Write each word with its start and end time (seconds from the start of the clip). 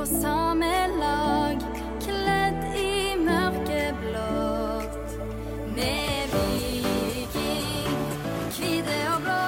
på 0.00 0.06
samme 0.06 0.86
lag, 1.00 1.56
kledd 2.00 2.76
i 2.78 3.16
mørkeblått. 3.20 5.10
Med 5.74 6.32
Viking, 6.32 7.98
hvite 8.54 8.96
og 9.10 9.18
blå. 9.26 9.42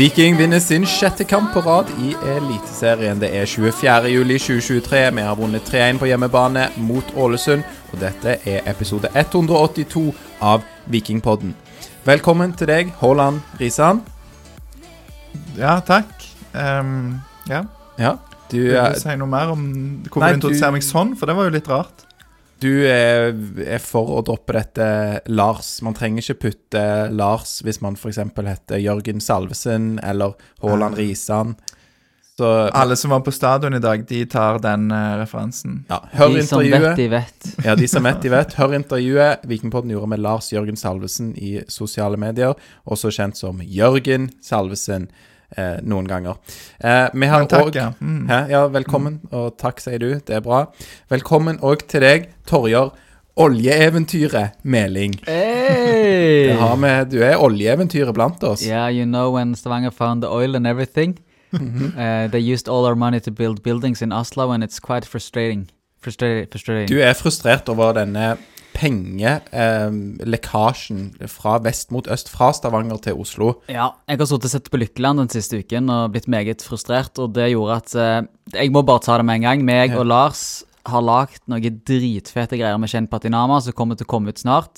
Viking 0.00 0.40
vinner 0.40 0.58
sin 0.58 0.86
sjette 0.88 1.26
kamp 1.30 1.54
på 1.54 1.62
rad 1.62 1.92
i 2.02 2.10
Eliteserien. 2.32 3.22
Det 3.22 3.30
er 3.38 3.46
24. 3.46 4.10
juli 4.10 4.40
2023. 4.42 5.04
Vi 5.14 5.28
har 5.28 5.38
vunnet 5.38 5.70
3-1 5.70 6.02
på 6.02 6.10
hjemmebane 6.10 6.66
mot 6.76 7.14
Ålesund, 7.14 7.62
og 7.92 8.02
dette 8.02 8.40
er 8.50 8.66
episode 8.66 9.14
182 9.14 10.08
av 10.42 10.66
Vikingpodden. 10.90 11.54
Velkommen 12.04 12.58
til 12.58 12.72
deg, 12.72 12.94
Haaland 12.98 13.44
Risan. 13.62 14.02
Ja, 15.54 15.78
takk. 15.86 16.10
Um, 16.50 17.20
ja. 17.46 17.62
Ja, 17.94 18.16
du, 18.50 18.58
Vil 18.70 18.94
du 18.96 19.00
si 19.00 19.14
noe 19.20 19.30
mer 19.30 19.52
om 19.54 19.62
hvorfor 20.06 20.24
Nei, 20.24 20.32
du 20.34 20.40
introduserer 20.42 20.74
meg 20.76 20.84
sånn? 20.86 21.14
For 21.18 21.30
det 21.30 21.36
var 21.38 21.48
jo 21.48 21.54
litt 21.56 21.70
rart. 21.72 22.04
du 22.64 22.70
er, 22.88 23.34
er 23.66 23.82
for 23.82 24.08
å 24.16 24.22
droppe 24.24 24.54
dette 24.56 24.86
Lars. 25.28 25.74
Man 25.84 25.96
trenger 25.96 26.22
ikke 26.22 26.46
putte 26.48 26.84
Lars 27.12 27.58
hvis 27.66 27.80
man 27.84 27.96
f.eks. 27.98 28.20
heter 28.36 28.80
Jørgen 28.80 29.20
Salvesen 29.20 29.98
eller 30.02 30.36
Haaland 30.62 30.94
Ah. 30.96 31.00
Risan. 31.02 31.56
Så 32.36 32.48
Alle 32.74 32.96
som 32.98 33.12
var 33.14 33.20
på 33.22 33.30
stadion 33.30 33.76
i 33.76 33.78
dag, 33.78 34.00
de 34.08 34.24
tar 34.26 34.56
den 34.58 34.88
uh, 34.90 35.18
referansen. 35.20 35.84
ja, 35.88 36.00
hør 36.18 36.32
De 36.34 36.42
som 36.42 36.58
vet, 36.64 36.96
de 36.96 37.04
vet. 37.12 37.50
Ja, 37.62 37.76
de 37.78 37.86
som 37.86 38.02
vet, 38.02 38.22
de 38.24 38.32
vet. 38.32 38.54
Hør 38.58 38.74
intervjuet 38.74 39.44
Vikingpodden 39.46 39.92
gjorde 39.94 40.08
med 40.10 40.18
Lars 40.24 40.48
Jørgen 40.50 40.74
Salvesen 40.80 41.30
i 41.38 41.60
sosiale 41.70 42.18
medier, 42.18 42.56
også 42.90 43.12
kjent 43.14 43.38
som 43.38 43.60
Jørgen 43.62 44.32
Salvesen 44.42 45.06
eh, 45.56 45.78
noen 45.82 46.08
ganger. 46.08 46.36
Eh, 46.80 47.08
vi 47.14 47.26
har 47.26 47.44
Men 47.44 47.48
takk, 47.48 47.70
òg 47.70 47.78
ja. 47.78 47.88
Mm. 48.00 48.26
Hæ? 48.28 48.38
Ja, 48.50 48.66
velkommen, 48.68 49.20
og 49.32 49.56
takk, 49.58 49.80
sier 49.80 49.98
du. 49.98 50.10
Det 50.20 50.36
er 50.36 50.44
bra. 50.44 50.66
Velkommen 51.10 51.58
òg 51.62 51.86
til 51.88 52.04
deg, 52.04 52.28
Torjer. 52.46 52.92
Oljeeventyret 53.36 54.60
Meling. 54.62 55.16
Hey! 55.26 56.50
Det 56.52 56.58
har 56.60 56.76
vi, 56.78 56.92
du 57.10 57.22
er 57.26 57.40
oljeeventyret 57.42 58.14
blant 58.14 58.42
oss. 58.46 58.62
Yeah, 58.62 58.86
you 58.88 59.04
know 59.04 59.32
when 59.34 59.54
Stavanger 59.54 59.90
found 59.90 60.22
the 60.22 60.30
oil 60.30 60.54
and 60.54 60.66
everything? 60.66 61.18
uh, 61.52 62.28
they 62.32 62.38
used 62.38 62.68
all 62.68 62.84
our 62.84 62.94
money 62.94 63.20
to 63.20 63.30
build 63.30 63.62
buildings 63.62 64.02
in 64.02 64.12
Oslo, 64.12 64.52
and 64.52 64.62
it's 64.62 64.78
quite 64.78 65.04
frustrating. 65.04 65.68
Frustrating. 66.00 66.46
frustrating. 66.50 66.88
Du 66.88 67.00
er 67.00 67.14
frustrert 67.14 67.68
over 67.68 67.92
denne 67.96 68.36
pengelekkasjen 68.74 71.00
fra 71.30 71.58
vest 71.64 71.88
mot 71.94 72.06
øst, 72.10 72.28
fra 72.32 72.48
Stavanger 72.56 72.98
til 73.04 73.14
Oslo. 73.22 73.48
Ja, 73.70 73.86
jeg 74.08 74.16
har 74.20 74.28
sittet 74.28 74.48
og 74.50 74.54
sett 74.56 74.72
på 74.72 74.80
Lykkeland 74.82 75.16
den 75.22 75.32
siste 75.32 75.60
uken 75.62 75.84
og 75.94 76.10
blitt 76.14 76.28
meget 76.30 76.60
frustrert, 76.66 77.14
og 77.22 77.28
det 77.36 77.52
gjorde 77.52 77.78
at 77.78 77.90
eh, 77.94 78.22
Jeg 78.60 78.68
må 78.74 78.80
bare 78.86 79.04
ta 79.04 79.12
det 79.18 79.26
med 79.26 79.36
en 79.40 79.46
gang. 79.48 79.58
Meg 79.64 79.88
og 79.96 80.06
Lars 80.10 80.42
har 80.84 81.02
lagd 81.04 81.40
noen 81.48 81.80
dritfete 81.86 82.56
greier 82.60 82.78
med 82.80 82.90
Shane 82.92 83.08
Patinama 83.08 83.60
som 83.64 83.72
kommer 83.76 83.94
til 83.96 84.06
å 84.06 84.12
komme 84.12 84.28
ut 84.30 84.42
snart. 84.42 84.74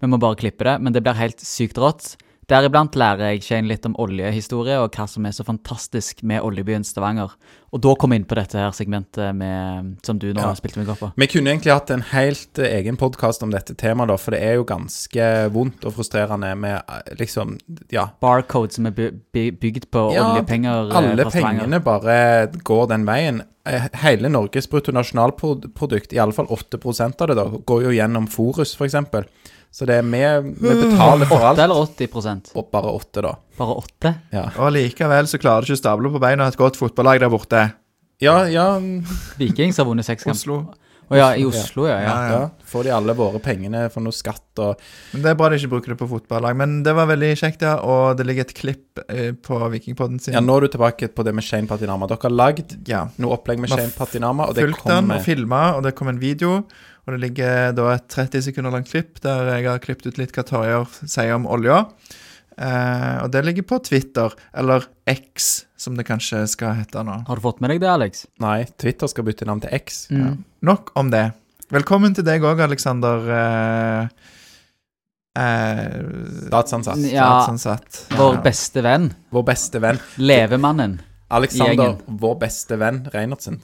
Vi 0.00 0.06
må 0.08 0.16
bare 0.20 0.40
klippe 0.40 0.64
det, 0.64 0.76
men 0.80 0.92
det 0.92 1.02
blir 1.04 1.18
helt 1.18 1.40
sykt 1.44 1.78
rått. 1.80 2.16
Deriblant 2.46 2.94
lærer 2.94 3.32
jeg 3.32 3.40
Shane 3.42 3.66
litt 3.66 3.86
om 3.88 3.96
oljehistorie 3.98 4.76
og 4.78 4.94
hva 4.94 5.08
som 5.10 5.24
er 5.26 5.32
så 5.34 5.42
fantastisk 5.42 6.20
med 6.22 6.44
oljebyen 6.46 6.84
Stavanger. 6.86 7.32
Og 7.74 7.80
da 7.82 7.94
kom 7.98 8.12
jeg 8.14 8.22
inn 8.22 8.26
på 8.30 8.36
dette 8.38 8.60
her 8.60 8.70
segmentet 8.76 9.34
med, 9.34 9.96
som 10.06 10.20
du 10.22 10.28
nå 10.30 10.44
Ja. 10.44 10.52
spilte 10.54 10.78
meg 10.78 10.92
opp 10.94 11.00
på. 11.02 11.08
Vi 11.18 11.26
kunne 11.26 11.50
egentlig 11.50 11.74
hatt 11.74 11.90
en 11.90 12.04
helt 12.12 12.60
eh, 12.62 12.76
egen 12.78 12.96
podkast 12.96 13.42
om 13.42 13.50
dette 13.50 13.74
temaet, 13.74 14.12
da, 14.12 14.16
for 14.16 14.30
det 14.30 14.42
er 14.46 14.54
jo 14.60 14.64
ganske 14.64 15.26
vondt 15.50 15.84
og 15.90 15.96
frustrerende 15.98 16.52
med 16.56 16.76
eh, 16.86 17.16
liksom 17.18 17.58
Ja. 17.90 18.06
Barcode 18.22 18.72
som 18.72 18.86
er 18.86 18.94
by 18.94 19.10
by 19.34 19.50
bygd 19.50 19.90
på 19.90 20.14
Ja, 20.14 20.30
oljepenger 20.36 20.92
Ja, 20.92 21.02
Alle 21.02 21.26
pengene 21.26 21.82
bare 21.82 22.46
går 22.62 22.86
den 22.94 23.04
veien. 23.10 23.42
Eh, 23.66 23.88
Hele 24.04 24.28
Norges 24.30 24.68
bruttonasjonalprodukt, 24.70 26.12
i 26.14 26.18
alle 26.22 26.32
fall 26.32 26.46
8 26.46 26.78
av 27.20 27.26
det, 27.26 27.34
da, 27.34 27.50
går 27.66 27.82
jo 27.82 27.90
gjennom 27.90 28.28
Forus, 28.30 28.76
f.eks. 28.78 28.94
Så 29.76 29.84
det 29.84 29.98
er 30.00 30.06
vi, 30.08 30.20
vi 30.56 30.74
betaler 30.80 31.28
for 31.28 31.42
alt. 31.44 31.58
8 31.60 31.64
eller 31.66 31.82
80 31.84 32.54
Og 32.56 32.70
bare 32.72 32.94
8, 32.96 33.24
da. 33.26 33.34
Bare 33.58 33.74
8? 33.82 34.14
Ja, 34.32 34.46
Og 34.56 34.72
likevel 34.72 35.28
så 35.28 35.40
klarer 35.42 35.66
du 35.66 35.68
ikke 35.68 35.76
å 35.76 35.82
stable 35.82 36.12
på 36.14 36.22
beina 36.22 36.46
et 36.48 36.56
godt 36.56 36.78
fotballag 36.80 37.20
der 37.20 37.32
borte. 37.32 37.66
ja. 38.24 38.38
ja, 38.48 38.66
Vikings 39.36 39.76
har 39.76 39.84
vunnet 39.84 40.08
seks 40.08 40.24
kamper. 40.24 40.38
Oslo. 40.40 40.58
Å 41.06 41.14
ja, 41.14 41.26
i 41.38 41.44
Oslo, 41.46 41.84
ja. 41.86 42.00
ja. 42.02 42.06
Ja, 42.08 42.30
ja. 42.32 42.38
Får 42.66 42.88
de 42.88 42.90
alle 42.96 43.14
våre 43.14 43.38
pengene 43.42 43.84
for 43.94 44.02
noe 44.02 44.14
skatt 44.16 44.58
og 44.58 44.80
Men 45.12 45.22
Det 45.22 45.30
er 45.30 45.36
bra 45.38 45.50
de 45.52 45.60
ikke 45.60 45.70
bruker 45.76 45.92
det 45.92 45.98
på 46.00 46.08
fotballag. 46.10 46.56
Men 46.58 46.80
det 46.86 46.96
var 46.98 47.06
veldig 47.12 47.30
kjekt, 47.38 47.62
ja. 47.62 47.76
Og 47.84 48.16
det 48.18 48.26
ligger 48.26 48.48
et 48.48 48.56
klipp 48.56 49.04
eh, 49.06 49.30
på 49.38 49.60
Vikingpodden 49.76 50.18
sin. 50.24 50.34
Ja, 50.34 50.42
nå 50.42 50.56
er 50.56 50.66
du 50.66 50.72
tilbake 50.74 51.12
på 51.14 51.26
det 51.26 51.36
med 51.36 51.46
Shane 51.46 51.70
Patinama. 51.70 52.08
Dere 52.10 52.26
har 52.26 52.34
lagd 52.34 52.74
Ja. 52.90 53.04
noe 53.22 53.36
opplegg 53.38 53.62
med 53.62 53.70
Shane 53.70 53.94
Patinama, 53.94 54.48
og 54.48 54.56
det 54.58 54.66
Fulgt 54.66 54.88
den 54.88 55.12
og 55.14 55.22
filma, 55.22 55.62
og 55.76 55.86
det 55.86 55.94
kom 55.94 56.10
en 56.10 56.18
video. 56.22 56.64
Og 57.06 57.14
det 57.14 57.22
ligger 57.22 57.74
da 57.76 57.90
et 57.94 58.06
30 58.10 58.48
sekunder 58.48 58.74
langt 58.74 58.90
klipp 58.90 59.20
der 59.22 59.46
jeg 59.54 59.68
har 59.68 59.82
klippet 59.82 60.08
ut 60.10 60.18
litt 60.18 60.34
hva 60.34 60.42
Torjer 60.46 60.88
sier 61.06 61.36
om 61.36 61.46
olja. 61.46 61.84
Eh, 62.56 63.16
og 63.22 63.30
det 63.30 63.42
ligger 63.44 63.66
på 63.68 63.78
Twitter, 63.84 64.32
eller 64.56 64.86
X, 65.06 65.66
som 65.76 65.96
det 65.98 66.06
kanskje 66.08 66.42
skal 66.50 66.78
hete 66.78 67.02
nå. 67.04 67.20
Har 67.28 67.38
du 67.38 67.44
fått 67.44 67.60
med 67.60 67.74
deg 67.74 67.82
det, 67.84 67.90
Alex? 67.92 68.24
Nei, 68.42 68.62
Twitter 68.80 69.10
skal 69.12 69.26
bytte 69.28 69.48
navn 69.48 69.60
til 69.64 69.74
X. 69.76 70.06
Mm. 70.10 70.22
Ja. 70.22 70.32
Nok 70.72 70.94
om 70.98 71.12
det. 71.12 71.28
Velkommen 71.74 72.16
til 72.16 72.26
deg 72.26 72.46
òg, 72.46 72.62
Aleksander. 72.64 73.28
Eh, 73.36 74.30
eh, 75.42 75.98
Statsansatt. 76.46 77.04
Ja. 77.10 77.28
statsansatt. 77.44 78.06
Vår 78.16 78.40
beste 78.46 78.82
venn. 78.86 79.12
Vår 79.34 79.46
beste 79.52 79.82
venn. 79.84 80.00
Levemannen. 80.18 80.98
Alexander, 81.28 81.96
vår 82.06 82.34
beste 82.38 82.76
venn 82.78 83.00
Reinertsen. 83.10 83.58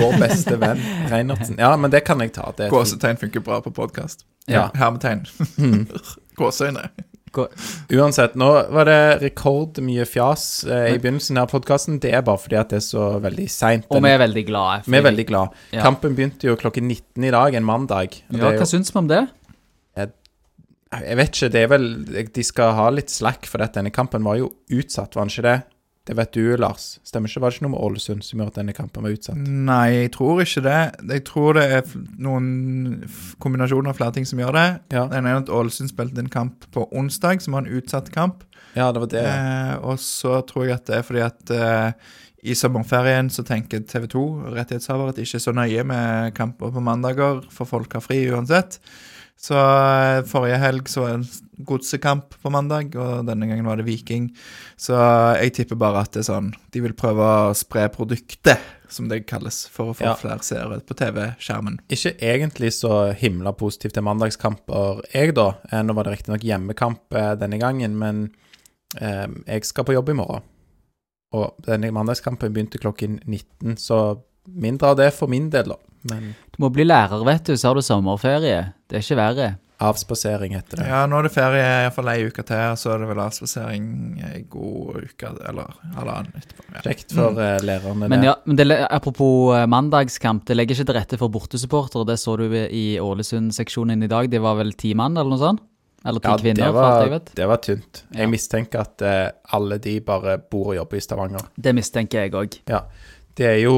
Vår 0.00 0.16
beste 0.18 0.56
venn 0.58 0.80
Reinertsen. 1.12 1.56
Ja, 1.62 1.76
men 1.78 1.92
det 1.94 2.02
kan 2.08 2.18
jeg 2.24 2.32
ta. 2.34 2.48
Det 2.56 2.66
er. 2.66 2.72
Gåsetegn 2.74 3.20
funker 3.20 3.44
bra 3.46 3.60
på 3.62 3.70
podkast. 3.74 4.24
Ja. 4.50 4.66
Hermetegn. 4.74 5.22
Mm. 5.58 5.84
Gåseøyne. 6.40 6.88
Gå- 7.34 7.48
Uansett, 7.94 8.34
nå 8.38 8.48
var 8.70 8.86
det 8.90 8.98
rekordmye 9.22 10.04
fjas 10.06 10.64
eh, 10.66 10.92
i 10.94 10.98
begynnelsen 11.02 11.38
av 11.42 11.48
podkasten. 11.50 12.00
Det 12.02 12.12
er 12.14 12.22
bare 12.26 12.38
fordi 12.42 12.58
at 12.58 12.74
det 12.74 12.78
er 12.82 12.86
så 12.86 13.06
veldig 13.22 13.46
seint. 13.50 13.86
Og 13.90 14.02
vi 14.04 14.10
er 14.14 14.20
veldig 14.22 14.44
glade. 14.50 14.82
Vi 14.90 14.98
er 14.98 15.06
veldig 15.06 15.26
glad. 15.30 15.56
Ja. 15.74 15.82
Kampen 15.86 16.14
begynte 16.18 16.50
jo 16.50 16.58
klokken 16.58 16.86
19 16.90 17.26
i 17.30 17.32
dag, 17.34 17.54
en 17.58 17.66
mandag. 17.66 18.18
Ja, 18.30 18.42
hva 18.42 18.54
jo, 18.58 18.68
syns 18.70 18.94
vi 18.94 19.02
om 19.02 19.10
det? 19.10 19.24
jeg 20.94 21.16
vet 21.18 21.32
ikke, 21.32 21.48
det 21.50 21.60
er 21.64 21.70
vel 21.72 21.86
De 22.30 22.42
skal 22.46 22.74
ha 22.78 22.84
litt 22.94 23.10
slack, 23.10 23.48
for 23.50 23.64
at 23.64 23.74
denne 23.74 23.90
kampen 23.90 24.22
var 24.22 24.36
jo 24.38 24.52
utsatt, 24.70 25.16
var 25.16 25.26
den 25.26 25.32
ikke 25.32 25.46
det? 25.48 25.56
Det 26.04 26.12
vet 26.18 26.34
du, 26.36 26.42
Lars. 26.60 26.98
Stemmer 27.06 27.30
ikke? 27.30 27.40
Var 27.40 27.50
det 27.52 27.56
ikke 27.56 27.64
noe 27.64 27.72
med 27.72 27.84
Ålesund 27.86 28.24
som 28.26 28.40
gjorde 28.40 28.52
at 28.52 28.58
denne 28.58 28.74
kampen 28.76 29.06
var 29.06 29.14
utsatt? 29.14 29.38
Nei, 29.40 29.86
jeg 30.02 30.10
tror 30.12 30.42
ikke 30.44 30.62
det. 30.66 30.80
Jeg 31.14 31.22
tror 31.24 31.56
det 31.56 31.64
er 31.78 31.94
noen 32.20 32.48
kombinasjoner 33.40 33.88
av 33.94 33.96
flere 33.96 34.12
ting 34.18 34.28
som 34.28 34.42
gjør 34.42 34.52
det. 34.58 34.66
Ja, 34.92 35.06
Den 35.08 35.22
ene 35.22 35.32
er 35.32 35.40
at 35.40 35.52
Ålesund 35.52 35.88
spilte 35.94 36.20
en 36.20 36.28
kamp 36.32 36.66
på 36.76 36.84
onsdag, 36.92 37.40
som 37.40 37.56
var 37.56 37.64
en 37.64 37.72
utsatt 37.80 38.12
kamp. 38.12 38.44
ja 38.76 38.90
det 38.92 39.00
var 39.00 39.10
det. 39.14 39.24
Eh, 39.24 39.72
og 39.80 39.96
så 40.02 40.42
tror 40.44 40.66
jeg 40.68 40.76
at 40.76 40.86
det 40.90 40.98
er 40.98 41.08
fordi 41.08 41.24
at 41.24 41.54
eh, 41.56 42.12
i 42.44 42.52
sommerferien 42.58 43.30
så 43.32 43.40
tenker 43.48 43.80
TV 43.88 44.04
2, 44.12 44.26
rettighetshaver, 44.58 45.08
at 45.08 45.16
det 45.16 45.24
ikke 45.24 45.40
er 45.40 45.46
så 45.46 45.56
nøye 45.56 45.84
med 45.88 46.34
kamper 46.36 46.74
på 46.74 46.84
mandager, 46.84 47.40
for 47.48 47.64
folk 47.64 47.96
har 47.96 48.04
fri 48.04 48.20
uansett. 48.28 48.76
Så 49.40 49.56
eh, 49.58 50.22
forrige 50.30 50.58
helg 50.62 50.88
så 50.88 51.02
var 51.02 51.10
det 51.12 51.18
en 51.20 51.64
godsekamp 51.68 52.36
på 52.42 52.50
mandag, 52.50 52.94
og 52.96 53.26
denne 53.28 53.46
gangen 53.50 53.66
var 53.68 53.76
det 53.78 53.84
Viking. 53.86 54.30
Så 54.80 54.96
jeg 55.40 55.52
tipper 55.58 55.78
bare 55.78 56.00
at 56.06 56.14
det 56.16 56.22
er 56.24 56.28
sånn 56.30 56.48
De 56.72 56.80
vil 56.82 56.94
prøve 56.98 57.22
å 57.22 57.52
spre 57.56 57.84
produktet, 57.92 58.62
som 58.90 59.08
det 59.10 59.24
kalles, 59.26 59.64
for 59.70 59.90
å 59.92 59.96
få 59.98 60.06
Ja. 60.06 60.14
flere 60.18 60.42
seere 60.46 60.80
på 60.80 60.94
TV-skjermen. 60.98 61.78
Ikke 61.90 62.14
egentlig 62.18 62.72
så 62.78 63.12
himla 63.18 63.52
positivt 63.52 63.94
til 63.94 64.06
mandagskamper, 64.06 65.02
jeg, 65.12 65.34
da. 65.34 65.54
Eh, 65.70 65.82
Nå 65.82 65.94
var 65.94 66.04
det 66.04 66.16
riktignok 66.16 66.42
hjemmekamp 66.46 67.14
eh, 67.14 67.34
denne 67.34 67.58
gangen, 67.58 67.98
men 67.98 68.30
eh, 69.00 69.26
jeg 69.46 69.64
skal 69.66 69.84
på 69.84 69.94
jobb 69.96 70.10
i 70.10 70.18
morgen. 70.18 70.42
Og 71.34 71.56
denne 71.66 71.90
mandagskampen 71.90 72.52
begynte 72.54 72.78
klokken 72.78 73.20
19, 73.26 73.76
så 73.82 74.20
mindre 74.46 74.92
av 74.92 74.96
det 75.00 75.12
for 75.16 75.26
min 75.26 75.50
del, 75.50 75.74
da. 75.74 75.76
Men 76.10 76.34
Du 76.54 76.64
må 76.64 76.70
bli 76.74 76.86
lærer, 76.86 77.24
vet 77.26 77.50
du, 77.50 77.56
så 77.58 77.70
har 77.70 77.78
du 77.78 77.84
sommerferie. 77.84 78.64
Det 78.88 79.00
er 79.00 79.04
ikke 79.04 79.18
verre. 79.18 79.50
Avspasering 79.82 80.54
heter 80.54 80.78
det. 80.78 80.86
Ja, 80.86 81.00
nå 81.10 81.18
er 81.18 81.26
det 81.26 81.32
ferie 81.34 81.62
iallfall 81.82 82.08
ei 82.12 82.28
uke 82.28 82.44
til, 82.46 82.60
og 82.70 82.78
så 82.78 82.92
er 82.94 83.02
det 83.02 83.08
vel 83.10 83.20
avspasering 83.24 83.88
ei 84.30 84.44
god 84.50 85.00
uke 85.02 85.32
eller 85.50 85.74
halvannen 85.96 86.38
etterpå. 86.38 86.66
Ja. 86.68 86.84
Kjekt 86.86 87.14
for 87.16 87.34
mm. 87.34 87.66
lærerne. 87.66 88.10
Men 88.12 88.26
ja, 88.28 88.36
men 88.46 88.60
det, 88.60 88.68
apropos 88.86 89.56
eh, 89.56 89.66
mandagskamp, 89.70 90.46
det 90.46 90.56
legger 90.56 90.78
ikke 90.78 90.88
til 90.92 90.98
rette 91.00 91.18
for 91.20 91.34
bortesupportere. 91.34 92.06
Det 92.12 92.20
så 92.22 92.36
du 92.38 92.46
i 92.54 92.84
Ålesund-seksjonen 93.02 94.06
i 94.06 94.10
dag. 94.10 94.30
De 94.30 94.42
var 94.44 94.60
vel 94.62 94.72
ti 94.78 94.94
mann, 94.94 95.18
eller 95.18 95.34
noe 95.34 95.42
sånt? 95.42 95.64
Eller 96.04 96.20
ti 96.20 96.28
Ja, 96.28 96.36
kvinner, 96.38 96.66
det 96.66 96.76
var, 96.76 96.84
jeg 96.84 97.10
var, 97.10 97.12
vet. 97.16 97.30
det 97.34 97.46
var 97.48 97.60
tynt. 97.64 98.04
Ja. 98.04 98.18
Jeg 98.20 98.30
mistenker 98.30 98.84
at 98.84 99.04
uh, 99.08 99.56
alle 99.56 99.78
de 99.82 99.94
bare 100.04 100.36
bor 100.38 100.74
og 100.74 100.76
jobber 100.76 101.00
i 101.00 101.04
Stavanger. 101.04 101.46
Det 101.56 101.72
mistenker 101.74 102.26
jeg 102.26 102.34
òg. 102.36 102.58
Ja. 102.68 102.84
Det 103.34 103.46
er 103.48 103.60
jo 103.64 103.76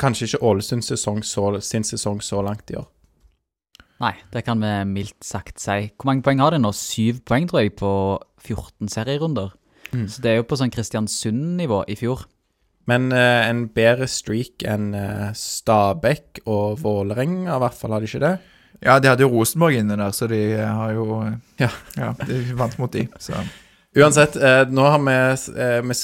kanskje 0.00 0.28
ikke 0.28 0.42
Ålesunds 0.44 0.90
sesong 0.92 1.22
så, 1.24 1.50
sin 1.64 1.86
sesong 1.86 2.20
så 2.24 2.42
langt 2.44 2.70
i 2.70 2.76
år. 2.76 2.88
Nei, 3.98 4.14
det 4.30 4.44
kan 4.46 4.60
vi 4.62 4.72
mildt 4.86 5.24
sagt 5.26 5.58
si. 5.58 5.88
Hvor 5.96 6.10
mange 6.10 6.22
poeng 6.22 6.42
har 6.44 6.54
de 6.54 6.60
nå? 6.62 6.70
Syv 6.76 7.22
poeng, 7.26 7.48
tror 7.50 7.64
jeg, 7.64 7.74
på 7.80 7.90
14 8.44 8.92
serierunder. 8.92 9.56
Mm. 9.90 10.04
Så 10.12 10.22
det 10.22 10.30
er 10.30 10.36
jo 10.38 10.46
på 10.46 10.58
sånn 10.60 10.70
Kristiansund-nivå 10.74 11.82
i 11.90 11.96
fjor. 11.98 12.28
Men 12.88 13.10
eh, 13.12 13.48
en 13.48 13.66
bedre 13.74 14.06
streak 14.08 14.62
enn 14.68 14.92
eh, 14.96 15.32
Stabæk 15.36 16.44
og 16.46 16.78
Vålerenga, 16.84 17.56
i 17.56 17.62
hvert 17.64 17.76
fall, 17.76 17.96
har 17.96 18.04
de 18.04 18.08
ikke 18.08 18.22
det? 18.22 18.36
ja, 18.84 18.98
de 19.02 19.10
hadde 19.10 19.24
jo 19.24 19.32
Rosenborg 19.32 19.78
inne 19.80 19.96
der, 19.98 20.12
så 20.14 20.28
de 20.30 20.40
har 20.58 20.92
jo 20.94 21.24
Ja. 21.58 21.70
ja 21.96 22.12
de 22.26 22.42
vant 22.54 22.78
mot 22.78 22.92
de, 22.92 23.08
så 23.18 23.34
Uansett, 23.96 24.36
eh, 24.36 24.68
nå 24.68 24.82
har 24.84 24.98
vi, 24.98 25.12
eh, 25.60 25.82
vi 25.82 25.94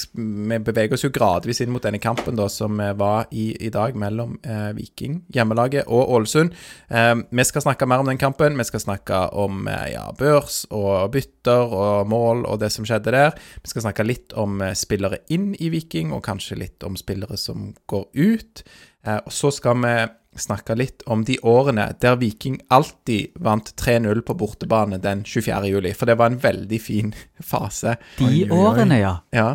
Vi 0.49 0.59
beveger 0.59 0.93
oss 0.93 1.03
jo 1.03 1.09
gradvis 1.09 1.61
inn 1.61 1.69
mot 1.69 1.83
denne 1.83 1.99
kampen 1.99 2.35
da, 2.35 2.47
som 2.49 2.79
eh, 2.79 2.93
var 2.93 3.27
i, 3.31 3.55
i 3.61 3.69
dag 3.69 3.93
mellom 3.95 4.39
eh, 4.43 4.73
Viking, 4.73 5.21
hjemmelaget, 5.29 5.85
og 5.85 6.09
Ålesund. 6.09 6.51
Eh, 6.89 7.15
vi 7.29 7.43
skal 7.43 7.61
snakke 7.61 7.85
mer 7.85 8.01
om 8.01 8.09
den 8.09 8.17
kampen. 8.17 8.57
Vi 8.57 8.63
skal 8.63 8.79
snakke 8.79 9.19
om 9.37 9.69
ja, 9.91 10.09
børs 10.17 10.65
og 10.71 11.11
bytter 11.13 11.61
og 11.77 12.09
mål 12.09 12.45
og 12.45 12.59
det 12.59 12.71
som 12.71 12.85
skjedde 12.85 13.13
der. 13.13 13.37
Vi 13.61 13.69
skal 13.69 13.85
snakke 13.85 14.07
litt 14.07 14.33
om 14.33 14.63
spillere 14.73 15.21
inn 15.29 15.53
i 15.59 15.69
Viking, 15.69 16.11
og 16.11 16.25
kanskje 16.25 16.57
litt 16.57 16.83
om 16.83 16.97
spillere 16.97 17.37
som 17.37 17.75
går 17.85 18.09
ut. 18.15 18.63
Og 19.05 19.31
så 19.31 19.51
skal 19.53 19.77
vi 19.77 19.95
snakke 20.39 20.75
litt 20.77 21.03
om 21.11 21.23
de 21.27 21.37
årene 21.43 21.87
der 22.01 22.17
Viking 22.21 22.57
alltid 22.73 23.35
vant 23.39 23.71
3-0 23.79 24.21
på 24.27 24.35
bortebane 24.37 24.99
den 25.03 25.23
24. 25.23 25.69
juli. 25.71 25.93
For 25.95 26.09
det 26.09 26.17
var 26.19 26.31
en 26.31 26.41
veldig 26.43 26.79
fin 26.81 27.13
fase. 27.53 27.95
De 28.19 28.25
Oi, 28.27 28.43
oi, 28.43 28.49
oi. 28.49 28.59
årene, 28.65 28.99
ja. 29.01 29.15
Ja. 29.35 29.49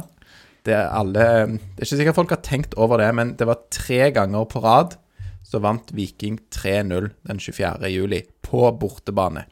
Det 0.66 0.74
er 0.76 0.90
alle 0.92 1.22
Det 1.46 1.80
er 1.80 1.86
ikke 1.86 1.96
sikkert 2.02 2.18
folk 2.18 2.32
har 2.34 2.42
tenkt 2.44 2.74
over 2.76 3.00
det, 3.00 3.08
men 3.16 3.32
det 3.40 3.46
var 3.48 3.62
tre 3.72 4.10
ganger 4.12 4.44
på 4.50 4.60
rad 4.64 4.98
så 5.50 5.58
vant 5.64 5.88
Viking 5.96 6.36
3-0 6.52 7.08
den 7.26 7.40
24. 7.40 7.88
juli 7.90 8.20
på 8.44 8.68
bortebane. 8.78 9.46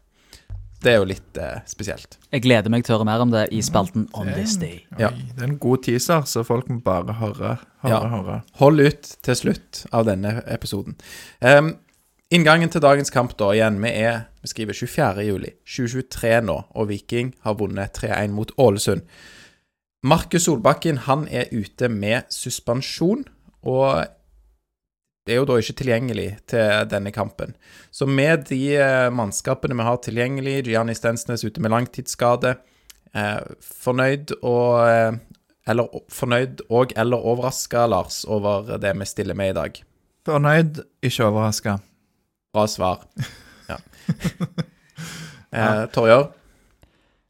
Det 0.83 0.93
er 0.93 1.01
jo 1.01 1.07
litt 1.11 1.39
eh, 1.43 1.57
spesielt. 1.67 2.19
Jeg 2.31 2.45
gleder 2.45 2.71
meg 2.71 2.85
til 2.87 2.95
å 2.95 2.99
høre 2.99 3.09
mer 3.09 3.23
om 3.25 3.33
det 3.33 3.49
i 3.55 3.59
spalten 3.67 4.05
On 4.15 4.29
This 4.31 4.55
Day. 4.61 4.85
Ja. 5.01 5.09
Det 5.11 5.43
er 5.43 5.49
en 5.49 5.59
god 5.59 5.83
teaser, 5.89 6.23
så 6.31 6.45
folk 6.47 6.69
må 6.71 6.79
bare 6.85 7.17
høre, 7.19 7.57
høre, 7.83 7.91
Ja. 7.91 7.99
høre. 8.13 8.37
Hold 8.61 8.81
ut 8.87 9.11
til 9.27 9.35
slutt 9.35 9.87
av 9.93 10.07
denne 10.07 10.37
episoden. 10.47 10.95
Um, 11.43 11.73
inngangen 12.31 12.71
til 12.71 12.81
dagens 12.85 13.11
kamp, 13.11 13.35
da, 13.41 13.51
igjen. 13.57 13.81
Vi 13.83 13.89
er 13.91 14.27
Vi 14.43 14.49
skriver 14.53 14.73
24. 14.73 15.25
juli 15.27 15.51
2023 15.67 16.41
nå, 16.47 16.65
og 16.71 16.89
Viking 16.89 17.35
har 17.43 17.55
vunnet 17.59 17.93
3-1 17.99 18.31
mot 18.31 18.53
Ålesund. 18.57 19.03
Markus 20.07 20.45
Solbakken 20.47 20.99
han 21.09 21.27
er 21.29 21.51
ute 21.53 21.89
med 21.91 22.23
suspensjon, 22.31 23.25
og 23.67 24.07
er 25.35 25.41
jo 25.41 25.47
da 25.49 25.59
ikke 25.61 25.77
tilgjengelig 25.81 26.29
til 26.51 26.89
denne 26.91 27.13
kampen. 27.15 27.55
Så 27.91 28.07
med 28.09 28.47
de 28.51 28.61
eh, 28.77 29.09
mannskapene 29.15 29.77
vi 29.79 29.87
har 29.87 30.01
tilgjengelig, 30.05 30.63
Gianni 30.69 30.95
Stensnes 30.97 31.45
ute 31.45 31.63
med 31.65 31.73
langtidsskade, 31.75 32.57
eh, 33.15 33.41
fornøyd 33.65 34.37
og 34.43 34.85
eh, 34.87 35.19
eller 35.69 36.01
fornøyd 36.13 36.63
og 36.73 36.95
eller 36.97 37.27
overraska, 37.29 37.85
Lars, 37.91 38.23
over 38.25 38.79
det 38.81 38.95
vi 38.97 39.09
stiller 39.09 39.37
med 39.37 39.53
i 39.53 39.59
dag? 39.59 39.83
Fornøyd, 40.29 40.81
ikke 41.05 41.29
overraska. 41.29 41.79
Bra 42.55 42.67
svar. 42.71 43.05
Ja. 43.69 43.77
eh, 45.53 45.83
Torjer? 45.93 46.31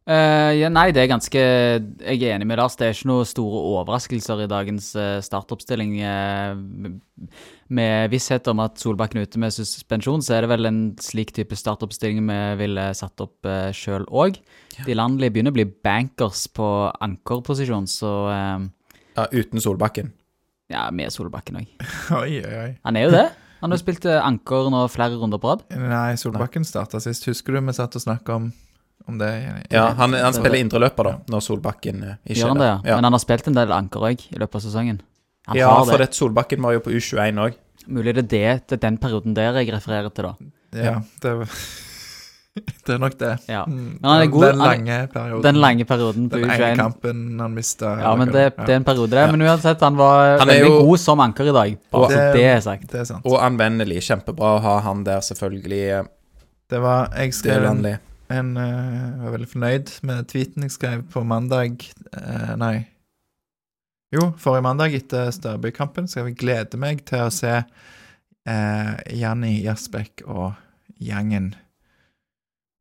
Eh, 0.09 0.53
ja, 0.57 0.71
nei, 0.73 0.87
det 0.97 1.03
er 1.03 1.11
ganske 1.11 1.37
Jeg 1.37 2.23
er 2.23 2.31
enig 2.39 2.47
med 2.49 2.57
Lars. 2.57 2.79
Det 2.81 2.87
er 2.87 2.95
ikke 2.95 3.11
noen 3.11 3.27
store 3.29 3.59
overraskelser 3.75 4.41
i 4.41 4.49
dagens 4.49 4.87
uh, 4.97 5.19
startoppstilling. 5.25 5.99
Uh, 6.01 6.95
med- 7.69 8.09
visshet 8.09 8.47
om 8.49 8.63
at 8.65 8.81
Solbakken 8.81 9.21
er 9.21 9.27
ute 9.29 9.41
med 9.43 9.53
suspensjon, 9.53 10.23
så 10.25 10.39
er 10.39 10.47
det 10.47 10.51
vel 10.55 10.69
en 10.71 10.79
slik 11.03 11.35
type 11.37 11.53
startoppstilling 11.59 12.23
vi 12.25 12.39
ville 12.63 12.87
satt 12.97 13.21
opp 13.21 13.45
uh, 13.45 13.69
sjøl 13.77 14.07
òg. 14.09 14.39
De 14.87 14.97
landlige 14.97 15.35
begynner 15.35 15.53
å 15.53 15.59
bli 15.59 15.67
bankers 15.85 16.47
på 16.57 16.69
ankerposisjon, 17.05 17.85
så 17.91 18.13
Ja, 19.19 19.27
uten 19.35 19.61
Solbakken. 19.61 20.15
ja, 20.73 20.87
med 20.95 21.13
Solbakken 21.13 21.61
òg. 21.61 21.69
Oi, 22.23 22.39
oi, 22.41 22.55
oi. 22.63 22.71
Han 22.87 22.97
er 22.97 23.09
jo 23.09 23.13
det. 23.13 23.27
Han 23.61 23.73
har 23.73 23.77
jo 23.77 23.83
spilt 23.83 24.07
anker 24.07 24.71
nå 24.71 24.85
flere 24.89 25.19
runder 25.19 25.41
på 25.43 25.51
rad. 25.53 25.67
Nei, 25.75 26.15
Solbakken 26.17 26.65
starta 26.65 27.01
sist. 27.03 27.27
Husker 27.29 27.53
du 27.59 27.61
vi 27.67 27.75
satt 27.77 27.97
og 27.99 28.05
snakka 28.07 28.37
om, 28.39 28.49
om 29.09 29.19
det? 29.19 29.31
Ja, 29.73 29.87
han, 29.99 30.13
han 30.15 30.35
spiller 30.37 30.59
indreløper, 30.61 31.05
da, 31.05 31.15
når 31.33 31.41
Solbakken 31.47 32.03
eh, 32.05 32.17
ikke 32.29 32.41
Gjør 32.43 32.49
han 32.55 32.59
det, 32.63 32.69
ja. 32.71 32.79
Ja, 32.93 32.95
Men 33.01 33.05
han 33.09 33.13
har 33.19 33.25
spilt 33.25 33.49
en 33.49 33.55
del 33.59 33.73
anker 33.73 34.01
òg 34.11 34.27
i 34.33 34.39
løpet 34.39 34.55
av 34.61 34.67
sesongen. 34.69 35.01
Han 35.49 35.57
ja 35.57 35.73
for 35.85 35.99
det. 35.99 36.11
Solbakken 36.15 36.61
var 36.63 36.77
jo 36.77 36.81
på 36.85 36.91
U21 36.93 37.43
òg. 37.49 37.57
Mulig 37.89 38.15
det 38.15 38.25
er 38.25 38.29
det, 38.29 38.67
det 38.69 38.77
er 38.79 38.83
den 38.91 38.99
perioden 39.01 39.35
der 39.35 39.55
jeg 39.63 39.73
refererer 39.73 40.11
til, 40.13 40.29
da. 40.29 40.35
Ja, 40.77 40.99
det, 41.25 41.49
det 42.85 42.95
er 42.95 42.99
nok 43.01 43.15
det. 43.21 43.31
Ja. 43.49 43.63
Mm, 43.65 43.99
Men 44.01 44.11
han 44.11 44.17
er 44.19 44.21
den- 44.25 44.31
god- 44.35 44.45
Den 44.45 44.59
lange 44.59 44.99
perioden. 45.15 45.43
Den 45.47 45.55
lange 45.63 45.85
perioden 45.89 46.29
på 46.29 46.37
Den 46.37 46.51
ene 46.51 46.59
U21. 46.59 46.77
kampen 46.77 47.41
han 47.41 47.55
mista. 47.55 47.93
Ja, 48.03 48.15
men 48.17 48.29
det, 48.35 48.45
det 48.57 48.69
er 48.75 48.77
en 48.77 48.85
periode, 48.85 49.11
det. 49.11 49.23
Ja. 49.25 49.31
Men 49.33 49.43
uansett, 49.47 49.81
han 49.81 49.97
var 49.97 50.39
Han 50.39 50.49
veldig 50.49 50.67
jo- 50.69 50.83
god 50.89 50.99
som 51.01 51.21
anker 51.21 51.49
i 51.49 51.53
dag. 51.53 51.79
Bare 51.93 52.11
så 52.11 52.17
Det- 52.17 52.33
det 52.37 52.45
er 52.45 52.61
sagt. 52.61 52.91
Det 52.91 53.01
er 53.01 53.05
sant. 53.05 53.25
Og 53.25 53.39
anvendelig. 53.41 54.03
Kjempebra 54.03 54.57
å 54.59 54.61
ha 54.61 54.79
han 54.81 55.05
der, 55.05 55.21
selvfølgelig. 55.21 56.07
Det 56.69 56.81
var 56.81 57.09
Jeg 57.17 57.33
skrev 57.33 57.65
en. 57.65 57.99
En 58.33 58.53
uh, 58.57 59.25
var 59.25 59.35
veldig 59.35 59.49
fornøyd 59.51 59.93
med 60.09 60.29
tweeten 60.31 60.67
jeg 60.67 60.75
skrev 60.75 61.05
på 61.13 61.23
mandag 61.27 61.81
uh, 62.13 62.55
Nei. 62.61 62.89
Jo, 64.15 64.31
forrige 64.41 64.65
mandag 64.65 64.97
etter 64.97 65.31
Stabøy-kampen 65.35 66.09
skrev 66.09 66.31
jeg 66.31 66.39
gleder 66.41 66.81
meg 66.81 67.03
til 67.09 67.27
å 67.27 67.33
se 67.35 67.55
uh, 67.61 68.93
Janni 69.13 69.59
Jasbekk 69.65 70.25
og 70.27 70.53
Jangen. 71.01 71.53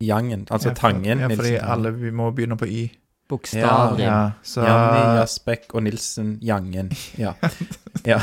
Jangen, 0.03 0.45
altså 0.53 0.73
Tangen. 0.77 1.23
Ja, 1.23 1.29
fordi 1.31 1.55
Nilsen, 1.55 1.69
alle 1.73 1.91
vi 1.95 2.11
må 2.13 2.29
begynne 2.31 2.57
på 2.59 2.69
Y. 2.69 2.87
Bokstavrim. 3.27 4.05
Ja, 4.05 4.31
så, 4.43 4.63
Janni, 4.63 5.19
Jasbekk 5.19 5.73
og 5.75 5.83
Nilsen 5.83 6.37
Jangen. 6.41 6.91
Ja. 7.19 7.33
ja. 8.11 8.19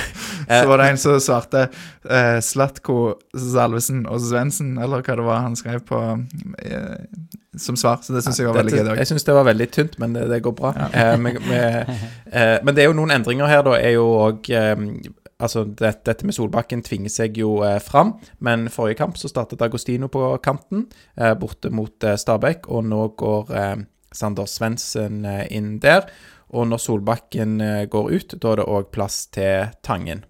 Eh, 0.49 0.63
så 0.63 0.69
var 0.71 0.81
det 0.81 0.91
en 0.91 1.01
som 1.01 1.19
svarte 1.21 1.67
uh, 1.69 2.39
Slatko 2.41 2.99
Salvesen 3.37 4.07
og 4.09 4.23
Svendsen, 4.25 4.79
eller 4.81 5.05
hva 5.05 5.19
det 5.21 5.27
var 5.27 5.43
han 5.45 5.57
skrev 5.61 5.85
på 5.89 6.01
uh, 6.17 6.95
som 7.57 7.77
svar. 7.77 8.01
Så 8.03 8.17
det 8.17 8.25
syns 8.25 8.41
jeg 8.41 8.49
var 8.49 8.57
veldig 8.63 8.79
Dette- 8.79 8.95
gøy. 8.95 9.03
Jeg 9.03 9.13
syns 9.13 9.29
det 9.29 9.35
var 9.37 9.49
veldig 9.51 9.69
tynt, 9.77 9.99
men 10.03 10.17
det, 10.17 10.25
det 10.33 10.41
går 10.43 10.57
bra. 10.57 10.73
Ja. 10.79 10.89
Eh, 10.93 11.19
men, 11.21 11.37
med, 11.49 11.93
uh, 12.33 12.57
men 12.65 12.73
det 12.75 12.85
er 12.85 12.91
jo 12.91 12.97
noen 12.97 13.15
endringer 13.15 13.51
her, 13.51 13.63
da. 13.67 13.77
Er 13.79 13.99
jo 13.99 14.09
òg 14.25 14.51
eh, 14.55 14.89
Altså, 15.45 15.65
det, 15.67 15.89
dette 16.07 16.25
med 16.25 16.33
Solbakken 16.33 16.81
tvinger 16.87 17.11
seg 17.11 17.37
jo 17.41 17.57
eh, 17.67 17.81
fram, 17.83 18.13
men 18.47 18.69
forrige 18.73 19.01
kamp 19.01 19.19
så 19.19 19.29
startet 19.29 19.65
Agostino 19.67 20.07
på 20.09 20.29
kanten, 20.41 20.85
eh, 21.19 21.33
borte 21.37 21.73
mot 21.75 22.07
eh, 22.07 22.15
Stabæk, 22.17 22.69
og 22.71 22.87
nå 22.87 23.01
går 23.19 23.51
eh, 23.51 23.75
Sander 24.15 24.49
Svendsen 24.51 25.25
eh, 25.29 25.45
inn 25.55 25.79
der. 25.83 26.09
Og 26.55 26.69
når 26.71 26.83
Solbakken 26.83 27.59
eh, 27.61 27.83
går 27.91 28.13
ut, 28.15 28.37
da 28.39 28.53
er 28.53 28.63
det 28.63 28.69
òg 28.71 28.93
plass 28.95 29.25
til 29.35 29.75
Tangen. 29.87 30.25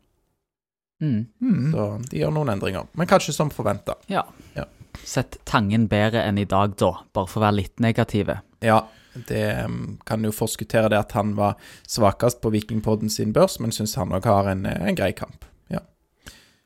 Mm. 1.03 1.27
Mm. 1.43 1.71
Så 1.75 1.87
de 2.11 2.23
gjør 2.23 2.33
noen 2.33 2.55
endringer, 2.55 2.89
men 2.97 3.11
kanskje 3.11 3.35
som 3.37 3.53
forventa. 3.53 3.99
Ja. 4.09 4.25
Ja. 4.57 4.67
Sett 5.05 5.41
Tangen 5.45 5.89
bedre 5.91 6.23
enn 6.25 6.39
i 6.41 6.47
dag, 6.49 6.77
da. 6.81 6.95
Bare 7.13 7.29
for 7.29 7.43
å 7.43 7.47
være 7.49 7.59
litt 7.59 7.83
negative. 7.83 8.39
Ja, 8.65 8.87
det 9.29 9.43
um, 9.67 9.99
kan 10.07 10.25
jo 10.25 10.33
forskuttere 10.35 10.89
det 10.93 11.03
at 11.03 11.13
han 11.19 11.35
var 11.39 11.59
svakest 11.87 12.41
på 12.43 12.55
Vikingpodden 12.55 13.13
sin 13.13 13.35
børs, 13.35 13.59
men 13.61 13.75
syns 13.75 13.99
han 14.01 14.15
òg 14.15 14.27
har 14.31 14.49
en, 14.51 14.65
en 14.67 14.99
grei 14.99 15.13
kamp. 15.19 15.45
Ja. 15.73 15.83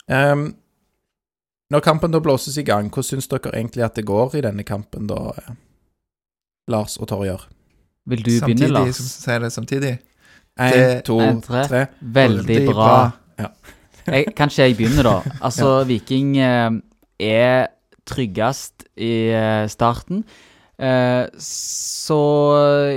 Um, 0.06 0.52
når 1.72 1.84
kampen 1.84 2.14
da 2.14 2.20
blåses 2.24 2.56
i 2.60 2.64
gang, 2.64 2.88
hvordan 2.88 3.10
syns 3.10 3.28
dere 3.28 3.52
egentlig 3.52 3.84
at 3.84 3.98
det 3.98 4.06
går 4.08 4.38
i 4.38 4.44
denne 4.44 4.64
kampen, 4.64 5.08
da, 5.10 5.34
eh, 5.36 5.56
Lars 6.68 6.96
og 7.00 7.08
Torjer? 7.10 7.46
Vil 8.08 8.22
du 8.24 8.30
samtidig, 8.38 8.68
begynne, 8.68 8.84
Lars? 8.86 9.00
sier 9.24 9.42
det 9.44 9.52
samtidig. 9.52 9.94
Én, 10.58 11.02
to, 11.06 11.18
En, 11.22 11.40
tre. 11.44 11.64
tre. 11.70 11.82
Veldig 12.00 12.60
bra. 12.70 12.92
Jeg, 14.08 14.30
kanskje 14.38 14.64
jeg 14.64 14.76
begynner, 14.78 15.04
da. 15.04 15.16
Altså, 15.44 15.82
Viking 15.84 16.30
eh, 16.40 16.78
er 17.20 17.66
tryggest 18.08 18.86
i 18.96 19.28
eh, 19.36 19.66
starten. 19.68 20.22
Eh, 20.80 21.26
så 21.44 22.20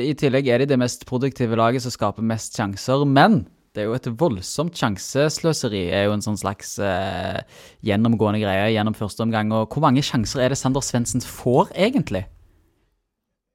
i 0.07 0.13
tillegg 0.15 0.47
er 0.47 0.63
de 0.63 0.69
det 0.71 0.77
mest 0.79 1.03
produktive 1.09 1.59
laget 1.59 1.83
som 1.83 1.91
skaper 1.91 2.23
mest 2.23 2.55
sjanser. 2.55 3.03
Men 3.03 3.41
Det 3.75 3.83
er 3.83 3.89
jo 3.89 3.95
et 3.95 4.07
voldsomt 4.19 4.75
sjansesløseri, 4.75 5.85
er 5.95 6.07
jo 6.07 6.15
en 6.15 6.23
sånn 6.23 6.39
slags 6.39 6.73
eh, 6.79 7.39
gjennomgående 7.87 8.41
greie 8.43 8.71
gjennom 8.73 8.95
første 8.95 9.23
omgang. 9.23 9.51
Og 9.55 9.67
hvor 9.71 9.83
mange 9.85 10.03
sjanser 10.03 10.43
er 10.43 10.51
det 10.51 10.59
Sander 10.59 10.83
Svendsen 10.83 11.23
får, 11.23 11.71
egentlig? 11.75 12.25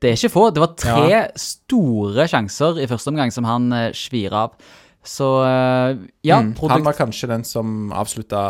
Det 0.03 0.11
er 0.11 0.19
ikke 0.19 0.33
få. 0.35 0.49
Det 0.53 0.61
var 0.61 0.75
tre 0.76 1.21
store 1.41 2.26
sjanser 2.29 2.83
i 2.83 2.88
første 2.91 3.09
omgang 3.12 3.33
som 3.33 3.47
han 3.49 3.71
eh, 3.73 3.88
svir 3.97 4.35
av. 4.37 4.59
Så 5.07 5.31
eh, 5.47 5.97
ja, 6.26 6.41
Mm, 6.43 6.53
produkt 6.59 6.75
han 6.81 6.85
var 6.88 6.99
kanskje 6.99 7.29
den 7.31 7.45
som 7.49 7.91
avslutta 7.95 8.43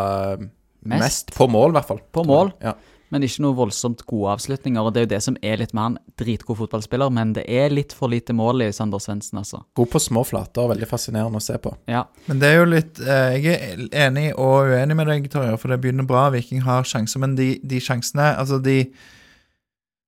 Mest. 0.87 1.01
mest. 1.03 1.33
på 1.37 1.47
mål, 1.51 1.71
i 1.71 1.79
hvert 1.79 1.89
fall. 1.93 2.01
På 2.15 2.25
mål. 2.27 2.53
Ja. 2.63 2.75
men 3.15 3.23
ikke 3.23 3.45
noe 3.45 3.55
voldsomt 3.55 4.01
gode 4.11 4.33
avslutninger. 4.35 4.83
Og 4.83 4.91
det 4.93 4.99
er 5.01 5.05
jo 5.07 5.11
det 5.15 5.21
som 5.23 5.37
er 5.47 5.61
litt 5.61 5.71
med 5.77 5.83
han. 5.85 5.99
Dritgod 6.19 6.59
fotballspiller, 6.59 7.13
men 7.15 7.33
det 7.37 7.45
er 7.47 7.71
litt 7.71 7.93
for 7.95 8.11
lite 8.11 8.35
mål 8.35 8.65
i 8.67 8.73
Sander 8.75 8.99
Svendsen, 8.99 9.39
altså. 9.39 9.61
God 9.79 9.91
på 9.93 10.01
små 10.03 10.25
flater, 10.27 10.67
veldig 10.73 10.89
fascinerende 10.91 11.39
å 11.39 11.45
se 11.45 11.55
på. 11.63 11.71
Ja. 11.87 12.03
Men 12.27 12.41
det 12.43 12.49
er 12.51 12.57
jo 12.59 12.65
litt 12.73 12.99
eh, 12.99 13.37
Jeg 13.39 13.61
er 13.61 14.09
enig 14.09 14.33
og 14.35 14.73
uenig 14.75 14.97
med 14.99 15.07
deg, 15.13 15.29
Torje, 15.31 15.55
for 15.63 15.71
det 15.71 15.79
begynner 15.85 16.09
bra. 16.09 16.27
Viking 16.35 16.65
har 16.67 16.83
sjanser, 16.83 17.23
men 17.23 17.37
de, 17.39 17.53
de 17.63 17.79
sjansene 17.81 18.33
Altså, 18.41 18.59
de 18.59 18.81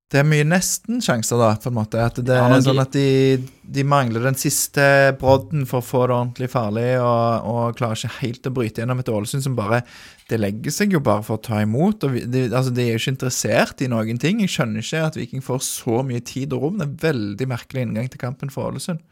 Det 0.08 0.22
er 0.22 0.24
mye 0.24 0.44
nesten-sjanser, 0.48 1.36
da, 1.36 1.50
på 1.60 1.68
en 1.68 1.76
måte. 1.76 2.00
At 2.00 2.16
det 2.24 2.32
er 2.32 2.62
sånn 2.64 2.80
at 2.80 2.94
de, 2.96 3.42
de 3.60 3.82
mangler 3.84 4.24
den 4.24 4.38
siste 4.40 4.82
brodden 5.20 5.66
for 5.68 5.82
å 5.82 5.84
få 5.84 6.06
det 6.08 6.14
ordentlig 6.16 6.48
farlig, 6.48 6.86
og, 7.04 7.48
og 7.50 7.76
klarer 7.76 8.00
ikke 8.00 8.22
helt 8.22 8.48
å 8.48 8.54
bryte 8.56 8.80
gjennom 8.80 9.02
et 9.02 9.10
Ålesund 9.12 9.44
som 9.44 9.58
bare 9.58 9.82
Det 10.30 10.40
legger 10.40 10.72
seg 10.72 10.96
jo 10.96 11.02
bare 11.04 11.26
for 11.26 11.36
å 11.36 11.44
ta 11.44 11.60
imot. 11.60 12.08
og 12.08 12.16
de, 12.24 12.46
altså, 12.48 12.72
de 12.72 12.86
er 12.86 12.94
jo 12.94 13.02
ikke 13.02 13.14
interessert 13.18 13.84
i 13.84 13.90
noen 13.92 14.20
ting. 14.20 14.40
Jeg 14.40 14.54
skjønner 14.56 14.84
ikke 14.84 15.04
at 15.10 15.20
Viking 15.20 15.44
får 15.44 15.60
så 15.68 16.00
mye 16.08 16.24
tid 16.24 16.56
og 16.56 16.64
rom. 16.64 16.80
Det 16.80 16.88
er 16.88 17.12
veldig 17.12 17.52
merkelig 17.52 17.84
inngang 17.84 18.08
til 18.08 18.24
kampen 18.24 18.52
for 18.54 18.72
Ålesund. 18.72 19.04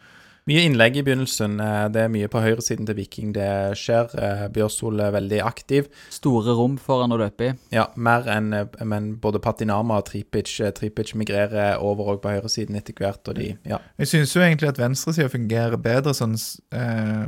Mye 0.46 0.62
innlegg 0.62 0.94
i 0.96 1.02
begynnelsen. 1.02 1.56
eh, 1.60 1.88
Det 1.90 2.02
er 2.04 2.08
mye 2.12 2.28
på 2.30 2.38
høyresiden 2.38 2.86
til 2.86 2.94
Viking 2.94 3.32
det 3.34 3.74
skjer. 3.74 4.12
Eh, 4.14 4.44
Bjørsol 4.54 5.00
er 5.02 5.10
veldig 5.10 5.40
aktiv. 5.42 5.88
Store 6.08 6.54
rom 6.54 6.76
foran 6.78 7.10
å 7.10 7.18
løpe 7.18 7.48
i. 7.48 7.54
Ja, 7.74 7.88
mer 7.96 8.22
enn 8.30 8.52
eh, 8.54 8.64
Men 8.84 9.16
både 9.16 9.40
Patinama 9.42 9.98
og 9.98 10.04
Tripic 10.06 10.46
Tripic 10.76 11.14
migrerer 11.18 11.80
over 11.82 12.14
òg 12.14 12.20
på 12.22 12.30
høyresiden 12.30 12.76
etter 12.76 12.94
hvert, 12.94 13.26
og 13.28 13.34
de 13.34 13.56
Ja. 13.66 13.78
Jeg 13.98 14.06
syns 14.06 14.34
jo 14.36 14.40
egentlig 14.40 14.68
at 14.68 14.78
venstresida 14.78 15.28
fungerer 15.28 15.76
bedre 15.82 16.14
sånn 16.14 16.36
eh, 16.72 17.26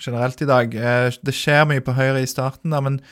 generelt 0.00 0.40
i 0.40 0.46
dag. 0.46 0.74
Eh, 0.74 1.10
det 1.22 1.34
skjer 1.34 1.66
mye 1.68 1.80
på 1.84 1.92
høyre 1.92 2.22
i 2.22 2.26
starten, 2.26 2.70
da, 2.70 2.80
men 2.80 3.02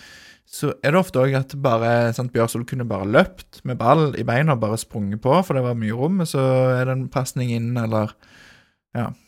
så 0.48 0.72
er 0.82 0.92
det 0.92 1.00
ofte 1.00 1.18
òg 1.20 1.34
at 1.36 1.52
bare 1.60 2.14
sant, 2.14 2.32
Bjørsol 2.32 2.64
kunne 2.64 2.88
bare 2.88 3.04
løpt 3.04 3.60
med 3.64 3.76
ball 3.76 4.14
i 4.16 4.22
beina 4.22 4.52
og 4.54 4.60
bare 4.60 4.78
sprunget 4.78 5.20
på, 5.20 5.44
for 5.44 5.52
det 5.58 5.62
var 5.66 5.74
mye 5.74 5.92
rom, 5.92 6.16
men 6.22 6.26
så 6.26 6.40
er 6.80 6.86
det 6.86 6.92
en 6.96 7.08
pasning 7.08 7.50
inn, 7.50 7.76
eller 7.76 8.14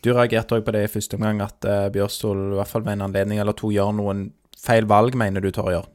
Du 0.04 0.12
reagerte 0.12 0.56
òg 0.56 0.64
på 0.66 0.72
det 0.74 0.86
i 0.86 0.92
første 0.92 1.18
omgang, 1.18 1.42
at 1.44 1.66
uh, 1.68 1.88
Bjørstol 1.92 2.54
i 2.54 2.58
hvert 2.60 2.70
fall 2.70 2.86
ved 2.86 2.96
en 2.96 3.06
anledning 3.08 3.42
eller 3.42 3.56
to 3.58 3.72
gjør 3.74 3.92
noen 3.98 4.28
feil 4.58 4.88
valg, 4.90 5.16
mener 5.18 5.44
du, 5.44 5.50
Torjer? 5.54 5.86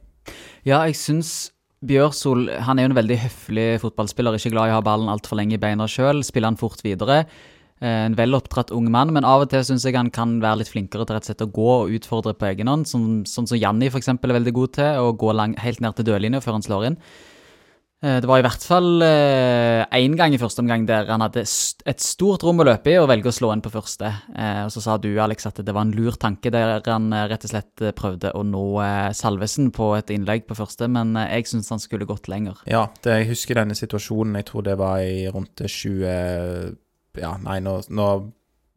Ja, 0.64 0.84
jeg 0.86 0.96
syns 0.96 1.50
Bjørsol 1.84 2.46
Han 2.64 2.78
er 2.78 2.86
jo 2.86 2.92
en 2.94 2.96
veldig 2.96 3.18
høflig 3.26 3.66
fotballspiller, 3.82 4.38
ikke 4.38 4.54
glad 4.54 4.70
i 4.70 4.72
å 4.72 4.78
ha 4.78 4.84
ballen 4.84 5.10
altfor 5.12 5.36
lenge 5.36 5.58
i 5.58 5.60
beina 5.60 5.84
sjøl. 5.90 6.22
Spiller 6.24 6.52
han 6.52 6.60
fort 6.60 6.80
videre. 6.84 7.24
Eh, 7.82 8.06
En 8.06 8.16
vel 8.16 8.36
oppdratt 8.38 8.72
ung 8.72 8.88
mann, 8.92 9.12
men 9.12 9.26
av 9.28 9.44
og 9.44 9.50
til 9.52 9.64
syns 9.66 9.84
jeg 9.84 9.98
han 9.98 10.08
kan 10.14 10.38
være 10.40 10.62
litt 10.62 10.72
flinkere 10.72 11.04
til 11.04 11.18
rett 11.18 11.26
og 11.26 11.30
slett 11.32 11.44
å 11.44 11.50
gå 11.52 11.70
og 11.74 11.92
utfordre 11.98 12.32
på 12.38 12.48
egen 12.52 12.70
hånd, 12.70 12.88
sånn, 12.88 13.24
sånn 13.28 13.50
som 13.50 13.60
Janni 13.60 13.90
f.eks. 13.90 14.08
er 14.14 14.36
veldig 14.38 14.54
god 14.56 14.74
til, 14.78 15.02
å 15.02 15.12
gå 15.12 15.34
lang, 15.36 15.58
helt 15.60 15.82
ned 15.84 15.98
til 15.98 16.08
dørlinja 16.08 16.40
før 16.44 16.56
han 16.58 16.64
slår 16.64 16.88
inn. 16.88 16.98
Eh, 18.02 18.20
Det 18.20 18.26
var 18.28 18.38
i 18.38 18.42
hvert 18.44 18.64
fall 18.64 19.02
én 19.94 20.16
gang 20.16 20.34
i 20.34 20.38
første 20.38 20.60
omgang 20.60 20.86
der 20.86 21.06
han 21.08 21.20
hadde 21.24 21.44
et 21.86 22.00
stort 22.00 22.42
rom 22.42 22.60
å 22.60 22.66
løpe 22.66 22.90
i 22.92 22.98
og 23.00 23.08
velge 23.08 23.30
å 23.30 23.32
slå 23.34 23.52
inn 23.54 23.62
på 23.64 23.70
første. 23.72 24.10
Eh, 24.36 24.64
Og 24.64 24.70
så 24.74 24.82
sa 24.82 24.96
du, 24.98 25.08
Alex, 25.20 25.46
at 25.46 25.56
det 25.64 25.72
var 25.74 25.82
en 25.86 25.92
lur 25.94 26.12
tanke 26.12 26.50
der 26.52 26.80
han 26.84 27.12
eh, 27.12 27.28
rett 27.28 27.44
og 27.44 27.50
slett 27.54 27.80
eh, 27.82 27.92
prøvde 27.96 28.32
å 28.34 28.42
nå 28.44 28.64
eh, 28.82 29.12
Salvesen 29.12 29.70
på 29.72 29.94
et 29.96 30.10
innlegg 30.10 30.46
på 30.46 30.54
første, 30.58 30.88
men 30.88 31.16
eh, 31.16 31.30
jeg 31.38 31.46
syns 31.46 31.70
han 31.70 31.78
skulle 31.80 32.04
gått 32.08 32.28
lenger. 32.28 32.60
Ja, 32.66 32.88
det, 33.02 33.20
jeg 33.22 33.30
husker 33.32 33.54
denne 33.54 33.74
situasjonen. 33.78 34.36
Jeg 34.42 34.50
tror 34.50 34.62
det 34.66 34.76
var 34.78 34.98
i 35.00 35.28
rundt 35.32 35.64
20 35.64 36.76
Ja, 37.20 37.36
nei, 37.38 37.60
nå, 37.62 37.78
nå 37.94 38.08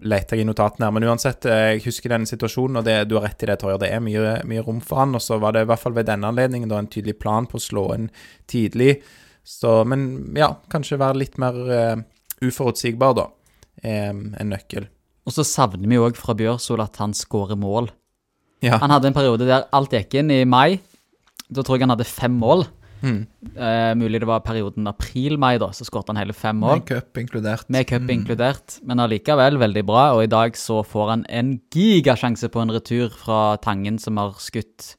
leter 0.06 0.38
jeg 0.38 0.46
i 0.46 0.48
notatene 0.48 0.86
her, 0.86 0.94
men 0.94 1.08
uansett, 1.10 1.46
eh, 1.50 1.64
jeg 1.74 1.86
husker 1.88 2.14
denne 2.14 2.30
situasjonen, 2.30 2.80
og 2.80 2.86
det, 2.86 2.98
du 3.10 3.16
har 3.18 3.26
rett 3.26 3.44
i 3.44 3.50
det, 3.50 3.58
Torjer. 3.62 3.80
Det 3.82 3.90
er 3.94 4.04
mye, 4.04 4.36
mye 4.50 4.66
rom 4.66 4.82
for 4.84 5.02
han, 5.02 5.16
og 5.18 5.24
så 5.24 5.40
var 5.42 5.56
det 5.56 5.66
i 5.66 5.70
hvert 5.72 5.82
fall 5.82 5.96
ved 5.98 6.10
denne 6.10 6.30
anledningen 6.30 6.70
da 6.70 6.82
en 6.82 6.92
tydelig 6.92 7.18
plan 7.22 7.50
på 7.50 7.58
å 7.58 7.64
slå 7.64 7.88
inn 7.96 8.12
tidlig. 8.50 9.00
Så, 9.48 9.80
men 9.90 10.36
ja, 10.38 10.52
kanskje 10.70 11.00
være 11.02 11.22
litt 11.24 11.40
mer 11.42 11.58
uh, 11.72 11.96
uforutsigbar, 12.44 13.16
da. 13.18 13.30
Um, 13.82 14.34
en 14.38 14.52
nøkkel. 14.52 14.90
Og 15.28 15.34
så 15.36 15.46
savner 15.48 15.90
vi 15.90 16.00
òg 16.02 16.18
fra 16.20 16.36
Bjørsol 16.38 16.82
at 16.84 17.00
han 17.02 17.14
skårer 17.18 17.58
mål. 17.60 17.90
Ja. 18.66 18.80
Han 18.82 18.94
hadde 18.94 19.12
en 19.12 19.18
periode 19.18 19.48
der 19.48 19.68
alt 19.76 19.94
gikk 19.94 20.18
inn 20.20 20.34
i 20.34 20.42
mai. 20.50 20.80
Da 21.48 21.64
tror 21.64 21.78
jeg 21.78 21.88
han 21.88 21.94
hadde 21.96 22.10
fem 22.10 22.38
mål. 22.38 22.66
Mm. 23.02 23.20
Eh, 23.56 23.92
mulig 24.00 24.22
det 24.24 24.28
var 24.30 24.44
perioden 24.46 24.88
april-mai, 24.90 25.58
da, 25.62 25.70
så 25.76 25.86
skåret 25.88 26.10
han 26.12 26.20
hele 26.20 26.34
fem 26.34 26.60
mål. 26.64 26.80
med 26.82 26.88
cup 26.90 27.18
inkludert. 27.22 27.70
Med 27.70 27.88
cup 27.90 28.10
inkludert, 28.10 28.80
men 28.84 29.00
allikevel 29.04 29.60
veldig 29.62 29.86
bra. 29.86 30.04
Og 30.18 30.24
i 30.24 30.32
dag 30.32 30.58
så 30.58 30.84
får 30.86 31.10
han 31.14 31.26
en 31.30 31.56
gigasjanse 31.74 32.50
på 32.54 32.62
en 32.62 32.74
retur 32.74 33.10
fra 33.10 33.58
Tangen, 33.64 34.00
som 34.00 34.18
har 34.18 34.38
skutt 34.40 34.96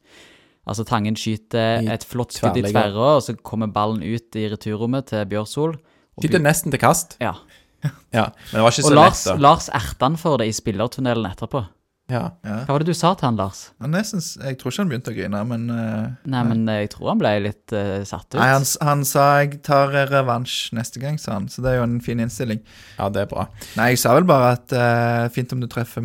Altså, 0.69 0.83
Tangen 0.85 1.15
skyter 1.17 1.81
et 1.89 2.03
flott 2.05 2.35
skudd 2.35 2.59
i 2.59 2.61
tverra, 2.61 3.15
og 3.17 3.23
så 3.25 3.33
kommer 3.41 3.71
ballen 3.73 4.03
ut 4.03 4.35
i 4.37 4.43
returrommet 4.51 5.07
til 5.09 5.25
Bjørsol. 5.25 5.79
Og 5.79 6.21
Skyter 6.21 6.43
nesten 6.43 6.69
til 6.69 6.81
kast. 6.81 7.17
Ja. 7.23 7.33
Ja, 8.11 8.25
men 8.51 8.57
det 8.57 8.61
var 8.65 8.73
ikke 8.73 8.83
Og 8.83 8.91
så 8.91 8.95
Lars, 8.95 9.19
lett, 9.23 9.27
da. 9.29 9.33
Lars 9.39 9.69
erta 9.71 10.07
han 10.09 10.17
for 10.19 10.41
det 10.41 10.49
i 10.49 10.55
spillertunnelen 10.55 11.29
etterpå. 11.29 11.61
Ja. 12.09 12.23
Ja. 12.43 12.55
Hva 12.65 12.73
var 12.73 12.81
det 12.83 12.89
du 12.89 12.97
sa 12.97 13.11
til 13.13 13.27
han, 13.27 13.35
Lars? 13.37 13.59
Han 13.83 13.91
nesten, 13.93 14.19
jeg 14.43 14.57
tror 14.57 14.73
ikke 14.73 14.81
han 14.81 14.89
begynte 14.89 15.11
å 15.13 15.15
grine, 15.17 15.41
men 15.45 15.67
eh, 15.69 16.07
Nei, 16.33 16.43
men 16.49 16.63
eh, 16.69 16.79
jeg 16.83 16.91
tror 16.95 17.11
han 17.11 17.21
ble 17.21 17.33
litt 17.45 17.73
eh, 17.77 18.01
satt 18.09 18.25
ut. 18.33 18.39
Nei, 18.41 18.47
han, 18.55 18.65
han 18.87 19.03
sa 19.05 19.25
'jeg 19.43 19.59
tar 19.67 19.93
revansj 20.09 20.73
neste 20.73 20.99
gang', 21.03 21.19
sa 21.21 21.33
han. 21.37 21.45
Så 21.53 21.61
det 21.61 21.71
er 21.73 21.77
jo 21.79 21.83
en 21.85 21.99
fin 22.01 22.19
innstilling. 22.19 22.61
ja, 22.97 23.09
det 23.13 23.21
er 23.21 23.29
bra. 23.29 23.47
Nei, 23.77 23.91
jeg 23.93 23.99
sa 24.01 24.15
vel 24.17 24.25
bare 24.29 24.55
at 24.57 24.73
eh, 24.73 25.27
fint 25.35 25.53
om 25.53 25.61
du 25.61 25.67
treffer 25.67 26.01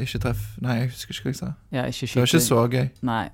Ikke 0.00 0.20
treff 0.22 0.56
Nei, 0.64 0.78
jeg 0.80 0.90
husker 0.94 1.12
ikke 1.14 1.28
hva 1.28 1.34
jeg 1.34 1.40
sa. 1.42 1.52
Ja, 1.70 1.84
ikke 1.90 2.06
Det 2.08 2.16
var 2.16 2.26
ikke 2.26 2.40
skyte. 2.40 2.48
så 2.48 2.64
gøy. 2.72 2.88
Nei, 3.02 3.24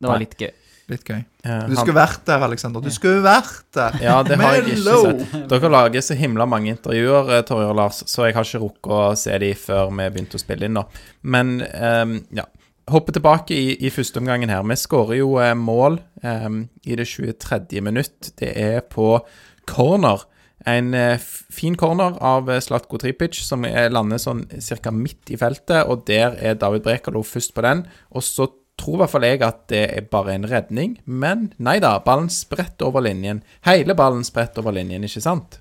det 0.00 0.08
var 0.08 0.16
Nei. 0.18 0.24
litt 0.24 0.36
gøy. 0.40 0.52
Litt 0.88 1.04
gøy. 1.04 1.18
Eh, 1.44 1.64
Du 1.68 1.74
skulle 1.76 1.98
vært 1.98 2.22
der, 2.28 2.44
Aleksander. 2.46 2.80
Du 2.80 2.90
skulle 2.94 3.20
vært 3.24 3.66
der! 3.76 3.98
Ja, 4.00 4.18
det 4.24 4.38
har 4.40 4.56
jeg 4.56 4.78
ikke 4.78 5.00
sett. 5.02 5.34
Dere 5.50 5.70
lager 5.72 6.04
så 6.04 6.16
himla 6.16 6.46
mange 6.48 6.72
intervjuer, 6.72 7.34
eh, 7.36 7.42
Torje 7.48 7.66
og 7.68 7.76
Lars, 7.76 8.02
så 8.08 8.24
jeg 8.28 8.36
har 8.38 8.46
ikke 8.48 8.62
rukket 8.62 8.94
å 8.96 9.02
se 9.20 9.36
de 9.42 9.50
før 9.58 9.92
vi 9.92 10.08
begynte 10.14 10.38
å 10.40 10.42
spille 10.42 10.68
inn 10.68 10.78
nå. 10.78 10.86
Men 11.28 11.58
um, 11.66 12.16
ja. 12.32 12.46
Hoppe 12.88 13.12
tilbake 13.12 13.52
i, 13.52 13.74
i 13.84 13.90
første 13.92 14.16
omgangen 14.16 14.48
her. 14.48 14.62
Vi 14.64 14.76
skårer 14.80 15.18
jo 15.18 15.34
eh, 15.44 15.52
mål 15.52 15.98
ehm, 16.24 16.62
i 16.88 16.96
det 16.96 17.04
23. 17.10 17.82
minutt. 17.84 18.30
Det 18.40 18.48
er 18.56 18.78
på 18.80 19.10
corner. 19.68 20.24
En 20.64 20.94
eh, 20.96 21.20
fin 21.52 21.76
corner 21.76 22.16
av 22.24 22.48
eh, 22.48 22.62
Slatko 22.64 22.96
Tripic, 22.96 23.36
som 23.44 23.66
er, 23.68 23.90
lander 23.92 24.16
sånn 24.22 24.46
cirka 24.64 24.88
midt 24.88 25.28
i 25.28 25.36
feltet, 25.36 25.84
og 25.84 26.06
der 26.08 26.38
er 26.40 26.56
David 26.56 26.86
Brekalo 26.88 27.20
først 27.28 27.52
på 27.52 27.66
den. 27.68 27.84
Og 28.16 28.24
så 28.24 28.48
tror 28.78 28.96
i 28.96 29.00
hvert 29.02 29.12
fall 29.12 29.26
jeg 29.26 29.42
at 29.44 29.62
det 29.72 29.84
er 29.98 30.10
bare 30.10 30.34
en 30.36 30.46
redning, 30.48 30.98
men 31.04 31.48
nei 31.62 31.78
da, 31.82 31.96
ballen 32.04 32.30
spredt 32.32 32.82
over 32.86 33.04
linjen. 33.04 33.42
Hele 33.66 33.96
ballen 33.98 34.24
spredt 34.26 34.58
over 34.60 34.74
linjen, 34.76 35.06
ikke 35.06 35.24
sant? 35.24 35.60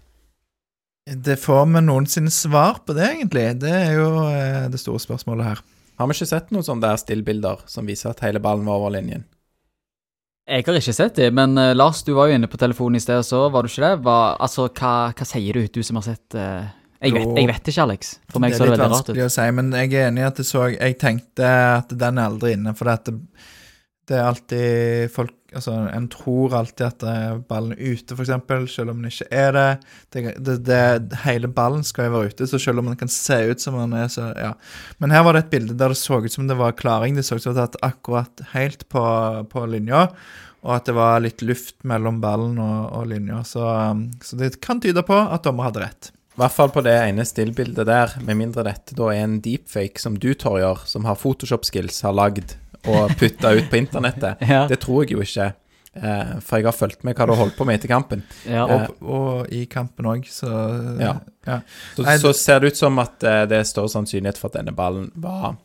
Det 1.08 1.38
får 1.40 1.66
vi 1.72 1.82
noensinne 1.86 2.32
svar 2.34 2.82
på 2.86 2.96
det, 2.98 3.08
egentlig. 3.16 3.46
Det 3.62 3.72
er 3.72 3.94
jo 3.96 4.10
eh, 4.28 4.68
det 4.72 4.80
store 4.82 5.00
spørsmålet 5.00 5.48
her. 5.48 5.64
Har 5.98 6.10
vi 6.10 6.18
ikke 6.18 6.30
sett 6.30 6.52
noen 6.54 6.66
sånne 6.68 6.84
der 6.84 7.00
stillbilder 7.02 7.64
som 7.72 7.88
viser 7.88 8.12
at 8.12 8.22
hele 8.26 8.42
ballen 8.44 8.68
var 8.68 8.82
over 8.82 8.92
linjen? 8.98 9.24
Jeg 10.48 10.64
har 10.64 10.78
ikke 10.80 10.96
sett 10.96 11.18
det, 11.20 11.32
men 11.36 11.58
eh, 11.60 11.74
Lars, 11.76 12.04
du 12.08 12.14
var 12.16 12.30
jo 12.30 12.38
inne 12.38 12.48
på 12.52 12.60
telefonen 12.60 13.00
i 13.00 13.04
sted, 13.04 13.24
så 13.28 13.48
var 13.52 13.64
du 13.64 13.72
ikke 13.72 13.84
det? 13.84 14.04
Hva, 14.04 14.20
altså, 14.36 14.68
hva, 14.68 14.94
hva 15.16 15.28
sier 15.28 15.58
du, 15.58 15.66
du 15.68 15.82
som 15.84 16.00
har 16.00 16.06
sett 16.06 16.38
eh, 16.40 16.70
jeg, 16.98 17.14
vet, 17.14 17.34
jeg 17.38 17.50
vet 17.52 17.70
ikke, 17.72 17.84
Alex. 17.84 18.16
For 18.34 18.44
meg 18.44 18.54
det 18.54 18.60
så 18.60 18.66
det 18.66 18.74
veldig 18.74 18.90
rart 18.90 19.04
ut. 19.04 19.10
Det 19.10 19.14
er 19.14 19.18
litt 19.18 19.24
vanskelig 19.24 19.28
å 19.28 19.36
si, 19.38 19.48
men 19.60 19.74
jeg 19.78 19.94
er 19.94 20.10
enig 20.10 20.24
i 20.24 20.28
at 20.28 20.42
jeg, 20.42 20.50
så 20.50 20.68
Jeg 20.74 21.00
tenkte 21.02 21.54
at 21.78 21.98
den 22.06 22.22
er 22.22 22.32
aldri 22.32 22.54
inne, 22.58 22.74
for 22.78 22.90
det, 22.90 23.18
det 24.10 24.20
er 24.20 24.30
alltid 24.32 25.14
folk 25.16 25.36
Altså, 25.56 25.72
en 25.96 26.10
tror 26.12 26.52
alltid 26.58 26.84
at 26.84 27.04
ballen 27.48 27.72
er 27.72 27.94
ute, 27.96 28.18
eksempel, 28.20 28.66
selv 28.68 28.92
om 28.92 29.00
den 29.00 29.14
ikke 29.14 29.30
er 29.32 29.54
det. 29.56 29.68
det, 30.44 30.56
det, 30.68 31.20
hele 31.24 31.48
ballen 31.48 31.86
skal 31.88 32.10
jo 32.10 32.18
være 32.18 32.34
ute, 32.34 32.48
så 32.52 32.60
selv 32.60 32.82
om 32.82 32.90
den 32.90 32.98
kan 33.00 33.12
se 33.12 33.38
ut 33.48 33.64
som 33.64 33.78
den 33.80 33.96
er, 33.96 34.10
så 34.12 34.28
ja. 34.36 34.52
Men 35.00 35.16
her 35.16 35.24
var 35.24 35.38
det 35.38 35.46
et 35.46 35.54
bilde 35.56 35.78
der 35.80 35.96
det 35.96 36.00
så 36.02 36.20
ut 36.20 36.34
som 36.34 36.50
det 36.52 36.60
var 36.60 36.76
klaring. 36.76 37.16
Det 37.16 37.24
så 37.24 37.40
ut 37.40 37.46
som 37.46 37.56
det 37.56 37.64
var 37.64 37.80
akkurat 37.88 38.44
helt 38.52 38.84
på, 38.92 39.06
på 39.48 39.66
linja, 39.72 40.10
og 40.68 40.76
at 40.76 40.92
det 40.92 40.98
var 41.00 41.24
litt 41.24 41.46
luft 41.48 41.80
mellom 41.88 42.20
ballen 42.20 42.60
og, 42.60 42.92
og 43.00 43.08
linja. 43.08 43.40
Så, 43.48 43.64
um, 43.64 44.10
så 44.20 44.36
det 44.36 44.58
kan 44.60 44.84
tyde 44.84 45.06
på 45.08 45.16
at 45.16 45.48
dommer 45.48 45.72
hadde 45.72 45.86
rett. 45.86 46.12
I 46.38 46.42
hvert 46.44 46.54
fall 46.54 46.70
på 46.70 46.84
det 46.86 46.94
ene 46.94 47.24
stillbildet 47.26 47.88
der, 47.90 48.12
med 48.22 48.38
mindre 48.38 48.62
dette 48.68 48.94
da 48.98 49.08
er 49.10 49.24
en 49.26 49.40
deepfake 49.42 49.98
som 50.02 50.20
du, 50.22 50.30
Torjer, 50.38 50.84
som 50.86 51.08
har 51.10 51.18
Photoshop-skills, 51.18 52.04
har 52.06 52.14
lagd 52.14 52.54
og 52.88 53.10
putta 53.18 53.56
ut 53.58 53.72
på 53.72 53.80
internettet. 53.80 54.38
Ja. 54.54 54.68
Det 54.70 54.78
tror 54.84 55.02
jeg 55.08 55.16
jo 55.18 55.24
ikke, 55.26 55.48
eh, 55.98 56.36
for 56.46 56.60
jeg 56.62 56.68
har 56.70 56.78
fulgt 56.78 57.02
med 57.08 57.18
hva 57.18 57.26
du 57.26 57.34
har 57.34 57.42
holdt 57.42 57.58
på 57.58 57.66
med 57.66 57.80
etter 57.80 57.90
kampen. 57.90 58.22
Ja, 58.46 58.68
Eh, 58.70 58.86
Og, 59.02 59.10
og 59.18 59.50
i 59.50 59.64
kampen 59.66 60.06
òg, 60.06 60.30
så 60.30 60.52
Ja. 61.02 61.16
ja. 61.50 61.58
Så, 61.96 62.06
Nei, 62.06 62.18
så 62.22 62.34
ser 62.38 62.62
det 62.62 62.76
ut 62.76 62.78
som 62.86 63.00
at 63.02 63.24
eh, 63.26 63.46
det 63.50 63.58
er 63.58 63.64
større 63.74 63.90
sannsynlighet 63.90 64.38
for 64.38 64.52
at 64.54 64.60
denne 64.62 64.76
ballen 64.78 65.10
var 65.16 65.56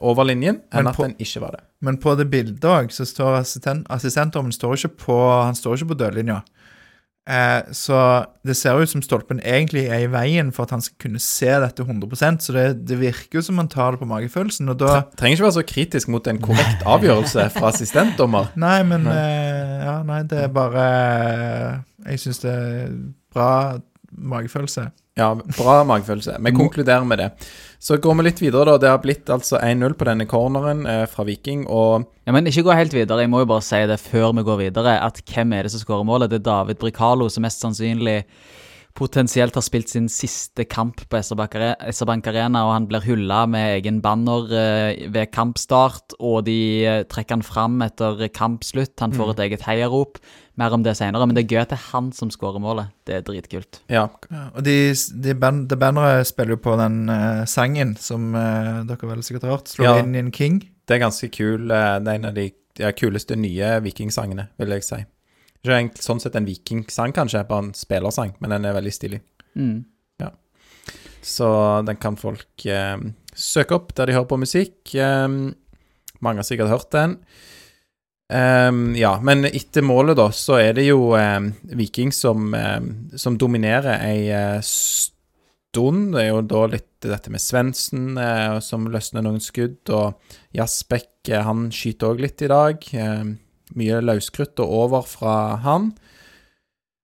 over 0.00 0.24
linjen 0.24 0.62
enn 0.72 0.86
på, 0.88 1.04
at 1.04 1.10
den 1.10 1.16
ikke 1.20 1.40
var 1.44 1.50
det. 1.58 1.62
Men 1.84 1.98
på 2.00 2.14
det 2.16 2.24
bildet 2.32 2.64
òg, 2.64 2.86
så 2.90 3.04
står 3.04 3.34
assistent, 3.42 3.86
assistentdommen 3.92 4.50
står 4.50 4.78
ikke 4.78 4.94
på 5.04 5.16
Han 5.44 5.54
står 5.54 5.76
ikke 5.76 5.90
på 5.90 5.98
dødlinja. 6.00 6.38
Eh, 7.28 7.72
så 7.76 7.96
det 8.46 8.54
ser 8.56 8.78
ut 8.80 8.88
som 8.88 9.02
stolpen 9.04 9.42
egentlig 9.44 9.82
er 9.92 10.06
i 10.06 10.08
veien 10.08 10.48
for 10.56 10.64
at 10.64 10.70
han 10.72 10.80
skal 10.80 10.96
kunne 11.02 11.20
se 11.20 11.50
dette 11.60 11.84
100% 11.84 12.40
så 12.46 12.54
det, 12.56 12.62
det 12.88 12.96
virker 13.02 13.36
jo 13.36 13.42
som 13.44 13.60
han 13.60 13.68
tar 13.68 13.92
det 13.92 14.00
på 14.00 14.08
magefølelsen, 14.08 14.70
og 14.72 14.78
da 14.80 15.02
Trenger 15.18 15.36
ikke 15.36 15.44
være 15.44 15.56
så 15.58 15.64
kritisk 15.68 16.08
mot 16.14 16.30
en 16.32 16.40
korrekt 16.40 16.86
avgjørelse 16.88 17.50
fra 17.52 17.68
assistentdommer. 17.68 18.48
Nei, 18.64 18.78
men 18.88 19.04
Nei. 19.04 19.18
eh, 19.18 19.84
Ja, 19.88 19.98
nei, 20.08 20.22
det 20.28 20.40
er 20.46 20.48
bare 20.52 20.86
Jeg 22.06 22.20
syns 22.24 22.40
det 22.42 22.50
er 22.54 22.96
bra 23.34 23.50
magefølelse. 24.08 24.88
Ja, 25.18 25.32
bra 25.36 25.82
magefølelse. 25.84 26.36
Vi 26.44 26.52
konkluderer 26.56 27.04
med 27.04 27.20
det. 27.20 27.28
Så 27.78 27.96
går 28.02 28.16
vi 28.18 28.24
litt 28.26 28.40
videre, 28.42 28.64
da. 28.66 28.78
Det 28.82 28.88
har 28.90 29.02
blitt 29.02 29.28
altså 29.30 29.60
1-0 29.62 29.94
på 29.98 30.06
denne 30.08 30.26
corneren 30.26 30.82
eh, 30.90 31.04
fra 31.10 31.24
Viking, 31.28 31.66
og 31.70 32.08
Ja, 32.26 32.32
Men 32.34 32.50
ikke 32.50 32.66
gå 32.66 32.74
helt 32.74 32.92
videre. 32.92 33.22
Jeg 33.22 33.30
må 33.30 33.40
jo 33.44 33.48
bare 33.48 33.64
si 33.64 33.78
det 33.86 34.00
før 34.02 34.34
vi 34.36 34.42
går 34.44 34.58
videre, 34.64 34.98
at 35.00 35.22
hvem 35.30 35.54
er 35.54 35.62
det 35.64 35.72
som 35.72 35.80
skårer 35.84 36.04
målet? 36.04 36.30
Det 36.30 36.40
er 36.42 36.48
David 36.50 36.80
Bricalo, 36.82 37.28
som 37.30 37.46
mest 37.46 37.62
sannsynlig 37.62 38.24
potensielt 38.98 39.54
har 39.54 39.62
spilt 39.62 39.88
sin 39.92 40.08
siste 40.10 40.64
kamp 40.68 41.04
på 41.08 41.20
SR-Bank 41.22 42.26
Arena, 42.30 42.64
og 42.66 42.72
han 42.74 42.88
blir 42.90 43.04
hylla 43.06 43.44
med 43.50 43.76
egen 43.78 44.00
banner 44.04 44.50
eh, 44.50 45.04
ved 45.14 45.30
kampstart, 45.34 46.16
og 46.18 46.42
de 46.48 46.58
eh, 46.84 47.04
trekker 47.08 47.38
han 47.38 47.46
fram 47.46 47.78
etter 47.86 48.26
kampslutt. 48.34 48.96
Han 49.04 49.14
får 49.14 49.36
et 49.36 49.42
eget 49.46 49.66
heiarop. 49.68 50.18
Mer 50.58 50.74
om 50.74 50.82
det 50.82 50.96
senere, 50.98 51.22
men 51.30 51.36
det 51.36 51.44
er 51.44 51.52
gøy 51.54 51.60
at 51.62 51.70
det 51.70 51.76
er 51.78 51.84
han 51.92 52.08
som 52.16 52.32
skårer 52.34 52.58
målet. 52.58 52.90
Det 53.06 53.20
er 53.20 53.26
dritkult. 53.28 53.78
ja. 53.88 54.08
Ja, 54.32 54.48
og 54.58 54.64
de, 54.66 54.74
de 55.22 55.34
band, 55.38 55.68
de 55.70 55.76
banneret 55.78 56.26
spiller 56.26 56.56
jo 56.56 56.62
på 56.64 56.74
den 56.80 57.04
uh, 57.08 57.44
sangen 57.46 57.94
som 58.02 58.32
uh, 58.34 58.82
dere 58.88 59.10
vel 59.12 59.22
sikkert 59.22 59.46
har 59.46 59.54
hørt. 59.56 59.70
'Slå 59.70 59.84
Ja. 59.86 60.02
king'. 60.34 60.58
Det 60.88 60.96
er 60.96 61.04
ganske 61.06 61.28
kul. 61.30 61.70
Uh, 61.70 62.00
Det 62.02 62.08
er 62.08 62.18
en 62.18 62.24
av 62.24 62.34
de 62.34 62.50
ja, 62.78 62.90
kuleste 62.90 63.36
nye 63.36 63.78
vikingsangene, 63.82 64.48
vil 64.58 64.68
jeg 64.74 64.82
si. 64.82 65.04
Ikke 65.68 65.82
egentlig 65.82 66.04
sånn 66.06 66.22
sett 66.22 66.36
en 66.38 66.48
vikingsang, 66.48 67.12
kanskje, 67.12 67.44
bare 67.44 67.66
en 67.66 67.74
spillersang, 67.76 68.32
men 68.40 68.54
den 68.54 68.64
er 68.64 68.76
veldig 68.78 68.94
stilig. 68.96 69.20
Mm. 69.52 69.84
Så 71.28 71.48
den 71.84 71.98
kan 72.00 72.16
folk 72.16 72.64
eh, 72.64 72.96
søke 73.36 73.76
opp 73.76 73.90
der 73.98 74.08
de 74.08 74.16
hører 74.16 74.30
på 74.30 74.40
musikk. 74.40 74.94
Eh, 74.94 75.26
mange 76.24 76.40
har 76.40 76.46
sikkert 76.46 76.72
hørt 76.72 76.90
den. 76.94 77.18
Um, 78.28 78.92
ja, 78.96 79.14
men 79.24 79.46
etter 79.48 79.84
målet, 79.84 80.18
da, 80.18 80.26
så 80.36 80.58
er 80.60 80.74
det 80.76 80.84
jo 80.84 81.14
eh, 81.16 81.46
Viking 81.78 82.12
som, 82.12 82.52
eh, 82.56 82.80
som 83.16 83.38
dominerer 83.40 84.02
ei 84.04 84.28
eh, 84.28 84.58
stund. 84.64 86.12
Det 86.14 86.24
er 86.26 86.30
jo 86.34 86.42
da 86.44 86.66
litt 86.74 86.86
dette 87.04 87.32
med 87.32 87.40
Svendsen 87.40 88.18
som 88.64 88.88
løsner 88.90 89.22
noen 89.22 89.38
skudd, 89.40 89.84
og 89.94 90.16
Jasbekk 90.56 91.30
han 91.44 91.68
skyter 91.70 92.10
òg 92.10 92.24
litt 92.24 92.42
i 92.42 92.50
dag. 92.50 92.88
Eh, 92.92 93.28
mye 93.76 94.00
løskrutt 94.04 94.60
og 94.64 94.76
over 94.84 95.08
fra 95.08 95.34
han. 95.64 95.92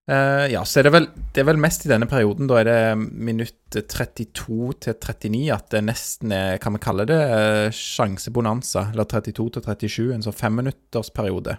Uh, 0.04 0.44
ja, 0.52 0.60
så 0.68 0.82
er 0.82 0.84
det 0.84 0.90
vel 0.92 1.06
Det 1.32 1.40
er 1.40 1.46
vel 1.48 1.56
mest 1.56 1.86
i 1.86 1.88
denne 1.88 2.04
perioden, 2.04 2.44
da 2.50 2.58
er 2.60 2.66
det 2.68 2.80
minutt 3.00 3.72
32 3.72 4.74
til 4.84 4.98
39 5.00 5.46
at 5.54 5.70
det 5.72 5.80
nesten 5.86 6.34
er, 6.36 6.58
kan 6.60 6.76
vi 6.76 6.82
kalle 6.84 7.06
det, 7.08 7.16
uh, 7.16 7.68
sjansebonanza. 7.72 8.90
Eller 8.92 9.08
32 9.08 9.54
til 9.54 9.64
37, 9.64 10.10
en 10.12 10.26
sånn 10.26 10.36
femminuttersperiode. 10.36 11.56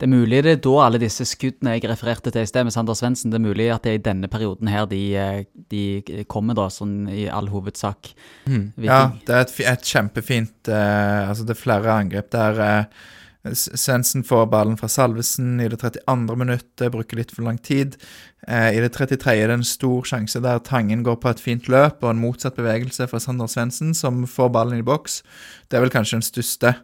Det 0.00 0.08
er 0.08 0.10
mulig 0.16 0.40
det 0.42 0.52
er 0.56 0.62
da 0.64 0.72
alle 0.82 0.98
disse 0.98 1.22
skuddene 1.28 1.76
jeg 1.76 1.86
refererte 1.86 2.32
til 2.34 2.42
i 2.42 2.48
sted 2.48 2.64
med 2.66 2.74
Sander 2.74 2.96
Svendsen, 2.98 3.30
det 3.30 3.38
er 3.38 3.44
mulig 3.44 3.68
at 3.70 3.84
det 3.84 3.92
er 3.92 4.00
i 4.00 4.02
denne 4.08 4.26
perioden 4.32 4.66
her 4.72 4.88
de, 4.90 5.02
eh, 5.14 5.44
de 5.70 6.24
kommer, 6.32 6.56
da, 6.58 6.64
sånn 6.74 7.04
i 7.12 7.28
all 7.30 7.52
hovedsak. 7.52 8.10
Mm. 8.48 8.64
Ja, 8.82 9.12
det 9.28 9.36
er 9.36 9.44
et, 9.44 9.54
et 9.76 9.86
kjempefint 9.92 10.72
uh, 10.72 11.28
Altså, 11.28 11.44
det 11.46 11.54
er 11.54 11.60
flere 11.60 11.94
angrep 12.02 12.32
der. 12.34 12.88
S- 12.88 13.21
Svendsen 13.50 14.22
får 14.22 14.46
ballen 14.46 14.76
fra 14.78 14.86
Salvesen 14.88 15.56
i 15.60 15.66
det 15.68 15.80
32. 15.82 16.36
minuttet, 16.38 16.92
bruker 16.94 17.18
litt 17.18 17.32
for 17.34 17.42
lang 17.42 17.58
tid. 17.58 17.96
Eh, 18.46 18.76
I 18.76 18.82
det 18.84 18.92
33. 18.94 19.34
er 19.34 19.50
det 19.50 19.56
en 19.58 19.66
stor 19.66 20.06
sjanse 20.06 20.38
der 20.44 20.62
Tangen 20.62 21.02
går 21.02 21.18
på 21.18 21.32
et 21.32 21.42
fint 21.42 21.66
løp 21.66 22.04
og 22.04 22.12
en 22.12 22.22
motsatt 22.22 22.54
bevegelse 22.58 23.08
fra 23.10 23.18
Sander 23.22 23.50
Svendsen, 23.50 23.96
som 23.98 24.22
får 24.30 24.52
ballen 24.54 24.78
i 24.78 24.86
boks. 24.86 25.22
Det 25.66 25.78
er 25.78 25.82
vel 25.82 25.94
kanskje 25.94 26.20
den 26.20 26.28
største. 26.28 26.76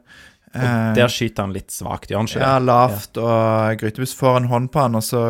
Og 0.55 0.61
Eh, 0.65 0.95
der 0.97 1.11
skyter 1.13 1.45
han 1.45 1.53
litt 1.53 1.73
svakt, 1.75 2.09
gjør 2.09 2.23
han 2.23 2.29
ikke 2.31 2.39
det? 2.41 2.47
ja, 2.47 2.59
lavt, 2.63 3.19
og 3.21 3.81
Grytebust 3.83 4.17
får 4.17 4.37
en 4.41 4.49
hånd 4.49 4.71
på 4.73 4.81
han, 4.81 4.97
og 4.97 5.05
så 5.05 5.21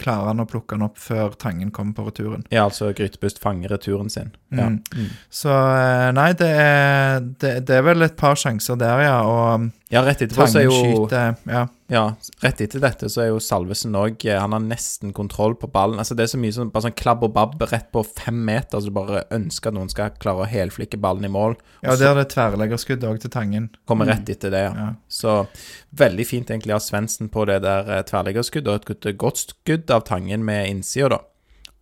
klarer 0.00 0.32
han 0.32 0.42
å 0.42 0.48
plukke 0.50 0.74
han 0.74 0.86
opp 0.88 0.98
før 0.98 1.36
Tangen 1.38 1.70
kommer 1.70 1.94
på 1.94 2.08
returen. 2.08 2.42
Ja, 2.50 2.64
altså 2.66 2.90
Grytebust 2.96 3.38
fanger 3.42 3.70
returen 3.76 4.10
sin. 4.10 4.32
Ja. 4.50 4.66
Mm. 4.72 5.12
Så 5.30 5.54
eh, 5.54 6.10
nei, 6.16 6.32
det 6.38 6.50
er, 6.50 7.22
det, 7.22 7.54
det 7.68 7.78
er 7.78 7.86
vel 7.86 8.02
et 8.06 8.16
par 8.18 8.34
sjanser 8.40 8.78
der, 8.80 9.04
ja. 9.06 9.16
Og 9.22 9.70
ja, 9.94 10.02
rett 10.02 10.24
etterpå 10.26 10.48
så 10.50 10.62
er 10.62 10.68
jo 10.68 10.74
skyter 10.74 11.38
Ja. 11.46 11.66
Ja, 11.92 12.14
rett 12.40 12.62
etter 12.64 12.80
dette 12.80 13.10
så 13.12 13.20
er 13.20 13.26
jo 13.28 13.40
Salvesen 13.44 13.92
òg 13.98 14.22
Han 14.24 14.54
har 14.56 14.62
nesten 14.64 15.12
kontroll 15.12 15.52
på 15.60 15.68
ballen. 15.68 15.98
Altså 16.00 16.16
Det 16.16 16.24
er 16.24 16.30
så 16.32 16.40
mye 16.40 16.54
sånn 16.56 16.70
bare 16.72 16.86
sånn 16.86 16.96
klabb 16.96 17.26
og 17.26 17.34
babb 17.36 17.60
rett 17.68 17.90
på 17.92 18.00
fem 18.06 18.38
meter, 18.46 18.80
så 18.80 18.88
du 18.88 18.96
bare 18.96 19.24
ønsker 19.34 19.68
at 19.68 19.76
noen 19.76 19.92
skal 19.92 20.14
klare 20.22 20.46
å 20.46 20.48
helflikke 20.48 21.00
ballen 21.00 21.28
i 21.28 21.32
mål. 21.32 21.58
ja, 21.82 21.92
Og 21.92 21.98
der 21.98 22.06
så 22.06 22.10
er 22.12 22.20
det 22.22 22.28
tverrleggerskudd 22.32 23.04
òg 23.04 23.20
til 23.20 23.34
Tangen. 23.34 23.68
kommer 23.86 24.08
rett 24.08 24.28
etter 24.32 24.50
det, 24.54 24.62
ja. 24.64 24.72
Ja. 24.72 24.88
Så 25.08 25.46
veldig 25.92 26.26
fint 26.26 26.50
egentlig 26.50 26.72
av 26.72 26.80
Svendsen 26.80 27.28
på 27.28 27.44
det 27.46 27.60
der 27.62 27.90
eh, 27.90 28.02
tverrleggerskuddet, 28.08 28.88
og 28.88 29.06
et 29.06 29.18
godt 29.18 29.44
skudd 29.44 29.90
av 29.90 30.06
Tangen 30.08 30.44
med 30.44 30.68
innsida, 30.70 31.08
da. 31.18 31.20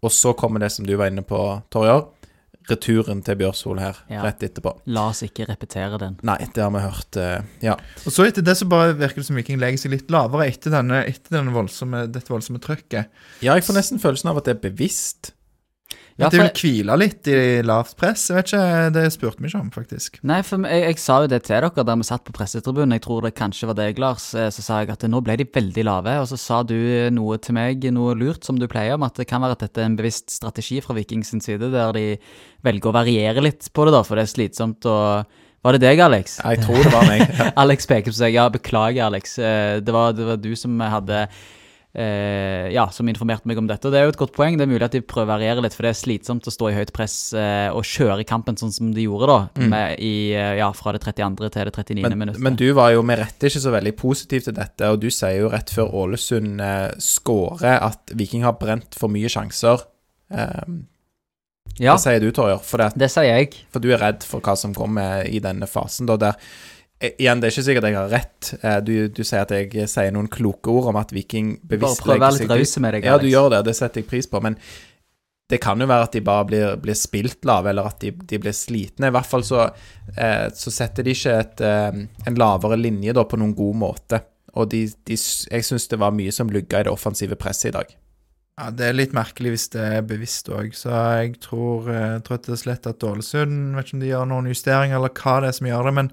Og 0.03 0.11
så 0.11 0.33
kommer 0.35 0.59
det 0.59 0.73
som 0.75 0.87
du 0.87 0.97
var 0.97 1.13
inne 1.13 1.23
på, 1.23 1.39
Torjar. 1.71 2.09
Returen 2.71 3.23
til 3.25 3.37
Bjørsvold 3.37 3.81
her, 3.81 3.97
Ja. 4.11 4.23
rett 4.23 4.41
etterpå. 4.43 4.79
La 4.87 5.09
oss 5.09 5.23
ikke 5.23 5.47
repetere 5.49 5.99
den. 5.99 6.19
Nei, 6.23 6.39
det 6.55 6.63
har 6.63 6.71
vi 6.71 6.79
hørt. 6.79 7.17
eh, 7.17 7.43
Ja. 7.63 7.73
Og 8.07 8.13
så 8.13 8.27
etter 8.27 8.43
det 8.43 8.57
så 8.57 8.69
bare 8.69 8.95
virker 8.95 9.17
det 9.17 9.27
som 9.27 9.37
Viking 9.37 9.59
legger 9.59 9.79
seg 9.79 9.91
litt 9.91 10.09
lavere 10.11 10.47
etter, 10.47 10.71
denne, 10.71 11.05
etter 11.07 11.31
denne 11.39 11.53
voldsomme, 11.53 12.07
dette 12.13 12.29
voldsomme 12.29 12.61
trøkket. 12.61 13.07
ja, 13.41 13.55
jeg 13.55 13.63
får 13.65 13.75
nesten 13.75 13.99
følelsen 13.99 14.31
av 14.31 14.37
at 14.39 14.45
det 14.45 14.57
er 14.57 14.71
bevisst. 14.71 15.33
Ja, 16.21 16.29
for... 16.29 16.35
de 16.35 16.39
for- 16.39 16.49
vil 16.49 16.61
hvile 16.83 16.97
litt 17.01 17.29
i 17.33 17.37
lavt 17.65 17.95
press. 17.97 18.27
Jeg 18.31 18.37
vet 18.37 18.51
ikke, 18.53 18.91
Det 18.93 19.05
spurte 19.15 19.41
vi 19.43 19.49
ikke 19.49 19.61
om, 19.63 19.71
faktisk. 19.73 20.19
Nei, 20.29 20.41
for 20.45 20.67
jeg, 20.69 20.83
jeg 20.85 20.99
sa 21.01 21.17
jo 21.25 21.31
det 21.33 21.41
til 21.47 21.55
dere 21.57 21.85
da 21.89 21.95
vi 21.97 22.07
satt 22.09 22.25
på 22.29 22.35
pressetribunen. 22.37 22.93
Jeg 22.99 23.05
tror 23.07 23.23
det 23.25 23.35
kanskje 23.39 23.71
var 23.71 23.79
deg, 23.81 23.99
Lars. 24.03 24.27
eh, 24.35 24.51
Så 24.53 24.63
sa 24.67 24.81
jeg 24.83 24.91
at 24.93 25.07
nå 25.09 25.23
ble 25.25 25.37
de 25.41 25.47
veldig 25.49 25.85
lave. 25.89 26.17
Og 26.21 26.29
så 26.29 26.37
sa 26.39 26.63
du 26.63 26.77
noe 27.17 27.39
til 27.39 27.55
meg, 27.57 27.85
noe 27.97 28.15
lurt 28.19 28.45
som 28.45 28.59
du 28.61 28.67
pleier, 28.69 28.95
om 28.99 29.07
at 29.09 29.17
det 29.17 29.27
kan 29.31 29.41
være 29.43 29.57
at 29.57 29.65
dette 29.67 29.81
er 29.81 29.89
en 29.89 29.97
bevisst 29.97 30.31
strategi 30.31 30.81
fra 30.85 30.95
Vikings 30.99 31.33
side, 31.41 31.71
der 31.73 31.93
de 31.97 32.07
velger 32.63 32.93
å 32.93 32.97
variere 33.01 33.41
litt 33.43 33.71
på 33.73 33.85
det, 33.89 33.93
da, 33.97 34.03
for 34.05 34.17
det 34.21 34.29
er 34.29 34.35
slitsomt 34.37 34.85
å 34.91 34.99
Var 35.63 35.77
det 35.77 35.81
deg, 35.85 36.01
Alex? 36.03 36.41
Jeg 36.43 36.59
tror 36.65 36.83
det 36.83 36.91
var 36.91 37.05
meg. 37.07 37.21
Alex 37.63 37.87
peker 37.87 38.11
på 38.11 38.17
seg. 38.19 38.35
Ja, 38.35 38.49
beklager, 38.51 39.05
Alex. 39.07 39.37
Eh, 39.39 39.79
Det 39.81 39.93
var, 39.95 40.11
det 40.13 40.25
var 40.27 40.37
du 40.43 40.51
som 40.59 40.75
hadde 40.83 41.29
eh, 41.95 42.69
Ja, 42.73 42.87
som 42.95 43.09
informerte 43.11 43.49
meg 43.49 43.61
om 43.61 43.69
dette. 43.69 43.89
Og 43.89 43.95
det 43.95 44.01
er 44.01 44.07
jo 44.07 44.15
et 44.15 44.21
godt 44.21 44.35
poeng. 44.37 44.57
Det 44.59 44.67
er 44.67 44.71
mulig 44.71 44.87
at 44.87 44.97
de 44.97 45.03
prøver 45.05 45.29
å 45.29 45.33
variere 45.35 45.65
litt, 45.65 45.77
for 45.77 45.87
det 45.87 45.93
er 45.93 46.01
slitsomt 46.01 46.49
å 46.49 46.55
stå 46.55 46.71
i 46.71 46.77
høyt 46.77 46.93
press 46.97 47.17
eh, 47.37 47.69
og 47.73 47.87
kjøre 47.89 48.27
kampen 48.29 48.59
sånn 48.61 48.75
som 48.75 48.93
de 48.95 49.07
gjorde, 49.07 49.29
da. 49.31 49.69
Med, 49.73 49.99
i, 50.03 50.33
eh, 50.37 50.57
ja, 50.61 50.71
fra 50.77 50.95
det 50.97 51.03
32. 51.05 51.51
til 51.53 51.71
det 51.71 51.77
39. 51.77 52.03
Men, 52.07 52.19
minuttet. 52.25 52.43
men 52.45 52.59
du 52.61 52.69
var 52.79 52.93
jo 52.95 53.05
med 53.07 53.21
rette 53.23 53.51
ikke 53.51 53.65
så 53.65 53.75
veldig 53.75 53.97
positiv 53.99 54.47
til 54.47 54.57
dette, 54.57 54.89
og 54.89 55.03
du 55.03 55.11
sier 55.13 55.43
jo 55.43 55.53
rett 55.53 55.73
før 55.75 55.93
Ålesund 56.05 56.63
skårer 57.03 57.83
at 57.83 58.15
Viking 58.17 58.47
har 58.47 58.59
brent 58.61 58.97
for 58.99 59.13
mye 59.13 59.31
sjanser. 59.33 59.87
Eh, 60.33 60.65
ja, 61.81 61.95
Det 61.95 62.03
sier 62.05 62.21
du, 62.21 62.29
Torjer? 62.35 62.61
For, 62.65 62.83
det, 62.83 63.01
det 63.01 63.09
sier 63.13 63.29
jeg. 63.31 63.55
for 63.73 63.83
du 63.83 63.93
er 63.95 64.03
redd 64.03 64.27
for 64.27 64.45
hva 64.45 64.55
som 64.59 64.75
kommer 64.77 65.25
i 65.29 65.41
denne 65.43 65.69
fasen, 65.71 66.09
da, 66.11 66.19
der 66.21 66.37
Igjen, 67.03 67.41
det 67.43 67.49
er 67.49 67.55
ikke 67.57 67.65
sikkert 67.67 67.87
jeg 67.89 67.97
har 67.99 68.13
rett. 68.13 68.53
Eh, 68.63 68.79
Du, 68.87 68.93
du 69.11 69.23
sier 69.27 69.43
at 69.43 69.51
jeg 69.51 69.89
sier 69.91 70.15
noen 70.15 70.31
kloke 70.31 70.71
ord 70.71 70.93
om 70.93 70.99
at 71.01 71.11
Viking 71.15 71.57
Bare 71.67 71.91
prøv 71.99 72.17
å 72.17 72.23
være 72.23 72.39
litt 72.45 72.53
rause 72.55 72.83
med 72.85 72.95
deg, 72.97 73.07
Ja, 73.09 73.19
du 73.19 73.27
gjør 73.31 73.51
det, 73.57 73.65
det 73.71 73.77
setter 73.79 74.03
jeg 74.03 74.11
pris 74.11 74.29
på, 74.31 74.41
men 74.45 74.59
det 75.53 75.59
kan 75.61 75.81
jo 75.83 75.85
være 75.91 76.07
at 76.07 76.15
de 76.15 76.21
bare 76.25 76.45
blir, 76.49 76.77
blir 76.81 76.97
spilt 76.97 77.45
lave, 77.45 77.69
eller 77.73 77.91
at 77.91 77.99
de, 78.01 78.13
de 78.15 78.39
blir 78.41 78.55
slitne. 78.57 79.11
I 79.11 79.13
hvert 79.13 79.29
fall 79.29 79.43
så, 79.45 79.67
eh, 80.17 80.47
så 80.57 80.73
setter 80.73 81.05
de 81.05 81.13
ikke 81.13 81.35
et, 81.43 81.61
eh, 81.67 81.99
en 82.31 82.39
lavere 82.41 82.79
linje 82.81 83.13
da 83.19 83.25
på 83.29 83.37
noen 83.41 83.53
god 83.59 83.77
måte. 83.83 84.23
Og 84.57 84.71
de, 84.73 84.87
de, 85.09 85.19
jeg 85.19 85.67
syns 85.67 85.89
det 85.91 85.99
var 86.01 86.15
mye 86.17 86.33
som 86.33 86.49
lugga 86.53 86.81
i 86.81 86.87
det 86.87 86.93
offensive 86.95 87.37
presset 87.41 87.69
i 87.73 87.75
dag. 87.77 87.93
Ja, 88.61 88.71
Det 88.71 88.87
er 88.87 88.97
litt 88.97 89.13
merkelig 89.17 89.53
hvis 89.55 89.69
det 89.75 89.85
er 89.99 90.07
bevisst 90.07 90.49
òg, 90.53 90.73
så 90.77 90.95
jeg 91.19 91.35
tror, 91.45 91.91
eh, 91.91 92.17
tror 92.25 92.39
rett 92.39 92.49
og 92.53 92.63
slett 92.63 92.89
at 92.89 93.05
Ålesund 93.09 93.75
Vet 93.77 93.91
ikke 93.91 93.99
om 93.99 94.03
de 94.07 94.11
gjør 94.15 94.27
noen 94.33 94.49
justeringer, 94.53 94.97
eller 94.97 95.13
hva 95.21 95.37
det 95.43 95.51
er 95.51 95.59
som 95.59 95.69
gjør 95.69 95.89
det, 95.91 95.95
men, 96.01 96.11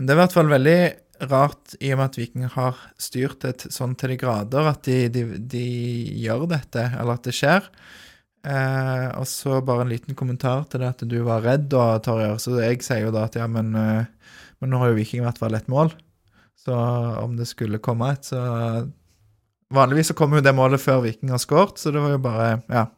men 0.00 0.08
det 0.08 0.14
er 0.14 0.16
i 0.16 0.22
hvert 0.22 0.32
fall 0.32 0.48
veldig 0.48 0.80
rart, 1.28 1.74
i 1.84 1.90
og 1.92 1.98
med 2.00 2.06
at 2.06 2.14
Viking 2.16 2.44
har 2.54 2.78
styrt 2.96 3.42
det 3.44 3.66
sånn 3.68 3.92
til 4.00 4.14
de 4.14 4.16
grader, 4.22 4.70
at 4.70 4.86
de, 4.88 5.10
de, 5.12 5.24
de 5.52 5.64
gjør 6.22 6.46
dette, 6.48 6.86
eller 6.96 7.18
at 7.18 7.26
det 7.28 7.34
skjer. 7.36 7.66
Eh, 8.48 9.08
og 9.20 9.26
så 9.28 9.58
bare 9.60 9.84
en 9.84 9.92
liten 9.92 10.16
kommentar 10.16 10.64
til 10.72 10.80
det 10.80 10.88
at 10.94 11.04
du 11.04 11.18
var 11.26 11.44
redd, 11.44 11.66
da, 11.74 11.98
Torjer. 12.00 12.38
Så 12.40 12.54
jeg 12.62 12.80
sier 12.86 13.04
jo 13.04 13.12
da 13.12 13.26
at 13.28 13.36
ja, 13.36 13.44
men, 13.52 13.74
eh, 13.76 14.38
men 14.64 14.72
nå 14.72 14.80
har 14.80 14.94
jo 14.94 14.96
Viking 15.02 15.20
i 15.20 15.26
hvert 15.26 15.42
fall 15.42 15.58
et 15.58 15.68
mål. 15.68 15.92
Så 16.56 16.72
om 17.20 17.36
det 17.36 17.50
skulle 17.52 17.82
komme 17.84 18.14
et, 18.14 18.32
så 18.32 18.40
Vanligvis 19.70 20.08
så 20.10 20.16
kommer 20.18 20.40
jo 20.40 20.42
det 20.48 20.56
målet 20.56 20.82
før 20.82 21.04
Viking 21.04 21.30
har 21.30 21.38
skåret, 21.38 21.76
så 21.78 21.92
det 21.94 22.00
var 22.02 22.16
jo 22.16 22.24
bare 22.24 22.48
Ja. 22.72 22.88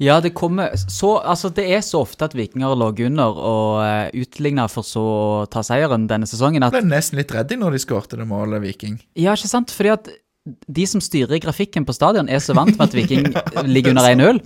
Ja, 0.00 0.20
det 0.24 0.32
kommer 0.34 0.72
så 0.80 1.18
Altså, 1.20 1.50
det 1.52 1.66
er 1.70 1.82
så 1.84 2.00
ofte 2.02 2.24
at 2.24 2.34
Vikinger 2.34 2.74
lå 2.78 2.88
under 3.06 3.36
og 3.36 3.82
uh, 3.84 4.08
utligna 4.16 4.64
for 4.72 4.86
så 4.86 5.02
å 5.02 5.46
ta 5.52 5.62
seieren 5.66 6.08
denne 6.10 6.26
sesongen 6.26 6.64
at 6.64 6.72
Jeg 6.74 6.86
ble 6.86 6.94
nesten 6.94 7.20
litt 7.20 7.32
redd 7.34 7.52
når 7.58 7.76
de 7.76 7.82
skårte 7.84 8.18
det 8.18 8.26
målet, 8.26 8.62
Viking. 8.64 8.98
Ja, 9.14 9.36
ikke 9.36 9.52
sant? 9.52 9.74
Fordi 9.74 9.92
at 9.94 10.10
de 10.42 10.86
som 10.90 11.02
styrer 11.02 11.38
grafikken 11.38 11.84
på 11.86 11.94
stadion, 11.94 12.28
er 12.28 12.40
så 12.42 12.54
vant 12.58 12.74
med 12.74 12.88
at 12.88 12.96
Viking 12.96 13.28
ligger 13.74 13.94
under 13.94 14.08
1-0, 14.10 14.40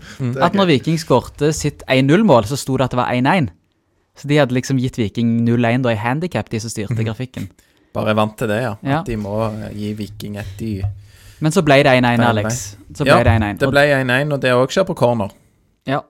at 0.44 0.58
når 0.58 0.68
Viking 0.74 0.98
skårte 1.00 1.54
sitt 1.56 1.86
1-0-mål, 1.88 2.44
så 2.50 2.58
sto 2.60 2.76
det 2.76 2.90
at 2.90 2.92
det 2.92 3.00
var 3.00 3.14
1-1. 3.14 3.48
Så 4.16 4.28
de 4.28 4.36
hadde 4.40 4.56
liksom 4.56 4.80
gitt 4.80 4.98
Viking 5.00 5.38
0-1 5.46 5.86
da 5.86 5.94
i 5.94 6.00
handikap, 6.00 6.50
de 6.52 6.60
som 6.60 6.72
styrte 6.72 7.04
grafikken. 7.04 7.48
Bare 7.96 8.12
vant 8.16 8.36
til 8.36 8.50
det, 8.52 8.60
ja. 8.60 8.74
Ja. 8.84 9.00
At 9.00 9.08
de 9.08 9.16
må 9.20 9.38
eh, 9.46 9.72
gi 9.76 9.92
Viking 9.96 10.36
et 10.40 10.52
dy. 10.60 10.74
Men 11.44 11.52
så 11.52 11.62
ble 11.64 11.80
det 11.84 11.92
1-1, 11.98 12.22
Alex. 12.24 12.60
Så 12.96 13.04
ble 13.04 13.12
Ja, 13.12 13.22
det 13.24 13.38
1-1. 13.38 13.58
Det 13.60 13.72
ble 13.72 13.86
1-1, 13.98 14.32
og 14.32 14.44
det 14.44 14.52
òg 14.56 14.72
skjer 14.72 14.86
på 14.88 14.96
corner. 14.96 15.34
Ja. 15.88 16.02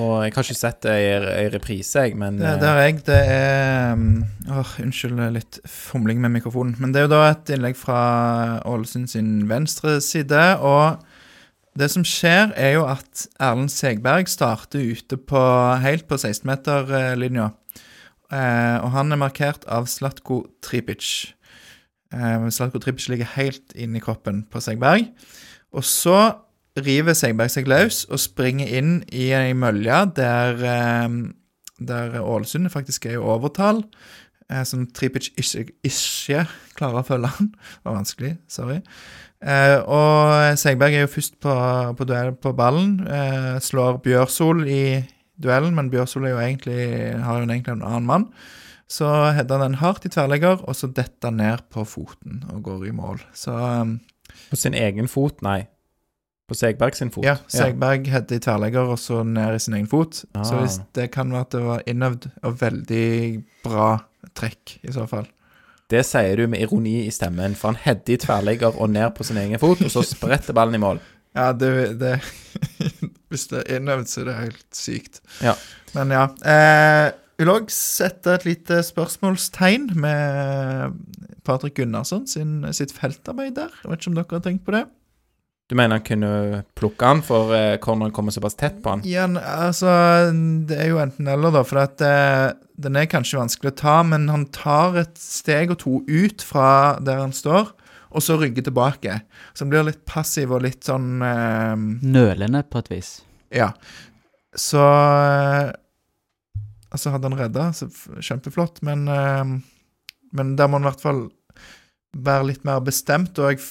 Og 0.00 0.22
jeg 0.24 0.32
har 0.32 0.46
ikke 0.46 0.56
sett 0.56 0.80
det 0.84 0.96
i, 0.96 1.08
i 1.44 1.46
reprise, 1.52 2.04
jeg, 2.06 2.16
men 2.16 2.38
Det, 2.40 2.48
eh, 2.48 2.58
det 2.60 2.68
har 2.68 2.80
jeg. 2.84 2.98
Det 3.04 3.20
er 3.34 3.92
um, 3.98 4.04
åh, 4.48 4.74
Unnskyld 4.84 5.20
litt 5.34 5.60
fomling 5.68 6.20
med 6.24 6.32
mikrofonen. 6.38 6.76
Men 6.80 6.92
det 6.94 7.02
er 7.02 7.08
jo 7.08 7.14
da 7.14 7.22
et 7.30 7.52
innlegg 7.56 7.76
fra 7.78 8.00
Ålesund 8.68 9.10
sin 9.12 9.48
venstre 9.50 9.98
side. 10.04 10.44
Og 10.64 11.00
det 11.80 11.90
som 11.92 12.04
skjer, 12.06 12.54
er 12.56 12.76
jo 12.78 12.86
at 12.88 13.26
Erlend 13.40 13.72
Segberg 13.72 14.30
starter 14.30 14.80
ute 14.80 15.20
på, 15.20 15.42
helt 15.84 16.08
på 16.08 16.20
16-meterlinja. 16.20 17.50
Eh, 18.30 18.76
og 18.80 18.92
han 18.94 19.12
er 19.12 19.20
markert 19.20 19.66
av 19.68 19.88
Slatko 19.90 20.44
Tripic. 20.64 21.34
Eh, 22.14 22.46
Slatko 22.50 22.80
Tripic 22.82 23.08
ligger 23.08 23.28
helt 23.36 23.74
inni 23.74 24.02
kroppen 24.02 24.44
på 24.50 24.62
Segberg. 24.64 25.10
Og 25.72 25.84
så 25.86 26.32
river 26.80 27.14
Segberg 27.18 27.52
seg 27.52 27.68
løs 27.70 28.04
og 28.10 28.22
springer 28.22 28.70
inn 28.80 29.00
i 29.12 29.30
ei 29.36 29.52
mølje 29.58 30.00
der, 30.16 30.64
eh, 30.64 31.08
der 31.80 32.20
Ålesund 32.22 32.70
faktisk 32.70 33.06
er 33.06 33.18
i 33.18 33.22
overtall. 33.22 33.84
Eh, 34.50 34.64
som 34.66 34.86
Tripic 34.86 35.30
ikke, 35.38 35.68
ikke 35.86 36.44
klarer 36.78 37.02
å 37.02 37.06
følge 37.06 37.30
han. 37.36 37.50
Det 37.78 37.86
var 37.86 37.98
vanskelig, 38.00 38.36
sorry. 38.50 38.80
Eh, 39.40 39.78
og 39.86 40.58
Segberg 40.60 40.96
er 40.96 41.06
jo 41.06 41.14
først 41.14 41.38
på, 41.40 41.54
på, 41.96 42.06
duell, 42.08 42.34
på 42.34 42.52
ballen. 42.56 42.98
Eh, 43.06 43.56
slår 43.62 44.02
Bjørsol 44.04 44.66
i 44.68 44.82
duellen, 45.40 45.76
men 45.76 45.90
Bjørsol 45.92 46.28
jo 46.28 46.40
egentlig, 46.42 46.80
har 47.22 47.38
jo 47.38 47.46
egentlig 47.46 47.76
en 47.76 47.86
annen 47.86 48.08
mann. 48.10 48.26
Så 48.90 49.08
header 49.36 49.60
den 49.62 49.76
hardt 49.78 50.06
i 50.06 50.10
tverrlegger, 50.10 50.64
og 50.66 50.74
så 50.74 50.88
detter 50.90 51.30
han 51.30 51.38
ned 51.38 51.62
på 51.70 51.84
foten 51.86 52.42
og 52.50 52.64
går 52.66 52.88
i 52.88 52.94
mål. 52.94 53.20
Så 53.36 53.54
um, 53.54 54.00
På 54.50 54.58
sin 54.58 54.74
egen 54.74 55.08
fot, 55.10 55.38
nei. 55.46 55.62
På 56.50 56.56
Segberg 56.58 56.96
sin 56.98 57.12
fot. 57.14 57.22
Ja, 57.22 57.36
Segberg 57.46 58.08
header 58.10 58.40
i 58.40 58.42
tverrlegger 58.42 58.90
og 58.90 58.98
så 58.98 59.22
ned 59.22 59.54
i 59.54 59.60
sin 59.62 59.76
egen 59.78 59.86
fot. 59.90 60.24
Ah. 60.34 60.42
Så 60.46 60.58
hvis 60.58 60.80
det 60.98 61.12
kan 61.14 61.30
være 61.30 61.46
at 61.46 61.54
det 61.54 61.62
var 61.68 61.84
innøvd 61.86 62.26
og 62.42 62.58
veldig 62.64 63.10
bra 63.62 63.92
trekk, 64.34 64.80
i 64.82 64.96
så 64.96 65.06
fall. 65.10 65.30
Det 65.90 66.02
sier 66.06 66.42
du 66.42 66.50
med 66.50 66.62
ironi 66.66 67.04
i 67.04 67.14
stemmen, 67.14 67.54
for 67.58 67.70
han 67.70 67.80
header 67.84 68.16
i 68.16 68.18
tverrlegger 68.22 68.74
og 68.74 68.90
ned 68.90 69.14
på 69.14 69.26
sin 69.26 69.38
egen 69.38 69.62
fot, 69.62 69.78
og 69.86 69.94
så 69.94 70.02
spretter 70.06 70.56
ballen 70.56 70.78
i 70.78 70.82
mål. 70.82 71.02
Ja, 71.30 71.52
det, 71.54 72.00
det 72.00 72.16
Hvis 73.30 73.44
det 73.52 73.60
er 73.60 73.76
innøvd, 73.76 74.08
så 74.10 74.24
er 74.24 74.24
det 74.26 74.32
helt 74.40 74.64
sykt. 74.74 75.20
Ja. 75.38 75.52
Men 75.94 76.10
ja. 76.10 76.24
Eh, 76.42 77.12
vil 77.40 77.52
òg 77.52 77.70
sette 77.72 78.36
et 78.36 78.46
lite 78.46 78.82
spørsmålstegn 78.84 79.90
med 80.00 80.96
Patrick 81.46 81.78
Gunnarsson 81.78 82.26
sin, 82.28 82.58
sitt 82.76 82.92
feltarbeid 82.92 83.56
der. 83.56 83.72
Jeg 83.82 83.90
vet 83.90 84.02
ikke 84.02 84.12
om 84.12 84.18
dere 84.18 84.36
har 84.36 84.44
tenkt 84.44 84.66
på 84.66 84.74
det? 84.76 84.86
Du 85.70 85.76
mener 85.78 86.00
han 86.00 86.04
kunne 86.04 86.62
plukke 86.74 87.06
han, 87.06 87.20
for 87.22 87.52
eh, 87.54 87.76
corneren 87.78 88.10
kommer 88.10 88.34
såpass 88.34 88.58
tett 88.58 88.80
på 88.82 88.96
han? 88.96 89.04
Ja, 89.06 89.28
altså 89.30 89.92
Det 90.66 90.74
er 90.82 90.88
jo 90.90 90.98
enten 90.98 91.30
eller, 91.30 91.54
da. 91.54 91.62
For 91.66 91.78
at 91.84 92.02
eh, 92.02 92.48
den 92.74 92.98
er 92.98 93.06
kanskje 93.10 93.38
vanskelig 93.38 93.76
å 93.76 93.78
ta, 93.78 94.00
men 94.02 94.26
han 94.32 94.48
tar 94.50 94.98
et 95.04 95.14
steg 95.20 95.70
og 95.70 95.78
to 95.84 96.00
ut 96.10 96.42
fra 96.42 96.98
der 97.06 97.22
han 97.22 97.34
står, 97.36 97.70
og 98.10 98.26
så 98.26 98.34
rygger 98.40 98.66
tilbake. 98.66 99.20
Så 99.54 99.62
han 99.62 99.70
blir 99.70 99.86
litt 99.86 100.02
passiv 100.10 100.56
og 100.56 100.64
litt 100.66 100.90
sånn 100.90 101.22
eh, 101.22 101.86
Nølende, 102.02 102.64
på 102.66 102.82
et 102.82 102.90
vis. 102.90 103.12
Ja. 103.54 103.70
Så 104.58 104.82
eh, 104.82 105.70
Altså, 106.90 107.12
hadde 107.14 107.30
han 107.30 107.38
redda, 107.38 107.68
så 107.76 107.86
kjempeflott, 108.18 108.82
men 108.86 109.06
uh, 109.08 109.58
Men 110.32 110.54
der 110.54 110.68
må 110.70 110.78
han 110.78 110.84
i 110.84 110.90
hvert 110.90 111.02
fall 111.02 111.24
være 112.14 112.46
litt 112.52 112.64
mer 112.66 112.78
bestemt, 112.86 113.38
og 113.38 113.50
jeg 113.50 113.64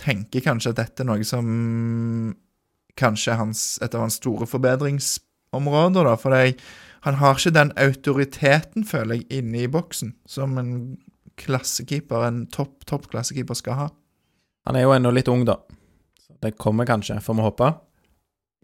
tenker 0.00 0.44
kanskje 0.44 0.72
at 0.72 0.78
dette 0.80 1.04
er 1.04 1.08
noe 1.10 1.24
som 1.24 2.36
Kanskje 2.96 3.34
er 3.34 3.36
hans, 3.36 3.76
et 3.84 3.92
av 3.92 4.06
hans 4.06 4.16
store 4.16 4.46
forbedringsområder, 4.48 6.06
da, 6.08 6.14
for 6.16 6.32
jeg, 6.32 6.54
han 7.04 7.18
har 7.20 7.36
ikke 7.36 7.52
den 7.52 7.74
autoriteten, 7.76 8.86
føler 8.88 9.18
jeg, 9.18 9.26
inne 9.42 9.66
i 9.66 9.68
boksen 9.68 10.14
som 10.24 10.56
en 10.56 10.70
klassekeeper, 11.36 12.24
en 12.24 12.46
topp, 12.48 12.86
topp 12.88 13.10
klassekeeper 13.12 13.58
skal 13.60 13.76
ha. 13.76 13.88
Han 14.64 14.80
er 14.80 14.86
jo 14.86 14.94
ennå 14.96 15.12
litt 15.12 15.28
ung, 15.28 15.44
da. 15.44 15.58
Det 16.40 16.56
kommer 16.56 16.88
kanskje, 16.88 17.20
får 17.20 17.36
vi 17.36 17.44
håpe. 17.44 17.68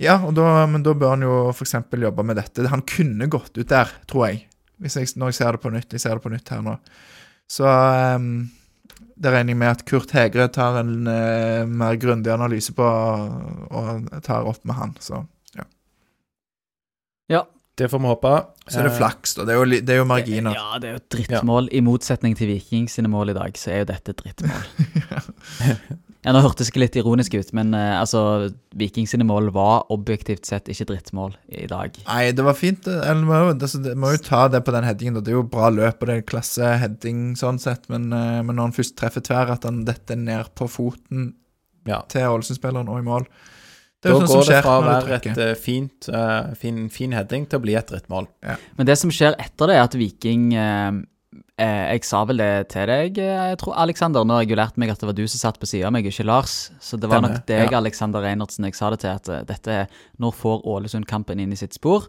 Ja, 0.00 0.16
og 0.24 0.32
da, 0.34 0.64
men 0.70 0.84
da 0.86 0.94
bør 0.96 1.14
han 1.14 1.26
jo 1.26 1.34
f.eks. 1.52 1.76
jobbe 1.90 2.24
med 2.26 2.40
dette. 2.40 2.64
Han 2.72 2.84
kunne 2.88 3.28
gått 3.30 3.56
ut 3.58 3.68
der, 3.68 3.90
tror 4.08 4.30
jeg. 4.30 4.46
Hvis 4.82 4.96
jeg, 4.98 5.12
når 5.20 5.30
jeg 5.30 5.38
ser 5.38 5.56
det 5.56 5.62
på 5.62 5.70
nytt. 5.70 5.92
Jeg 5.92 6.02
ser 6.02 6.16
det 6.18 6.24
på 6.24 6.32
nytt 6.32 6.48
her 6.50 6.62
nå. 6.64 6.78
Så 7.52 7.68
um, 7.68 8.48
det 9.20 9.34
regner 9.34 9.52
jeg 9.52 9.60
med 9.60 9.70
at 9.74 9.84
Kurt 9.86 10.14
Hegre 10.16 10.48
tar 10.50 10.80
en 10.80 10.94
uh, 11.06 11.68
mer 11.68 12.00
grundig 12.00 12.32
analyse 12.32 12.74
på 12.74 12.88
og 12.88 14.08
tar 14.24 14.48
opp 14.48 14.64
med 14.66 14.78
han. 14.80 14.96
Så, 15.02 15.20
Det 17.74 17.88
får 17.88 17.98
vi 17.98 18.06
håpe. 18.06 18.32
så 18.68 18.78
er 18.78 18.82
det 18.84 18.92
Eh, 18.92 18.98
flaks, 18.98 19.34
da. 19.34 19.44
Det 19.44 19.54
er 19.54 19.58
jo, 19.58 19.64
det 19.64 19.90
er 19.90 19.96
jo 19.96 20.04
marginer. 20.04 20.54
Ja, 20.54 20.78
det 20.78 20.88
er 20.88 20.92
jo 20.92 21.00
et 21.00 21.10
drittmål. 21.10 21.68
I 21.72 21.80
motsetning 21.80 22.36
til 22.36 22.48
Viking 22.52 22.90
sine 22.90 23.08
mål 23.08 23.30
i 23.30 23.32
dag, 23.32 23.56
så 23.56 23.70
er 23.72 23.78
jo 23.78 23.84
dette 23.84 24.12
et 24.12 24.20
drittmål. 24.20 24.64
ja, 26.24 26.32
Nå 26.32 26.40
hørtes 26.44 26.70
det 26.70 26.78
litt 26.78 26.96
ironisk 27.00 27.34
ut, 27.34 27.52
men 27.52 27.74
uh, 27.74 27.98
altså, 28.00 28.52
Viking 28.78 29.08
sine 29.10 29.24
mål 29.26 29.50
var 29.54 29.88
objektivt 29.90 30.46
sett 30.46 30.68
ikke 30.70 30.86
drittmål 30.92 31.34
i 31.50 31.66
dag. 31.66 31.96
Nei, 32.06 32.30
det 32.32 32.44
var 32.46 32.54
fint. 32.54 32.82
det- 32.86 33.00
Eller, 33.02 33.24
må 33.26 33.40
jo- 33.40 33.54
altså, 33.58 33.82
det, 33.82 33.96
må 33.98 34.12
jo 34.12 34.22
ta 34.22 34.46
det 34.48 34.62
på 34.64 34.72
den 34.72 34.84
headingen. 34.84 35.14
da. 35.14 35.20
Det 35.20 35.32
er 35.34 35.40
jo 35.40 35.42
bra 35.42 35.68
løp, 35.70 36.00
og 36.02 36.06
det 36.08 36.16
er 36.16 36.22
klasseheading 36.22 37.34
sånn 37.36 37.58
sett, 37.58 37.88
men, 37.90 38.12
uh, 38.12 38.42
men 38.42 38.54
når 38.56 38.62
han 38.70 38.72
først 38.78 38.96
treffer 38.96 39.20
tverr, 39.26 39.50
at 39.50 39.64
han 39.64 39.84
detter 39.84 40.16
ned 40.16 40.54
på 40.54 40.68
foten 40.70 41.34
Ja. 41.86 42.02
til 42.08 42.22
Ålesund-spilleren 42.22 42.88
og 42.88 42.98
i 43.00 43.02
mål. 43.02 43.26
Det 44.02 44.10
er 44.10 44.14
Da 44.14 44.20
sånn 44.20 44.28
som 44.28 44.40
går 44.40 44.46
det 44.48 44.62
fra 44.64 44.72
å 44.80 44.82
være 44.82 45.14
et 45.14 45.38
eh, 45.38 45.54
fint, 45.54 46.08
eh, 46.10 46.54
fin, 46.58 46.88
fin 46.90 47.12
heading 47.12 47.44
til 47.48 47.60
å 47.60 47.62
bli 47.62 47.74
et 47.78 47.86
drittmål. 47.86 48.26
Men 48.76 48.86
det 48.88 48.96
som 48.98 49.10
skjer 49.14 49.36
etter 49.38 49.70
det, 49.70 49.76
er 49.76 49.84
at 49.86 49.94
Viking 49.94 50.48
eh, 50.54 50.88
eh, 50.88 51.02
Jeg 51.62 52.04
sa 52.04 52.24
vel 52.28 52.40
det 52.42 52.68
til 52.72 52.88
deg, 52.90 53.18
eh, 53.22 53.42
jeg 53.52 53.58
tror, 53.62 53.76
Alexander. 53.80 54.24
Nå 54.26 54.34
har 54.36 54.44
jeg 54.44 54.52
jo 54.52 54.58
lært 54.58 54.78
meg 54.80 54.90
at 54.92 55.00
det 55.00 55.08
var 55.08 55.16
du 55.16 55.24
som 55.30 55.40
satt 55.40 55.60
på 55.62 55.68
sida 55.68 55.88
av 55.88 55.94
meg, 55.94 56.08
ikke 56.08 56.26
Lars. 56.26 56.72
Så 56.82 56.98
det 57.00 57.08
var 57.08 57.22
Denne, 57.22 57.38
nok 57.38 57.46
deg, 57.48 57.70
ja. 57.70 57.78
Alexander 57.78 58.24
Reinertsen, 58.24 58.66
jeg 58.68 58.76
sa 58.76 58.90
det 58.92 59.00
til. 59.04 59.16
At 59.16 59.30
eh, 59.32 59.44
dette 59.48 59.78
Nå 60.20 60.32
får 60.36 60.66
Ålesund 60.68 61.08
kampen 61.08 61.40
inn 61.40 61.54
i 61.54 61.58
sitt 61.60 61.76
spor. 61.78 62.08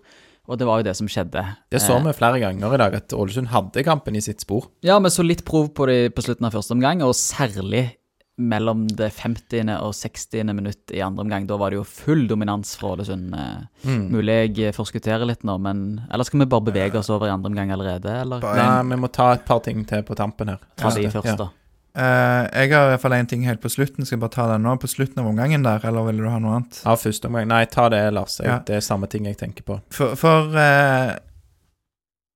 Og 0.51 0.59
det 0.59 0.67
var 0.67 0.81
jo 0.81 0.87
det 0.89 0.95
som 0.99 1.07
skjedde. 1.07 1.43
Det 1.71 1.79
så 1.79 1.95
Eh, 1.95 2.03
vi 2.03 2.17
flere 2.17 2.39
ganger 2.41 2.73
i 2.75 2.81
dag, 2.81 2.95
at 2.99 3.13
Ålesund 3.15 3.47
hadde 3.53 3.83
kampen 3.87 4.15
i 4.15 4.23
sitt 4.23 4.43
spor. 4.43 4.67
Ja, 4.83 4.99
vi 4.99 5.11
så 5.13 5.23
litt 5.23 5.45
prov 5.47 5.71
på 5.71 5.87
det 5.87 6.15
på 6.15 6.23
slutten 6.25 6.45
av 6.49 6.51
første 6.51 6.75
omgang, 6.75 7.03
og 7.05 7.15
særlig 7.15 7.93
mellom 8.37 8.87
det 8.97 9.11
50. 9.13 9.69
og 9.77 9.93
60. 9.93 10.43
minutt 10.57 10.91
i 10.91 11.01
andre 11.05 11.21
omgang. 11.21 11.45
Da 11.47 11.57
var 11.61 11.69
det 11.69 11.77
jo 11.77 11.83
full 11.85 12.25
dominans 12.27 12.75
fra 12.79 12.95
Ålesund. 12.95 13.33
eh. 13.37 13.65
Mm. 13.85 14.07
Mulig 14.09 14.37
jeg 14.57 14.73
forskutterer 14.73 15.25
litt 15.29 15.43
nå, 15.45 15.59
men 15.61 16.01
Eller 16.11 16.23
skal 16.25 16.39
vi 16.39 16.45
bare 16.49 16.65
bevege 16.65 16.95
oss 16.97 17.09
over 17.13 17.27
i 17.27 17.33
andre 17.33 17.51
omgang 17.51 17.71
allerede, 17.71 18.09
eller? 18.23 18.39
Bare 18.41 18.57
Nei, 18.83 18.95
vi 18.95 19.01
må 19.03 19.11
ta 19.13 19.33
et 19.33 19.45
par 19.45 19.59
ting 19.61 19.85
til 19.85 20.01
på 20.03 20.15
tampen 20.17 20.49
her. 20.49 20.57
Ta 20.75 20.89
de 20.89 21.03
Ja. 21.03 21.09
først, 21.13 21.37
da. 21.37 21.49
Uh, 21.95 22.49
jeg 22.57 22.71
har 22.73 22.87
i 22.87 22.89
hvert 22.95 23.01
fall 23.01 23.11
én 23.11 23.27
ting 23.29 23.43
helt 23.45 23.61
på 23.61 23.69
slutten. 23.69 24.03
Skal 24.03 24.17
jeg 24.17 24.21
bare 24.21 24.31
ta 24.33 24.47
den 24.49 24.63
nå? 24.65 24.79
På 24.81 24.87
slutten 24.89 25.19
av 25.21 25.27
omgangen 25.29 25.61
der, 25.61 25.79
eller 25.85 26.03
vil 26.09 26.17
du 26.23 26.29
ha 26.29 26.39
noe 26.39 26.55
annet? 26.57 26.81
Av 26.89 26.97
første 26.97 27.29
omgang. 27.29 27.45
Nei, 27.47 27.65
ta 27.65 27.87
det, 27.93 28.01
Lars. 28.13 28.39
Jeg, 28.39 28.47
Ja. 28.49 28.57
Det 28.65 28.75
er 28.77 28.81
samme 28.81 29.05
ting 29.07 29.25
jeg 29.29 29.37
tenker 29.37 29.61
på. 29.61 29.79
For, 29.93 30.15
for 30.15 30.49
uh, 30.57 31.13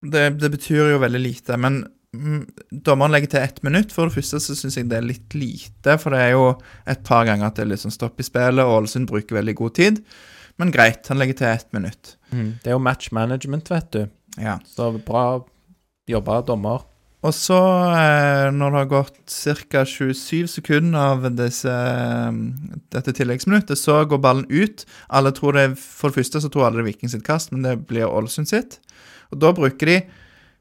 det, 0.05 0.37
det 0.39 0.51
betyr 0.53 0.91
jo 0.93 0.99
veldig 1.01 1.19
lite. 1.23 1.57
Men 1.57 1.87
dommeren 2.71 3.13
legger 3.13 3.33
til 3.33 3.43
ett 3.43 3.61
minutt. 3.65 3.93
For 3.95 4.07
det 4.07 4.17
første 4.17 4.41
så 4.43 4.55
syns 4.57 4.77
jeg 4.79 4.89
det 4.91 4.99
er 4.99 5.07
litt 5.07 5.37
lite, 5.37 5.97
for 6.01 6.15
det 6.15 6.23
er 6.23 6.33
jo 6.35 6.49
et 6.89 7.03
par 7.07 7.27
ganger 7.29 7.49
at 7.49 7.59
det 7.59 7.65
er 7.65 7.71
litt 7.73 7.83
sånn 7.83 7.95
stopp 7.95 8.19
i 8.19 8.27
spillet. 8.27 8.63
og 8.63 8.81
Ålesund 8.81 9.09
bruker 9.09 9.39
veldig 9.39 9.55
god 9.59 9.77
tid. 9.79 10.03
Men 10.57 10.73
greit, 10.73 11.05
han 11.07 11.21
legger 11.21 11.37
til 11.37 11.51
ett 11.51 11.71
minutt. 11.75 12.15
Det 12.63 12.71
er 12.71 12.77
jo 12.77 12.83
match 12.83 13.11
management, 13.13 13.69
vet 13.69 13.91
du. 13.93 14.05
Ja. 14.41 14.57
Så 14.65 14.91
bra 15.05 15.43
jobba, 16.09 16.41
dommer. 16.45 16.85
Og 17.25 17.33
så, 17.33 17.57
eh, 17.97 18.47
når 18.53 18.71
det 18.71 18.79
har 18.79 18.89
gått 18.91 19.35
ca. 19.71 19.83
27 19.83 20.47
sekunder 20.47 20.99
av 20.99 21.35
disse, 21.35 21.67
eh, 21.67 22.31
dette 22.93 23.13
tilleggsminuttet, 23.13 23.77
så 23.77 24.05
går 24.07 24.21
ballen 24.21 24.45
ut. 24.49 24.85
Alle 25.09 25.31
tror 25.31 25.53
det, 25.53 25.77
For 25.77 26.09
det 26.09 26.23
første 26.23 26.41
så 26.41 26.49
tror 26.49 26.67
alle 26.67 26.77
det 26.77 26.85
er 26.85 26.91
Viking 26.93 27.09
sitt 27.09 27.23
kast, 27.23 27.51
men 27.51 27.63
det 27.63 27.87
blir 27.87 28.05
Ålesund 28.05 28.47
sitt. 28.47 28.79
Og 29.31 29.39
da 29.39 29.51
bruker 29.51 29.85
de 29.85 30.01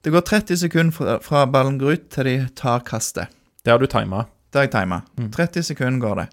Det 0.07 0.13
går 0.15 0.23
30 0.23 0.61
sekunder 0.61 1.19
fra, 1.25 1.41
ballen 1.51 1.81
går 1.81 1.97
ut 1.97 2.05
til 2.15 2.29
de 2.29 2.35
tar 2.55 2.85
kastet. 2.87 3.33
Det 3.67 3.73
har 3.75 3.81
du 3.83 3.89
tima. 3.91 4.21
Det 4.55 4.61
har 4.61 4.69
jeg 4.69 4.75
tima. 4.77 5.01
Mm. 5.19 5.33
30 5.35 5.65
sekunder 5.67 5.99
går 6.05 6.21
det. 6.21 6.27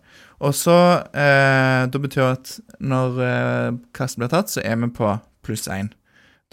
Og 0.45 0.53
så 0.53 0.75
eh, 1.17 1.87
Da 1.89 2.01
betyr 2.03 2.27
at 2.35 2.51
når 2.83 3.17
eh, 3.25 3.71
kastet 3.97 4.21
blir 4.21 4.29
tatt, 4.33 4.53
så 4.53 4.61
er 4.61 4.77
vi 4.83 4.91
på 4.93 5.09
pluss 5.43 5.65
én. 5.73 5.89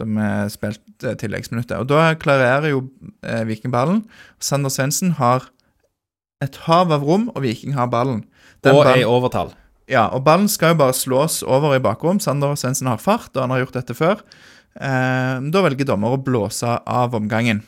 Da 0.00 0.06
vi 0.08 0.30
spilt 0.54 1.04
eh, 1.04 1.16
tilleggsminuttet. 1.20 1.76
Og 1.76 1.90
da 1.92 2.14
klarerer 2.16 2.70
jo 2.72 2.86
eh, 3.20 3.44
Viking 3.44 3.74
ballen. 3.74 4.06
Sander 4.40 4.72
Svendsen 4.72 5.12
har 5.20 5.44
et 6.40 6.56
hav 6.64 6.88
av 6.96 7.04
rom, 7.04 7.28
og 7.34 7.42
Viking 7.44 7.76
har 7.76 7.90
ballen. 7.92 8.22
Den 8.64 8.74
Og 8.78 8.80
er 8.86 8.94
ballen- 8.94 9.04
i 9.04 9.10
overtall. 9.12 9.52
ja, 9.92 10.06
og 10.08 10.24
ballen 10.24 10.48
skal 10.48 10.72
jo 10.72 10.80
bare 10.80 10.96
slås 10.96 11.42
over 11.44 11.76
i 11.76 11.82
bakrom. 11.84 12.16
Sander 12.20 12.56
Svendsen 12.56 12.88
har 12.88 12.96
fart, 12.96 13.28
og 13.36 13.42
han 13.44 13.50
har 13.52 13.66
gjort 13.66 13.76
dette 13.76 13.94
før. 13.94 14.22
Eh, 14.80 15.36
da 15.52 15.62
velger 15.66 15.88
dommer 15.88 16.16
å 16.16 16.22
blåse 16.24 16.78
av 16.88 17.14
omgangen. 17.18 17.60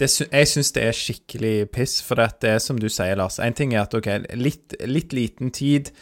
Det, 0.00 0.08
jeg 0.08 0.48
syns 0.48 0.70
det 0.72 0.86
er 0.86 0.96
skikkelig 0.96 1.56
piss, 1.74 1.98
for 2.06 2.22
det 2.22 2.54
er 2.54 2.62
som 2.62 2.78
du 2.80 2.88
sier, 2.88 3.18
Lars. 3.20 3.40
En 3.42 3.56
ting 3.56 3.74
er 3.74 3.82
at 3.82 3.96
ok, 3.96 4.08
litt, 4.38 4.78
litt 4.88 5.16
liten 5.16 5.52
tid 5.54 5.92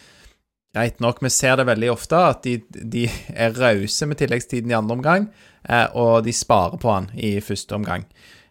Greit 0.69 0.99
nok, 1.01 1.23
vi 1.25 1.31
ser 1.33 1.55
det 1.57 1.65
veldig 1.65 1.87
ofte, 1.89 2.17
at 2.29 2.43
de, 2.45 2.59
de 2.69 3.07
er 3.33 3.55
rause 3.57 4.05
med 4.05 4.19
tilleggstiden 4.19 4.69
i 4.69 4.75
andre 4.77 4.99
omgang, 4.99 5.23
eh, 5.65 5.87
og 5.97 6.27
de 6.27 6.33
sparer 6.35 6.77
på 6.77 6.91
han 6.93 7.07
i 7.17 7.39
første 7.41 7.73
omgang. 7.73 8.05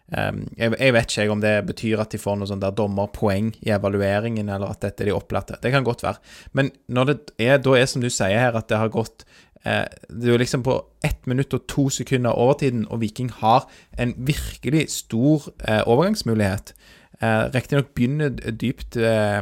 Um, 0.09 0.41
jeg, 0.57 0.93
vet 0.95 1.11
ikke 1.13 1.29
om 1.29 1.41
det 1.43 1.53
betyr 1.67 2.01
at 2.01 2.09
de 2.11 2.17
får 2.19 2.39
noe 2.39 2.49
sånn 2.49 2.63
der 2.63 2.73
dommerpoeng 2.75 3.51
i 3.61 3.71
evalueringen, 3.75 4.49
eller 4.49 4.73
at 4.73 4.81
dette 4.81 5.05
er 5.05 5.11
de 5.11 5.15
opplatte. 5.15 5.59
Det 5.61 5.71
kan 5.71 5.85
godt 5.85 6.01
være. 6.03 6.19
Men 6.57 6.71
når 6.89 7.11
det 7.11 7.17
er, 7.45 7.59
da 7.61 7.75
er 7.77 7.85
som 7.87 8.01
du 8.01 8.09
sier 8.09 8.41
her, 8.41 8.57
at 8.57 8.67
det 8.71 8.81
har 8.81 8.89
gått 8.91 9.23
Det 9.63 10.23
er 10.23 10.31
jo 10.31 10.39
liksom 10.39 10.63
på 10.63 10.77
ett 11.03 11.27
minutt 11.27 11.53
og 11.53 11.65
to 11.67 11.89
sekunder 11.91 12.31
overtiden, 12.31 12.85
og 12.87 13.01
Viking 13.01 13.31
har 13.41 13.67
en 13.99 14.13
virkelig 14.17 14.85
stor 14.93 15.49
eh, 15.67 15.81
overgangsmulighet. 15.83 16.73
Eh, 17.21 17.49
Riktignok 17.53 17.91
begynner 17.95 18.29
dypt 18.55 18.95
eh, 18.95 19.41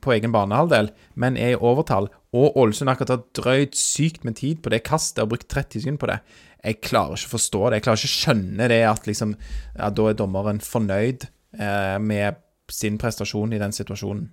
på 0.00 0.14
egen 0.14 0.32
banehalvdel, 0.32 0.90
men 1.14 1.36
er 1.36 1.54
i 1.54 1.60
overtall. 1.60 2.08
Og 2.36 2.56
Ålesund 2.56 2.88
har 2.88 2.96
akkurat 2.96 3.16
har 3.16 3.24
drøyd 3.36 3.76
sykt 3.76 4.24
med 4.24 4.38
tid 4.40 4.62
på 4.62 4.72
det 4.72 4.84
kastet 4.86 5.24
og 5.24 5.34
brukt 5.34 5.48
30 5.52 5.82
sekunder 5.82 6.02
på 6.02 6.10
det. 6.12 6.18
Jeg 6.66 6.80
klarer 6.82 7.18
ikke 7.18 7.30
å 7.30 7.34
forstå 7.36 7.62
det. 7.64 7.78
Jeg 7.78 7.86
klarer 7.86 8.00
ikke 8.00 8.10
å 8.10 8.14
skjønne 8.14 8.70
det 8.72 8.80
at 8.88 9.06
liksom 9.08 9.36
Ja, 9.76 9.90
da 9.90 10.08
er 10.10 10.18
dommeren 10.18 10.62
fornøyd 10.64 11.28
eh, 11.60 11.98
med 12.00 12.40
sin 12.72 12.98
prestasjon 12.98 13.52
i 13.54 13.60
den 13.62 13.74
situasjonen. 13.74 14.30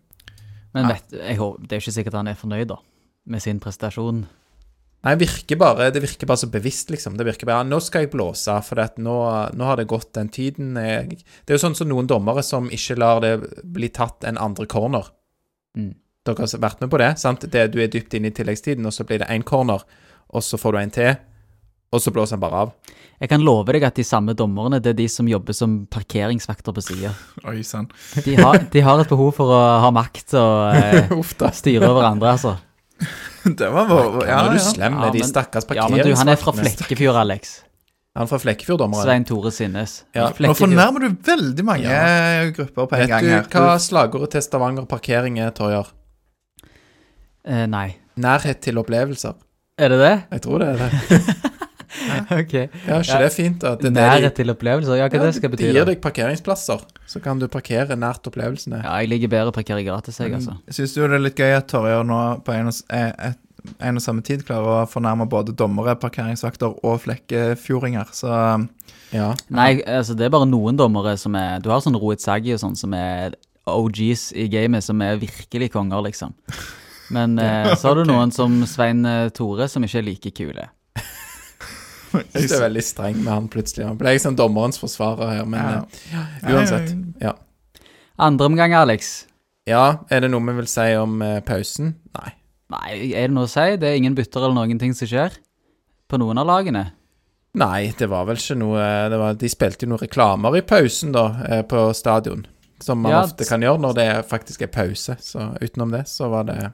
Men 0.73 0.89
vet, 0.89 1.11
jeg, 1.13 1.37
det 1.37 1.75
er 1.75 1.77
jo 1.77 1.83
ikke 1.83 1.97
sikkert 1.99 2.15
han 2.17 2.31
er 2.31 2.39
fornøyd 2.39 2.71
da, 2.71 2.79
med 3.29 3.43
sin 3.43 3.59
prestasjon. 3.61 4.23
Nei, 5.03 5.17
virker 5.19 5.57
bare, 5.59 5.89
det 5.91 5.99
virker 5.99 6.29
bare 6.29 6.39
så 6.39 6.47
bevisst, 6.47 6.91
liksom. 6.93 7.17
Det 7.19 7.25
virker 7.27 7.49
bare 7.49 7.65
Nå 7.67 7.81
skal 7.83 8.05
jeg 8.05 8.13
blåse, 8.13 8.53
for 8.63 8.79
nå, 9.03 9.15
nå 9.51 9.65
har 9.67 9.79
det 9.81 9.89
gått 9.91 10.13
den 10.15 10.29
tiden. 10.31 10.77
Jeg, 10.79 11.17
det 11.43 11.51
er 11.51 11.57
jo 11.57 11.63
sånn 11.65 11.75
som 11.75 11.89
noen 11.91 12.07
dommere 12.07 12.43
som 12.45 12.69
ikke 12.71 12.95
lar 13.01 13.19
det 13.25 13.33
bli 13.67 13.89
tatt 13.91 14.23
en 14.29 14.39
andre 14.39 14.65
corner. 14.71 15.09
Mm. 15.75 15.91
Dere 16.23 16.45
har 16.47 16.63
vært 16.63 16.79
med 16.85 16.91
på 16.93 17.01
det, 17.01 17.11
sant? 17.19 17.43
Det, 17.51 17.65
du 17.73 17.81
er 17.83 17.91
dypt 17.91 18.15
inne 18.15 18.31
i 18.31 18.35
tilleggstiden, 18.35 18.87
og 18.87 18.95
så 18.95 19.03
blir 19.03 19.19
det 19.19 19.27
én 19.33 19.43
corner, 19.43 19.83
og 20.31 20.45
så 20.45 20.55
får 20.61 20.71
du 20.71 20.79
en 20.79 20.93
til, 20.95 21.11
og 21.93 21.99
så 22.01 22.13
blåser 22.15 22.37
han 22.37 22.45
bare 22.45 22.61
av. 22.63 22.71
Jeg 23.19 23.29
kan 23.33 23.43
love 23.43 23.75
deg 23.75 23.83
at 23.83 23.99
de 23.99 24.05
samme 24.07 24.31
dommerne, 24.39 24.79
det 24.83 24.93
er 24.93 24.99
de 25.01 25.09
som 25.11 25.27
jobber 25.27 25.55
som 25.55 25.81
parkeringsvakter 25.91 26.75
på 26.79 26.83
sida. 26.83 27.11
Oi 27.51 27.59
sann. 27.67 27.91
De, 28.23 28.37
har- 28.39 28.63
de 28.71 28.87
har 28.87 29.03
et 29.03 29.11
behov 29.11 29.35
for 29.35 29.51
å 29.51 29.59
ha 29.83 29.91
makt 29.99 30.33
og 30.39 30.79
eh, 30.79 31.53
styre 31.59 31.91
over 31.91 32.07
andre, 32.07 32.37
altså. 32.37 32.55
Det 33.59 33.69
var 33.73 33.85
vår 33.89 34.25
Ja, 34.27 34.39
Nå 34.43 34.49
er 34.49 34.55
du 34.55 34.59
ja. 34.59 34.63
slem 34.69 34.93
Ja, 34.95 34.99
med 35.05 35.13
de 35.17 35.23
stakkars 35.27 35.65
Ja, 35.75 35.87
men 35.91 36.03
du, 36.05 36.13
han 36.15 36.29
er 36.31 36.39
fra. 36.39 36.53
Flekkefjord, 36.55 37.17
Alex. 37.19 37.53
Han 38.15 38.27
er 38.27 38.29
fra 38.29 38.39
Flekkefjord, 38.43 38.79
dommeren. 38.83 39.03
Svein 39.07 39.25
Tore 39.25 39.51
Sinnes. 39.51 40.03
Ja, 40.15 40.29
nå 40.37 40.53
fornærmer 40.57 41.01
du 41.07 41.15
veldig 41.27 41.65
mange 41.65 41.95
grupper 42.55 42.85
på 42.91 42.95
en 42.99 43.01
Vet 43.03 43.09
gang 43.11 43.25
du 43.49 43.57
hva 43.57 43.73
slagordet 43.81 44.35
til 44.35 44.45
Stavanger 44.45 44.85
parkering 44.89 45.39
er, 45.41 45.49
Torjar? 45.57 45.89
Eh, 47.43 47.65
nei. 47.67 47.87
Nærhet 48.21 48.61
til 48.63 48.77
opplevelser. 48.79 49.33
Er 49.81 49.89
det 49.89 49.97
det? 50.03 50.13
Jeg 50.37 50.43
tror 50.45 50.61
det 50.61 50.67
er 50.69 50.83
det. 50.83 50.91
ok. 52.39 52.53
Ja, 52.53 52.99
ikke 53.01 53.09
Ja. 53.09 53.17
det 53.23 53.25
er 53.25 53.33
fint? 53.33 53.57
da? 53.61 53.73
Det 53.75 53.89
er 53.89 53.89
det 53.89 53.93
Nærhet 53.97 54.29
de, 54.29 54.35
til 54.43 54.53
opplevelser, 54.53 54.95
ja, 55.01 55.07
hva 55.09 55.17
ja, 55.19 55.25
det 55.25 55.35
skal 55.39 55.49
de 55.49 55.55
bety? 55.57 55.65
gir 55.71 55.79
da? 55.81 55.85
deg 55.89 56.01
parkeringsplasser, 56.05 56.85
så 57.09 57.19
kan 57.23 57.39
du 57.39 57.47
parkere 57.51 57.97
nært 57.99 58.25
opplevelsene. 58.29 58.81
Ja, 58.83 58.97
jeg 59.03 59.11
liker 59.11 59.31
bedre 59.33 59.53
å 59.53 59.55
parkere 59.55 59.83
gratis, 59.85 60.19
jeg, 60.21 60.33
altså. 60.37 60.55
Syns 60.71 60.95
du 60.95 61.01
det 61.03 61.17
er 61.17 61.25
litt 61.25 61.39
gøy 61.39 61.55
at 61.57 61.67
Torjer 61.71 62.05
nå 62.07 62.19
på 62.45 62.55
en 62.55 62.71
og, 62.71 62.79
eh, 62.95 63.11
et, 63.31 63.39
en 63.83 63.99
og 63.99 64.03
samme 64.03 64.23
tid 64.25 64.43
klarer 64.47 64.83
å 64.83 64.89
fornærme 64.89 65.27
både 65.29 65.55
dommere, 65.55 65.95
parkeringsvakter 65.99 66.79
og 66.83 67.01
flekkefjordinger? 67.05 68.13
Så 68.15 68.29
Ja. 69.13 69.33
Nei, 69.53 69.83
altså 69.85 70.15
det 70.17 70.25
er 70.25 70.33
bare 70.33 70.49
noen 70.49 70.77
dommere 70.79 71.17
som 71.21 71.35
er 71.37 71.59
Du 71.61 71.69
har 71.69 71.83
sånn 71.85 71.99
Roet 71.99 72.23
Saggi 72.23 72.55
og 72.55 72.63
sånn 72.63 72.75
som 72.79 72.95
er 72.97 73.35
OGs 73.69 74.31
i 74.35 74.47
gamet, 74.51 74.83
som 74.83 75.01
er 75.01 75.19
virkelig 75.21 75.71
konger, 75.71 76.01
liksom. 76.09 76.33
Men 77.13 77.37
eh, 77.39 77.75
så 77.79 77.91
har 77.91 77.99
du 78.01 78.07
noen 78.09 78.33
som 78.35 78.63
Svein 78.67 79.05
eh, 79.05 79.29
Tore, 79.35 79.69
som 79.69 79.83
ikke 79.85 80.01
er 80.01 80.07
like 80.07 80.33
kule. 80.35 80.69
Jeg 82.13 82.25
synes 82.33 82.51
det 82.51 82.57
er 82.59 82.65
veldig 82.67 82.83
streng 82.85 83.17
med 83.23 83.33
han 83.33 83.47
plutselig. 83.49 83.85
Han 83.87 83.97
ble 83.97 84.13
jeg 84.15 84.21
som 84.21 84.35
dommerens 84.37 84.77
forsvarer 84.81 85.31
her, 85.37 85.45
men 85.45 85.59
Ja. 85.59 86.23
eh, 86.43 86.49
uansett. 86.53 86.93
Ja. 87.21 87.33
Andre 88.19 88.45
omgang, 88.45 88.73
Alex. 88.77 89.25
ja, 89.67 89.97
er 90.11 90.19
det 90.21 90.29
noe 90.31 90.43
vi 90.45 90.53
vil 90.59 90.67
si 90.69 90.89
om 90.99 91.21
uh, 91.21 91.39
pausen? 91.41 91.95
Nei. 92.19 92.33
Nei, 92.73 92.91
er 93.13 93.27
det 93.29 93.33
noe 93.35 93.47
å 93.47 93.51
si? 93.51 93.65
Det 93.77 93.89
er 93.89 93.95
ingen 93.99 94.15
bytter 94.17 94.43
eller 94.45 94.53
noen 94.59 94.79
ting 94.81 94.93
som 94.97 95.07
skjer 95.09 95.35
på 96.09 96.17
noen 96.21 96.37
av 96.41 96.47
lagene. 96.49 96.91
Nei, 97.55 97.91
det 97.97 98.07
var 98.09 98.25
vel 98.25 98.37
ikke 98.41 98.55
noe 98.57 98.85
det 99.13 99.17
var, 99.21 99.33
De 99.37 99.49
spilte 99.49 99.85
jo 99.85 99.91
noen 99.91 100.01
reklamer 100.01 100.55
i 100.57 100.61
pausen, 100.65 101.11
da, 101.13 101.25
eh, 101.49 101.61
på 101.69 101.93
stadion. 101.93 102.45
Som 102.81 103.01
man 103.05 103.11
Ja, 103.13 103.23
ofte 103.23 103.45
kan 103.47 103.61
gjøre 103.61 103.79
når 103.79 103.93
det 103.95 104.07
faktisk 104.29 104.61
er 104.65 104.71
pause. 104.73 105.15
Så 105.21 105.51
utenom 105.61 105.91
det, 105.93 106.05
så 106.09 106.29
var 106.29 106.43
det 106.49 106.73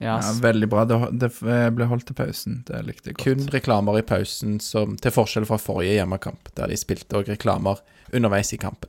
Ja, 0.00 0.16
ja, 0.16 0.32
veldig 0.40 0.68
bra. 0.72 0.86
Det, 0.88 0.96
det 1.12 1.28
ble 1.76 1.86
holdt 1.90 2.06
til 2.08 2.16
pausen. 2.16 2.62
Det 2.68 2.78
likte 2.86 3.10
jeg 3.10 3.18
godt. 3.18 3.26
kun 3.26 3.50
reklamer 3.52 3.98
i 4.00 4.04
pausen, 4.06 4.56
som, 4.64 4.94
til 4.96 5.12
forskjell 5.12 5.44
fra 5.48 5.58
forrige 5.60 5.98
hjemmekamp, 5.98 6.48
der 6.56 6.72
de 6.72 6.78
spilte 6.80 7.18
òg 7.20 7.28
reklamer 7.28 7.82
underveis 8.16 8.54
i 8.56 8.60
kampen. 8.60 8.88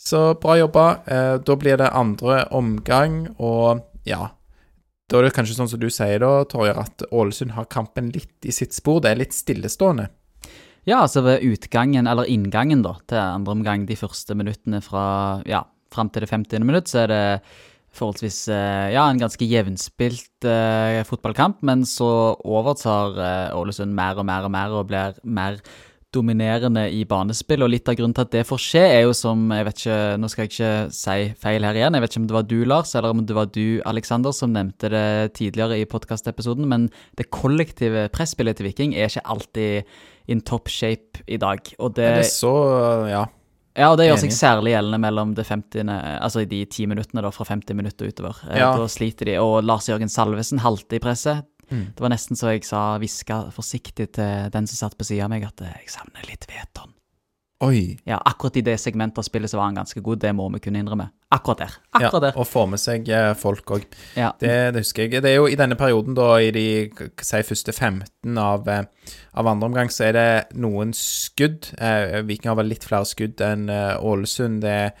Så 0.00 0.34
bra 0.42 0.56
jobba. 0.58 0.86
Eh, 1.06 1.36
da 1.46 1.56
blir 1.60 1.78
det 1.78 1.92
andre 1.94 2.42
omgang, 2.56 3.28
og 3.38 3.86
ja 4.08 4.32
Da 5.10 5.18
er 5.18 5.26
det 5.26 5.34
kanskje 5.34 5.56
sånn 5.58 5.68
som 5.70 5.80
du 5.82 5.88
sier, 5.90 6.20
da, 6.22 6.44
Torjer, 6.46 6.76
at 6.78 7.02
Ålesund 7.10 7.56
har 7.56 7.66
kampen 7.66 8.12
litt 8.14 8.46
i 8.46 8.52
sitt 8.54 8.74
spor. 8.74 9.00
Det 9.02 9.10
er 9.10 9.18
litt 9.18 9.34
stillestående. 9.34 10.08
ja, 10.84 11.02
altså 11.02 11.20
ved 11.22 11.42
utgangen, 11.42 12.06
eller 12.06 12.30
inngangen 12.30 12.82
da, 12.82 12.94
til 13.06 13.18
andre 13.18 13.52
omgang, 13.52 13.86
de 13.86 13.98
første 13.98 14.34
minuttene 14.34 14.80
fra 14.80 15.42
ja, 15.46 15.64
fram 15.92 16.10
til 16.10 16.22
det 16.24 16.30
50. 16.30 16.64
minutt, 16.64 16.88
så 16.88 17.04
er 17.04 17.10
det 17.10 17.24
forholdsvis 17.96 18.40
eh, 18.54 18.88
ja, 18.94 19.04
en 19.08 19.20
ganske 19.20 19.46
jevnspilt 19.46 20.46
eh, 20.48 21.02
fotballkamp, 21.08 21.60
men 21.66 21.84
så 21.88 22.10
overtar 22.46 23.18
eh, 23.18 23.54
Ålesund 23.58 23.94
mer 23.96 24.20
og 24.20 24.28
mer 24.28 24.46
og 24.46 24.52
mer 24.54 24.74
og 24.76 24.90
blir 24.90 25.16
mer 25.24 25.60
dominerende 26.10 26.88
i 26.90 27.04
banespill, 27.06 27.62
og 27.62 27.70
litt 27.70 27.88
av 27.90 27.94
grunnen 27.98 28.14
til 28.16 28.26
at 28.26 28.32
det 28.34 28.46
får 28.48 28.62
skje, 28.64 28.82
er 28.82 29.04
jo 29.04 29.12
som 29.14 29.44
jeg 29.54 29.66
vet 29.68 29.82
ikke, 29.82 29.98
Nå 30.18 30.30
skal 30.30 30.42
jeg 30.42 30.50
ikke 30.50 30.70
si 30.96 31.16
feil 31.38 31.66
her 31.66 31.78
igjen, 31.78 31.94
jeg 31.94 32.04
vet 32.04 32.14
ikke 32.14 32.22
om 32.22 32.28
det 32.30 32.36
var 32.36 32.48
du, 32.50 32.56
Lars, 32.66 32.94
eller 32.98 33.14
om 33.14 33.24
det 33.26 33.36
var 33.38 33.50
du, 33.54 33.66
Alexander, 33.86 34.34
som 34.34 34.54
nevnte 34.54 34.90
det 34.90 35.08
tidligere 35.38 35.78
i 35.78 35.86
podkastepisoden, 35.90 36.66
men 36.70 36.88
det 37.18 37.30
kollektive 37.30 38.08
presspillet 38.14 38.58
til 38.58 38.70
Viking 38.70 38.96
er 38.96 39.10
ikke 39.10 39.26
alltid 39.36 39.92
in 40.30 40.42
top 40.46 40.70
shape 40.70 41.22
i 41.30 41.38
dag. 41.42 41.62
Og 41.78 41.94
det, 41.98 42.10
det 42.22 42.32
så 42.34 42.54
Ja. 43.10 43.28
Ja, 43.76 43.90
og 43.92 43.96
det 44.00 44.08
gjør 44.08 44.18
seg 44.24 44.32
særlig 44.34 44.72
gjeldende 44.74 44.98
mellom 45.02 45.34
det 45.34 45.46
50. 45.46 45.88
Altså 46.20 46.44
de 46.48 46.64
ti 46.66 46.86
minuttene, 46.90 47.22
da, 47.22 47.30
fra 47.30 47.44
50 47.48 47.76
minutter 47.78 48.10
utover. 48.10 48.36
Eh, 48.50 48.58
Ja. 48.58 48.72
Da 48.76 48.86
sliter 48.90 49.26
de. 49.30 49.38
Og 49.40 49.62
Lars 49.64 49.88
Jørgen 49.88 50.08
Salvesen 50.10 50.58
halter 50.60 50.96
i 50.96 51.02
presset. 51.02 51.44
Mm. 51.70 51.84
Det 51.94 52.02
var 52.02 52.10
nesten 52.10 52.36
så 52.36 52.50
jeg 52.50 52.64
sa, 52.66 52.98
hviska 52.98 53.52
forsiktig 53.54 54.08
til 54.16 54.50
den 54.50 54.66
som 54.66 54.76
satt 54.88 54.98
på 54.98 55.06
sida 55.06 55.24
av 55.28 55.30
meg, 55.30 55.44
at 55.46 55.60
eh, 55.62 55.76
jeg 55.84 55.92
savner 55.94 56.26
litt 56.26 56.46
Veton. 56.50 56.90
Oi. 57.60 57.98
Ja, 58.08 58.16
akkurat 58.24 58.56
i 58.56 58.62
det 58.64 58.78
segmentet 58.80 59.18
av 59.20 59.26
spillet 59.26 59.50
så 59.52 59.58
var 59.58 59.66
han 59.68 59.76
ganske 59.76 60.00
god, 60.00 60.22
det 60.22 60.30
må 60.32 60.46
vi 60.54 60.62
kunne 60.64 60.80
innrømme. 60.80 61.10
Akkurat 61.28 61.58
der. 61.60 61.74
Akkurat 61.90 62.14
ja, 62.14 62.20
der. 62.24 62.38
Og 62.40 62.48
få 62.48 62.62
med 62.72 62.80
seg 62.80 63.08
eh, 63.12 63.32
folk 63.36 63.74
òg. 63.76 63.84
Ja. 64.16 64.30
Det, 64.40 64.54
det 64.72 64.80
husker 64.80 65.04
jeg. 65.04 65.20
Det 65.20 65.28
er 65.28 65.36
jo 65.36 65.48
i 65.50 65.58
denne 65.60 65.76
perioden, 65.76 66.16
da, 66.16 66.30
i 66.40 66.48
de 66.56 66.64
si, 67.20 67.42
første 67.44 67.74
15 67.76 68.40
av, 68.40 68.64
eh, 68.64 69.12
av 69.36 69.50
andre 69.52 69.68
omgang, 69.68 69.92
så 69.92 70.08
er 70.08 70.16
det 70.16 70.28
noen 70.56 70.94
skudd. 70.96 71.68
Eh, 71.76 72.22
Viking 72.24 72.48
har 72.48 72.56
vel 72.62 72.72
litt 72.72 72.88
flere 72.88 73.08
skudd 73.08 73.44
enn 73.44 73.68
eh, 73.68 73.92
Ålesund. 74.08 74.64
Det 74.64 74.78
er 74.78 74.94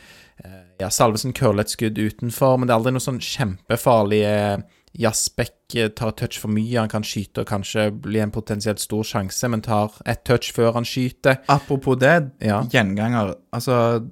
ja, 0.80 0.88
Salvesen 0.92 1.34
curler 1.36 1.64
et 1.64 1.72
skudd 1.72 1.98
utenfor, 1.98 2.58
men 2.58 2.68
det 2.68 2.74
er 2.74 2.80
aldri 2.80 2.94
noe 2.94 3.04
sånn 3.04 3.20
kjempefarlig 3.24 4.20
eh, 4.28 4.60
Jasbekk 4.98 5.74
eh, 5.78 5.88
tar 5.94 6.10
touch 6.18 6.38
for 6.40 6.50
mye, 6.50 6.78
han 6.80 6.88
kan 6.90 7.04
skyte 7.06 7.44
og 7.44 7.46
kanskje 7.46 7.88
bli 8.02 8.18
en 8.20 8.32
potensielt 8.34 8.80
stor 8.82 9.04
sjanse, 9.06 9.48
men 9.48 9.62
tar 9.62 9.92
et 10.06 10.24
touch 10.26 10.50
før 10.56 10.72
han 10.74 10.84
skyter. 10.84 11.38
Apropos 11.48 11.96
det, 12.00 12.30
Ja. 12.42 12.62
gjenganger. 12.72 13.34
Altså 13.52 14.06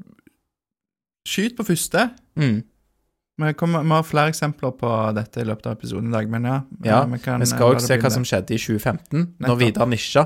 Skyt 1.29 1.57
på 1.59 1.65
første. 1.67 2.07
Mm. 2.37 2.63
Vi, 3.39 3.53
kommer, 3.53 3.83
vi 3.83 3.89
har 3.93 4.03
flere 4.03 4.29
eksempler 4.33 4.71
på 4.81 4.89
dette 5.15 5.43
i 5.43 5.45
løpet 5.45 5.67
av 5.67 5.75
episoden 5.77 6.09
i 6.09 6.15
dag, 6.15 6.29
men 6.31 6.45
ja. 6.49 6.61
Ja, 6.85 7.05
vi, 7.07 7.19
kan, 7.23 7.41
Vi 7.41 7.47
skal 7.47 7.67
eh, 7.69 7.75
òg 7.77 7.83
se 7.85 7.99
hva 8.01 8.11
som 8.11 8.25
skjedde 8.25 8.55
i 8.57 8.59
2015, 8.59 9.19
Nettopp. 9.19 9.45
når 9.47 9.59
Vidar 9.61 9.87
Nisja 9.91 10.25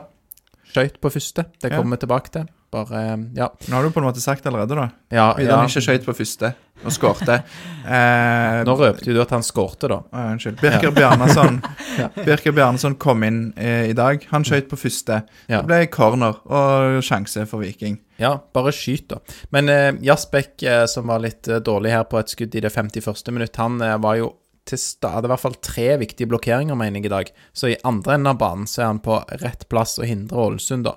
skøyt 0.72 1.00
på 1.02 1.10
første. 1.12 1.44
Det 1.60 1.72
kommer 1.74 1.96
vi 1.96 2.00
tilbake 2.06 2.32
til. 2.32 2.46
Bare 2.72 3.02
Ja. 3.37 3.50
Nå 3.68 3.76
har 3.76 3.85
du 3.85 3.90
på 3.92 4.00
en 4.00 4.06
måte 4.08 4.20
sagt 4.24 4.46
allerede, 4.48 4.74
da. 4.78 4.88
ja, 5.12 5.26
Vidar 5.37 5.61
ja. 5.61 5.68
ikke 5.68 5.82
skøyt 5.85 6.06
på 6.06 6.14
første 6.16 6.54
og 6.82 6.92
skårte. 6.94 7.42
Eh, 7.82 8.61
Nå 8.62 8.76
røpte 8.78 9.11
du 9.11 9.16
at 9.18 9.32
han 9.35 9.42
skårte, 9.42 9.88
da. 9.90 9.96
Å, 10.14 10.20
unnskyld. 10.37 10.61
Birker 10.62 10.92
Bjarnason 10.94 11.56
Ja. 11.98 12.04
Birker 12.14 12.54
Bjarnason 12.54 12.94
kom 12.94 13.24
inn 13.26 13.40
eh, 13.58 13.88
i 13.90 13.96
dag. 13.98 14.22
Han 14.30 14.46
skøyt 14.46 14.68
på 14.70 14.78
første. 14.78 15.16
Ja. 15.50 15.58
Det 15.58 15.66
ble 15.66 15.80
corner 15.90 16.38
og 16.46 17.00
sjanse 17.02 17.42
for 17.50 17.64
Viking. 17.64 17.96
Ja, 18.22 18.37
bare 18.54 18.70
skyt, 18.70 19.08
da. 19.11 19.18
Men 19.50 19.66
eh, 19.72 19.88
Jasbekk, 20.06 20.54
eh, 20.62 20.85
som 20.87 21.11
var 21.11 21.24
litt 21.26 21.50
eh, 21.50 21.58
dårlig 21.58 21.90
her 21.90 22.06
på 22.06 22.20
et 22.22 22.30
skudd 22.30 22.54
i 22.54 22.62
det 22.62 22.70
51. 22.70 23.18
minutt, 23.35 23.58
han 23.58 23.82
eh, 23.82 23.98
var 24.06 24.20
jo 24.22 24.30
til 24.70 24.78
stede 24.78 25.26
i 25.26 25.32
hvert 25.35 25.42
fall 25.42 25.58
tre 25.58 25.88
viktige 25.98 26.30
blokkeringer, 26.30 26.78
mener 26.78 27.02
jeg, 27.02 27.11
i 27.11 27.14
dag. 27.16 27.35
Så 27.50 27.72
i 27.74 27.78
andre 27.82 28.14
enden 28.14 28.30
av 28.30 28.38
banen 28.38 28.70
så 28.70 28.85
er 28.85 28.92
han 28.92 29.02
på 29.02 29.18
rett 29.42 29.66
plass 29.74 29.98
og 29.98 30.06
hindrer 30.06 30.46
Ålesund, 30.46 30.87
da. 30.87 30.94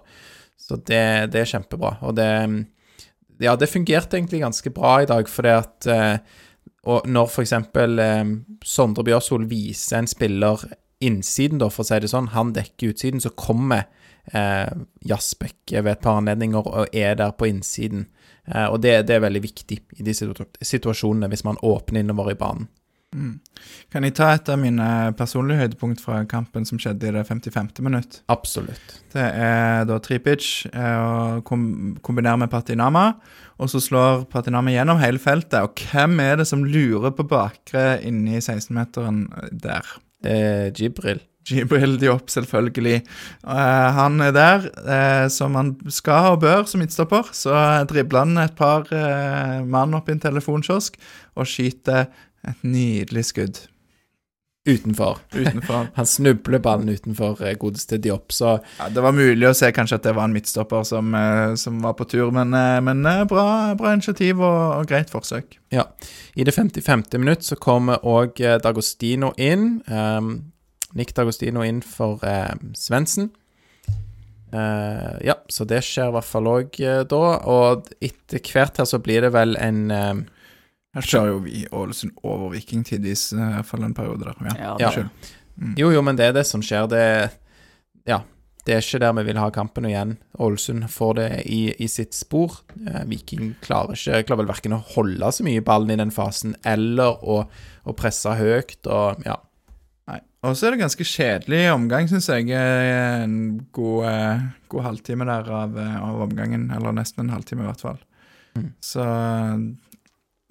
Så 0.58 0.80
det, 0.82 1.32
det 1.34 1.44
er 1.44 1.52
kjempebra. 1.56 1.98
Og 2.08 2.16
det 2.18 2.32
Ja, 3.40 3.56
det 3.60 3.68
fungerte 3.68 4.16
egentlig 4.16 4.40
ganske 4.40 4.72
bra 4.72 5.02
i 5.04 5.06
dag, 5.10 5.28
fordi 5.28 5.50
at 5.50 5.88
eh, 5.92 6.18
Og 6.88 7.08
når 7.10 7.40
eksempel 7.42 8.00
eh, 8.00 8.26
Sondre 8.64 9.04
Bjørsol 9.04 9.50
viser 9.50 9.98
en 10.00 10.08
spiller 10.08 10.62
innsiden, 11.02 11.60
da, 11.60 11.70
for 11.70 11.84
å 11.84 11.88
si 11.88 12.00
det 12.00 12.10
sånn, 12.12 12.32
han 12.34 12.54
dekker 12.54 12.94
utsiden, 12.94 13.22
så 13.22 13.34
kommer 13.36 13.88
eh, 14.32 14.70
Jasbekk 15.06 15.76
ved 15.82 15.92
et 15.92 16.02
par 16.02 16.22
anledninger 16.22 16.70
og 16.70 16.96
er 16.96 17.18
der 17.20 17.34
på 17.36 17.50
innsiden. 17.50 18.08
Eh, 18.48 18.68
og 18.70 18.80
det, 18.86 19.08
det 19.10 19.18
er 19.18 19.26
veldig 19.26 19.42
viktig 19.44 19.80
i 19.98 20.06
de 20.06 20.14
situasjonene, 20.16 21.30
hvis 21.32 21.46
man 21.48 21.60
åpner 21.66 22.06
innover 22.06 22.32
i 22.32 22.40
banen. 22.40 22.70
Kan 23.94 24.06
jeg 24.06 24.16
ta 24.18 24.32
et 24.36 24.50
av 24.52 24.60
mine 24.60 24.88
personlige 25.18 25.64
høydepunkt 25.64 26.02
fra 26.04 26.22
kampen 26.30 26.68
som 26.68 26.80
skjedde 26.82 27.10
i 27.10 27.14
det 27.16 27.26
55. 27.28 27.70
minutt? 27.86 28.20
Absolutt. 28.32 28.98
Det 29.14 29.24
er 29.26 29.86
da 29.90 30.00
Tripic 30.04 30.66
eh, 30.72 30.98
og 31.00 31.46
kom, 31.48 31.68
kombinerer 32.06 32.42
med 32.44 32.52
Patinama, 32.52 33.08
og 33.56 33.72
så 33.72 33.82
slår 33.84 34.26
Patinama 34.32 34.74
gjennom 34.74 35.00
hele 35.02 35.22
feltet. 35.22 35.62
Og 35.64 35.86
hvem 35.92 36.20
er 36.24 36.42
det 36.42 36.50
som 36.52 36.66
lurer 36.66 37.16
på 37.16 37.28
bakre 37.30 38.02
inni 38.06 38.42
16-meteren 38.42 39.26
der? 39.52 39.96
Eh, 40.26 40.74
Jibril. 40.76 41.24
Jibril 41.46 42.00
Diop, 42.02 42.30
selvfølgelig. 42.30 43.04
Uh, 43.46 43.90
han 43.94 44.22
er 44.22 44.32
der 44.34 44.66
uh, 44.82 45.28
som 45.30 45.56
han 45.56 45.76
skal 45.94 46.34
og 46.34 46.42
bør 46.42 46.66
som 46.70 46.82
midtstopper. 46.82 47.30
Så 47.38 47.54
dribler 47.90 48.26
han 48.26 48.42
et 48.42 48.56
par 48.58 48.88
uh, 48.90 49.62
mann 49.62 49.94
opp 49.98 50.10
i 50.10 50.16
en 50.16 50.24
telefonkiosk 50.24 50.98
og 51.36 51.50
skyter 51.50 52.08
et 52.52 52.68
nydelig 52.68 53.26
skudd 53.32 53.64
Utenfor. 54.66 55.20
utenfor. 55.36 55.88
Han 55.94 56.06
snubler 56.10 56.60
ballen 56.60 56.90
utenfor 56.90 57.42
eh, 57.46 57.54
godeste 57.62 58.00
Diop, 58.02 58.32
så 58.34 58.56
Ja, 58.80 58.90
det 58.90 59.04
var 59.06 59.14
mulig 59.14 59.46
å 59.46 59.54
se 59.54 59.70
kanskje 59.70 60.00
at 60.00 60.08
det 60.08 60.16
var 60.18 60.26
en 60.26 60.34
midtstopper 60.34 60.88
som, 60.90 61.14
eh, 61.14 61.54
som 61.62 61.78
var 61.86 61.94
på 62.00 62.08
tur, 62.10 62.32
men, 62.34 62.54
eh, 62.58 62.80
men 62.82 63.06
bra, 63.30 63.76
bra 63.78 63.94
initiativ 63.94 64.42
og, 64.42 64.80
og 64.80 64.90
greit 64.90 65.14
forsøk. 65.14 65.60
ja. 65.70 65.86
I 66.36 66.44
det 66.44 66.56
55. 66.56 67.06
minutt 67.20 67.46
så 67.46 67.56
kommer 67.56 68.02
òg 68.04 68.42
Dagostino 68.64 69.32
inn. 69.38 69.84
Um, 69.88 70.52
Nick 70.96 71.14
Dagostino 71.16 71.64
inn 71.64 71.82
for 71.82 72.20
um, 72.24 72.74
Svendsen. 72.76 73.30
Uh, 74.56 75.16
ja, 75.26 75.36
så 75.50 75.66
det 75.68 75.82
skjer 75.84 76.10
i 76.10 76.16
hvert 76.16 76.28
fall 76.28 76.48
òg 76.48 76.78
da. 77.10 77.24
Og 77.52 77.90
etter 78.04 78.40
hvert 78.40 78.80
her 78.80 78.88
så 78.88 79.00
blir 79.04 79.26
det 79.26 79.34
vel 79.36 79.56
en 79.60 79.92
eh, 79.92 80.14
Her 80.96 81.02
kjører 81.06 81.28
jo 81.34 81.40
vi 81.44 81.66
Ålesund 81.76 82.14
over 82.24 82.54
Viking 82.54 82.86
tidvis, 82.88 83.34
i 83.36 83.40
hvert 83.42 83.68
fall 83.68 83.84
en 83.84 83.94
periode 83.98 84.24
der. 84.24 84.36
Ja, 84.48 84.56
Ja, 84.56 84.76
Ja. 84.80 84.90
unnskyld. 84.90 85.34
Jo, 85.80 85.90
jo, 85.92 86.02
men 86.04 86.16
det 86.20 86.26
er 86.30 86.34
det 86.34 86.46
som 86.48 86.62
skjer. 86.62 86.88
Det 86.90 87.32
Ja. 88.08 88.22
Det 88.66 88.74
er 88.74 88.80
ikke 88.82 89.00
der 89.00 89.14
vi 89.14 89.24
vil 89.28 89.38
ha 89.38 89.50
kampen 89.52 89.86
igjen. 89.86 90.18
Ålesund 90.40 90.88
får 90.90 91.14
det 91.16 91.46
i, 91.46 91.76
i 91.80 91.86
sitt 91.88 92.14
spor. 92.18 92.62
Eh, 92.88 93.04
Viking 93.06 93.52
klarer 93.62 93.94
ikke 93.94 94.24
Klarer 94.26 94.38
vel 94.42 94.48
verken 94.50 94.74
å 94.74 94.80
holde 94.96 95.30
så 95.32 95.44
mye 95.46 95.62
ballen 95.62 95.92
i 95.92 95.96
den 96.02 96.10
fasen, 96.10 96.56
eller 96.66 97.20
å, 97.24 97.46
å 97.86 97.94
presse 97.96 98.26
høyt 98.36 98.88
og 98.88 99.22
Ja. 99.24 99.36
Nei. 100.08 100.20
Og 100.44 100.56
så 100.58 100.68
er 100.68 100.72
det 100.72 100.80
ganske 100.82 101.06
kjedelig 101.06 101.62
omgang, 101.76 102.08
syns 102.10 102.26
jeg. 102.28 102.50
Eh, 102.50 103.22
En 103.24 103.68
god, 103.72 104.06
eh, 104.06 104.42
god 104.70 104.84
halvtime 104.84 105.26
der 105.26 105.52
av, 105.52 105.78
eh, 105.78 106.02
av 106.02 106.22
omgangen, 106.26 106.72
eller 106.76 106.92
nesten 106.92 107.20
en 107.28 107.36
halvtime 107.38 107.62
i 107.62 107.70
hvert 107.70 107.82
fall. 107.82 108.00
Mm. 108.56 108.72
Så 108.82 109.06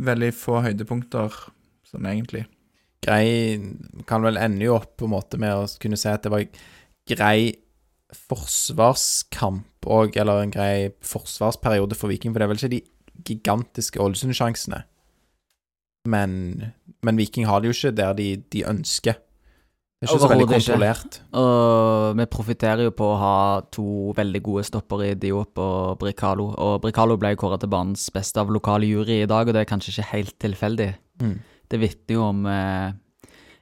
veldig 0.02 0.30
få 0.34 0.60
høydepunkter 0.64 1.34
sånn 1.86 2.08
egentlig. 2.10 2.44
Grei 3.04 3.60
Kan 4.08 4.24
vel 4.24 4.40
ende 4.40 4.64
jo 4.64 4.78
opp 4.78 4.96
på 4.98 5.08
en 5.08 5.14
måte 5.14 5.38
med 5.40 5.52
å 5.52 5.68
kunne 5.80 5.98
si 6.00 6.08
at 6.10 6.24
det 6.24 6.32
var 6.32 6.46
grei 7.10 7.52
forsvarskamp 8.14 9.88
òg, 9.90 10.16
eller 10.20 10.44
en 10.44 10.52
grei 10.54 10.90
forsvarsperiode 11.04 11.96
for 11.98 12.12
Viking, 12.12 12.32
for 12.32 12.40
det 12.40 12.46
er 12.46 12.52
vel 12.52 12.60
ikke 12.60 12.74
de 12.76 12.82
gigantiske 13.28 14.00
Ålesund-sjansene. 14.00 14.84
Men, 16.08 16.34
men 17.04 17.18
Viking 17.18 17.48
har 17.48 17.60
det 17.60 17.70
jo 17.70 17.76
ikke 17.76 17.96
der 17.98 18.16
de, 18.16 18.28
de 18.52 18.64
ønsker. 18.68 19.18
Det 20.00 20.08
er 20.08 20.12
ikke 20.12 20.20
så 20.24 20.28
veldig 20.28 20.48
kontrollert. 20.50 21.16
ikke. 21.16 21.40
Og 21.40 22.18
vi 22.18 22.26
profitterer 22.34 22.82
jo 22.88 22.94
på 22.98 23.06
å 23.08 23.18
ha 23.20 23.36
to 23.72 23.86
veldig 24.16 24.42
gode 24.44 24.64
stopper 24.68 25.04
i 25.06 25.12
Diop 25.16 25.60
og 25.62 25.94
Bricalo. 26.02 26.50
Og 26.60 26.74
Bricalo 26.82 27.16
ble 27.20 27.32
kåret 27.40 27.62
til 27.64 27.72
banens 27.72 28.10
beste 28.12 28.42
av 28.42 28.52
lokale 28.52 28.90
jury 28.90 29.22
i 29.22 29.30
dag, 29.30 29.48
og 29.48 29.56
det 29.56 29.62
er 29.62 29.70
kanskje 29.70 29.94
ikke 29.94 30.10
helt 30.10 30.36
tilfeldig. 30.44 30.90
Mm. 31.22 31.38
Det 31.72 31.80
vitner 31.80 32.18
jo 32.18 32.26
om 32.26 32.44
eh, 32.50 32.92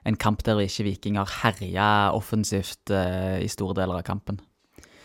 en 0.08 0.18
kamp 0.18 0.42
der 0.46 0.64
ikke 0.64 0.88
Viking 0.88 1.20
har 1.20 1.30
herja 1.44 1.90
offensivt 2.16 2.90
eh, 2.90 3.38
i 3.44 3.50
store 3.52 3.76
deler 3.78 4.00
av 4.00 4.06
kampen. 4.08 4.40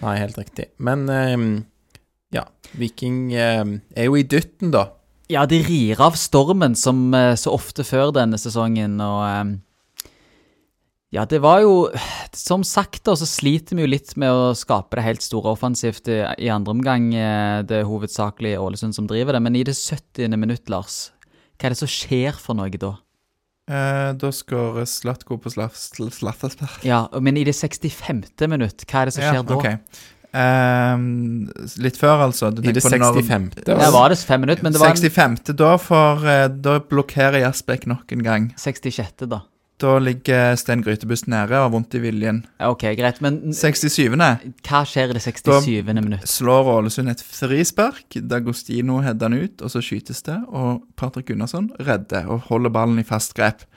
Nei, 0.02 0.18
helt 0.22 0.38
riktig. 0.40 0.72
Men 0.82 1.06
eh, 1.12 1.38
ja, 2.36 2.48
Viking 2.78 3.32
ehm, 3.36 3.80
er 3.96 4.10
jo 4.10 4.18
i 4.20 4.26
dytten, 4.28 4.74
da. 4.76 4.90
Ja, 5.32 5.44
de 5.48 5.60
rir 5.64 6.00
av 6.04 6.16
stormen 6.20 6.76
som 6.80 7.12
eh, 7.16 7.36
så 7.40 7.54
ofte 7.56 7.86
før 7.88 8.14
denne 8.16 8.40
sesongen, 8.40 9.00
og 9.04 9.22
eh, 9.28 9.56
Ja, 11.16 11.24
det 11.26 11.40
var 11.40 11.62
jo 11.64 11.88
Som 12.36 12.66
sagt, 12.68 13.00
da, 13.08 13.14
så 13.16 13.24
sliter 13.30 13.78
vi 13.78 13.86
jo 13.86 13.92
litt 13.94 14.12
med 14.20 14.28
å 14.30 14.50
skape 14.58 14.98
det 15.00 15.06
helt 15.06 15.24
store 15.24 15.54
offensivt 15.56 16.10
i, 16.12 16.20
i 16.44 16.50
andre 16.52 16.74
omgang. 16.76 17.10
Eh, 17.16 17.62
Det 17.64 17.80
er 17.82 17.88
hovedsakelig 17.88 18.58
Ålesund 18.60 18.94
som 18.98 19.08
driver 19.08 19.38
det, 19.38 19.42
men 19.46 19.56
i 19.56 19.64
det 19.64 19.76
70. 19.78 20.36
minutt, 20.38 20.68
Lars, 20.70 21.12
hva 21.58 21.70
er 21.70 21.74
det 21.76 21.80
som 21.80 21.88
skjer 21.92 22.36
for 22.38 22.60
noe 22.60 22.70
da? 22.76 22.92
Eh, 23.68 24.12
da 24.20 24.30
skårer 24.32 24.86
Slatko 24.88 25.40
på 25.44 25.52
Slattersberg. 25.52 26.84
Ja, 26.88 27.08
men 27.20 27.40
i 27.40 27.44
det 27.48 27.56
65. 27.56 28.22
minutt, 28.48 28.86
hva 28.88 29.02
er 29.02 29.10
det 29.10 29.16
som 29.18 29.26
skjer 29.26 29.44
da? 29.48 29.58
ok. 29.58 30.06
Eh, 30.38 31.02
litt 31.82 31.98
før, 31.98 32.28
altså. 32.28 32.52
Du 32.54 32.62
I 32.62 32.72
det 32.76 32.84
tenker 32.84 33.00
på 33.00 33.24
når- 33.24 33.24
65. 33.24 33.68
Ja, 33.80 33.92
var 33.96 34.10
det 34.10 34.20
fem 34.20 34.42
minutter, 34.44 34.64
men 34.64 34.74
det 34.76 34.80
var 34.84 34.92
en 34.92 34.96
65. 35.00 35.56
Da, 35.56 35.78
får, 35.78 36.26
eh, 36.28 36.48
da 36.48 36.80
blokkerer 36.80 37.40
Jasbekk 37.42 37.88
nok 37.88 38.12
en 38.12 38.24
gang. 38.24 38.54
66., 38.60 39.26
da. 39.28 39.42
Da 39.78 40.00
ligger 40.02 40.56
Stein 40.58 40.82
Grytebust 40.82 41.28
nede 41.30 41.54
og 41.54 41.68
har 41.68 41.70
vondt 41.70 41.94
i 41.94 42.00
viljen. 42.02 42.40
Ok, 42.66 42.88
greit, 42.98 43.20
men 43.22 43.54
67. 43.54 44.08
hva 44.10 44.80
skjer 44.90 45.12
i 45.12 45.18
det 45.18 45.22
67. 45.22 45.68
minutt? 45.94 46.26
slår 46.26 46.72
Ålesund 46.74 47.12
et 47.14 47.22
frispark. 47.22 48.18
Dagostino 48.26 48.98
header 49.06 49.30
han 49.30 49.38
ut, 49.38 49.62
og 49.62 49.70
så 49.70 49.84
skytes 49.86 50.24
det. 50.26 50.40
Og 50.50 50.82
Patrick 50.98 51.30
Gunnarsson 51.30 51.70
redder 51.78 52.26
og 52.26 52.48
holder 52.50 52.74
ballen 52.74 52.98
i 52.98 53.06
fast 53.06 53.38
grep. 53.38 53.68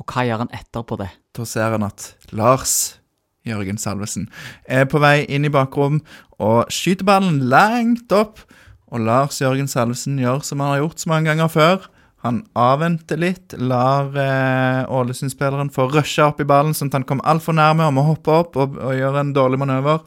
Og 0.00 0.08
hva 0.08 0.24
gjør 0.24 0.46
han 0.46 0.54
etterpå 0.56 0.96
det? 1.02 1.10
Da 1.36 1.44
ser 1.44 1.76
han 1.76 1.84
at 1.86 2.14
Lars 2.32 2.96
Jørgen 3.44 3.76
Salvesen 3.76 4.30
er 4.64 4.86
på 4.88 4.96
vei 5.02 5.26
inn 5.28 5.44
i 5.44 5.52
bakrom 5.52 6.00
og 6.40 6.72
skyter 6.72 7.04
ballen 7.04 7.42
langt 7.52 8.12
opp. 8.16 8.40
Og 8.88 9.04
Lars 9.04 9.42
Jørgen 9.42 9.68
Salvesen 9.68 10.16
gjør 10.22 10.40
som 10.46 10.64
han 10.64 10.72
har 10.72 10.86
gjort 10.86 11.04
så 11.04 11.12
mange 11.12 11.28
ganger 11.28 11.52
før. 11.52 11.90
Han 12.24 12.40
avventer 12.56 13.20
litt, 13.20 13.52
lar 13.60 14.14
eh, 14.16 14.80
Ålesund-spilleren 14.88 15.68
få 15.72 15.90
rusha 15.92 16.30
opp 16.30 16.40
i 16.40 16.46
ballen, 16.48 16.72
sånn 16.76 16.88
at 16.88 16.98
han 16.98 17.06
kommer 17.08 17.26
altfor 17.28 17.56
nærme 17.56 17.84
og 17.84 17.96
må 17.98 18.04
hoppe 18.06 18.32
opp 18.32 18.56
og, 18.56 18.78
og 18.80 18.94
gjøre 18.96 19.20
en 19.20 19.34
dårlig 19.36 19.60
manøver. 19.60 20.00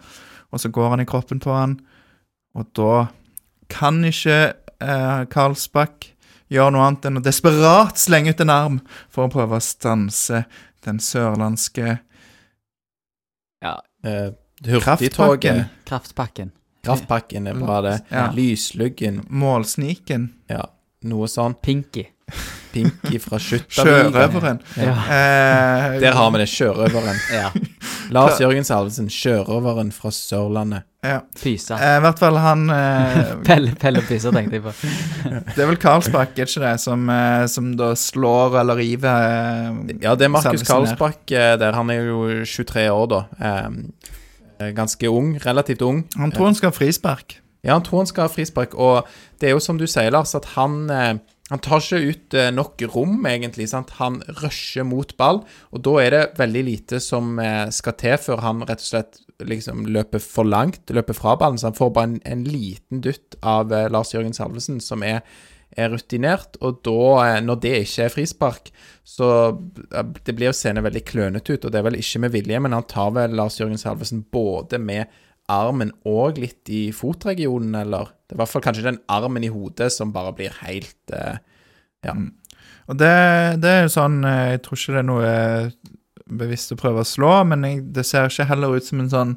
Og 0.49 0.63
så 0.63 0.71
går 0.73 0.95
han 0.95 1.03
i 1.03 1.07
kroppen 1.09 1.41
på 1.43 1.53
han, 1.53 1.77
og 2.57 2.71
da 2.77 2.93
kan 3.69 3.99
ikke 4.07 4.37
eh, 4.81 5.21
Karlsbakk 5.29 6.09
gjøre 6.49 6.73
noe 6.73 6.87
annet 6.87 7.05
enn 7.09 7.19
å 7.19 7.23
desperat 7.25 7.99
slenge 7.99 8.33
ut 8.33 8.41
en 8.41 8.53
arm 8.53 8.79
for 9.13 9.27
å 9.27 9.33
prøve 9.33 9.59
å 9.59 9.63
stanse 9.63 10.45
den 10.87 11.01
sørlandske 11.03 11.97
Ja, 13.61 13.77
Eh. 14.05 14.31
Hurtigtoget. 14.65 15.65
Kraftpakken. 15.85 16.51
Kraftpakken 16.85 17.47
er 17.47 17.53
bra, 17.53 17.81
det. 17.81 17.99
Ja. 18.09 18.31
Lysluggen. 18.33 19.25
målsniken. 19.29 20.33
Ja, 20.47 20.69
noe 21.09 21.27
sånn. 21.31 21.55
Pinky. 21.63 22.05
Pinky 22.73 23.17
fra 23.23 23.39
Skytterviken. 23.45 24.11
Sjørøveren. 24.11 24.59
Ja. 24.77 24.93
Eh, 25.17 25.99
Der 26.03 26.13
har 26.19 26.31
vi 26.35 26.41
det. 26.43 26.49
Sjørøveren. 26.51 27.21
ja. 27.33 27.51
Lars 28.15 28.37
Jørgen 28.39 28.63
Salvesen, 28.63 29.09
sjørøveren 29.11 29.89
fra 29.91 30.07
Sørlandet. 30.15 30.85
ja. 31.03 31.17
Pyse. 31.35 31.75
Eh, 31.75 31.97
I 31.97 32.03
hvert 32.05 32.19
fall 32.21 32.37
han 32.39 32.61
eh, 32.71 33.33
Pelle, 33.47 33.73
Pelle 33.79 33.99
Pysa, 34.07 34.31
tenkte 34.31 34.55
jeg 34.59 34.63
på. 34.63 34.71
Det 35.55 35.59
er 35.59 35.67
vel 35.67 35.79
Karlsbakk, 35.81 36.31
er 36.39 36.47
ikke 36.47 36.63
det, 36.63 36.71
som, 36.83 37.03
eh, 37.11 37.43
som 37.51 37.73
da 37.79 37.89
slår 37.99 38.55
eller 38.61 38.79
river 38.79 39.25
eh, 39.27 39.97
Ja, 40.05 40.15
det 40.15 40.29
er 40.29 40.31
Markus 40.37 40.63
Karlsbakk 40.67 41.35
eh, 41.35 41.55
der. 41.59 41.75
Han 41.75 41.91
er 41.91 42.07
jo 42.07 42.21
23 42.47 42.85
år, 42.95 43.09
da. 43.11 43.21
Eh, 43.43 44.71
ganske 44.77 45.11
ung. 45.11 45.35
Relativt 45.43 45.83
ung. 45.85 46.05
Han 46.17 46.31
tror 46.31 46.47
han 46.51 46.55
skal 46.57 46.71
ha 46.71 46.77
frispark. 46.79 47.41
Ja, 47.67 47.75
han 47.75 47.83
tror 47.85 48.05
han 48.05 48.09
skal 48.09 48.25
ha 48.25 48.33
frispark, 48.33 48.77
og 48.79 49.09
det 49.41 49.49
er 49.49 49.57
jo 49.57 49.63
som 49.63 49.79
du 49.79 49.85
sier, 49.85 50.13
Lars, 50.15 50.33
at 50.37 50.55
han 50.55 50.85
eh, 50.89 51.17
han 51.47 51.61
tar 51.63 51.79
ikke 51.79 52.11
ut 52.11 52.35
eh, 52.35 52.49
nok 52.51 52.83
rom, 52.91 53.21
egentlig. 53.29 53.69
sant? 53.71 53.93
Han 54.01 54.19
rusher 54.41 54.83
mot 54.87 55.13
ball, 55.19 55.43
og 55.71 55.83
da 55.85 55.95
er 56.03 56.15
det 56.15 56.23
veldig 56.41 56.63
lite 56.67 56.99
som 57.03 57.37
eh, 57.39 57.69
skal 57.71 57.95
til 57.99 58.17
før 58.19 58.43
han 58.43 58.65
rett 58.67 58.83
og 58.83 58.89
slett 58.89 59.21
liksom 59.47 59.85
løper 59.93 60.19
for 60.23 60.47
langt, 60.47 60.89
løper 60.91 61.15
fra 61.15 61.37
ballen. 61.39 61.59
Så 61.59 61.69
han 61.69 61.77
får 61.77 61.93
bare 61.95 62.11
en, 62.11 62.17
en 62.27 62.43
liten 62.47 63.03
dytt 63.05 63.37
av 63.39 63.71
eh, 63.71 63.87
Lars 63.93 64.11
Jørgen 64.11 64.35
Salvesen, 64.35 64.81
som 64.83 65.05
er, 65.07 65.21
er 65.71 65.93
rutinert. 65.93 66.59
Og 66.59 66.81
da, 66.83 67.37
når 67.45 67.63
det 67.63 67.75
ikke 67.85 68.09
er 68.09 68.15
frispark, 68.17 68.73
så 69.07 69.55
Det 69.55 70.33
blir 70.35 70.49
jo 70.49 70.57
seende 70.57 70.83
veldig 70.83 71.01
klønete 71.07 71.55
ut, 71.55 71.63
og 71.63 71.71
det 71.71 71.79
er 71.79 71.85
vel 71.85 71.95
ikke 71.95 72.19
med 72.25 72.33
vilje, 72.33 72.59
men 72.59 72.75
han 72.75 72.89
tar 72.91 73.13
vel 73.15 73.37
Lars 73.39 73.55
Jørgen 73.61 73.79
Salvesen 73.79 74.25
både 74.35 74.81
med 74.83 75.07
armen 75.51 75.93
òg 76.07 76.39
litt 76.41 76.69
i 76.69 76.87
fotregionen, 76.95 77.75
eller 77.79 78.11
Det 78.27 78.35
er 78.35 78.37
i 78.37 78.41
hvert 78.41 78.51
fall 78.51 78.63
kanskje 78.65 78.87
den 78.89 78.99
armen 79.07 79.45
i 79.47 79.51
hodet 79.51 79.91
som 79.95 80.11
bare 80.15 80.33
blir 80.35 80.55
helt 80.63 81.13
eh, 81.15 81.37
Ja. 82.05 82.15
Og 82.87 82.97
det, 82.99 83.13
det 83.63 83.71
er 83.71 83.85
jo 83.85 83.93
sånn 83.93 84.19
eh, 84.27 84.55
Jeg 84.55 84.61
tror 84.65 84.79
ikke 84.79 84.95
det 84.97 84.99
er 84.99 85.07
noe 85.07 85.29
eh, 85.29 85.69
bevisst 86.27 86.73
å 86.75 86.79
prøve 86.79 87.05
å 87.05 87.07
slå, 87.07 87.31
men 87.47 87.63
jeg, 87.63 87.85
det 87.95 88.03
ser 88.05 88.27
ikke 88.27 88.49
heller 88.49 88.75
ut 88.75 88.83
som 88.83 88.99
en 88.99 89.11
sånn 89.13 89.29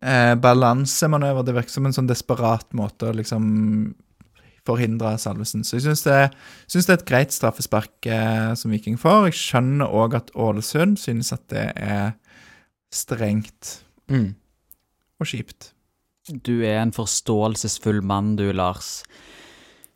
eh, 0.00 0.32
balansemanøver. 0.40 1.44
Det 1.44 1.54
virker 1.58 1.74
som 1.74 1.84
en 1.84 1.92
sånn 1.96 2.08
desperat 2.08 2.64
måte 2.72 3.10
å 3.10 3.16
liksom 3.16 3.44
forhindre 4.64 5.10
Salvesen. 5.20 5.66
Så 5.68 5.76
jeg 5.76 5.84
syns 5.84 6.04
det, 6.06 6.30
det 6.72 6.84
er 6.86 6.96
et 6.96 7.04
greit 7.10 7.36
straffespark 7.36 8.08
eh, 8.08 8.54
som 8.56 8.72
Viking 8.72 8.96
får. 8.96 9.28
Jeg 9.28 9.36
skjønner 9.42 9.92
òg 9.92 10.16
at 10.16 10.32
Ålesund 10.32 10.96
synes 11.02 11.34
at 11.36 11.44
det 11.52 11.68
er 11.76 12.14
strengt 12.94 13.80
Mm. 14.04 14.34
Og 15.24 15.30
kjipt. 15.32 15.70
Du 16.44 16.58
er 16.64 16.80
en 16.82 16.92
forståelsesfull 16.96 18.00
mann, 18.04 18.34
du, 18.40 18.46
Lars. 18.56 19.00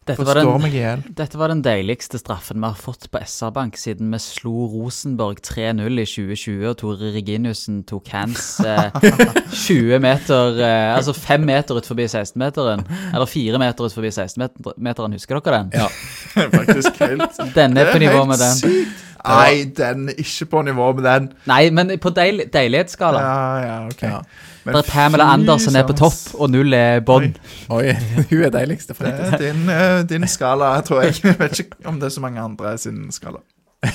Dette 0.09 0.25
var, 0.25 0.39
Forstår 0.39 0.55
den, 0.55 0.63
meg 0.65 0.73
igjen. 0.75 1.01
dette 1.19 1.37
var 1.37 1.51
den 1.53 1.59
deiligste 1.61 2.17
straffen 2.17 2.63
vi 2.63 2.69
har 2.71 2.79
fått 2.81 3.11
på 3.13 3.21
SR-Bank 3.21 3.75
siden 3.77 4.09
vi 4.15 4.17
slo 4.25 4.65
Rosenborg 4.73 5.43
3-0 5.45 5.85
i 6.01 6.07
2020, 6.09 6.63
og 6.71 6.79
Tore 6.81 7.11
Reginiussen 7.13 7.83
tok 7.91 8.09
hands 8.15 8.47
eh, 8.65 8.89
20 9.67 10.01
meter 10.01 10.63
eh, 10.65 10.95
Altså 10.95 11.13
5 11.13 11.45
meter 11.51 11.77
ut 11.77 11.91
forbi 11.91 12.07
16-meteren. 12.09 12.87
Eller 13.13 13.29
4 13.29 13.61
meter 13.61 13.85
ut 13.91 13.99
forbi 13.99 14.09
16-meteren, 14.17 15.19
husker 15.19 15.43
dere 15.45 15.61
den? 15.67 15.77
Ja, 15.77 15.91
faktisk 16.57 17.05
helt 17.05 17.43
Den 17.57 17.77
er 17.77 17.93
på 17.93 18.01
nivå 18.01 18.25
med 18.33 18.41
den. 18.41 18.57
sykt. 18.65 19.05
Nei, 19.29 19.65
den 19.77 20.09
er 20.09 20.21
ikke 20.25 20.47
på 20.55 20.63
nivå 20.65 20.93
med 20.97 21.05
den. 21.05 21.29
Nei, 21.51 21.63
men 21.75 21.93
på 22.01 22.15
deil 22.17 22.47
deilighetsskala. 22.55 23.21
Ja, 23.21 23.49
ja, 23.67 23.79
ok. 23.91 24.03
Ja. 24.09 24.21
Men 24.69 24.77
Der 24.79 24.87
Pamela 24.89 25.27
Andersen 25.33 25.77
er 25.81 25.87
på 25.89 25.97
topp, 25.97 26.17
og 26.39 26.51
null 26.53 26.73
er 26.77 27.01
bånn. 27.09 27.33
Oi, 27.73 27.93
hun 28.31 28.43
er 28.45 28.53
deiligste, 28.55 28.95
Det 28.99 29.13
er 29.33 29.39
din, 29.41 29.63
eh, 29.73 30.03
din 30.09 30.27
skala, 30.29 30.75
tror 30.87 31.03
jeg. 31.07 31.17
Jeg 31.25 31.39
vet 31.41 31.63
ikke 31.65 31.89
om 31.89 31.99
det 32.01 32.11
er 32.11 32.15
så 32.19 32.25
mange 32.25 32.43
andre 32.45 32.75
sin 32.79 33.07
skala. 33.15 33.41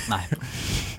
Nei. 0.10 0.22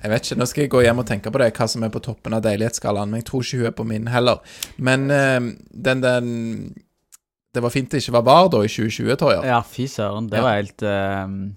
Jeg 0.03 0.11
vet 0.11 0.27
ikke, 0.27 0.37
Nå 0.37 0.45
skal 0.45 0.61
jeg 0.65 0.69
gå 0.75 0.81
hjem 0.85 0.99
og 1.01 1.07
tenke 1.09 1.31
på 1.33 1.39
det, 1.41 1.51
hva 1.57 1.65
som 1.67 1.83
er 1.83 1.89
på 1.93 1.99
toppen 2.05 2.35
av 2.37 2.43
deilighetsskalaen. 2.45 3.09
Men 3.09 3.23
jeg 3.23 3.27
tror 3.31 3.41
ikke 3.45 3.57
hun 3.63 3.69
er 3.71 3.75
på 3.79 3.85
min 3.89 4.07
heller. 4.13 4.41
Men 4.77 5.07
eh, 5.11 5.39
den, 5.89 6.01
den 6.05 6.29
Det 7.55 7.63
var 7.63 7.71
fint 7.73 7.89
det 7.91 8.03
ikke 8.03 8.13
var 8.19 8.25
VAR 8.27 8.49
da 8.53 8.63
i 8.65 8.69
2020, 8.69 9.15
tror 9.17 9.31
jeg. 9.37 9.45
Ja, 9.49 9.61
fy 9.65 9.87
søren. 9.89 10.27
Det 10.29 10.37
Ja. 10.37 10.43
var 10.45 10.57
helt 10.59 10.83
uh... 10.85 11.53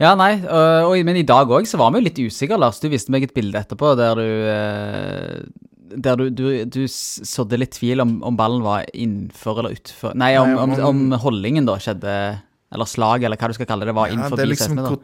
Ja, 0.00 0.14
nei, 0.16 0.38
øh, 0.40 0.86
og, 0.88 0.94
men 1.04 1.18
i 1.20 1.26
dag 1.28 1.50
òg 1.52 1.66
så 1.68 1.76
var 1.76 1.90
vi 1.92 2.00
jo 2.00 2.06
litt 2.06 2.18
usikre, 2.24 2.56
Lars. 2.56 2.78
Du 2.80 2.86
viste 2.88 3.12
meg 3.12 3.26
et 3.26 3.34
bilde 3.36 3.60
etterpå 3.60 3.90
der 4.00 4.14
du 4.16 4.22
eh, 4.48 5.42
Der 5.90 6.16
du, 6.16 6.28
du, 6.30 6.44
du 6.64 6.82
sådde 6.86 7.58
litt 7.58 7.74
tvil 7.78 8.02
om, 8.04 8.18
om 8.26 8.36
ballen 8.38 8.62
var 8.62 8.86
innenfor 8.94 9.58
eller 9.62 9.74
utenfor 9.74 10.14
Nei, 10.18 10.36
om, 10.38 10.54
om, 10.62 10.74
om- 10.86 11.18
holdningen 11.18 11.66
da 11.66 11.74
skjedde 11.82 12.14
Eller 12.70 12.86
slaget, 12.86 13.26
eller 13.26 13.40
hva 13.40 13.50
du 13.50 13.56
skal 13.58 13.68
kalle 13.70 13.88
det, 13.88 13.94
var 13.96 14.10
Ja, 14.10 14.14
innenfor 14.14 14.38
det 14.38 14.46
er 14.46 14.52
liksom. 14.52 14.78
Når 14.78 15.00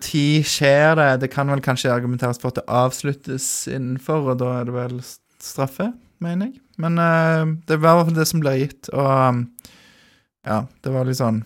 skjer 0.46 0.94
det? 1.00 1.08
Det 1.24 1.30
kan 1.32 1.50
vel 1.50 1.64
kanskje 1.64 1.90
argumenteres 1.94 2.38
for 2.42 2.54
at 2.54 2.60
det 2.60 2.66
avsluttes 2.70 3.48
innenfor, 3.72 4.30
og 4.32 4.38
da 4.44 4.52
er 4.60 4.68
det 4.68 4.76
vel 4.76 5.00
straffe, 5.42 5.90
mener 6.22 6.52
jeg. 6.52 6.60
Men 6.78 7.00
uh, 7.00 7.56
det 7.66 7.80
var 7.80 7.96
i 7.96 7.98
hvert 7.98 8.10
fall 8.12 8.20
det 8.20 8.28
som 8.30 8.42
ble 8.44 8.54
gitt, 8.60 8.90
og 8.94 9.42
ja, 10.46 10.62
det 10.84 10.94
var 10.94 11.08
litt 11.08 11.18
sånn 11.18 11.42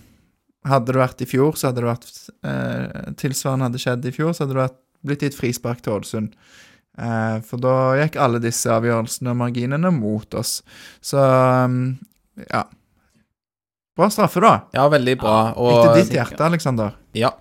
Hadde 0.69 0.93
det 0.93 1.01
vært 1.01 1.23
i 1.25 1.27
fjor, 1.31 1.55
så 1.57 1.71
hadde 1.71 1.81
det 1.81 1.89
vært 1.89 2.11
uh, 2.45 3.13
Tilsvarende 3.17 3.71
hadde 3.71 3.81
skjedd 3.81 4.05
i 4.05 4.13
fjor, 4.13 4.35
så 4.37 4.45
hadde 4.45 4.53
det 4.53 4.61
vært, 4.61 4.81
blitt 5.09 5.23
gitt 5.25 5.39
frispark 5.39 5.81
til 5.81 5.95
Ålesund. 5.95 6.35
Eh, 6.99 7.37
for 7.47 7.63
da 7.63 7.75
gikk 8.01 8.17
alle 8.21 8.41
disse 8.43 8.71
avgjørelsene 8.73 9.33
og 9.33 9.39
marginene 9.45 9.93
mot 9.95 10.35
oss. 10.35 10.61
Så 11.05 11.21
um, 11.21 11.99
ja. 12.49 12.65
Bra 13.97 14.09
straffe, 14.11 14.41
da. 14.41 14.53
Ja, 14.77 14.89
veldig 14.89 15.17
bra. 15.21 15.37
Etter 15.53 15.97
ditt 16.01 16.15
hjerte, 16.17 16.45
Aleksander. 16.47 16.95
ja, 17.17 17.33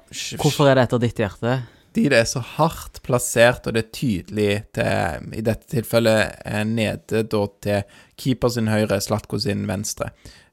Hvorfor 0.41 0.67
er 0.69 0.79
det 0.79 0.87
etter 0.89 1.01
ditt 1.03 1.21
hjerte? 1.21 1.59
De 1.95 2.03
det 2.11 2.19
er 2.19 2.27
så 2.29 2.41
hardt 2.45 2.99
plassert, 3.05 3.65
og 3.67 3.73
det 3.73 3.81
er 3.85 3.93
tydelig 3.95 4.49
til, 4.77 5.29
i 5.33 5.41
dette 5.45 5.65
tilfellet, 5.71 6.35
eh, 6.45 6.61
nede 6.67 7.23
da 7.31 7.41
til 7.65 7.95
keeper 8.19 8.51
sin 8.53 8.69
høyre, 8.69 8.99
Slatko 9.01 9.39
sin 9.41 9.65
venstre. 9.69 10.11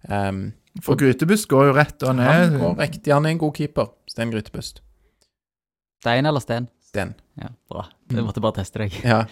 Um, 0.09 0.55
For 0.85 0.97
Grytebust 0.97 1.49
går 1.51 1.69
jo 1.71 1.77
rett, 1.77 1.99
og 2.09 2.17
ned. 2.17 2.31
han 2.31 2.57
går 2.61 2.81
riktig, 2.81 3.13
han 3.13 3.27
er 3.29 3.35
en 3.37 3.43
god 3.43 3.55
keeper. 3.59 3.93
Sten 4.09 4.33
Grytebust. 4.33 4.81
Stein 6.01 6.27
eller 6.29 6.41
sten? 6.45 6.69
Sten. 6.89 7.15
Ja, 7.41 7.53
bra. 7.69 7.87
Jeg 8.13 8.25
måtte 8.25 8.41
bare 8.41 8.61
teste 8.61 8.79
deg. 8.85 8.95
Ja. 9.05 9.25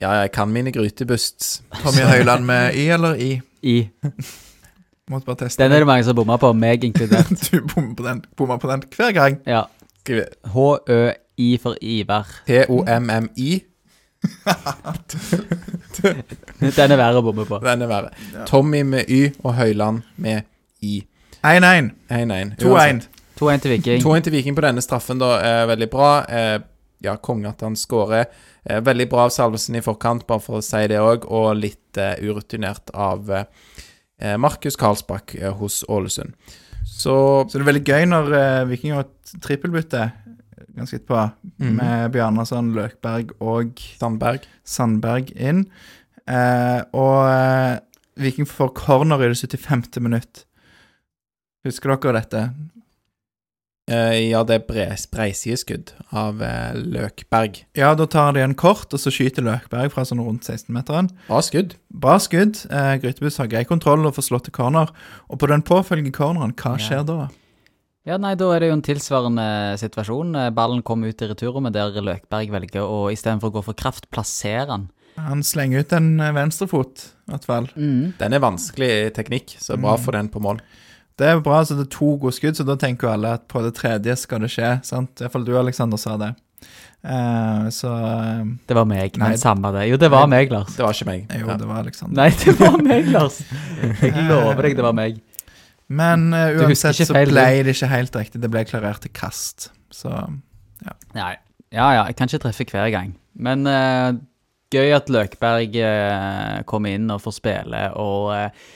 ja, 0.00 0.10
jeg 0.22 0.32
kan 0.32 0.48
mine 0.52 0.72
Grytebusts. 0.72 1.62
Tommy 1.82 2.06
Høiland 2.08 2.44
med 2.48 2.74
Y 2.74 2.88
eller 2.94 3.14
I. 3.20 3.40
I. 3.62 3.76
Måtte 5.10 5.26
bare 5.26 5.36
teste. 5.44 5.62
Den 5.62 5.72
er 5.72 5.78
det 5.84 5.88
mange 5.88 6.04
som 6.04 6.16
bommer 6.16 6.36
på, 6.40 6.52
meg 6.56 6.84
inkludert. 6.84 7.32
Du 7.50 7.60
bommer 7.74 7.94
på 7.94 8.02
den, 8.06 8.24
bommer 8.36 8.56
på 8.60 8.70
den 8.70 8.82
hver 8.96 9.12
gang. 9.16 9.40
Ja. 9.46 9.62
Skriver 10.00 10.24
H-Ø-I 10.54 11.56
for 11.62 11.76
Ivar. 11.82 12.26
T-O-M-M-I. 12.46 13.60
Den 16.78 16.92
er 16.92 16.98
verre 16.98 17.20
å 17.20 17.22
bomme 17.22 17.44
på. 17.46 17.58
Den 17.62 17.82
er 17.84 17.90
verre. 17.90 18.10
Tommy 18.48 18.82
med 18.86 19.10
Y 19.10 19.28
og 19.44 19.54
Høyland 19.58 20.02
med 20.16 20.42
I. 20.80 21.02
1-1. 21.42 21.90
1-1. 22.10 22.56
2-1. 22.62 23.06
2-1 23.38 23.62
til 23.62 23.70
Viking. 23.76 24.02
2-1 24.02 24.24
til 24.26 24.32
Viking 24.34 24.56
på 24.56 24.64
denne 24.64 24.82
straffen, 24.82 25.20
da, 25.22 25.36
er 25.44 25.68
veldig 25.70 25.88
bra. 25.92 26.10
Eh, 26.26 26.58
ja, 27.04 27.16
konge 27.16 27.48
at 27.48 27.60
han 27.64 27.76
skårer. 27.78 28.26
Eh, 28.64 28.80
veldig 28.84 29.08
bra 29.10 29.24
av 29.28 29.30
Salvesen 29.34 29.76
i 29.78 29.82
forkant, 29.84 30.26
bare 30.26 30.40
for 30.44 30.58
å 30.58 30.64
si 30.64 30.86
det 30.90 30.98
òg, 31.00 31.26
og 31.30 31.56
litt 31.56 31.96
eh, 32.00 32.16
urutinert 32.24 32.90
av 32.94 33.30
eh, 33.30 34.36
Markus 34.36 34.76
Karlsbakk 34.76 35.34
eh, 35.38 35.52
hos 35.60 35.84
Ålesund. 35.88 36.34
Så 36.88 37.44
Så 37.48 37.58
det 37.58 37.60
er 37.62 37.68
veldig 37.72 37.84
gøy 37.86 38.06
når 38.08 38.32
eh, 38.38 38.64
Viking 38.70 38.94
har 38.96 39.04
et 39.06 39.36
trippelbytte 39.44 40.06
ganske 40.78 40.96
etterpå, 41.00 41.24
Mhm. 41.58 41.74
med 41.76 42.12
Bjarnason, 42.14 42.72
Løkberg 42.74 43.32
og 43.42 43.78
Sandberg 43.98 44.44
Sandberg 44.64 45.32
inn. 45.34 45.64
Eh, 46.28 46.82
og 46.94 47.26
eh, 47.30 47.78
Viking 48.18 48.46
får 48.46 48.74
corner 48.74 49.22
i 49.24 49.28
det 49.32 49.38
75. 49.38 50.00
minutt. 50.02 50.44
Husker 51.66 51.96
dere 51.96 52.20
dette? 52.20 52.42
Eh, 53.88 54.28
Ja, 54.30 54.42
det 54.44 54.54
er 54.54 54.64
bre- 54.68 55.08
breisideskudd 55.12 55.92
av 56.12 56.42
eh, 56.44 56.76
Løkberg. 56.76 57.62
Ja, 57.78 57.94
da 57.98 58.06
tar 58.06 58.32
de 58.36 58.42
en 58.44 58.54
kort, 58.58 58.92
og 58.92 59.00
så 59.00 59.12
skyter 59.14 59.44
Løkberg 59.46 59.90
fra 59.94 60.04
sånn 60.08 60.22
rundt 60.22 60.46
16-meteren. 60.48 61.10
Bra 61.26 61.40
skudd. 61.44 61.74
Bra 61.90 62.18
skudd. 62.22 62.62
Eh, 62.70 62.94
Grytebuss 63.02 63.40
har 63.42 63.50
grei 63.50 63.64
kontroll 63.68 64.06
og 64.06 64.16
får 64.18 64.28
slått 64.28 64.48
til 64.48 64.56
corner. 64.56 64.92
Og 65.28 65.40
på 65.40 65.50
den 65.50 65.64
påfølgende 65.66 66.14
corneren, 66.14 66.54
hva 66.54 66.76
Ja. 66.78 66.84
skjer 66.84 67.06
da? 67.08 67.28
Ja, 68.08 68.16
nei, 68.16 68.34
da 68.40 68.52
er 68.54 68.60
det 68.60 68.68
jo 68.70 68.76
en 68.78 68.82
tilsvarende 68.82 69.76
situasjon. 69.78 70.34
Eh, 70.36 70.50
Ballen 70.50 70.82
kommer 70.82 71.08
ut 71.08 71.22
i 71.22 71.28
returrommet 71.28 71.72
der 71.72 71.90
Løkberg 72.00 72.50
velger 72.50 72.82
å 72.86 73.12
istedenfor 73.12 73.50
å 73.50 73.56
gå 73.58 73.64
for 73.64 73.74
kraft, 73.74 74.10
plassere 74.10 74.66
den. 74.66 74.90
Han 75.18 75.42
slenger 75.42 75.80
ut 75.80 75.92
en 75.92 76.16
venstrefot, 76.16 77.08
i 77.26 77.32
hvert 77.32 77.44
fall. 77.44 77.66
Den 77.74 78.32
er 78.32 78.38
vanskelig 78.38 79.12
teknikk, 79.16 79.56
så 79.58 79.74
bra 79.76 79.96
mm. 79.96 80.04
for 80.04 80.12
den 80.12 80.28
på 80.30 80.40
mål. 80.40 80.60
Det 81.18 81.26
er 81.26 81.40
bra, 81.42 81.62
så 81.66 81.74
det 81.74 81.88
er 81.88 81.94
to 81.94 82.12
gode 82.20 82.36
skudd, 82.36 82.58
så 82.58 82.66
da 82.66 82.76
tenker 82.78 83.08
jo 83.08 83.14
alle 83.16 83.32
at 83.38 83.48
på 83.50 83.62
det 83.64 83.72
tredje 83.78 84.14
skal 84.20 84.44
det 84.44 84.52
skje. 84.54 84.76
sant? 84.86 85.16
I 85.18 85.26
hvert 85.26 85.34
fall 85.34 85.46
du, 85.48 85.56
Aleksander, 85.58 86.00
sa 86.00 86.14
det. 86.20 86.34
Uh, 86.98 87.68
så 87.70 87.92
eh, 87.94 88.46
Det 88.66 88.74
var 88.74 88.86
meg, 88.90 89.14
Nei. 89.20 89.30
men 89.30 89.38
samme 89.38 89.70
det. 89.74 89.84
Jo, 89.86 89.98
det 90.02 90.10
var 90.10 90.26
meg, 90.30 90.50
Lars. 90.50 90.74
Det 90.74 90.82
var 90.82 90.94
ikke 90.94 91.08
meg. 91.10 91.26
Jo, 91.40 91.50
det 91.58 91.68
var 91.70 91.82
Aleksander. 91.82 92.18
Nei, 92.18 92.30
det 92.42 92.54
var 92.58 92.78
meg, 92.90 93.10
Lars. 93.14 93.40
Jeg 94.02 94.28
lover 94.30 94.62
deg 94.66 94.78
det 94.78 94.86
var 94.86 94.96
meg. 94.98 95.20
Men 95.88 96.30
uh, 96.34 96.64
uansett 96.64 97.00
så 97.08 97.14
ble 97.14 97.46
det 97.64 97.74
ikke 97.74 97.90
helt 97.90 98.18
riktig. 98.18 98.42
Det 98.42 98.50
ble 98.52 98.64
klarert 98.68 99.02
til 99.06 99.14
kast. 99.14 99.70
Så 99.94 100.12
Nei. 101.16 101.34
Ja, 101.74 101.86
ja, 101.92 102.04
jeg 102.08 102.16
kan 102.16 102.30
ikke 102.30 102.46
treffe 102.46 102.66
hver 102.70 102.90
gang. 102.92 103.12
Men 103.36 103.66
uh, 103.68 104.16
gøy 104.72 104.92
at 104.96 105.10
Løkberg 105.12 105.76
uh, 105.80 106.60
kommer 106.68 106.96
inn 106.96 107.10
og 107.12 107.22
får 107.24 107.38
spille, 107.38 107.82
og 107.98 108.30
eh, 108.34 108.68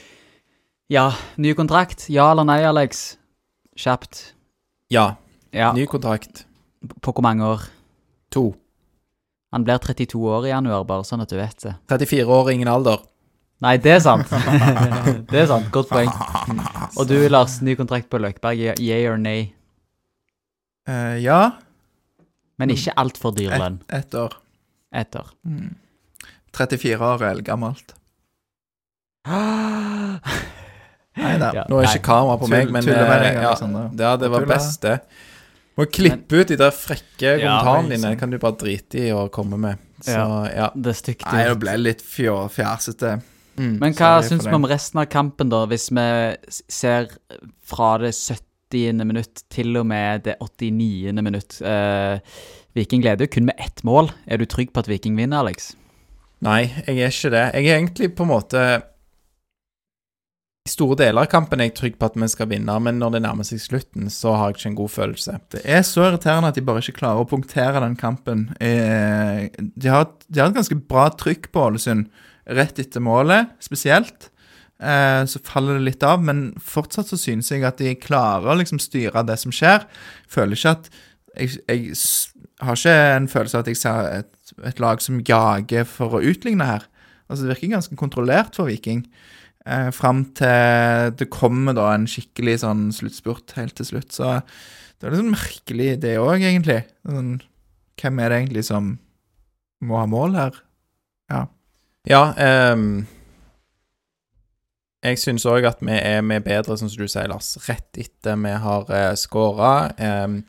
Ja, 0.91 1.13
ny 1.35 1.53
kontrakt. 1.55 2.09
Ja 2.09 2.31
eller 2.31 2.43
nei, 2.47 2.59
Alex? 2.67 3.17
Kjapt. 3.75 4.33
Ja. 4.91 5.15
Ja, 5.53 5.71
Ny 5.73 5.85
kontrakt. 5.85 6.45
på 7.01 7.11
hvor 7.13 7.21
mange 7.23 7.45
år? 7.45 7.61
To. 8.33 8.55
Han 9.53 9.63
blir 9.63 9.77
32 9.77 10.17
år 10.17 10.47
i 10.47 10.49
januar, 10.49 10.83
bare 10.83 11.05
sånn 11.05 11.21
at 11.23 11.29
du 11.29 11.37
vet 11.37 11.57
det. 11.61 11.75
34 11.87 12.25
år, 12.27 12.49
ingen 12.51 12.67
alder. 12.67 13.03
Nei, 13.63 13.77
det 13.77 13.93
er 13.95 14.01
sant. 14.03 14.27
det 15.31 15.43
er 15.43 15.47
sant. 15.47 15.69
Godt 15.71 15.91
poeng. 15.93 16.09
Og 16.97 17.07
du, 17.07 17.15
Lars, 17.29 17.59
ny 17.61 17.77
kontrakt 17.79 18.09
på 18.11 18.19
Løkberg. 18.19 18.73
Yeah 18.81 19.05
or 19.13 19.21
nay? 19.21 19.53
Uh, 20.89 21.15
ja, 21.21 21.53
Men 22.59 22.73
ikke 22.73 22.93
altfor 22.99 23.31
dyr 23.37 23.53
lønn. 23.57 23.79
ett 23.87 24.09
et 24.11 24.19
år. 24.19 24.35
Ett 24.91 25.15
år. 25.15 25.29
34 26.57 26.99
år 26.99 27.23
er 27.23 27.29
eldgammelt. 27.37 27.95
Nei 31.17 31.37
da. 31.37 31.51
Ja. 31.53 31.63
Nå 31.69 31.79
er 31.81 31.87
ikke 31.91 32.01
kamera 32.07 32.37
på 32.41 32.47
meg, 32.49 32.71
men 32.73 32.83
tuller 32.83 33.07
med 33.07 33.17
eh, 33.19 33.23
deg, 33.27 33.35
ja, 33.43 33.49
Alexander. 33.49 33.89
ja, 33.99 34.15
det 34.17 34.29
var 34.33 34.39
Tuller. 34.41 34.55
best, 34.55 34.81
det. 34.81 34.99
Må 35.77 35.85
klippe 35.89 36.39
ut 36.41 36.47
de 36.47 36.55
der 36.57 36.71
frekke 36.71 37.33
kommentarene 37.41 37.89
dine. 37.89 37.97
liksom- 38.01 38.19
kan 38.19 38.29
du 38.29 38.37
bare 38.39 38.57
drite 38.57 38.99
i 38.99 39.09
å 39.13 39.29
komme 39.29 39.57
med. 39.59 39.77
Så 40.01 40.11
Ja. 40.17 40.49
ja. 40.55 40.69
Det 40.75 40.89
er 40.89 40.93
stygt. 40.93 41.25
Nei, 41.31 41.43
det 41.43 41.49
gjort. 41.51 41.59
ble 41.59 41.77
litt 41.77 42.01
fjå- 42.01 42.49
fjasete. 42.51 43.21
Mm. 43.57 43.79
Men 43.79 43.93
hva 43.93 43.97
Sorry 43.97 44.21
for 44.21 44.29
syns 44.29 44.43
vi 44.45 44.49
det. 44.49 44.53
om 44.55 44.65
resten 44.65 44.99
av 44.99 45.05
kampen, 45.05 45.49
da, 45.49 45.65
hvis 45.67 45.89
vi 45.91 46.37
s- 46.47 46.61
ser 46.67 47.07
fra 47.63 47.97
det 47.99 48.13
70. 48.13 49.05
minutt 49.05 49.43
til 49.49 49.77
og 49.77 49.85
med 49.85 50.23
det 50.23 50.35
89. 50.41 51.21
minutt? 51.21 51.61
Eh, 51.61 52.19
Viking 52.75 53.03
leder 53.03 53.25
jo 53.25 53.27
kun 53.27 53.45
med 53.45 53.55
ett 53.59 53.83
mål. 53.83 54.09
Er 54.27 54.37
du 54.37 54.45
trygg 54.47 54.73
på 54.73 54.79
at 54.79 54.87
Viking 54.87 55.15
vinner, 55.15 55.37
Alex? 55.41 55.75
Nei, 56.41 56.63
jeg 56.87 56.97
er 56.97 57.07
ikke 57.09 57.29
det. 57.29 57.53
Jeg 57.53 57.67
er 57.67 57.79
egentlig 57.79 58.15
på 58.15 58.21
en 58.23 58.29
måte 58.29 58.83
I 60.63 60.71
store 60.71 60.95
deler 60.95 61.25
av 61.25 61.27
kampen 61.27 61.59
er 61.59 61.67
jeg 61.67 61.75
trygg 61.75 61.95
på 61.99 62.07
at 62.07 62.13
vi 62.15 62.27
skal 62.31 62.47
vinne, 62.47 62.73
men 62.79 62.95
når 63.01 63.17
det 63.17 63.19
nærmer 63.25 63.43
seg 63.43 63.59
slutten, 63.59 64.05
så 64.13 64.31
har 64.39 64.51
jeg 64.53 64.61
ikke 64.61 64.69
en 64.69 64.77
god 64.77 64.91
følelse. 64.93 65.33
Det 65.51 65.61
er 65.67 65.81
så 65.83 66.05
irriterende 66.05 66.51
at 66.53 66.55
de 66.55 66.63
bare 66.63 66.79
ikke 66.79 67.01
klarer 67.01 67.19
å 67.19 67.27
punktere 67.27 67.81
den 67.83 67.97
kampen. 67.99 68.45
Eh, 68.63 69.49
De 69.59 69.91
har, 69.91 70.07
de 70.29 70.39
har 70.39 70.47
et 70.53 70.55
ganske 70.55 70.77
bra 70.87 71.09
trykk 71.19 71.49
på 71.51 71.65
Ålesund 71.65 72.07
rett 72.47 72.79
etter 72.79 73.03
målet, 73.03 73.51
spesielt. 73.59 74.29
Eh, 74.79 75.25
Så 75.27 75.43
faller 75.43 75.81
det 75.81 75.83
litt 75.89 76.03
av, 76.07 76.23
men 76.23 76.53
fortsatt 76.63 77.11
så 77.11 77.19
synes 77.19 77.51
jeg 77.51 77.67
at 77.67 77.83
de 77.83 77.91
klarer 77.99 78.47
å 78.53 78.57
liksom 78.61 78.79
styre 78.79 79.25
det 79.27 79.35
som 79.43 79.51
skjer. 79.51 79.83
Føler 80.31 80.55
ikke 80.55 80.77
at 80.77 80.89
Jeg, 81.35 81.49
jeg 81.67 81.95
har 82.61 82.75
ikke 82.77 82.95
en 83.17 83.27
følelse 83.27 83.57
av 83.57 83.63
at 83.65 83.67
jeg 83.73 83.77
ser 83.81 84.09
et, 84.19 84.33
et 84.69 84.79
lag 84.79 85.01
som 85.01 85.19
jager 85.19 85.83
for 85.83 86.13
å 86.13 86.21
utligne 86.23 86.63
her. 86.63 86.83
Altså 87.27 87.43
Det 87.43 87.55
virker 87.55 87.71
ganske 87.73 87.95
kontrollert 87.97 88.55
for 88.55 88.69
Viking. 88.69 89.07
Eh, 89.63 89.89
Fram 89.95 90.25
til 90.35 91.13
det 91.19 91.29
kommer 91.31 91.75
da 91.77 91.89
en 91.93 92.07
skikkelig 92.09 92.59
sånn 92.65 92.89
sluttspurt 92.95 93.55
helt 93.57 93.77
til 93.79 93.87
slutt. 93.93 94.11
Så 94.15 94.35
det 94.43 95.07
er 95.07 95.15
litt 95.15 95.23
sånn 95.23 95.33
merkelig, 95.33 95.89
det 96.03 96.13
òg, 96.19 96.43
egentlig. 96.43 96.83
Sånn, 97.07 97.33
hvem 98.01 98.21
er 98.23 98.31
det 98.31 98.39
egentlig 98.41 98.65
som 98.67 98.93
må 99.83 99.99
ha 99.99 100.05
mål 100.09 100.39
her? 100.39 100.63
Ja, 102.07 102.23
ehm, 102.35 103.05
jeg 105.03 105.19
syns 105.19 105.45
òg 105.47 105.67
at 105.67 105.83
vi 105.83 105.95
er 105.95 106.23
med 106.23 106.43
bedre, 106.43 106.75
som 106.79 106.89
du 106.91 107.05
sier, 107.07 107.29
Lars. 107.31 107.55
Rett 107.67 107.99
etter 107.99 108.39
vi 108.39 108.55
har 108.65 108.89
uh, 108.91 109.11
skåra. 109.19 109.75
Um, 109.99 110.41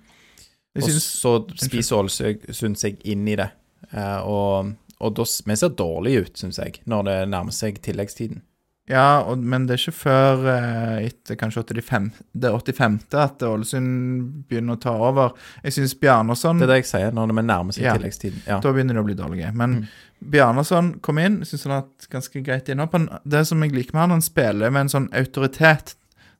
og 0.74 0.88
så 0.90 1.36
spiser 1.62 2.00
Ålesund 2.00 2.78
seg 2.78 2.98
inn 3.06 3.26
i 3.30 3.38
det. 3.38 3.52
Uh, 3.94 4.20
og 4.26 4.74
og 5.04 5.14
da, 5.18 5.24
vi 5.46 5.56
ser 5.58 5.74
dårlige 5.76 6.24
ut, 6.24 6.38
syns 6.38 6.58
jeg, 6.60 6.78
når 6.88 7.06
det 7.08 7.16
nærmer 7.32 7.54
seg 7.54 7.80
tilleggstiden. 7.84 8.42
Ja, 8.90 9.22
og, 9.24 9.38
men 9.40 9.64
det 9.66 9.74
er 9.78 9.80
ikke 9.80 9.96
før 9.96 10.42
eh, 10.52 11.06
etter 11.06 11.38
kanskje 11.40 11.62
85, 11.64 12.10
det 12.36 12.50
85. 12.52 12.98
at 13.16 13.42
Ålesund 13.48 14.44
begynner 14.50 14.76
å 14.76 14.80
ta 14.82 14.92
over. 15.08 15.32
Jeg 15.64 15.72
syns 15.78 15.94
Bjarnason 16.00 16.58
Det 16.60 16.66
er 16.68 16.72
det 16.74 16.80
jeg 16.82 16.90
sier, 16.90 17.14
når 17.16 17.32
vi 17.32 17.44
nærmer 17.48 17.72
seg 17.76 17.86
Ja. 17.86 17.94
tilleggstiden. 17.96 18.42
Ja. 18.46 18.58
Da 18.60 18.72
begynner 18.76 18.94
de 18.98 19.00
å 19.00 19.06
bli 19.08 19.14
dårlige. 19.14 19.54
Men 19.54 19.74
Mm. 19.80 19.86
Bjarnason 20.30 20.92
kom 21.00 21.18
inn, 21.18 21.40
syns 21.44 21.64
han 21.64 21.72
har 21.72 21.80
hatt 21.82 22.06
ganske 22.10 22.42
greit 22.44 22.68
innhopp. 22.68 22.94
Det 23.28 23.46
som 23.46 23.60
jeg 23.62 23.72
liker 23.72 23.92
med 23.94 24.00
han, 24.02 24.10
han 24.10 24.22
spiller 24.24 24.70
med 24.70 24.80
en 24.86 24.88
sånn 24.88 25.08
autoritet. 25.12 25.94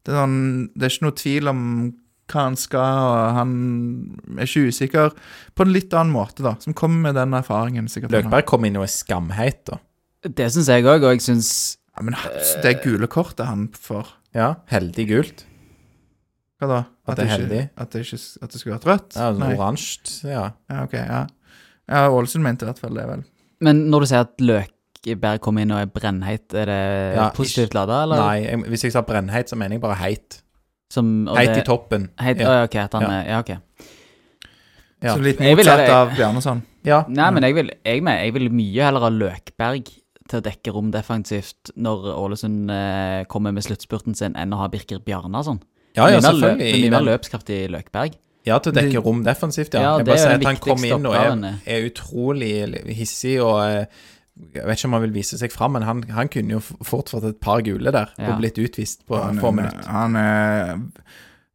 Det 0.04 0.12
er, 0.12 0.20
sånn, 0.20 0.68
det 0.76 0.82
er 0.86 0.90
ikke 0.94 1.04
noe 1.06 1.16
tvil 1.20 1.48
om 1.48 1.60
hva 2.32 2.40
han 2.46 2.56
skal, 2.56 2.80
og 3.04 3.34
han 3.36 3.50
er 4.38 4.44
ikke 4.46 4.68
usikker. 4.72 5.12
På 5.54 5.64
en 5.66 5.72
litt 5.74 5.92
annen 5.92 6.12
måte, 6.14 6.42
da. 6.42 6.54
Som 6.60 6.72
kommer 6.72 7.10
med 7.10 7.14
den 7.16 7.32
erfaringen. 7.36 7.88
sikkert. 7.88 8.10
Løkberg 8.12 8.46
kom 8.46 8.64
inn 8.64 8.76
og 8.80 8.84
er 8.84 8.92
skamheit, 8.92 9.64
da. 9.68 9.78
Det 10.22 10.46
syns 10.52 10.68
jeg 10.72 10.84
òg, 10.84 11.04
og 11.04 11.12
jeg 11.12 11.20
syns 11.20 11.76
Ja, 11.96 12.02
men 12.02 12.14
det 12.62 12.82
gule 12.82 13.06
kortet 13.06 13.46
han 13.46 13.68
får 13.74 14.08
Ja, 14.34 14.54
heldig 14.72 15.04
gult. 15.08 15.44
Hva 16.60 16.68
da? 16.70 16.78
At 17.06 17.16
det 17.16 17.24
er 17.24 17.28
ikke- 17.28 17.36
heldig? 17.38 17.62
At 17.78 17.90
det, 17.90 18.00
ikke, 18.06 18.20
at 18.42 18.50
det 18.50 18.60
skulle 18.60 18.78
vært 18.78 18.86
rødt? 18.88 19.14
Ja, 19.16 19.28
altså, 19.30 19.38
Nei. 19.44 19.54
Oransje. 19.56 20.28
Ja. 20.30 20.44
Ja, 20.70 20.82
ok, 20.84 20.92
ja. 20.94 21.26
ja, 21.88 22.08
Ålesund 22.10 22.42
mente 22.42 22.62
i 22.64 22.70
hvert 22.70 22.78
fall 22.80 22.94
det, 22.94 23.06
vel. 23.06 23.24
Men 23.60 23.84
når 23.90 24.00
du 24.00 24.06
sier 24.06 24.20
at 24.24 24.40
Løkberg 24.40 25.40
kommer 25.40 25.62
inn 25.62 25.70
og 25.70 25.78
er 25.82 25.86
brennheit, 25.86 26.52
er 26.54 26.66
det 26.66 27.16
Ja, 27.16 27.28
positivt 27.30 27.74
lada, 27.74 28.02
eller? 28.02 28.16
Nei, 28.16 28.42
jeg, 28.44 28.58
hvis 28.72 28.82
jeg 28.88 28.92
sa 28.92 29.02
brennheit, 29.02 29.48
så 29.50 29.56
mener 29.56 29.76
jeg 29.76 29.80
bare 29.82 29.96
heit. 30.02 30.40
Som, 30.90 31.28
og 31.28 31.36
Heit 31.36 31.54
det- 31.54 31.62
i 31.64 31.66
toppen. 31.66 32.08
Heit, 32.18 32.38
Ja. 32.38 32.48
Oh, 32.48 32.54
ja, 32.54 32.62
ok, 32.64 32.74
at 32.76 32.92
han 32.92 33.02
Ja. 33.02 33.08
er 33.10 33.24
Ja, 33.28 33.38
ok. 33.40 33.58
Ja. 35.02 35.14
Så 35.14 35.20
litt 35.22 35.38
motsatt 35.38 35.88
av 35.90 36.10
Bjarnason. 36.16 36.62
Ja. 36.84 37.04
Nei, 37.08 37.30
men 37.30 37.42
jeg 37.42 37.54
vil, 37.54 37.70
jeg, 37.84 38.02
jeg 38.04 38.32
vil 38.32 38.48
mye 38.50 38.82
heller 38.84 39.00
ha 39.00 39.10
Løkberg 39.10 39.90
til 40.30 40.40
å 40.40 40.44
dekke 40.44 40.72
rom 40.72 40.90
defensivt 40.94 41.70
når 41.76 42.06
Ålesund 42.16 42.70
eh, 42.72 43.24
kommer 43.30 43.52
med 43.52 43.64
sluttspurten 43.66 44.14
sin, 44.16 44.36
enn 44.40 44.52
å 44.56 44.62
ha 44.62 44.68
Birker 44.72 45.02
Bjarnason. 45.04 45.60
Ja, 45.96 46.08
ja, 46.10 46.20
selvfølgelig. 46.24 46.56
mer 46.58 46.64
løp-. 46.64 46.80
Mye 46.84 46.90
mer 46.96 47.06
løpskraftig 47.10 47.58
Løkberg. 47.70 48.16
Ja, 48.44 48.58
til 48.60 48.72
å 48.72 48.76
dekke 48.76 49.00
rom 49.04 49.22
defensivt, 49.24 49.72
ja. 49.76 49.80
Ja, 49.84 49.92
jeg 49.98 50.04
det 50.04 50.10
bare 50.10 50.18
er 50.18 50.24
sier 50.24 50.34
at 50.36 50.48
han 50.50 50.58
kom 50.60 50.82
inn 50.84 51.06
og 51.08 51.14
er, 51.16 51.60
er 51.64 51.86
utrolig 51.88 52.50
hissig 52.92 53.38
og 53.40 53.60
eh, 53.64 53.86
Jeg 54.56 54.66
vet 54.66 54.76
ikke 54.80 54.88
om 54.90 54.96
han 54.98 55.04
vil 55.06 55.14
vise 55.14 55.38
seg 55.38 55.52
fram, 55.54 55.76
men 55.78 55.84
han, 55.86 56.02
han 56.12 56.28
kunne 56.32 56.56
jo 56.56 56.60
fort 56.84 57.08
fått 57.12 57.24
et 57.28 57.38
par 57.40 57.62
gule 57.64 57.92
der 57.94 58.10
Ja. 58.18 58.32
og 58.34 58.40
blitt 58.42 58.58
utvist 58.58 59.04
på 59.06 59.16
han, 59.22 59.38
få 59.40 59.52
er- 59.52 59.56
minutter. 59.60 59.86
han 59.88 60.16
er 60.20 60.82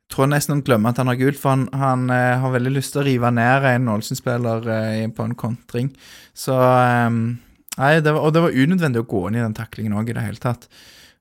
tror 0.09 0.25
nesten 0.31 0.55
han 0.55 0.63
glemmer 0.65 0.89
at 0.95 0.97
han 1.03 1.11
har 1.11 1.19
gult, 1.19 1.37
for 1.37 1.51
han, 1.53 1.67
han 1.77 2.07
eh, 2.09 2.39
har 2.41 2.55
veldig 2.55 2.71
lyst 2.73 2.95
til 2.95 3.03
å 3.03 3.05
rive 3.05 3.29
ned 3.35 3.67
en 3.75 3.91
Ålesund-spiller 3.93 4.69
eh, 4.73 5.03
på 5.13 5.27
en 5.27 5.35
kontring. 5.37 5.91
Så 6.33 6.55
eh, 6.57 7.19
Nei, 7.79 7.93
det 8.03 8.11
var, 8.11 8.25
og 8.27 8.35
det 8.35 8.43
var 8.43 8.55
unødvendig 8.55 9.03
å 9.03 9.09
gå 9.09 9.25
inn 9.29 9.39
i 9.39 9.43
den 9.43 9.55
taklingen 9.57 9.95
òg, 9.95 10.11
i 10.11 10.17
det 10.17 10.25
hele 10.25 10.41
tatt. 10.43 10.67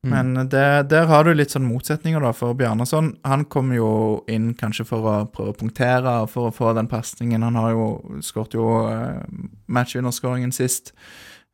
Mm. 0.06 0.10
Men 0.10 0.50
det, 0.50 0.64
der 0.90 1.08
har 1.10 1.24
du 1.26 1.32
litt 1.34 1.54
sånn 1.54 1.66
motsetninger, 1.66 2.22
da, 2.22 2.32
for 2.34 2.58
Bjarnason. 2.58 3.12
Han 3.26 3.46
kom 3.50 3.72
jo 3.74 3.90
inn 4.30 4.52
kanskje 4.58 4.86
for 4.86 5.06
å 5.06 5.14
prøve 5.34 5.54
å 5.54 5.58
punktere 5.58 6.18
og 6.24 6.30
for 6.34 6.50
å 6.50 6.54
få 6.54 6.74
den 6.78 6.90
pasningen. 6.90 7.46
Han 7.46 7.58
har 7.58 7.72
jo 7.74 7.88
skåret 8.26 8.54
jo 8.58 8.68
uh, 8.90 9.22
matchvinnerskåringen 9.70 10.54
sist. 10.54 10.94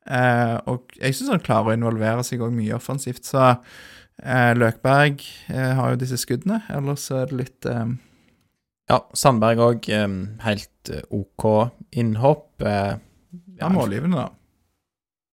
Eh, 0.05 0.57
og 0.69 0.93
jeg 0.99 1.17
syns 1.17 1.33
han 1.33 1.45
klarer 1.45 1.73
å 1.73 1.77
involvere 1.79 2.25
seg 2.27 2.43
òg 2.45 2.53
mye 2.55 2.77
offensivt. 2.77 3.25
Så 3.29 3.41
eh, 3.49 4.53
Løkberg 4.57 5.25
eh, 5.49 5.73
har 5.79 5.95
jo 5.95 6.01
disse 6.03 6.21
skuddene. 6.21 6.61
Ellers 6.73 7.09
er 7.15 7.31
det 7.31 7.41
litt 7.41 7.71
Ja, 8.91 9.01
Sandberg 9.17 9.63
òg. 9.65 9.89
helt 10.45 10.95
OK 11.09 11.47
innhopp. 11.97 12.61
ja, 12.61 13.69
målgivende, 13.73 14.27
da. 14.27 14.29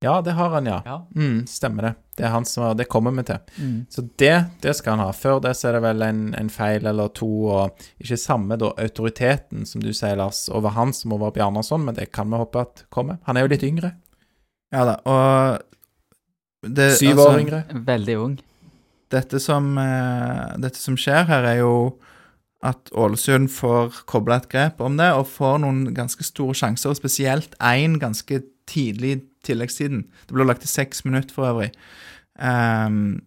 Ja, 0.04 0.22
det 0.26 0.34
har 0.34 0.50
han, 0.50 0.66
ja. 0.66 0.80
Ja. 0.86 1.08
Mm, 1.16 1.44
stemmer 1.48 1.86
det. 1.86 1.94
Det 2.18 2.26
er 2.26 2.32
han 2.34 2.46
som 2.46 2.64
har, 2.64 2.74
det 2.78 2.88
kommer 2.90 3.14
vi 3.14 3.24
til. 3.28 3.38
Mm. 3.62 3.76
Så 3.90 4.02
det, 4.18 4.34
det 4.64 4.74
skal 4.78 4.96
han 4.96 5.04
ha. 5.06 5.12
Før 5.14 5.42
det 5.44 5.54
så 5.60 5.70
er 5.70 5.78
det 5.78 5.82
vel 5.86 6.02
en, 6.02 6.24
en 6.38 6.50
feil 6.50 6.88
eller 6.90 7.12
to, 7.14 7.30
og 7.54 7.84
ikke 8.02 8.18
samme 8.18 8.58
da 8.58 8.72
autoriteten, 8.82 9.62
som 9.70 9.84
du 9.84 9.92
sier, 9.94 10.18
Lars, 10.18 10.48
over 10.50 10.74
han 10.74 10.94
som 10.98 11.14
over 11.14 11.30
Bjarnason, 11.36 11.86
men 11.86 11.98
det 12.00 12.10
kan 12.18 12.34
vi 12.34 12.42
håpe 12.42 12.64
at 12.66 12.86
kommer. 12.90 13.20
Han 13.30 13.38
er 13.38 13.46
jo 13.46 13.52
litt 13.54 13.68
yngre. 13.68 13.94
Ja 14.74 14.88
da, 14.88 14.96
og 15.06 15.62
det, 16.66 16.96
Syv 16.98 17.14
altså, 17.16 17.28
år 17.28 17.40
yngre. 17.44 17.62
Veldig 17.86 18.16
ung. 18.24 18.40
Dette 19.12 19.42
som, 19.44 19.74
eh, 19.78 20.48
dette 20.64 20.82
som 20.82 20.98
skjer 20.98 21.28
her, 21.30 21.46
er 21.46 21.62
jo 21.62 21.76
at 22.66 22.90
Ålesund 22.94 23.50
får 23.54 24.04
kobla 24.10 24.38
et 24.38 24.50
grep 24.50 24.82
om 24.82 24.98
det, 24.98 25.10
og 25.18 25.30
får 25.30 25.62
noen 25.62 25.94
ganske 25.98 26.26
store 26.26 26.58
sjanser, 26.58 26.90
og 26.90 26.98
spesielt 26.98 27.54
én 27.58 27.98
ganske 28.02 28.42
tidlig 28.72 29.12
i 29.16 29.20
tilleggstiden. 29.48 30.06
Det 30.28 30.38
ble 30.38 30.48
lagt 30.48 30.64
til 30.66 30.72
seks 30.72 31.04
minutter 31.08 31.36
for 31.36 31.50
øvrig. 31.50 31.72
Um, 32.42 33.22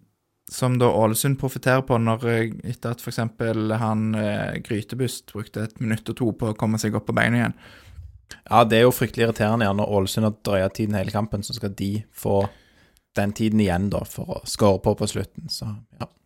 som 0.50 0.76
da 0.78 0.90
Ålesund 0.92 1.38
profitterer 1.40 1.82
på 1.86 1.96
når, 1.98 2.26
eh, 2.28 2.50
etter 2.70 2.92
at 2.92 3.00
f.eks. 3.00 3.20
han 3.80 4.02
eh, 4.18 4.58
Grytebust 4.64 5.32
brukte 5.32 5.64
et 5.64 5.80
minutt 5.80 6.08
og 6.12 6.18
to 6.18 6.28
på 6.36 6.50
å 6.50 6.58
komme 6.58 6.78
seg 6.78 6.94
opp 6.94 7.08
på 7.08 7.16
beina 7.16 7.40
igjen. 7.40 7.56
Ja, 8.50 8.64
det 8.68 8.78
er 8.78 8.84
jo 8.84 8.92
fryktelig 8.94 9.26
irriterende 9.28 9.70
når 9.72 9.94
Ålesund 9.98 10.28
har 10.28 10.36
drøya 10.44 10.68
tiden 10.74 10.98
hele 10.98 11.14
kampen, 11.14 11.42
så 11.42 11.56
skal 11.56 11.72
de 11.76 12.04
få 12.12 12.44
den 13.16 13.32
tiden 13.32 13.62
igjen 13.62 13.88
da 13.94 14.02
for 14.08 14.36
å 14.36 14.42
skåre 14.48 14.82
på 14.84 14.94
på 14.98 15.08
slutten. 15.10 15.48
Så 15.52 15.70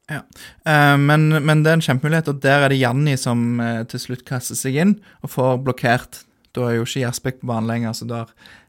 ja. 0.08 0.22
Eh, 0.64 0.96
men, 0.98 1.28
men 1.44 1.62
det 1.62 1.72
er 1.72 1.78
en 1.78 1.84
kjempemulighet, 1.84 2.30
og 2.32 2.40
der 2.42 2.64
er 2.64 2.72
det 2.72 2.80
Janni 2.80 3.16
som 3.20 3.60
eh, 3.60 3.82
til 3.90 4.02
slutt 4.02 4.24
kaster 4.28 4.58
seg 4.58 4.80
inn 4.80 4.96
og 5.22 5.34
får 5.34 5.60
blokkert. 5.66 6.22
Da 6.56 6.64
er 6.66 6.78
jo 6.78 6.86
ikke 6.88 7.04
Jasbekk 7.04 7.42
på 7.42 7.50
banen 7.52 7.68
lenger, 7.70 7.94
så 7.94 8.08
da 8.08 8.24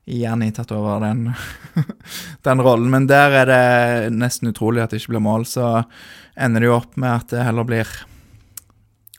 Janni 0.10 0.50
tatt 0.56 0.72
over 0.76 1.00
den, 1.04 1.30
den 2.48 2.64
rollen. 2.66 2.90
Men 2.94 3.08
der 3.10 3.36
er 3.44 3.50
det 3.50 4.14
nesten 4.18 4.52
utrolig 4.52 4.82
at 4.84 4.94
det 4.94 5.02
ikke 5.04 5.16
blir 5.16 5.24
mål, 5.26 5.46
så 5.50 5.84
ender 6.40 6.64
det 6.64 6.70
jo 6.72 6.78
opp 6.80 6.98
med 7.00 7.12
at 7.14 7.34
det 7.36 7.46
heller 7.46 7.68
blir 7.68 7.90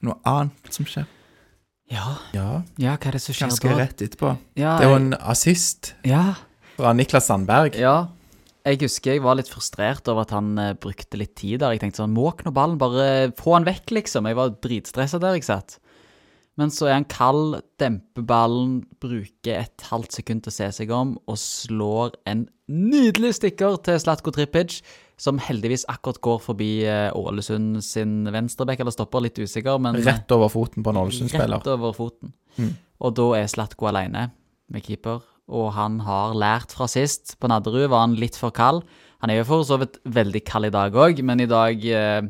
noe 0.06 0.16
annet 0.28 0.74
som 0.74 0.88
skjer. 0.88 1.08
Ja. 1.90 2.06
ja. 2.36 2.60
ja, 2.78 2.94
hva 2.94 3.10
er 3.10 3.16
det 3.18 3.22
som 3.24 3.34
skjer 3.34 3.48
Ganske 3.50 3.70
da? 3.72 3.76
rett 3.80 4.02
etterpå. 4.06 4.36
Ja, 4.58 4.76
Det 4.78 4.86
er 4.86 4.92
jo 4.92 4.98
en 5.00 5.12
assist 5.18 5.92
ja, 6.06 6.22
fra 6.78 6.94
Niklas 6.96 7.30
Sandberg. 7.30 7.78
ja. 7.80 7.98
Jeg 8.60 8.76
husker 8.82 9.14
jeg 9.14 9.22
var 9.24 9.38
litt 9.38 9.48
frustrert 9.48 10.04
over 10.12 10.26
at 10.26 10.32
han 10.36 10.50
eh, 10.60 10.74
brukte 10.76 11.16
litt 11.16 11.32
tid 11.40 11.62
der. 11.62 11.72
Jeg 11.72 11.80
tenkte 11.80 12.02
sånn, 12.02 12.12
måk 12.12 12.42
nå 12.44 12.50
ballen, 12.52 12.76
bare 12.78 13.30
få 13.38 13.54
han 13.54 13.64
vekk, 13.64 13.94
liksom. 13.96 14.28
Jeg 14.28 14.36
var 14.36 14.52
dritstressa 14.60 15.16
der 15.22 15.38
jeg 15.38 15.46
satt. 15.46 15.78
Men 16.60 16.72
så 16.74 16.90
er 16.90 16.98
han 16.98 17.06
kald, 17.08 17.54
demper 17.80 18.24
ballen, 18.28 18.80
bruker 19.00 19.62
et 19.62 19.84
halvt 19.88 20.18
sekund 20.18 20.42
til 20.44 20.52
å 20.52 20.56
se 20.58 20.66
seg 20.76 20.90
om, 20.92 21.14
og 21.24 21.38
slår 21.40 22.18
en 22.28 22.44
nydelig 22.68 23.38
stikker 23.38 23.78
til 23.86 23.96
Slatko 24.02 24.34
Tripic, 24.36 24.82
som 25.20 25.40
heldigvis 25.40 25.86
akkurat 25.92 26.20
går 26.24 26.38
forbi 26.44 26.68
eh, 26.88 27.08
Ålesund 27.16 27.80
sin 27.84 28.28
venstreback, 28.32 28.80
eller 28.80 28.92
stopper, 28.92 29.24
litt 29.24 29.40
usikker, 29.40 29.80
men 29.80 29.98
Rett 30.04 30.32
over 30.36 30.52
foten 30.52 30.84
på 30.84 30.92
en 30.92 31.00
Ålesund-spiller. 31.00 31.60
Rett 31.60 31.72
over 31.72 31.96
foten. 31.96 32.34
Mm. 32.60 32.74
Og 33.00 33.16
da 33.16 33.28
er 33.40 33.50
Slatko 33.52 33.88
alene 33.88 34.28
med 34.70 34.84
keeper, 34.84 35.24
og 35.50 35.72
han 35.74 35.98
har 36.04 36.36
lært 36.38 36.76
fra 36.76 36.88
sist. 36.88 37.38
På 37.40 37.48
Nadderud 37.50 37.88
var 37.88 38.04
han 38.04 38.20
litt 38.20 38.36
for 38.38 38.52
kald. 38.54 38.84
Han 39.24 39.32
er 39.32 39.40
jo 39.40 39.48
for 39.48 39.66
så 39.66 39.80
vidt 39.80 39.98
veldig 40.08 40.44
kald 40.48 40.68
i 40.68 40.74
dag 40.76 40.96
òg, 40.96 41.24
men 41.26 41.40
i 41.44 41.48
dag 41.50 41.84
eh, 41.88 42.22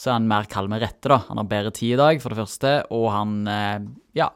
så 0.00 0.08
er 0.08 0.16
han 0.16 0.30
mer 0.30 0.46
kald 0.48 0.70
med 0.72 0.80
rette, 0.80 1.10
da. 1.12 1.18
Han 1.28 1.42
har 1.42 1.48
bedre 1.50 1.72
tid 1.76 1.92
i 1.92 2.00
dag, 2.00 2.22
for 2.22 2.32
det 2.32 2.40
første, 2.40 2.70
og 2.96 3.10
han 3.12 3.34
eh, 3.52 3.82
ja, 4.16 4.30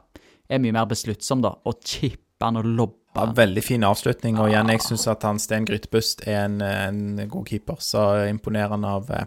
er 0.44 0.60
mye 0.60 0.74
mer 0.76 0.90
besluttsom, 0.90 1.40
da. 1.44 1.54
Og 1.64 1.80
chipper 1.80 2.44
han 2.44 2.60
og 2.60 2.68
lobber 2.68 3.00
Ja, 3.14 3.28
veldig 3.30 3.62
fin 3.62 3.84
avslutning, 3.86 4.36
og 4.42 4.50
igjen, 4.50 4.72
jeg 4.74 4.82
syns 4.82 5.06
at 5.08 5.22
han 5.24 5.38
Sten 5.40 5.64
Grytbust 5.68 6.24
er 6.26 6.48
en, 6.48 6.58
en 6.60 7.22
god 7.30 7.46
keeper. 7.48 7.78
Så 7.80 8.02
imponerende 8.26 8.90
av 8.90 9.08
eh, 9.14 9.24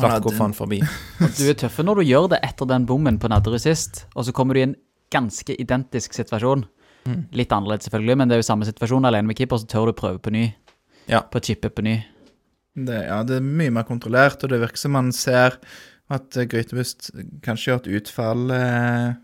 Han 0.00 0.56
forbi. 0.56 0.80
Og 1.22 1.36
du 1.36 1.44
er 1.44 1.58
tøffe 1.60 1.84
når 1.84 2.00
du 2.00 2.08
gjør 2.08 2.30
det 2.32 2.40
etter 2.48 2.70
den 2.72 2.88
bommen 2.88 3.20
på 3.20 3.30
Nadderud 3.30 3.62
sist, 3.62 4.06
og 4.16 4.26
så 4.26 4.34
kommer 4.34 4.56
du 4.56 4.62
i 4.62 4.66
en 4.70 4.74
ganske 5.12 5.54
identisk 5.54 6.16
situasjon. 6.16 6.64
Mm. 7.06 7.20
Litt 7.36 7.52
annerledes, 7.54 7.86
selvfølgelig, 7.86 8.18
men 8.18 8.32
det 8.32 8.38
er 8.38 8.42
jo 8.42 8.48
samme 8.48 8.66
situasjon 8.66 9.06
alene 9.06 9.30
med 9.30 9.38
keeper, 9.38 9.60
så 9.62 9.70
tør 9.70 9.92
du 9.92 9.98
prøve 10.00 10.18
på 10.18 10.34
ny. 10.34 10.48
Ja. 11.06 11.22
På 11.22 11.38
chippe 11.38 11.70
på 11.70 11.84
ny. 11.86 12.00
Det, 12.76 12.96
ja, 13.06 13.22
det 13.24 13.38
er 13.38 13.44
mye 13.44 13.72
mer 13.72 13.86
kontrollert, 13.88 14.42
og 14.44 14.52
det 14.52 14.60
virker 14.60 14.82
som 14.82 14.96
man 14.96 15.12
ser 15.16 15.56
at 16.12 16.36
eh, 16.36 16.48
Grytebust 16.50 17.08
kanskje 17.44 17.70
gjør 17.70 17.80
et 17.80 17.88
utfall 18.00 18.52
eh, 18.52 19.14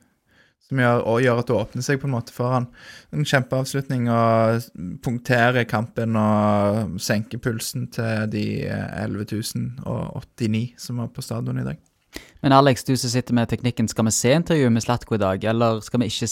som 0.72 0.80
gjør, 0.80 1.04
gjør 1.20 1.40
at 1.42 1.50
det 1.50 1.56
åpner 1.58 1.84
seg 1.84 2.00
på 2.00 2.08
en 2.08 2.14
måte 2.14 2.32
for 2.34 2.54
han. 2.56 2.68
En 3.12 3.28
kjempeavslutning 3.28 4.08
og 4.12 4.68
punkterer 5.04 5.68
kampen 5.68 6.16
og 6.16 6.96
senker 7.02 7.42
pulsen 7.42 7.90
til 7.92 8.30
de 8.32 8.44
11.089 8.70 10.62
som 10.80 11.02
var 11.02 11.12
på 11.12 11.24
stadion 11.24 11.60
i 11.60 11.66
dag. 11.66 11.82
Men 12.44 12.56
Alex, 12.56 12.84
du 12.84 12.94
som 12.96 13.12
sitter 13.12 13.36
med 13.36 13.50
teknikken, 13.52 13.88
skal 13.88 14.08
vi 14.08 14.14
se 14.16 14.32
intervjuet 14.36 14.72
med 14.72 14.84
Slatko 14.84 15.16
i 15.16 15.22
dag, 15.22 15.44
eller 15.44 15.80
skal 15.84 16.02
vi 16.02 16.08
ikke 16.12 16.28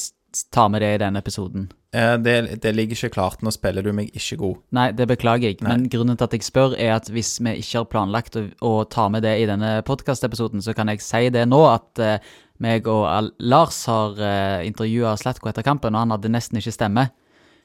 ta 0.52 0.66
med 0.72 0.84
det 0.84 0.94
i 0.94 1.02
denne 1.04 1.20
episoden? 1.20 1.68
Eh, 1.92 2.16
Det, 2.22 2.62
det 2.62 2.74
ligger 2.74 2.96
ikke 2.96 3.14
klart. 3.16 3.42
Nå 3.42 3.50
spiller 3.54 3.82
du 3.82 3.92
meg 3.92 4.12
ikke 4.14 4.36
god. 4.38 4.60
Nei, 4.76 4.90
det 4.92 5.08
beklager 5.10 5.50
jeg, 5.50 5.58
Nei. 5.60 5.72
men 5.72 5.88
grunnen 5.90 6.18
til 6.18 6.28
at 6.28 6.36
jeg 6.36 6.46
spør, 6.46 6.76
er 6.78 6.94
at 6.96 7.10
hvis 7.10 7.38
vi 7.42 7.56
ikke 7.62 7.80
har 7.82 7.88
planlagt 7.90 8.38
å, 8.38 8.44
å 8.62 8.84
ta 8.84 9.08
med 9.08 9.24
det 9.26 9.36
i 9.40 9.48
denne 9.50 9.80
podkastepisoden, 9.86 10.62
så 10.62 10.74
kan 10.76 10.88
jeg 10.92 11.02
si 11.02 11.26
det 11.34 11.46
nå, 11.50 11.60
at 11.66 12.02
uh, 12.04 12.30
meg 12.62 12.86
og 12.90 13.06
Al 13.10 13.32
Lars 13.40 13.82
har 13.90 14.14
uh, 14.20 14.60
intervjua 14.66 15.16
Slatko 15.18 15.50
etter 15.50 15.66
kampen, 15.66 15.96
og 15.96 16.04
han 16.04 16.14
hadde 16.14 16.30
nesten 16.30 16.60
ikke 16.60 16.76
stemme. 16.76 17.08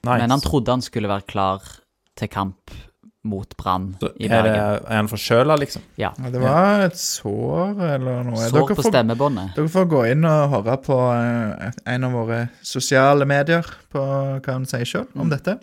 Nice. 0.06 0.20
Men 0.22 0.34
han 0.34 0.42
trodde 0.44 0.74
han 0.74 0.86
skulle 0.86 1.10
være 1.12 1.30
klar 1.30 1.66
til 2.18 2.30
kamp 2.32 2.74
mot 3.28 3.58
Brann 3.58 3.90
i 3.98 4.06
er, 4.06 4.10
det, 4.16 4.30
Bergen. 4.30 4.86
er 4.86 5.00
han 5.00 5.10
forkjøla, 5.12 5.58
liksom? 5.62 5.84
Ja. 6.00 6.12
Ja, 6.20 6.32
det 6.34 6.42
var 6.44 6.86
et 6.86 6.98
sår 7.02 7.84
eller 7.96 8.24
noe. 8.28 8.40
Sår 8.40 8.56
Dere 8.56 8.70
på 8.72 8.80
får, 8.80 8.90
stemmebåndet. 8.92 9.54
dere 9.58 9.74
får 9.76 9.88
gå 9.92 10.02
inn 10.14 10.28
og 10.30 10.56
høre 10.56 10.78
på 10.86 11.00
eh, 11.12 11.78
en 11.96 12.08
av 12.08 12.18
våre 12.18 12.42
sosiale 12.66 13.28
medier 13.30 13.70
på 13.94 14.04
hva 14.06 14.42
han 14.52 14.68
sier 14.70 14.88
sjøl 14.90 15.08
om 15.20 15.32
dette. 15.34 15.58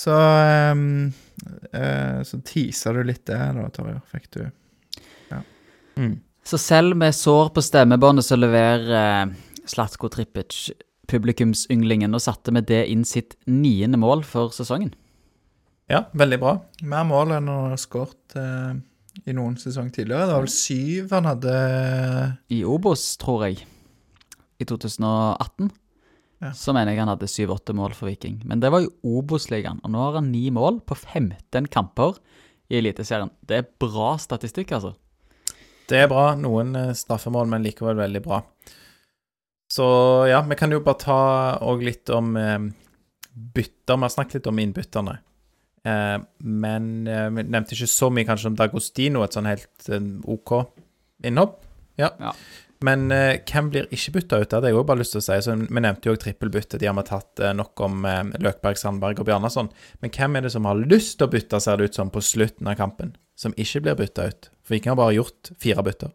Så 0.00 0.14
um, 0.14 1.10
uh, 1.74 2.20
Så 2.24 2.38
teaser 2.46 2.94
du 2.96 3.02
litt 3.08 3.24
det, 3.28 3.36
da, 3.36 3.68
Torjer. 3.74 4.02
Fikk 4.12 4.32
du 4.38 4.42
Mm. 6.00 6.14
Så 6.46 6.56
selv 6.56 6.96
med 6.96 7.12
sår 7.12 7.50
på 7.52 7.60
stemmebåndet 7.60 8.24
så 8.24 8.36
leverer 8.38 8.92
eh, 8.96 9.32
Slatko 9.68 10.08
Tripic 10.08 10.70
publikumsynglingen, 11.10 12.14
og 12.14 12.22
satte 12.22 12.54
med 12.54 12.68
det 12.70 12.84
inn 12.90 13.04
sitt 13.08 13.36
niende 13.50 13.98
mål 14.00 14.22
for 14.26 14.54
sesongen. 14.54 14.92
Ja, 15.90 16.04
veldig 16.14 16.38
bra. 16.38 16.52
mer 16.86 17.04
mål 17.08 17.32
enn 17.34 17.48
han 17.50 17.70
har 17.72 17.80
skåret 17.82 18.36
eh, 18.38 18.76
i 19.26 19.34
noen 19.34 19.56
sesong 19.58 19.88
tidligere. 19.90 20.28
Det 20.30 20.36
var 20.36 20.44
vel 20.44 20.54
syv 20.54 21.14
han 21.16 21.26
hadde 21.26 21.54
I 22.54 22.60
Obos, 22.64 23.16
tror 23.20 23.46
jeg, 23.48 23.64
i 24.62 24.64
2018, 24.70 25.70
Ja. 26.40 26.52
så 26.56 26.72
mener 26.72 26.92
jeg 26.94 27.02
han 27.02 27.10
hadde 27.12 27.28
syv-åtte 27.28 27.74
mål 27.76 27.92
for 27.98 28.08
Viking. 28.08 28.38
Men 28.48 28.60
det 28.62 28.70
var 28.72 28.80
jo 28.86 28.92
Obos-ligaen, 29.18 29.80
og 29.84 29.90
nå 29.92 29.98
har 30.06 30.14
han 30.20 30.30
ni 30.32 30.46
mål 30.54 30.78
på 30.88 30.94
15 30.96 31.66
kamper 31.68 32.16
i 32.70 32.78
Eliteserien. 32.78 33.32
Det 33.44 33.58
er 33.58 33.66
bra 33.82 34.14
statistikk, 34.22 34.70
altså. 34.72 34.94
Det 35.90 35.98
er 36.04 36.08
bra. 36.08 36.30
Noen 36.38 36.70
eh, 36.78 36.92
straffemål, 36.94 37.48
men 37.50 37.66
likevel 37.66 37.98
veldig 37.98 38.22
bra. 38.24 38.38
Så 39.70 39.84
ja, 40.30 40.40
vi 40.46 40.56
kan 40.58 40.70
jo 40.72 40.80
bare 40.86 40.98
ta 41.02 41.18
òg 41.66 41.82
litt 41.86 42.08
om 42.14 42.32
eh, 42.38 42.58
bytter. 43.34 43.96
Vi 43.98 44.06
har 44.06 44.14
snakket 44.14 44.38
litt 44.40 44.48
om 44.50 44.58
innbytterne. 44.62 45.18
Eh, 45.86 46.16
men 46.44 46.88
eh, 47.08 47.28
vi 47.32 47.44
nevnte 47.48 47.76
ikke 47.76 47.88
så 47.90 48.10
mye 48.12 48.26
kanskje 48.28 48.50
om 48.52 48.56
Dagostino, 48.58 49.22
et 49.24 49.36
sånn 49.36 49.48
helt 49.48 49.88
uh, 49.88 50.00
OK 50.28 50.52
innhopp. 51.24 51.62
Ja. 52.00 52.10
Ja. 52.20 52.34
Men 52.80 53.10
hvem 53.12 53.66
blir 53.68 53.90
ikke 53.92 54.14
bytta 54.14 54.38
ut? 54.40 54.46
Det 54.48 54.56
hadde 54.56 54.70
jeg 54.70 54.76
òg 54.80 54.86
bare 54.88 55.02
lyst 55.02 55.12
til 55.12 55.20
å 55.20 55.24
si. 55.26 55.34
Så 55.44 55.52
vi 55.60 55.80
nevnte 55.84 56.08
jo 56.08 56.14
òg 56.14 56.22
trippelbytte. 56.22 56.78
De 56.80 56.88
har 56.88 56.94
vi 56.96 57.02
tatt 57.04 57.42
nok 57.58 57.82
om 57.84 58.06
Løkberg, 58.40 58.78
Sandberg 58.80 59.20
og 59.20 59.26
Bjarnason. 59.28 59.68
Men 60.00 60.14
hvem 60.16 60.38
er 60.38 60.46
det 60.46 60.52
som 60.54 60.64
har 60.64 60.80
lyst 60.80 61.18
til 61.20 61.28
å 61.28 61.32
bytte, 61.34 61.60
ser 61.60 61.76
det 61.76 61.90
ut 61.90 61.98
som, 61.98 62.08
på 62.08 62.22
slutten 62.24 62.70
av 62.72 62.78
kampen? 62.80 63.12
Som 63.36 63.52
ikke 63.60 63.82
blir 63.84 63.98
bytta 64.00 64.30
ut? 64.32 64.48
For 64.64 64.78
Viking 64.78 64.94
har 64.94 65.00
bare 65.02 65.18
gjort 65.18 65.52
fire 65.60 65.84
bytter. 65.84 66.14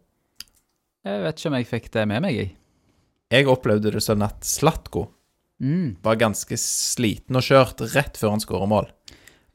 Jeg 1.06 1.22
vet 1.22 1.38
ikke 1.38 1.52
om 1.52 1.58
jeg 1.60 1.70
fikk 1.70 1.88
det 1.94 2.04
med 2.10 2.26
meg, 2.26 2.40
jeg. 2.40 2.50
Jeg 3.36 3.46
opplevde 3.54 3.94
det 3.94 4.02
sånn 4.02 4.26
at 4.26 4.42
Slatko 4.50 5.06
Mm. 5.62 5.96
var 6.04 6.18
ganske 6.20 6.56
sliten 6.60 7.36
og 7.38 7.44
kjørt 7.46 7.80
rett 7.94 8.18
før 8.20 8.34
han 8.34 8.42
skårer 8.42 8.68
mål. 8.68 8.90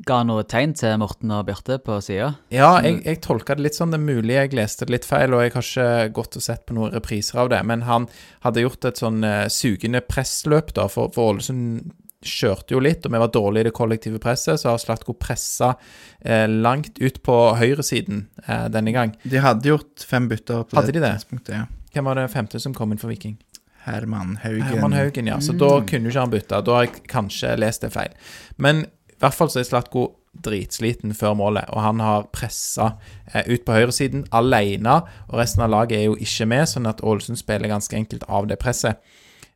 Ga 0.08 0.22
noe 0.26 0.44
tegn 0.50 0.74
til 0.78 0.96
Morten 1.02 1.32
og 1.36 1.46
Bjarte 1.50 1.78
på 1.84 1.98
sida. 2.02 2.32
Ja, 2.54 2.74
jeg, 2.82 3.02
jeg 3.06 3.22
tolka 3.26 3.58
det 3.58 3.66
litt 3.68 3.78
sånn. 3.78 3.94
Det 3.94 4.00
er 4.00 4.06
mulig 4.06 4.38
jeg 4.38 4.54
leste 4.58 4.88
det 4.88 4.96
litt 4.96 5.08
feil, 5.08 5.36
og 5.36 5.44
jeg 5.44 5.54
har 5.54 5.68
ikke 5.68 6.14
gått 6.18 6.38
og 6.40 6.46
sett 6.46 6.64
på 6.66 6.78
noen 6.78 6.94
repriser 6.96 7.44
av 7.44 7.52
det. 7.54 7.60
Men 7.68 7.86
han 7.90 8.08
hadde 8.46 8.64
gjort 8.64 8.88
et 8.90 9.02
sånn 9.02 9.22
uh, 9.26 9.46
sugende 9.52 10.02
pressløp, 10.06 10.74
da, 10.78 10.88
for, 10.90 11.12
for 11.14 11.36
Ålesund 11.36 11.92
kjørte 12.22 12.76
jo 12.76 12.82
litt, 12.82 13.06
og 13.06 13.14
vi 13.14 13.22
var 13.22 13.32
dårlige 13.34 13.66
i 13.66 13.68
det 13.70 13.76
kollektive 13.76 14.22
presset. 14.22 14.62
Så 14.62 14.70
har 14.70 14.82
Slatko 14.82 15.16
pressa 15.18 15.74
eh, 16.20 16.48
langt 16.50 17.00
ut 17.02 17.22
på 17.26 17.38
høyresiden 17.58 18.28
eh, 18.46 18.68
denne 18.74 18.94
gang. 18.96 19.16
De 19.24 19.42
hadde 19.42 19.72
gjort 19.74 20.06
fem 20.08 20.30
bytter 20.30 20.68
på 20.70 20.78
Hadde 20.78 20.94
de 20.94 21.02
det? 21.02 21.16
tidspunktet. 21.18 21.56
Ja. 21.58 21.66
Hvem 21.96 22.08
var 22.08 22.20
det 22.22 22.28
femte 22.32 22.62
som 22.62 22.76
kom 22.78 22.94
inn 22.94 23.02
for 23.02 23.12
Viking? 23.12 23.40
Herman 23.82 24.38
Haugen. 24.44 24.62
Herman 24.62 24.94
Haugen, 24.94 25.28
ja. 25.28 25.40
Så 25.42 25.56
da 25.58 25.72
kunne 25.82 26.06
jo 26.06 26.14
ikke 26.14 26.26
han 26.28 26.34
bytte. 26.34 26.62
Da 26.62 26.76
har 26.78 26.86
jeg 26.86 27.02
kanskje 27.10 27.56
lest 27.58 27.82
det 27.82 27.90
feil. 27.96 28.14
Men 28.62 28.86
i 29.22 29.24
hvert 29.28 29.38
fall 29.38 29.50
så 29.54 29.60
er 29.62 29.68
Slatko 29.70 30.08
dritsliten 30.42 31.12
før 31.14 31.34
målet, 31.38 31.68
og 31.76 31.82
han 31.84 32.00
har 32.02 32.24
pressa 32.34 32.94
eh, 33.34 33.44
ut 33.52 33.66
på 33.68 33.76
høyresiden 33.76 34.24
alene, 34.34 35.02
og 35.28 35.36
resten 35.38 35.62
av 35.66 35.70
laget 35.74 35.98
er 36.00 36.06
jo 36.08 36.16
ikke 36.24 36.48
med, 36.48 36.70
sånn 36.72 36.88
at 36.90 37.04
Ålesund 37.04 37.38
spiller 37.40 37.70
ganske 37.70 37.98
enkelt 38.00 38.24
av 38.32 38.48
det 38.50 38.58
presset. 38.62 39.02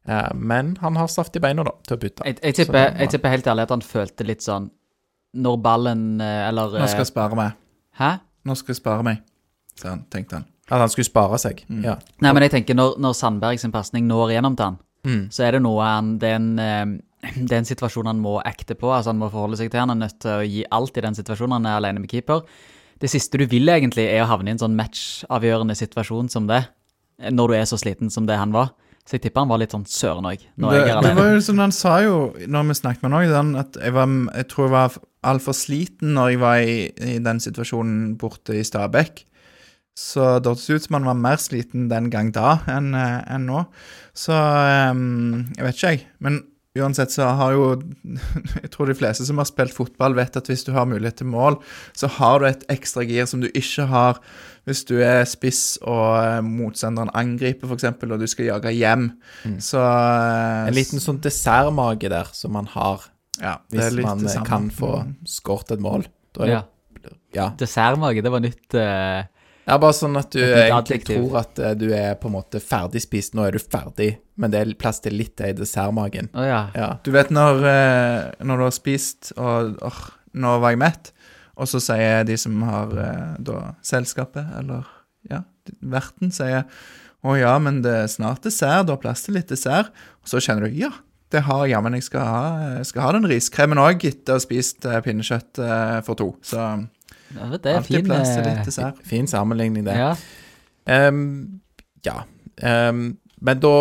Eh, 0.08 0.28
men 0.36 0.76
han 0.84 1.00
har 1.00 1.08
saft 1.10 1.36
i 1.40 1.42
beina, 1.44 1.64
da, 1.66 1.72
til 1.88 1.96
å 1.98 2.02
bytte. 2.04 2.28
Jeg, 2.28 2.38
jeg, 2.44 2.58
tipper, 2.60 2.78
var- 2.92 3.00
jeg 3.02 3.14
tipper 3.16 3.34
helt 3.38 3.48
ærlig 3.54 3.66
at 3.70 3.74
han 3.74 3.82
følte 3.88 4.28
litt 4.28 4.44
sånn 4.46 4.68
Når 5.36 5.56
ballen 5.60 6.04
eh, 6.24 6.44
Eller 6.48 6.76
Nå 6.78 6.86
skal 6.88 7.02
eh, 7.02 7.04
jeg 7.04 7.10
spare 7.10 7.36
meg. 7.36 7.56
Hæ? 8.00 8.12
Nå 8.46 8.56
skal 8.56 8.72
jeg 8.76 8.78
spare 8.84 9.04
meg, 9.04 9.24
så 9.80 9.90
han, 9.96 10.04
tenkte 10.14 10.38
han. 10.38 10.46
At 10.70 10.80
han 10.84 10.90
skulle 10.94 11.08
spare 11.10 11.40
seg. 11.42 11.64
Ja. 11.84 11.96
Nei, 12.22 12.32
men 12.36 12.46
jeg 12.46 12.52
tenker 12.60 12.78
når, 12.78 12.96
når 13.02 13.16
Sandberg 13.18 13.60
sin 13.64 13.74
pasning 13.74 14.06
når 14.12 14.36
gjennom 14.38 14.56
til 14.60 14.70
han, 14.74 14.82
Mm. 15.06 15.28
så 15.30 15.44
er 15.46 15.52
det 15.54 15.60
noe 15.62 15.84
han 15.86 16.08
Det 16.18 16.30
er 16.32 16.36
en, 16.40 16.46
eh, 16.58 16.86
det 17.34 17.52
er 17.52 17.62
en 17.62 17.68
situasjon 17.68 18.10
han 18.10 18.22
må 18.22 18.38
acte 18.46 18.78
på. 18.78 18.92
Altså 18.94 19.14
Han 19.14 19.22
må 19.22 19.32
forholde 19.34 19.60
seg 19.60 19.72
til 19.72 19.84
Han 19.84 19.96
er 19.96 20.02
nødt 20.06 20.20
til 20.24 20.32
å 20.32 20.46
gi 20.46 20.64
alt 20.76 20.98
i 20.98 21.06
den 21.06 21.18
situasjonen 21.18 21.60
han 21.60 21.70
er 21.70 21.80
alene 21.80 22.04
med 22.04 22.12
keeper. 22.12 22.46
Det 23.02 23.12
siste 23.12 23.40
du 23.42 23.46
vil, 23.52 23.68
egentlig, 23.70 24.08
er 24.08 24.24
å 24.24 24.30
havne 24.30 24.52
i 24.52 24.56
en 24.56 24.62
sånn 24.62 24.78
matchavgjørende 24.78 25.76
situasjon 25.76 26.32
som 26.32 26.48
det. 26.48 26.64
Når 27.32 27.52
du 27.52 27.56
er 27.58 27.68
så 27.68 27.80
sliten 27.80 28.12
som 28.12 28.28
det 28.28 28.38
han 28.40 28.56
var. 28.56 28.74
Så 29.06 29.18
jeg 29.18 29.26
tipper 29.28 29.44
han 29.44 29.52
var 29.52 29.60
litt 29.62 29.74
sånn 29.76 29.86
søren 29.86 30.26
òg, 30.26 30.42
Det, 30.42 30.80
det 31.06 31.12
var 31.14 31.28
jo 31.30 31.42
som 31.46 31.60
Han 31.62 31.74
sa 31.76 32.00
jo, 32.02 32.16
når 32.50 32.72
vi 32.72 32.78
snakket 32.80 33.04
med 33.04 33.14
han 33.14 33.20
òg, 33.20 33.60
at 33.62 33.78
jeg, 33.78 33.94
var, 33.94 34.16
jeg 34.40 34.48
tror 34.50 34.66
jeg 34.66 34.74
var 34.74 34.98
altfor 35.30 35.58
sliten 35.58 36.16
når 36.18 36.32
jeg 36.32 36.42
var 36.42 36.64
i, 36.64 36.78
i 37.14 37.20
den 37.22 37.42
situasjonen 37.44 38.16
borte 38.22 38.58
i 38.58 38.64
Stabekk. 38.66 39.22
Så 39.96 40.26
det 40.44 40.52
hørtes 40.52 40.68
ut 40.74 40.88
som 40.88 40.98
han 40.98 41.08
var 41.08 41.20
mer 41.22 41.40
sliten 41.40 41.86
den 41.92 42.10
gang 42.12 42.34
da 42.36 42.58
enn 42.68 42.92
eh, 42.98 43.22
enn 43.32 43.46
nå. 43.48 43.62
Så 44.18 44.36
um, 44.36 45.46
jeg 45.56 45.68
vet 45.68 45.78
ikke, 45.78 45.94
jeg. 45.94 46.02
Men 46.20 46.42
uansett 46.82 47.12
så 47.14 47.28
har 47.40 47.54
jo 47.56 47.68
Jeg 48.64 48.72
tror 48.74 48.90
de 48.90 48.96
fleste 48.98 49.26
som 49.28 49.38
har 49.42 49.48
spilt 49.50 49.74
fotball, 49.76 50.16
vet 50.18 50.36
at 50.38 50.48
hvis 50.52 50.66
du 50.68 50.72
har 50.76 50.86
mulighet 50.90 51.18
til 51.22 51.28
mål, 51.32 51.58
så 51.96 52.08
har 52.18 52.40
du 52.40 52.46
et 52.50 52.66
ekstra 52.74 53.06
gir 53.08 53.26
som 53.30 53.42
du 53.44 53.48
ikke 53.54 53.86
har 53.92 54.20
hvis 54.66 54.82
du 54.90 54.96
er 55.06 55.24
spiss 55.30 55.76
og 55.86 56.16
eh, 56.26 56.40
motstanderen 56.42 57.12
angriper, 57.14 57.70
f.eks., 57.70 57.84
og 58.02 58.20
du 58.20 58.26
skal 58.28 58.48
jage 58.48 58.72
hjem. 58.74 59.12
Så 59.62 59.78
eh, 59.78 60.68
En 60.72 60.74
liten 60.74 61.00
sånn 61.04 61.20
dessertmage 61.22 62.10
der 62.10 62.32
som 62.34 62.56
man 62.58 62.66
har 62.74 63.06
ja, 63.38 63.58
hvis 63.70 63.94
man 64.02 64.24
kan 64.48 64.70
få 64.74 64.94
Mm. 65.06 65.16
skåret 65.28 65.72
et 65.76 65.82
mål. 65.84 66.06
Da 66.34 66.44
er 66.44 66.48
det, 66.48 66.54
Ja. 66.56 67.14
ja. 67.36 67.48
Dessertmage, 67.60 68.24
det 68.24 68.32
var 68.32 68.40
nytt. 68.42 68.74
eh, 68.74 69.24
ja, 69.66 69.78
bare 69.82 69.96
sånn 69.98 70.18
at 70.20 70.34
du 70.36 70.42
egentlig 70.42 71.00
tror 71.08 71.40
at 71.42 71.62
uh, 71.62 71.72
du 71.78 71.88
er 71.96 72.14
på 72.22 72.30
en 72.30 72.36
måte 72.38 72.62
ferdig 72.62 73.02
spist. 73.06 73.34
Nå 73.38 73.48
er 73.48 73.56
du 73.56 73.62
ferdig, 73.62 74.12
men 74.38 74.54
det 74.54 74.62
er 74.62 74.74
plass 74.80 75.02
til 75.02 75.18
litt 75.18 75.42
i 75.42 75.54
dessertmagen. 75.58 76.30
Å 76.38 76.46
ja. 76.46 76.62
Ja. 76.78 76.90
Du 77.06 77.10
vet 77.16 77.34
når, 77.34 77.64
eh, 77.72 78.20
når 78.46 78.62
du 78.62 78.66
har 78.68 78.76
spist, 78.76 79.32
og 79.38 79.80
åh, 79.86 80.04
nå 80.38 80.58
var 80.62 80.76
jeg 80.76 80.84
mett, 80.84 81.12
og 81.56 81.72
så 81.72 81.82
sier 81.82 82.28
de 82.28 82.38
som 82.38 82.62
har 82.68 82.94
eh, 83.00 83.34
da 83.48 83.72
selskapet, 83.86 84.54
eller 84.60 84.86
ja, 85.32 85.42
verten, 85.82 86.34
sier 86.36 86.68
å 87.26 87.34
ja, 87.40 87.56
men 87.58 87.82
det 87.82 87.94
er 88.04 88.12
snart 88.12 88.46
dessert, 88.46 88.86
du 88.86 88.94
har 88.94 89.02
plass 89.02 89.26
til 89.26 89.40
litt 89.40 89.50
dessert. 89.50 89.90
Og 90.22 90.30
så 90.30 90.42
kjenner 90.44 90.70
du 90.70 90.78
ja, 90.78 90.92
det 91.34 91.42
har 91.48 91.64
jeg 91.66 91.74
jammen. 91.74 91.96
Jeg 91.98 92.06
skal 92.06 92.28
ha, 92.30 92.44
jeg 92.78 92.90
skal 92.92 93.06
ha 93.06 93.14
den 93.16 93.26
riskremen 93.30 93.82
òg 93.82 94.06
etter 94.06 94.36
å 94.36 94.38
ha 94.38 94.44
spist 94.44 94.86
eh, 94.86 95.02
pinnekjøtt 95.06 95.62
eh, 95.64 95.98
for 96.06 96.20
to. 96.20 96.30
Så 96.46 96.62
Ja, 97.36 97.50
Det 97.58 97.72
er 97.72 97.80
alltid 97.80 97.96
fin 98.00 98.06
plass 98.10 98.32
til 98.34 98.44
eh, 98.44 98.50
litt 98.52 98.70
dessert. 98.70 99.02
Fin 99.08 99.28
sammenligning, 99.28 99.86
det. 99.88 99.96
Ja. 100.00 100.14
Um, 101.10 101.62
ja. 102.06 102.22
Um, 102.62 103.18
men 103.42 103.60
da 103.64 103.74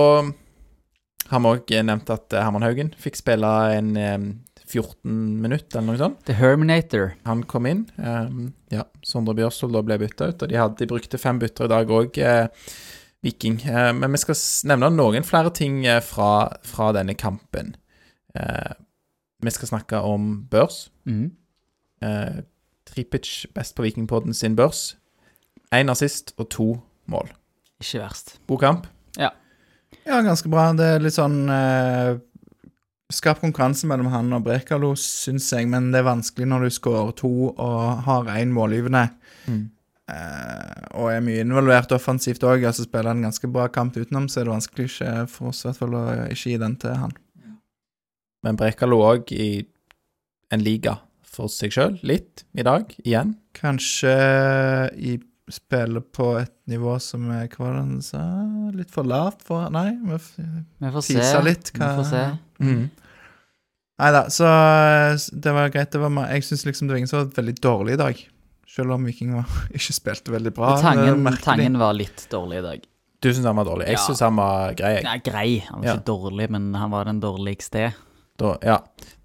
har 1.31 1.41
vi 1.45 1.53
òg 1.53 1.75
nevnt 1.87 2.11
at 2.13 2.35
eh, 2.35 2.43
Herman 2.45 2.65
Haugen 2.67 2.91
fikk 3.01 3.17
spille 3.21 3.53
en 3.77 3.93
um, 3.97 4.27
14 4.65 5.15
minutter, 5.45 5.79
eller 5.79 5.93
noe 5.93 6.01
sånt. 6.01 6.25
The 6.27 6.37
Herminator. 6.39 7.13
Han 7.29 7.45
kom 7.49 7.69
inn. 7.69 7.85
ja, 8.73 8.87
Sondre 9.07 9.37
Bjørsvold 9.39 9.77
da 9.77 9.83
ble 9.87 9.99
bytta 10.01 10.31
ut, 10.33 10.43
og 10.43 10.51
de, 10.51 10.59
hadde, 10.59 10.81
de 10.81 10.89
brukte 10.91 11.21
fem 11.21 11.39
bytter 11.43 11.69
i 11.69 11.73
dag 11.75 11.93
òg, 11.95 12.19
eh, 12.19 12.73
Viking. 13.25 13.63
Men 13.97 14.13
vi 14.13 14.19
skal 14.21 14.37
nevne 14.69 14.91
noen 14.93 15.25
flere 15.25 15.49
ting 15.57 15.79
fra, 16.05 16.49
fra 16.69 16.91
denne 16.93 17.15
kampen. 17.17 17.71
Eh, 18.37 18.75
vi 19.45 19.53
skal 19.55 19.71
snakke 19.71 20.01
om 20.05 20.43
børs. 20.51 20.89
Mhm. 21.09 21.31
Tripic 22.89 23.47
best 23.57 23.77
på 23.77 23.87
Vikingpodden 23.87 24.35
sin 24.37 24.57
børs. 24.59 24.95
Én 25.75 25.91
assist 25.91 26.35
og 26.39 26.51
to 26.53 26.69
mål. 27.11 27.33
Ikke 27.83 28.05
verst. 28.05 28.39
God 28.47 28.61
kamp. 28.63 28.87
Ja, 30.05 30.21
ganske 30.25 30.51
bra. 30.53 30.69
Det 30.77 30.87
er 30.97 31.03
litt 31.05 31.17
sånn 31.17 31.45
eh, 31.53 32.17
Skarp 33.15 33.43
konkurranse 33.45 33.87
mellom 33.87 34.09
han 34.11 34.33
og 34.35 34.43
Brekalo, 34.47 34.95
syns 34.99 35.51
jeg, 35.53 35.69
men 35.71 35.91
det 35.93 36.01
er 36.01 36.07
vanskelig 36.09 36.49
når 36.51 36.67
du 36.67 36.75
skårer 36.75 37.13
to 37.21 37.33
og 37.53 38.05
har 38.07 38.31
én 38.33 38.53
målgivende. 38.55 39.05
Eh, 40.11 40.87
og 40.99 41.13
er 41.13 41.23
mye 41.25 41.45
involvert 41.45 41.93
offensivt 41.97 42.45
òg. 42.45 42.65
Altså 42.67 42.87
spiller 42.89 43.13
en 43.13 43.27
ganske 43.29 43.49
bra 43.53 43.69
kamp 43.73 43.97
utenom, 43.97 44.27
så 44.29 44.41
er 44.41 44.49
det 44.49 44.55
vanskelig 44.57 44.89
ikke, 44.91 45.13
for 45.31 45.53
oss 45.53 45.63
i 45.63 45.69
hvert 45.69 45.81
fall 45.81 45.99
å 46.01 46.05
ikke 46.27 46.55
gi 46.55 46.59
den 46.65 46.77
til 46.81 46.99
han. 47.05 47.15
Men 48.45 48.61
Brekalo 48.61 49.01
òg 49.05 49.33
i 49.33 49.49
en 50.53 50.65
liga 50.65 50.99
for 51.35 51.51
seg 51.53 51.73
sjøl, 51.75 51.99
litt, 52.07 52.45
i 52.55 52.63
dag, 52.67 52.91
igjen. 53.05 53.35
Kanskje 53.59 54.15
i 54.97 55.19
spiller 55.53 56.01
på 56.01 56.31
et 56.41 56.53
nivå 56.73 56.95
som 57.05 57.27
er 57.35 57.49
Hva 57.53 57.67
var 57.67 57.73
det 57.75 57.81
han 57.83 57.99
sa? 58.03 58.21
Litt 58.73 58.89
for 58.95 59.05
lavt 59.05 59.43
for 59.45 59.67
Nei, 59.75 59.91
vi 60.01 60.15
f- 60.17 60.39
Vi 60.41 60.93
får 60.95 61.05
se. 61.05 61.43
litt 61.45 61.69
hva 61.77 61.91
Vi 61.91 61.99
får 61.99 62.07
se. 62.09 62.23
Nei 64.01 64.09
da, 64.11 64.23
så 64.33 64.47
det 65.39 65.53
var 65.55 65.69
greit. 65.71 65.93
Det 65.93 66.01
var, 66.03 66.17
jeg 66.33 66.43
syns 66.49 66.65
liksom 66.67 66.89
det 66.89 66.95
var 66.97 67.03
ingen 67.03 67.11
som 67.13 67.21
var 67.21 67.29
veldig 67.37 67.55
dårlig 67.63 67.95
i 67.95 68.01
dag. 68.01 68.23
Selv 68.75 68.91
om 68.97 69.05
Viking 69.07 69.35
var, 69.37 69.45
ikke 69.77 69.95
spilte 69.95 70.33
veldig 70.35 70.55
bra. 70.57 70.73
Tangen, 70.83 71.29
tangen 71.45 71.79
var 71.79 71.93
litt 71.95 72.25
dårlig 72.33 72.59
i 72.59 72.65
dag. 72.65 72.89
Du 73.23 73.29
syns 73.33 73.47
han 73.49 73.57
var 73.61 73.69
dårlig? 73.69 73.87
Jeg 73.93 73.97
Ja. 74.01 74.07
syns 74.09 74.21
han 74.25 74.37
var 74.41 74.75
grei. 74.81 74.95
jeg. 74.97 75.05
Nei, 75.07 75.19
grei. 75.29 75.51
Han 75.69 75.81
var 75.81 75.87
Ja. 75.87 75.95
ikke 75.95 76.09
dårlig, 76.11 76.49
men 76.57 76.73
han 76.75 76.91
var 76.91 77.05
den 77.05 77.21
dårligste. 77.23 77.93
Da, 78.41 78.57
ja, 78.67 78.81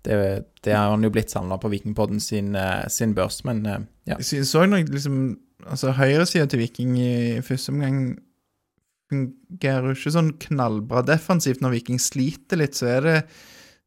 det, 0.07 0.15
det 0.63 0.73
har 0.75 0.93
han 0.93 1.03
jo 1.03 1.11
blitt 1.13 1.33
samla 1.33 1.57
på 1.61 1.71
Vikingpodden 1.73 2.21
sin, 2.23 2.53
eh, 2.55 2.87
sin 2.91 3.13
børs, 3.17 3.41
men 3.47 3.65
eh, 3.65 3.85
ja. 4.09 4.17
Jeg 4.21 4.47
så 4.47 4.65
nok 4.69 4.91
liksom 4.93 5.37
Altså, 5.67 5.91
høyresida 5.91 6.45
til 6.47 6.61
Viking 6.61 6.93
i 7.03 7.41
første 7.43 7.73
omgang 7.73 7.97
fungerer 9.11 9.89
jo 9.89 9.97
ikke 9.97 10.13
sånn 10.15 10.29
knallbra 10.39 11.01
defensivt. 11.03 11.59
Når 11.59 11.73
Viking 11.73 11.99
sliter 11.99 12.61
litt, 12.61 12.77
så 12.79 12.87
er 12.93 13.03
det 13.03 13.15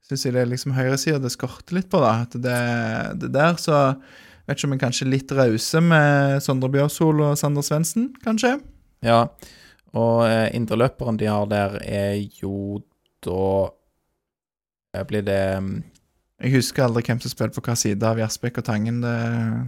Syns 0.05 0.27
jeg 0.27 0.35
det 0.35 0.43
er 0.43 0.51
liksom 0.51 0.75
høyresida 0.77 1.23
det 1.23 1.31
skorter 1.33 1.79
litt 1.79 1.89
på, 1.89 2.03
da. 2.03 2.27
At 2.27 2.37
det, 2.37 2.59
det 3.23 3.33
der, 3.33 3.57
så 3.57 3.79
Vet 4.43 4.59
ikke 4.59 4.69
om 4.69 4.75
jeg 4.75 4.83
kanskje 4.83 5.05
er 5.07 5.13
litt 5.13 5.33
rause 5.39 5.81
med 5.87 6.43
Sondre 6.43 6.69
Bjørsol 6.75 7.21
og 7.23 7.37
Sander 7.41 7.65
Svendsen, 7.65 8.11
kanskje? 8.25 8.57
ja. 9.07 9.25
Og 9.93 10.23
eh, 10.25 10.49
indreløperen 10.57 11.19
de 11.21 11.29
har 11.29 11.47
der, 11.51 11.77
er 11.85 12.15
jo 12.41 12.81
da 13.25 13.43
eh, 14.97 15.05
Blir 15.09 15.25
det 15.27 15.43
mm, 15.61 15.75
Jeg 16.43 16.57
husker 16.57 16.85
aldri 16.85 17.05
hvem 17.07 17.21
som 17.23 17.31
spilte 17.31 17.59
på 17.59 17.65
hva 17.69 17.77
side 17.79 18.07
av 18.07 18.19
Jaspek 18.19 18.59
og 18.59 18.67
Tangen. 18.67 19.01
Det 19.05 19.17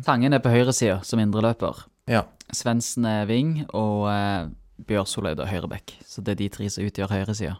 Tangen 0.07 0.35
er 0.35 0.43
på 0.43 0.51
høyresida 0.51 0.99
som 1.07 1.23
indreløper. 1.23 1.85
Ja. 2.11 2.25
Svendsen 2.53 3.07
er 3.07 3.29
wing, 3.31 3.61
og 3.71 4.09
uh, 4.11 4.51
Bjørsol 4.85 5.31
er 5.31 5.39
da 5.39 5.47
høyreback. 5.49 5.95
Så 6.05 6.25
det 6.25 6.35
er 6.35 6.43
de 6.43 6.51
tre 6.57 6.67
som 6.73 6.85
utgjør 6.85 7.15
høyresida. 7.15 7.55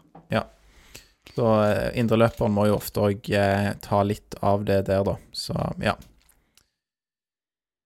Så 1.33 1.47
eh, 1.65 1.87
indreløperen 1.99 2.53
må 2.53 2.67
jo 2.69 2.77
ofte 2.77 3.01
òg 3.07 3.31
eh, 3.33 3.71
ta 3.83 4.03
litt 4.05 4.37
av 4.45 4.65
det 4.67 4.83
der, 4.89 5.05
da. 5.07 5.17
Så 5.33 5.55
ja. 5.83 5.95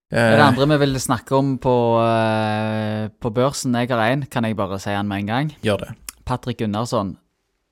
Det 0.09 0.17
Eh, 0.17 0.41
andre 0.41 0.65
vi 0.71 0.77
vil 0.81 0.97
snakke 0.97 1.37
om 1.37 1.57
på, 1.61 1.71
eh, 2.01 3.11
på 3.13 3.29
børsen, 3.29 3.75
jeg 3.77 3.91
har 3.91 4.07
én, 4.09 4.23
kan 4.25 4.43
jeg 4.43 4.57
bare 4.57 4.79
si 4.81 4.89
han 4.89 5.07
med 5.07 5.21
en 5.21 5.27
gang. 5.27 5.51
gjør 5.61 5.83
det. 5.85 5.89
Patrick 6.25 6.57
Gunnarsson. 6.59 7.17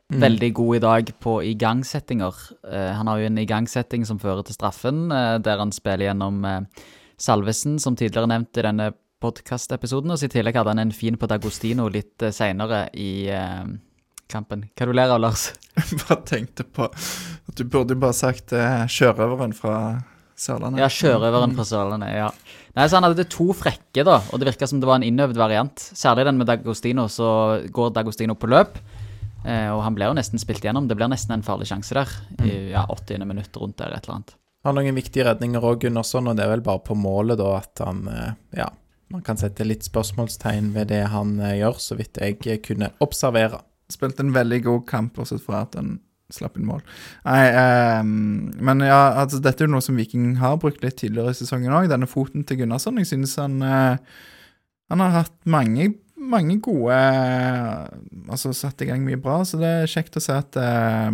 Mm. 0.08 0.22
Veldig 0.22 0.54
god 0.56 0.76
i 0.76 0.80
dag 0.80 1.10
på 1.20 1.32
igangsettinger. 1.44 2.36
Uh, 2.64 2.94
han 2.96 3.10
har 3.12 3.20
jo 3.20 3.28
en 3.28 3.40
igangsetting 3.42 4.06
som 4.08 4.20
fører 4.22 4.46
til 4.48 4.56
straffen, 4.56 5.10
uh, 5.12 5.36
der 5.44 5.60
han 5.60 5.74
spiller 5.76 6.08
gjennom 6.08 6.46
uh, 6.48 6.86
Salvesen, 7.20 7.76
som 7.84 7.98
tidligere 8.00 8.30
nevnt 8.32 8.56
i 8.56 8.64
denne 8.64 8.94
podkastepisoden. 9.20 10.14
Og 10.14 10.22
så 10.22 10.30
i 10.30 10.32
tillegg 10.32 10.56
hadde 10.56 10.72
han 10.72 10.86
en 10.86 10.94
fin 10.96 11.18
på 11.20 11.28
Dagostino 11.28 11.90
litt 11.92 12.24
uh, 12.24 12.32
seinere 12.32 12.86
i 12.96 13.28
kampen. 14.32 14.64
Hva 14.80 14.88
du 14.88 14.94
ler 14.96 15.12
av, 15.12 15.20
Lars? 15.26 15.50
bare 16.06 16.22
tenkte 16.30 16.64
på 16.64 16.88
at 16.88 17.60
du 17.60 17.66
burde 17.68 17.98
jo 17.98 18.00
bare 18.00 18.16
sagt 18.16 18.54
sjørøveren 18.92 19.56
fra 19.56 19.76
Sørlandet. 20.40 20.86
Ja, 20.86 20.88
sjørøveren 20.92 21.56
fra 21.58 21.66
Sørlandet, 21.68 22.14
ja. 22.16 22.30
Nei, 22.78 22.86
så 22.86 23.00
Han 23.00 23.10
hadde 23.10 23.26
to 23.32 23.50
frekke, 23.58 24.06
da, 24.08 24.22
og 24.32 24.40
det 24.40 24.54
virka 24.54 24.70
som 24.70 24.80
det 24.80 24.88
var 24.88 25.02
en 25.02 25.08
innøvd 25.08 25.40
variant. 25.40 25.84
Særlig 25.98 26.28
den 26.30 26.40
med 26.40 26.48
Dagostino, 26.48 27.08
så 27.12 27.30
går 27.74 27.92
Dagostino 27.96 28.38
på 28.40 28.52
løp. 28.54 28.80
Eh, 29.48 29.70
og 29.72 29.80
han 29.86 29.96
blir 29.96 30.12
jo 30.12 30.18
nesten 30.18 30.42
spilt 30.42 30.66
gjennom. 30.66 30.90
Det 30.90 30.98
blir 31.00 31.10
nesten 31.12 31.38
en 31.38 31.46
farlig 31.46 31.70
sjanse 31.70 31.96
der. 31.96 32.12
I 32.44 32.74
ja, 32.74 32.84
80. 32.92 33.24
minutt 33.28 33.56
rundt 33.60 33.80
der, 33.80 33.96
et 33.96 34.08
eller 34.08 34.20
annet. 34.20 34.36
Han 34.66 34.76
Har 34.76 34.84
noen 34.84 34.98
viktige 34.98 35.28
redninger 35.28 35.64
òg, 35.64 35.86
Gunnarsson, 35.86 36.28
og 36.28 36.36
det 36.36 36.44
er 36.44 36.52
vel 36.52 36.66
bare 36.66 36.84
på 36.84 36.98
målet, 36.98 37.40
da, 37.40 37.54
at 37.62 37.86
han 37.86 38.04
eh, 38.12 38.34
Ja, 38.60 38.72
man 39.14 39.24
kan 39.24 39.40
sette 39.40 39.64
litt 39.64 39.86
spørsmålstegn 39.88 40.74
ved 40.76 40.92
det 40.92 41.06
han 41.14 41.38
eh, 41.40 41.62
gjør, 41.62 41.80
så 41.80 41.96
vidt 42.00 42.20
jeg 42.20 42.64
kunne 42.66 42.92
observere. 43.04 43.62
Spilte 43.92 44.26
en 44.26 44.36
veldig 44.36 44.60
god 44.66 44.84
kamp, 44.90 45.14
bortsett 45.16 45.46
fra 45.46 45.64
at 45.64 45.78
han 45.80 46.02
slapp 46.34 46.58
inn 46.60 46.68
mål. 46.68 46.82
Nei, 47.24 47.44
um, 48.02 48.10
men 48.68 48.84
ja, 48.84 49.00
altså 49.22 49.40
dette 49.40 49.64
er 49.64 49.70
jo 49.70 49.78
noe 49.78 49.86
som 49.86 49.96
Viking 49.96 50.34
har 50.42 50.58
brukt 50.60 50.84
litt 50.84 50.98
tidligere 51.00 51.32
i 51.32 51.38
sesongen 51.38 51.72
òg, 51.72 51.88
denne 51.88 52.10
foten 52.10 52.44
til 52.44 52.60
Gunnarsson. 52.62 53.00
Jeg 53.00 53.14
synes 53.14 53.38
han 53.40 53.62
uh, 53.64 53.96
Han 54.92 55.04
har 55.04 55.16
hatt 55.22 55.38
mange, 55.48 55.94
mange 56.18 56.60
gode 56.66 56.96
Altså 58.30 58.54
satt 58.56 58.82
i 58.82 58.88
gang 58.90 59.04
mye 59.06 59.20
bra, 59.22 59.40
så 59.46 59.60
det 59.62 59.68
er 59.84 59.92
kjekt 59.92 60.18
å 60.18 60.24
se 60.24 60.34
at 60.34 60.58
eh, 60.60 61.12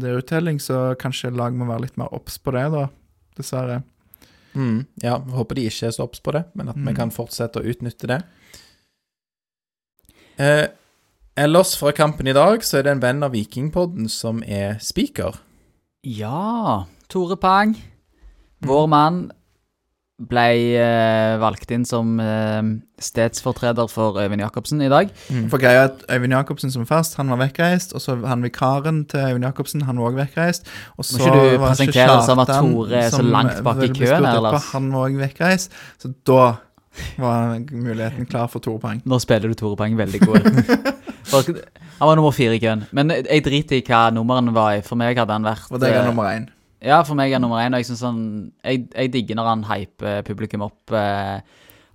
det 0.00 0.08
er 0.10 0.18
uttelling, 0.22 0.58
så 0.62 0.94
kanskje 0.98 1.32
lag 1.34 1.54
må 1.54 1.66
være 1.68 1.84
litt 1.88 1.96
mer 2.00 2.12
obs 2.14 2.38
på 2.38 2.52
det, 2.56 2.64
da. 2.72 2.86
Dessverre. 3.36 3.80
Mm, 4.54 4.84
ja, 5.02 5.16
håper 5.18 5.54
de 5.58 5.64
ikke 5.70 5.86
er 5.90 5.94
så 5.94 6.06
obs 6.08 6.20
på 6.24 6.32
det, 6.34 6.44
men 6.58 6.68
at 6.72 6.76
vi 6.78 6.88
Mm. 6.90 6.96
kan 6.96 7.10
fortsette 7.14 7.60
å 7.60 7.66
utnytte 7.70 8.06
det. 8.10 8.20
Eh, 10.40 10.66
ellers 11.36 11.74
fra 11.78 11.92
kampen 11.92 12.26
i 12.30 12.32
dag 12.36 12.62
så 12.64 12.78
er 12.78 12.86
det 12.86 12.92
en 12.96 13.02
venn 13.02 13.22
av 13.26 13.32
Vikingpodden 13.34 14.08
som 14.10 14.42
er 14.46 14.78
speaker. 14.80 15.36
Ja, 16.06 16.86
Tore 17.08 17.36
Pang. 17.36 17.76
Vår 18.64 18.86
mann 18.88 19.30
ble 20.28 20.42
eh, 20.76 21.34
valgt 21.40 21.70
inn 21.72 21.86
som 21.88 22.18
eh, 22.20 22.60
stedsfortreder 23.00 23.88
for 23.88 24.18
Øyvind 24.20 24.42
Jacobsen 24.44 24.82
i 24.84 24.90
dag. 24.92 25.10
For 25.48 25.60
greia 25.62 25.86
at 25.88 26.02
Øyvind 26.12 26.34
Jacobsen 26.36 26.72
som 26.74 26.84
fast, 26.88 27.16
han 27.16 27.30
var 27.32 27.40
vekkreist, 27.46 27.94
og 27.96 28.04
så 28.04 28.18
han 28.26 28.44
vikaren 28.44 29.04
til 29.08 29.20
Øyvind 29.30 29.48
Jacobsen, 29.48 29.86
han 29.88 30.00
var 30.00 30.12
òg 30.12 30.18
vekkreist. 30.20 30.68
Og 30.98 31.04
så 31.08 31.18
ikke 31.20 31.32
du 31.32 31.64
presentere 31.64 32.16
det 32.16 32.26
som 32.28 32.42
at 32.44 32.52
Tore 32.52 33.00
er 33.04 33.10
så 33.14 33.22
langt 33.24 33.62
bak 33.64 33.82
i 33.82 33.88
køen 33.88 34.16
eller? 34.18 34.32
her, 34.34 34.40
Lars? 34.50 34.70
Han 34.74 34.92
var 34.92 35.08
òg 35.08 35.16
vekkreist, 35.24 35.78
så 36.02 36.12
da 36.28 36.42
var 37.18 37.58
muligheten 37.70 38.26
klar 38.26 38.48
for 38.52 38.60
Tore 38.60 38.80
Poeng. 38.82 39.00
Nå 39.08 39.18
spiller 39.22 39.48
du 39.48 39.54
Tore 39.56 39.78
Poeng 39.80 39.96
veldig 39.98 40.20
god. 40.26 40.50
For- 41.30 41.44
han 42.00 42.08
var 42.08 42.16
nummer 42.16 42.32
fire 42.32 42.56
i 42.56 42.60
køen. 42.62 42.86
Men 42.96 43.12
jeg 43.12 43.44
driter 43.44 43.76
i 43.76 43.82
hva 43.84 44.06
nummeren 44.14 44.54
var. 44.56 44.78
For 44.86 44.96
meg 44.96 45.18
hadde 45.20 45.36
han 45.36 45.44
vært 45.44 45.68
Og 45.70 45.82
det 45.82 45.90
er 45.92 46.00
eh, 46.00 46.06
nummer 46.08 46.30
én. 46.32 46.46
Ja, 46.80 47.02
for 47.04 47.18
meg 47.18 47.32
er 47.32 47.42
nummer 47.42 47.60
én. 47.60 47.74
Og 47.76 47.82
jeg 47.82 47.90
synes 47.90 48.04
han 48.06 48.20
jeg, 48.64 48.86
jeg 48.94 49.12
digger 49.12 49.36
når 49.36 49.50
han 49.52 49.66
hyper 49.68 50.22
publikum 50.26 50.64
opp. 50.66 50.92
eh. 50.96 51.40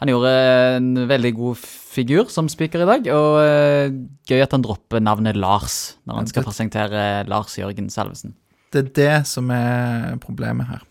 Han 0.04 0.12
gjorde 0.12 0.32
en 0.76 0.90
veldig 1.08 1.32
god 1.38 1.56
figur 1.96 2.28
som 2.30 2.50
speaker 2.52 2.84
i 2.84 2.88
dag, 2.90 3.06
og 3.16 3.38
eh, 3.40 3.94
gøy 4.28 4.42
at 4.44 4.52
han 4.52 4.66
dropper 4.66 5.00
navnet 5.00 5.38
Lars 5.40 5.96
når 6.06 6.20
han 6.20 6.28
skal 6.28 6.44
presentere 6.44 7.24
Lars 7.32 7.56
Jørgen 7.58 7.88
Salvesen. 7.90 8.36
Det 8.76 8.82
er 8.82 8.90
det 9.00 9.28
som 9.30 9.50
er 9.56 10.18
problemet 10.20 10.68
her. 10.68 10.84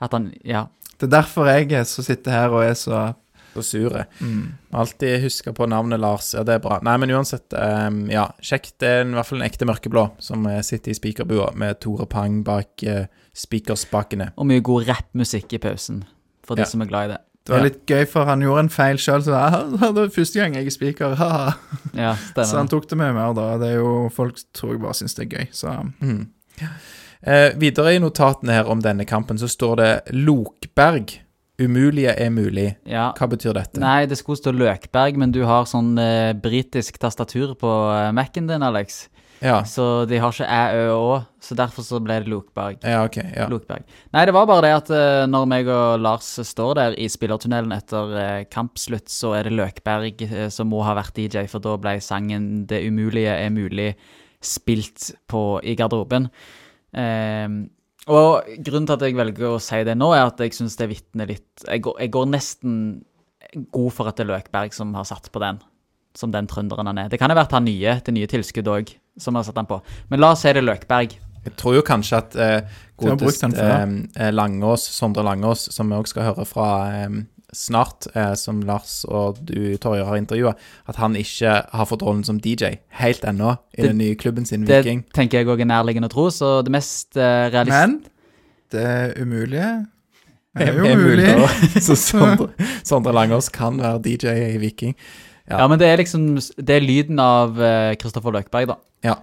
At 0.00 0.16
han 0.16 0.32
Ja. 0.44 0.66
Det 1.00 1.08
er 1.08 1.20
derfor 1.22 1.46
jeg 1.48 1.86
så 1.86 2.02
sitter 2.04 2.32
her 2.32 2.48
og 2.52 2.64
er 2.64 2.74
så 2.74 3.12
Så 3.54 3.62
sure. 3.66 4.04
mm. 4.20 4.52
Alltid 4.72 5.22
huske 5.24 5.52
på 5.52 5.66
navnet 5.66 5.98
Lars. 6.00 6.34
Ja, 6.34 6.42
det 6.46 6.54
er 6.54 6.62
bra. 6.62 6.78
Nei, 6.86 6.96
men 7.02 7.10
uansett, 7.10 7.52
um, 7.52 8.04
ja. 8.10 8.28
Kjekt. 8.40 8.76
Det 8.78 8.88
er 8.88 9.02
i 9.04 9.14
hvert 9.16 9.26
fall 9.26 9.40
en 9.42 9.48
ekte 9.48 9.66
mørkeblå 9.66 10.04
som 10.22 10.46
eh, 10.46 10.60
sitter 10.62 10.92
i 10.92 10.94
spikerbua 10.94 11.50
med 11.58 11.80
Tore 11.82 12.06
Pang 12.06 12.44
bak 12.46 12.84
uh, 12.86 13.04
spikerspakene. 13.34 14.30
Og 14.38 14.46
mye 14.46 14.62
god 14.62 14.86
rappmusikk 14.88 15.52
i 15.58 15.58
pausen, 15.62 16.04
for 16.46 16.54
de 16.54 16.62
Ja. 16.62 16.70
som 16.70 16.80
er 16.82 16.86
glad 16.86 17.04
i 17.10 17.12
det. 17.14 17.18
Det 17.46 17.52
var 17.54 17.58
Ja. 17.58 17.64
litt 17.64 17.86
gøy, 17.86 18.04
for 18.06 18.24
han 18.28 18.40
gjorde 18.44 18.60
en 18.60 18.68
feil 18.68 18.96
sjøl. 19.00 19.22
Så 19.24 19.32
«Ah, 19.34 19.64
det 19.80 19.94
var 19.96 20.08
første 20.14 20.38
gang 20.40 20.54
jeg 20.54 20.66
er 21.00 21.14
haha». 21.16 21.54
Ja, 21.94 22.14
Så 22.36 22.56
han 22.56 22.68
tok 22.68 22.86
det 22.88 22.98
med 22.98 23.14
mer, 23.14 23.32
da. 23.34 23.56
Det 23.58 23.70
er 23.72 23.78
jo 23.80 24.08
Folk 24.12 24.36
tror 24.54 24.72
jeg 24.76 24.80
bare 24.82 24.94
syns 24.94 25.14
det 25.16 25.26
er 25.32 25.38
gøy, 25.38 25.48
så 25.52 25.92
Mm. 26.00 26.28
Eh, 27.22 27.50
videre 27.60 27.94
i 27.94 27.98
notatene 27.98 28.52
her 28.52 28.68
om 28.70 28.80
denne 28.80 29.04
kampen 29.04 29.36
så 29.38 29.48
står 29.48 29.76
det 29.76 29.90
Lokberg. 30.12 31.18
Umulige 31.60 32.14
er 32.16 32.30
mulig. 32.34 32.68
Ja. 32.88 33.10
Hva 33.18 33.28
betyr 33.30 33.54
dette? 33.56 33.80
Nei, 33.82 34.04
det 34.10 34.18
skulle 34.20 34.40
stå 34.40 34.54
Løkberg, 34.56 35.18
men 35.20 35.34
du 35.34 35.42
har 35.48 35.68
sånn 35.68 35.92
eh, 36.00 36.32
britisk 36.32 37.00
tastatur 37.02 37.54
på 37.60 37.72
eh, 37.94 38.10
Mac-en 38.16 38.48
din, 38.50 38.64
Alex. 38.64 39.04
Ja. 39.40 39.62
Så 39.64 40.04
de 40.04 40.18
har 40.20 40.34
ikke 40.34 40.44
æ, 40.44 40.64
ø 40.76 40.86
og 40.92 41.06
å, 41.08 41.18
så 41.40 41.56
derfor 41.56 41.84
så 41.84 42.00
ble 42.04 42.18
det 42.20 42.28
Lokberg. 42.28 42.82
ja, 42.84 43.00
ok. 43.06 43.16
Ja. 43.32 43.46
Lokberg. 43.48 43.86
Nei, 44.12 44.24
det 44.28 44.34
var 44.36 44.48
bare 44.50 44.66
det 44.66 44.72
at 44.76 44.92
eh, 44.92 45.24
når 45.30 45.48
meg 45.48 45.70
og 45.72 46.00
Lars 46.04 46.28
står 46.44 46.74
der 46.76 46.96
i 47.00 47.08
spillertunnelen 47.08 47.72
etter 47.76 48.16
eh, 48.20 48.44
kampslutt, 48.52 49.08
så 49.08 49.32
er 49.38 49.48
det 49.48 49.56
Løkberg 49.56 50.24
eh, 50.28 50.48
som 50.52 50.68
må 50.72 50.82
ha 50.84 50.96
vært 50.98 51.16
DJ, 51.16 51.46
for 51.48 51.64
da 51.64 51.76
ble 51.80 51.96
sangen 52.04 52.66
'Det 52.68 52.82
umulige 52.84 53.32
er 53.32 53.52
mulig' 53.54 53.94
spilt 54.40 55.10
på 55.28 55.60
i 55.64 55.74
garderoben. 55.76 56.30
Ehm, 56.96 57.68
og 58.08 58.48
grunnen 58.64 58.88
til 58.88 58.96
at 58.96 59.04
jeg 59.04 59.16
velger 59.18 59.50
å 59.50 59.60
si 59.62 59.82
det 59.84 59.96
nå, 59.98 60.08
er 60.16 60.30
at 60.30 60.40
jeg 60.40 60.56
syns 60.56 60.78
det 60.80 60.88
vitner 60.88 61.28
litt 61.28 61.66
jeg 61.66 61.82
går, 61.84 61.98
jeg 62.00 62.12
går 62.14 62.30
nesten 62.32 62.76
god 63.74 63.90
for 63.92 64.08
at 64.08 64.18
det 64.18 64.24
er 64.24 64.30
Løkberg 64.32 64.74
som 64.74 64.94
har 64.96 65.06
satt 65.08 65.28
på 65.32 65.42
den. 65.42 65.60
Som 66.16 66.32
den 66.34 66.48
trønderen 66.50 66.88
han 66.90 66.98
er. 66.98 67.10
Det 67.10 67.20
kan 67.20 67.30
ha 67.30 67.36
vært 67.38 67.52
han 67.54 67.66
nye, 67.68 67.98
det 68.02 68.14
nye 68.14 68.28
tilskudd 68.30 68.70
òg, 68.70 68.88
som 69.20 69.36
har 69.38 69.44
satt 69.46 69.58
han 69.60 69.68
på. 69.70 69.78
Men 70.10 70.22
la 70.22 70.32
oss 70.34 70.42
si 70.42 70.50
det 70.50 70.62
er 70.62 70.66
Løkberg. 70.66 71.18
Jeg 71.44 71.54
tror 71.56 71.76
jo 71.78 71.82
kanskje 71.86 72.18
at 72.18 72.34
eh, 72.36 72.80
godest 73.00 73.46
eh, 73.48 74.30
Langås, 74.34 74.84
Sondre 74.92 75.24
Langås, 75.24 75.68
som 75.72 75.88
vi 75.88 75.96
òg 75.96 76.10
skal 76.10 76.30
høre 76.30 76.44
fra 76.48 76.66
eh, 76.98 77.20
snart, 77.56 78.06
eh, 78.14 78.34
som 78.38 78.60
Lars 78.62 79.04
og 79.08 79.38
du, 79.44 79.76
Torje, 79.82 80.04
har 80.06 80.16
intervjua, 80.20 80.54
at 80.88 80.96
han 80.96 81.14
ikke 81.18 81.54
har 81.72 81.86
fått 81.90 82.02
rollen 82.06 82.24
som 82.26 82.38
DJ 82.40 82.78
helt 83.00 83.24
ennå 83.26 83.56
i 83.76 83.82
Det- 83.82 83.88
den 83.88 83.98
nye 83.98 84.14
klubben 84.14 84.46
sin, 84.46 84.64
Det 84.64 84.84
Viking. 84.84 85.04
tenker 85.14 85.38
jeg 85.38 85.46
òg 85.46 85.60
er 85.60 85.66
nærliggende 85.66 86.08
å 86.08 86.14
tro, 86.14 86.28
så 86.30 86.62
det 86.64 86.70
mest 86.72 87.16
eh, 87.16 87.50
realist... 87.50 87.70
Men 87.70 88.04
det 88.70 89.16
umulige 89.18 89.86
er 90.56 90.72
jo 90.76 90.84
Er 90.86 90.96
mulig. 90.96 91.26
Så 91.86 91.96
Sondre, 91.96 92.50
Sondre 92.84 93.12
Langås 93.12 93.48
kan 93.50 93.78
være 93.78 94.02
DJ 94.02 94.54
i 94.54 94.58
Viking. 94.58 94.94
ja. 95.48 95.66
men 95.66 95.78
det 95.78 95.88
er 95.88 95.96
liksom 95.98 96.36
Det 96.56 96.70
er 96.76 96.80
lyden 96.80 97.18
av 97.18 97.56
Kristoffer 97.98 98.30
Løkberg, 98.32 98.66
da. 98.68 98.76
Ja. 99.02 99.14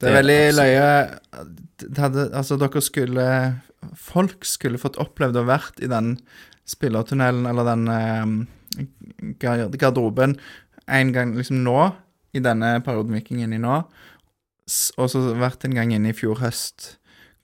Det 0.00 0.10
er 0.10 0.22
veldig 0.22 0.54
løye 0.54 1.18
det 1.80 1.98
hadde, 1.98 2.30
Altså, 2.34 2.56
dere 2.60 2.80
skulle 2.84 3.28
Folk 3.96 4.44
skulle 4.48 4.78
fått 4.80 4.96
opplevd 4.96 5.36
å 5.36 5.44
vært 5.44 5.82
i 5.84 5.88
den 5.90 6.14
spillertunnelen 6.68 7.46
eller 7.50 7.68
den 7.68 7.88
eh, 7.92 8.84
garderoben 9.38 10.38
en 10.86 11.12
gang 11.12 11.36
liksom 11.36 11.62
nå, 11.64 11.78
i 12.34 12.42
denne 12.42 12.76
perioden 12.84 13.14
Viking 13.14 13.40
er 13.40 13.48
inne 13.48 13.60
i 13.60 13.62
nå, 13.62 13.78
og 14.98 15.08
så 15.10 15.22
vært 15.38 15.66
en 15.66 15.76
gang 15.76 15.94
inne 15.94 16.12
i 16.12 16.16
fjor 16.16 16.40
høst. 16.42 16.94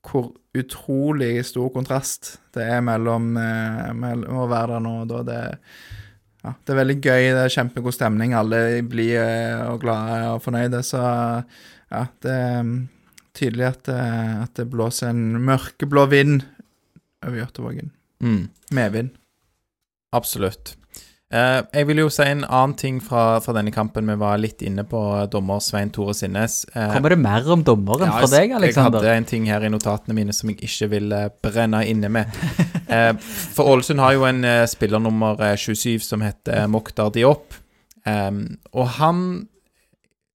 Hvor 0.01 0.31
utrolig 0.57 1.43
stor 1.45 1.69
kontrast 1.75 2.39
det 2.57 2.65
er 2.65 2.81
mellom, 2.85 3.35
eh, 3.37 3.91
mellom 3.93 4.45
å 4.45 4.49
være 4.51 4.79
der 4.79 4.85
nå 4.87 4.95
og 5.03 5.11
da. 5.11 5.21
Det, 5.29 5.41
ja, 6.41 6.55
det 6.57 6.73
er 6.73 6.79
veldig 6.81 6.97
gøy, 6.97 7.27
det 7.37 7.43
er 7.45 7.53
kjempegod 7.53 7.97
stemning. 7.97 8.33
Alle 8.37 8.81
blir 8.89 9.21
eh, 9.21 9.61
og 9.69 9.83
glade 9.85 10.33
og 10.33 10.41
fornøyde. 10.47 10.81
Så 10.87 11.03
ja, 11.05 12.03
det 12.25 12.33
er 12.33 12.65
mm, 12.65 12.75
tydelig 13.37 13.69
at 13.69 13.85
det, 13.91 14.01
at 14.49 14.57
det 14.57 14.71
blåser 14.73 15.13
en 15.13 15.37
mørkeblå 15.45 16.09
vind 16.17 16.49
over 17.21 17.43
Jåttåvågen. 17.43 17.93
Mm. 18.23 18.49
Medvind. 18.77 19.17
Absolutt. 20.17 20.77
Eh, 21.31 21.61
jeg 21.77 21.87
vil 21.87 22.01
jo 22.03 22.09
si 22.11 22.25
en 22.27 22.41
annen 22.43 22.73
ting 22.75 22.97
fra, 23.05 23.39
fra 23.45 23.53
denne 23.55 23.71
kampen. 23.71 24.09
Vi 24.11 24.17
var 24.19 24.41
litt 24.43 24.65
inne 24.67 24.83
på 24.89 24.99
dommer 25.31 25.61
Svein 25.63 25.93
Tore 25.95 26.15
Sinnes. 26.19 26.65
Eh, 26.75 26.89
Kommer 26.97 27.15
det 27.15 27.21
mer 27.23 27.47
om 27.55 27.63
dommeren 27.67 28.09
ja, 28.11 28.17
fra 28.19 28.31
deg, 28.33 28.57
Jeg 28.67 28.75
hadde 28.75 29.13
en 29.13 29.29
ting 29.31 29.47
her 29.47 29.63
i 29.63 29.71
notatene 29.71 30.17
mine 30.17 30.35
som 30.35 30.51
jeg 30.51 30.59
ikke 30.67 30.89
vil 30.97 31.15
eh, 31.15 31.29
brenne 31.43 31.85
inne 31.87 32.11
med. 32.11 32.41
Eh, 32.91 33.13
for 33.55 33.71
Ålesund 33.71 34.03
har 34.03 34.17
jo 34.17 34.25
en 34.27 34.43
eh, 34.43 34.65
spiller 34.67 34.99
nummer 34.99 35.39
eh, 35.47 35.55
27 35.55 36.03
som 36.03 36.25
heter 36.27 36.65
Mokhtar 36.67 37.13
Diop. 37.15 37.55
Eh, 38.03 38.31
og 38.75 38.89
han 38.99 39.21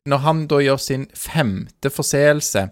Når 0.08 0.22
han 0.24 0.46
da 0.48 0.62
gjør 0.64 0.78
sin 0.80 1.04
femte 1.18 1.90
forseelse 1.92 2.70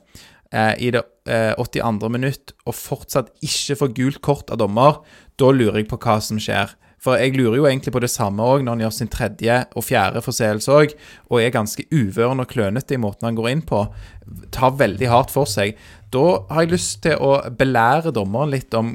eh, 0.54 0.74
i 0.80 0.94
det 0.96 1.02
eh, 1.30 1.52
82. 1.58 2.10
minutt 2.14 2.54
og 2.66 2.78
fortsatt 2.78 3.34
ikke 3.44 3.80
får 3.82 3.94
gult 3.98 4.22
kort 4.26 4.54
av 4.54 4.62
dommer, 4.62 5.02
da 5.40 5.52
lurer 5.52 5.82
jeg 5.82 5.92
på 5.92 6.00
hva 6.04 6.20
som 6.24 6.42
skjer. 6.42 6.76
For 7.04 7.20
jeg 7.20 7.36
lurer 7.36 7.58
jo 7.58 7.66
egentlig 7.68 7.92
på 7.92 8.00
det 8.00 8.12
samme 8.14 8.46
òg 8.48 8.62
når 8.64 8.78
han 8.78 8.84
gjør 8.86 8.94
sin 8.96 9.10
tredje 9.12 9.58
og 9.76 9.84
fjerde 9.84 10.22
forseelse 10.24 10.72
òg, 10.72 10.94
og 11.28 11.42
er 11.42 11.52
ganske 11.52 11.84
uvøren 11.92 12.40
og 12.40 12.48
klønete 12.54 12.96
i 12.96 13.02
måten 13.02 13.28
han 13.28 13.36
går 13.36 13.50
inn 13.52 13.64
på. 13.68 13.82
Tar 14.56 14.78
veldig 14.80 15.10
hardt 15.12 15.34
for 15.34 15.50
seg. 15.50 15.76
Da 16.16 16.24
har 16.48 16.64
jeg 16.64 16.76
lyst 16.78 17.02
til 17.04 17.20
å 17.20 17.42
belære 17.60 18.14
dommeren 18.16 18.54
litt 18.54 18.72
om 18.78 18.94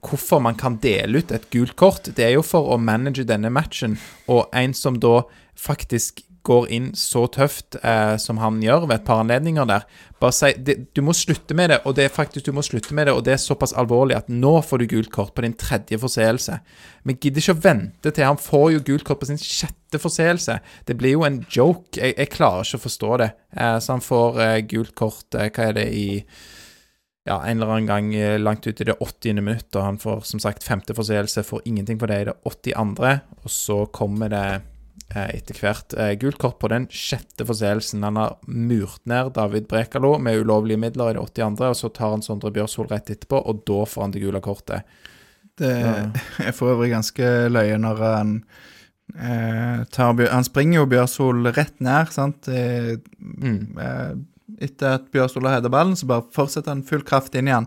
hvorfor 0.00 0.40
man 0.40 0.56
kan 0.56 0.78
dele 0.80 1.20
ut 1.20 1.34
et 1.36 1.50
gult 1.52 1.76
kort. 1.76 2.08
Det 2.08 2.30
er 2.30 2.38
jo 2.38 2.46
for 2.46 2.72
å 2.72 2.80
manage 2.80 3.28
denne 3.28 3.52
matchen, 3.52 3.98
og 4.30 4.48
en 4.56 4.72
som 4.76 4.96
da 5.02 5.20
faktisk 5.60 6.24
går 6.46 6.68
inn 6.72 6.90
så 6.96 7.26
tøft 7.32 7.76
eh, 7.82 8.14
som 8.20 8.40
han 8.40 8.60
gjør 8.64 8.86
ved 8.86 8.96
et 8.96 9.06
par 9.06 9.22
anledninger 9.22 9.66
der. 9.68 9.86
Bare 10.20 10.34
si 10.36 10.52
det, 10.56 10.76
Du 10.96 11.02
må 11.04 11.14
slutte 11.16 11.54
med 11.56 11.70
det, 11.70 11.80
og 11.84 11.96
det 11.96 12.06
er 12.06 12.14
faktisk 12.14 12.46
du 12.46 12.52
må 12.56 12.64
slutte 12.66 12.94
med 12.96 13.08
det, 13.08 13.14
og 13.14 13.24
det 13.24 13.34
er 13.34 13.42
såpass 13.42 13.74
alvorlig 13.76 14.16
at 14.16 14.30
nå 14.32 14.54
får 14.66 14.82
du 14.82 14.86
gult 14.94 15.10
kort 15.12 15.34
på 15.34 15.44
din 15.44 15.56
tredje 15.56 15.98
forseelse. 16.00 16.60
Vi 17.04 17.16
gidder 17.16 17.44
ikke 17.44 17.56
å 17.58 17.64
vente 17.64 18.12
til 18.12 18.28
han 18.28 18.40
får 18.40 18.70
jo 18.76 18.84
gult 18.90 19.04
kort 19.08 19.20
på 19.20 19.30
sin 19.30 19.40
sjette 19.40 20.00
forseelse. 20.00 20.60
Det 20.86 20.96
blir 20.96 21.16
jo 21.16 21.26
en 21.28 21.42
joke. 21.50 21.96
Jeg, 21.96 22.16
jeg 22.16 22.32
klarer 22.32 22.64
ikke 22.64 22.80
å 22.80 22.86
forstå 22.86 23.12
det. 23.24 23.30
Eh, 23.56 23.76
så 23.80 23.96
han 23.96 24.04
får 24.04 24.40
eh, 24.46 24.62
gult 24.70 24.96
kort 24.98 25.36
eh, 25.36 25.52
Hva 25.52 25.70
er 25.70 25.78
det 25.80 25.90
i 25.92 26.08
ja, 27.28 27.36
en 27.44 27.60
eller 27.60 27.74
annen 27.74 27.86
gang 27.86 28.14
eh, 28.14 28.38
langt 28.40 28.66
ut 28.66 28.80
i 28.80 28.84
det 28.84 28.96
80. 29.00 29.40
minutt, 29.40 29.68
og 29.76 29.84
han 29.84 29.98
får 30.00 30.24
som 30.28 30.40
sagt 30.42 30.64
femte 30.64 30.96
forseelse, 30.96 31.44
får 31.46 31.66
ingenting 31.68 31.98
på 32.00 32.08
det 32.10 32.20
i 32.20 32.28
det 32.30 32.36
82., 32.48 33.16
og 33.44 33.50
så 33.52 33.80
kommer 33.92 34.32
det 34.32 34.46
etter 35.10 35.58
hvert 35.58 35.94
eh, 35.98 36.12
gult 36.20 36.38
kort 36.38 36.58
på 36.62 36.68
den 36.70 36.86
sjette 36.94 37.42
forseelsen. 37.48 38.04
Han 38.06 38.16
har 38.20 38.36
murt 38.46 39.00
ned 39.10 39.32
David 39.34 39.66
Brekalo 39.68 40.18
med 40.22 40.38
ulovlige 40.44 40.78
midler 40.78 41.10
i 41.10 41.16
det 41.18 41.24
82., 41.34 41.60
og 41.66 41.76
så 41.76 41.90
tar 41.96 42.10
han 42.14 42.22
Sondre 42.22 42.52
Bjørshol 42.54 42.86
rett 42.92 43.10
etterpå, 43.10 43.40
og 43.42 43.64
da 43.66 43.80
får 43.90 44.02
han 44.06 44.14
det 44.14 44.22
gule 44.22 44.40
kortet. 44.44 44.82
Det 45.58 45.72
Ja. 45.80 45.94
er 46.46 46.52
for 46.56 46.72
øvrig 46.76 46.92
ganske 46.94 47.26
løye 47.50 47.76
når 47.82 47.98
han 48.06 48.44
eh, 49.18 49.84
tar 49.90 50.14
Han 50.30 50.44
springer 50.46 50.80
jo 50.80 50.86
Bjørshol 50.86 51.50
rett 51.56 51.80
ned, 51.80 52.12
sant. 52.14 52.48
I, 52.48 52.96
Mm. 53.20 53.78
eh, 53.78 54.14
etter 54.62 54.94
at 54.98 55.10
Bjørshol 55.12 55.46
har 55.46 55.58
heada 55.58 55.68
ballen, 55.72 55.96
så 55.96 56.06
bare 56.06 56.24
fortsetter 56.32 56.70
han 56.72 56.82
full 56.86 57.02
kraft 57.02 57.34
inn 57.34 57.48
i 57.48 57.52
han. 57.54 57.66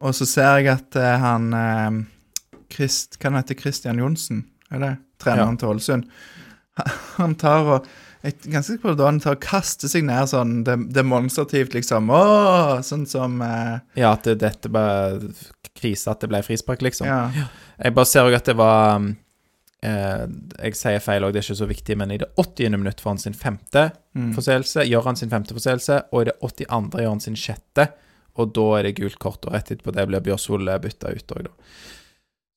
Og 0.00 0.12
så 0.14 0.26
ser 0.28 0.58
jeg 0.60 0.68
at 0.76 0.96
eh, 0.96 1.18
han 1.18 1.52
eh, 1.54 2.04
Christ, 2.70 3.16
Hva 3.18 3.32
heter 3.38 3.56
Christian 3.58 3.98
Johnsen? 3.98 4.44
Er 4.70 4.78
det 4.84 4.92
treneren 5.18 5.56
til 5.58 5.68
Ålesund? 5.72 6.04
Han 7.18 7.34
tar 7.40 7.66
og 7.78 7.86
er 8.26 8.32
ganske 8.50 8.78
han 8.98 9.20
tar 9.22 9.36
og 9.36 9.40
kaster 9.44 9.88
seg 9.88 10.02
ned 10.08 10.26
sånn 10.30 10.64
dem- 10.66 10.88
demonstrativt, 10.92 11.74
liksom. 11.76 12.10
Åh, 12.10 12.80
sånn 12.82 13.06
som 13.06 13.40
eh, 13.42 13.78
Ja, 14.00 14.12
at 14.16 14.24
det, 14.26 14.38
dette 14.42 14.68
bare 14.74 15.20
krise 15.78 16.10
at 16.10 16.20
det 16.24 16.28
ble 16.32 16.40
frispark, 16.42 16.82
liksom. 16.82 17.06
Ja. 17.06 17.46
Jeg 17.78 17.94
bare 17.94 18.10
ser 18.10 18.26
òg 18.26 18.34
at 18.40 18.48
det 18.50 18.56
var 18.58 18.98
eh, 19.86 20.24
Jeg 20.64 20.74
sier 20.80 20.98
feil 21.04 21.22
òg, 21.28 21.32
det 21.36 21.42
er 21.44 21.46
ikke 21.46 21.60
så 21.62 21.68
viktig, 21.70 21.96
men 22.00 22.10
i 22.10 22.18
det 22.18 22.26
80. 22.42 22.74
minutt 22.78 23.00
får 23.04 23.14
han 23.14 23.24
sin 23.28 23.38
femte 23.38 23.90
Mm. 24.18 24.32
forseelse, 24.34 24.82
gjør 24.88 25.04
han 25.04 25.16
sin 25.20 25.30
femte 25.30 25.54
forseelse, 25.54 26.00
og 26.10 26.22
i 26.24 26.24
det 26.26 26.32
82. 26.42 26.98
gjør 26.98 27.12
han 27.12 27.20
sin 27.22 27.36
sjette, 27.38 27.84
og 28.34 28.48
da 28.56 28.64
er 28.80 28.82
det 28.88 28.96
gult 28.98 29.18
kort, 29.22 29.46
og 29.46 29.52
rett 29.54 29.70
etterpå 29.70 29.92
det 29.94 30.08
blir 30.10 30.24
Bjørsvold 30.26 30.66
bytta 30.82 31.12
ut 31.14 31.34
òg, 31.36 31.44
da. 31.46 31.52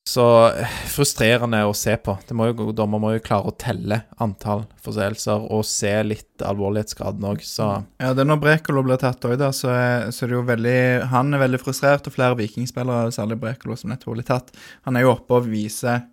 Så 0.10 0.24
eh, 0.50 0.72
frustrerende 0.90 1.60
å 1.70 1.74
se 1.78 1.94
på. 2.02 2.16
Det 2.28 2.34
må 2.36 2.48
jo, 2.50 2.72
dommer 2.76 3.00
må 3.00 3.12
jo 3.14 3.22
klare 3.24 3.52
å 3.52 3.54
telle 3.54 4.00
antall 4.24 4.64
forseelser 4.82 5.44
og 5.54 5.62
se 5.70 5.92
litt 6.04 6.42
alvorlighetsgraden 6.42 7.28
òg, 7.30 7.44
så 7.46 7.68
Ja, 8.02 8.10
det 8.18 8.24
er 8.26 8.30
når 8.32 8.42
Brekolo 8.42 8.82
blir 8.88 8.98
tatt 9.02 9.24
òg, 9.30 9.38
da, 9.40 9.52
så 9.54 9.70
er, 9.76 10.10
så 10.10 10.26
er 10.26 10.34
det 10.34 10.38
jo 10.40 10.42
veldig 10.50 10.80
Han 11.14 11.38
er 11.38 11.44
veldig 11.46 11.62
frustrert, 11.62 12.10
og 12.10 12.18
flere 12.18 12.40
vikingspillere, 12.42 13.14
særlig 13.14 13.38
Brekolo, 13.44 13.78
som 13.78 13.94
nettopp 13.94 14.18
blir 14.18 14.28
tatt. 14.28 14.50
Han 14.90 14.98
er 14.98 15.06
jo 15.06 15.14
oppe 15.14 15.38
og 15.38 15.48
viser 15.52 16.08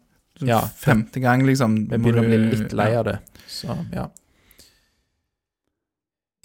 Ja. 0.45 0.61
femte 0.79 1.19
gang, 1.25 1.43
liksom. 1.49 1.81
vi 1.89 1.97
begynner 1.97 2.23
å 2.23 2.29
bli 2.29 2.39
litt 2.53 2.77
lei 2.77 2.93
av 2.95 3.09
det. 3.09 3.19
Så 3.49 3.73
ja. 3.97 4.05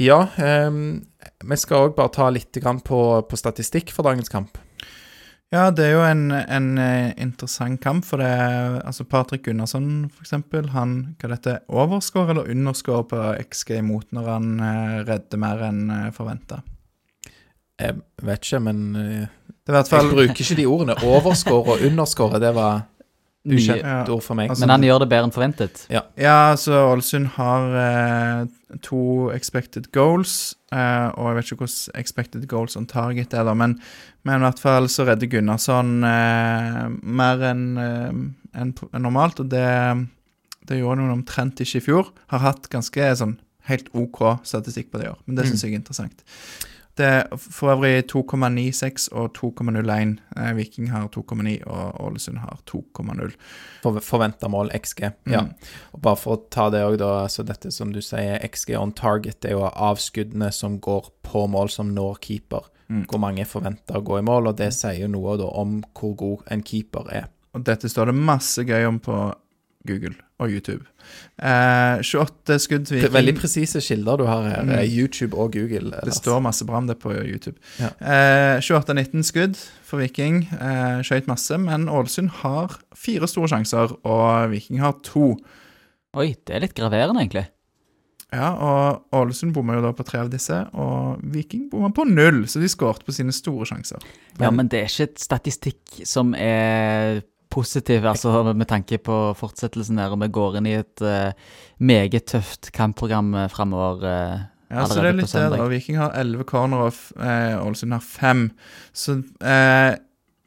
Ja, 0.02 0.24
um, 0.68 1.04
vi 1.44 1.58
skal 1.62 1.90
òg 1.90 1.96
bare 2.00 2.10
ta 2.16 2.32
litt 2.34 2.56
grann 2.64 2.80
på, 2.82 3.00
på 3.30 3.38
statistikk 3.38 3.92
for 3.94 4.08
dagens 4.08 4.32
kamp. 4.32 4.58
Ja, 5.54 5.68
det 5.70 5.86
er 5.86 5.92
jo 5.94 6.02
en, 6.08 6.32
en 6.34 6.70
eh, 6.82 7.12
interessant 7.22 7.78
kamp, 7.84 8.08
for 8.10 8.18
det 8.18 8.26
er 8.26 8.80
altså 8.82 9.06
Patrick 9.06 9.44
Gunnarsson, 9.46 10.08
for 10.10 10.26
eksempel, 10.26 10.72
han 10.74 10.96
Hva 11.22 11.30
dette? 11.36 11.60
Overscore 11.70 12.34
eller 12.34 12.50
underscore 12.50 13.06
på 13.12 13.20
XG 13.52 13.76
imot 13.84 14.08
når 14.18 14.32
han 14.32 14.48
eh, 14.66 14.96
redder 15.12 15.42
mer 15.44 15.62
enn 15.70 15.84
uh, 15.92 16.08
forventa? 16.16 16.64
Jeg 17.84 18.00
vet 18.24 18.48
ikke, 18.50 18.64
men 18.66 18.82
eh, 18.98 19.28
Det 19.28 19.70
er 19.70 19.76
i 19.76 19.78
hvert 19.78 19.94
jeg 19.94 20.10
bruker 20.16 20.42
ikke 20.48 20.58
de 20.58 20.66
ordene. 20.70 20.98
Overscore 21.06 21.78
og 21.78 21.86
underscore, 21.86 22.42
det 22.42 22.54
var 22.58 22.82
ukjent 23.44 23.84
Ja. 23.84 24.00
ord 24.08 24.22
for 24.24 24.40
meg. 24.40 24.50
Altså, 24.50 24.64
men 24.64 24.74
han 24.74 24.86
gjør 24.88 25.04
det 25.04 25.10
bedre 25.12 25.28
enn 25.28 25.36
forventet. 25.36 25.86
Ja, 25.92 26.02
altså 26.50 26.80
Ålesund 26.94 27.28
har 27.36 27.78
eh, 27.84 28.78
to 28.82 29.30
expected 29.36 29.92
goals, 29.92 30.56
eh, 30.72 31.10
og 31.14 31.30
jeg 31.30 31.36
vet 31.38 31.52
ikke 31.52 31.66
hvordan 31.66 32.00
expected 32.02 32.48
goals 32.48 32.78
on 32.80 32.88
target 32.90 33.34
er, 33.36 33.44
da, 33.44 33.54
men, 33.54 33.78
men 34.24 34.40
i 34.42 34.46
hvert 34.46 34.60
fall 34.64 34.88
så 34.92 35.06
redder 35.08 35.28
Gunnarsson 35.32 36.04
eh, 36.08 36.84
mer 37.04 37.42
enn 37.52 37.64
en, 37.78 38.30
en 38.54 38.74
normalt, 39.04 39.40
og 39.44 39.50
det, 39.52 39.64
det 40.70 40.78
gjorde 40.80 41.02
han 41.04 41.16
omtrent 41.20 41.60
ikke 41.64 41.82
i 41.82 41.86
fjor. 41.88 42.12
Har 42.32 42.40
hatt 42.46 42.70
ganske 42.72 43.10
sånn 43.20 43.38
helt 43.70 43.88
OK 43.96 44.22
statistikk 44.44 44.92
på 44.92 45.00
det 45.02 45.08
i 45.08 45.14
år, 45.14 45.20
men 45.26 45.36
det 45.38 45.46
Mm. 45.46 45.52
syns 45.54 45.64
jeg 45.64 45.74
er 45.74 45.82
interessant. 45.82 46.24
Det 46.94 47.06
er 47.10 47.38
for 47.42 47.72
øvrig 47.74 48.04
2,96 48.06 49.08
og 49.18 49.32
2,01. 49.34 50.20
Eh, 50.38 50.52
Viking 50.54 50.92
har 50.92 51.08
2,9, 51.10 51.56
og 51.66 51.96
Ålesund 52.06 52.38
har 52.44 52.60
2,0. 52.70 53.32
For, 53.82 53.98
Forventa 54.00 54.48
mål, 54.48 54.70
XG. 54.78 55.08
Ja. 55.26 55.42
Mm. 55.48 55.56
Og 55.96 56.02
bare 56.06 56.20
for 56.22 56.36
å 56.38 56.44
ta 56.54 56.68
det 56.70 56.84
òg, 56.86 57.00
da. 57.02 57.26
Så 57.34 57.42
dette 57.48 57.72
som 57.74 57.90
du 57.96 57.98
sier, 58.06 58.38
XG 58.46 58.76
on 58.78 58.94
target, 58.94 59.40
det 59.42 59.50
er 59.52 59.58
jo 59.58 59.66
avskuddene 59.74 60.52
som 60.54 60.78
går 60.80 61.10
på 61.26 61.48
mål 61.50 61.70
som 61.74 61.90
når 61.96 62.20
keeper. 62.28 62.70
Mm. 62.90 63.06
Hvor 63.10 63.20
mange 63.24 63.46
forventer 63.48 63.98
å 63.98 64.04
gå 64.06 64.20
i 64.20 64.26
mål, 64.26 64.52
og 64.52 64.58
det 64.60 64.72
sier 64.76 65.00
jo 65.06 65.08
noe 65.12 65.38
da 65.40 65.48
om 65.62 65.80
hvor 65.96 66.16
god 66.20 66.44
en 66.52 66.64
keeper 66.68 67.08
er. 67.12 67.30
Og 67.54 67.64
dette 67.68 67.90
står 67.90 68.10
det 68.12 68.18
masse 68.18 68.64
gøy 68.66 68.86
om 68.90 69.00
på 69.04 69.18
Google 69.88 70.16
og 70.40 70.52
YouTube. 70.52 70.86
Eh, 71.44 72.00
28 72.04 72.58
skudd 72.60 72.86
til 72.88 72.98
Viking. 73.02 73.14
veldig 73.14 73.34
presise 73.38 73.82
kilder 73.84 74.18
du 74.18 74.26
har 74.28 74.44
her. 74.48 74.64
Mm. 74.64 74.72
eh, 74.78 74.86
YouTube 74.98 75.36
og 75.38 75.52
Google. 75.54 75.92
Det 76.04 76.14
står 76.16 76.40
masse 76.44 76.66
bra 76.66 76.78
om 76.80 76.88
det 76.88 76.98
på 77.00 77.12
YouTube. 77.14 77.58
Ja. 77.80 77.92
Eh, 78.00 78.60
28-19 78.64 79.24
skudd 79.28 79.58
for 79.84 80.00
Viking. 80.00 80.44
Eh, 80.56 81.02
Skøyt 81.04 81.28
masse, 81.28 81.58
men 81.60 81.90
Ålesund 81.92 82.30
har 82.44 82.78
fire 82.96 83.28
store 83.28 83.52
sjanser, 83.52 83.96
og 84.04 84.52
Viking 84.52 84.80
har 84.80 84.96
to. 85.04 85.38
Oi, 86.16 86.36
det 86.46 86.56
er 86.56 86.64
litt 86.68 86.76
graverende, 86.78 87.24
egentlig. 87.24 87.48
Ja, 88.34 88.50
og 88.58 89.20
Ålesund 89.20 89.54
bomma 89.56 89.78
jo 89.78 89.84
da 89.86 89.92
på 89.96 90.06
tre 90.08 90.24
av 90.24 90.32
disse, 90.34 90.58
og 90.74 91.22
Viking 91.34 91.68
bomma 91.72 91.92
på 91.94 92.08
null, 92.10 92.44
så 92.50 92.62
de 92.62 92.72
skåret 92.72 93.06
på 93.06 93.14
sine 93.16 93.36
store 93.36 93.68
sjanser. 93.70 94.02
Ja, 94.42 94.50
men 94.50 94.72
det 94.72 94.82
er 94.82 94.90
ikke 94.90 95.12
et 95.12 95.22
statistikk 95.22 96.02
som 96.10 96.34
er 96.34 97.22
positiv, 97.54 98.08
altså 98.10 98.42
med 98.58 98.66
tanke 98.72 98.98
på 98.98 99.18
fortsettelsen 99.38 100.02
der, 100.02 100.16
og 100.16 100.24
vi 100.24 100.32
går 100.34 100.58
inn 100.58 100.72
i 100.72 100.80
et 100.80 101.04
uh, 101.06 101.30
meget 101.78 102.26
tøft 102.32 102.72
kampprogram 102.74 103.30
uh, 103.38 103.46
framover. 103.54 104.02
Uh, 104.02 104.50
Ja, 104.74 104.88
så 104.90 105.04
det 105.04 105.12
er 105.12 105.20
litt 105.20 105.34
det. 105.34 105.44
da. 105.54 105.68
Viking 105.70 106.00
har 106.02 106.16
elleve 106.18 106.46
corner, 106.50 106.88
og 106.88 107.22
eh, 107.22 107.54
Ålesund 107.62 107.94
har 107.94 108.02
fem. 108.02 108.48
Så 108.96 109.20
eh, 109.46 109.94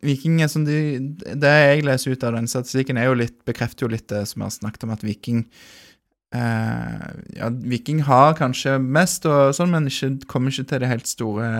Viking 0.07 0.41
som 0.51 0.67
de 0.67 0.99
Det 1.15 1.53
jeg 1.53 1.85
leser 1.87 2.15
ut 2.15 2.27
av 2.27 2.37
den 2.37 2.51
statistikken, 2.51 2.99
er 2.99 3.11
jo 3.11 3.19
litt, 3.23 3.39
bekrefter 3.49 3.87
jo 3.87 3.93
litt 3.95 4.09
det 4.11 4.25
som 4.27 4.43
jeg 4.43 4.51
har 4.51 4.57
snakket 4.59 4.87
om, 4.87 4.95
at 4.97 5.05
Viking 5.07 5.45
eh, 5.45 5.86
Ja, 6.35 7.49
Viking 7.71 8.03
har 8.05 8.35
kanskje 8.37 8.75
mest, 8.83 9.25
og 9.31 9.55
sånn, 9.57 9.71
men 9.73 9.87
ikke, 9.89 10.11
kommer 10.29 10.53
ikke 10.53 10.67
til 10.73 10.83
de 10.83 10.89
helt 10.91 11.07
store, 11.09 11.51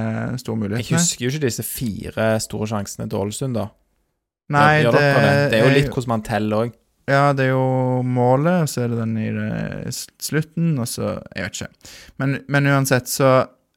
store 0.43 0.73
Jeg 0.75 0.89
husker 0.91 1.25
jo 1.25 1.31
ikke 1.31 1.45
disse 1.47 1.65
fire 1.65 2.33
store 2.43 2.69
sjansene 2.73 3.07
til 3.09 3.23
Ålesund, 3.23 3.57
da. 3.57 3.69
Nei, 4.53 4.83
det, 4.85 4.93
det? 4.93 5.31
det 5.51 5.61
er 5.61 5.65
jo 5.65 5.73
litt 5.75 5.89
hvordan 5.91 6.13
man 6.13 6.27
teller 6.27 6.67
òg. 6.67 6.75
Ja, 7.07 7.31
det 7.39 7.47
er 7.47 7.53
jo 7.53 8.03
målet, 8.03 8.65
og 8.65 8.71
så 8.71 8.83
er 8.83 8.91
det 8.91 8.99
den 8.99 9.15
i 9.23 9.29
det 9.31 9.95
slutten, 9.95 10.75
og 10.83 10.89
så 10.91 11.15
Jeg 11.37 11.45
vet 11.45 11.61
ikke. 11.61 11.93
Men, 12.19 12.39
men 12.51 12.67
uansett, 12.73 13.11
så 13.11 13.31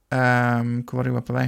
um, 0.09 0.79
Hvor 0.81 0.99
var 0.99 1.05
det 1.05 1.11
jeg 1.11 1.17
var 1.19 1.27
på 1.27 1.37
vei? 1.37 1.47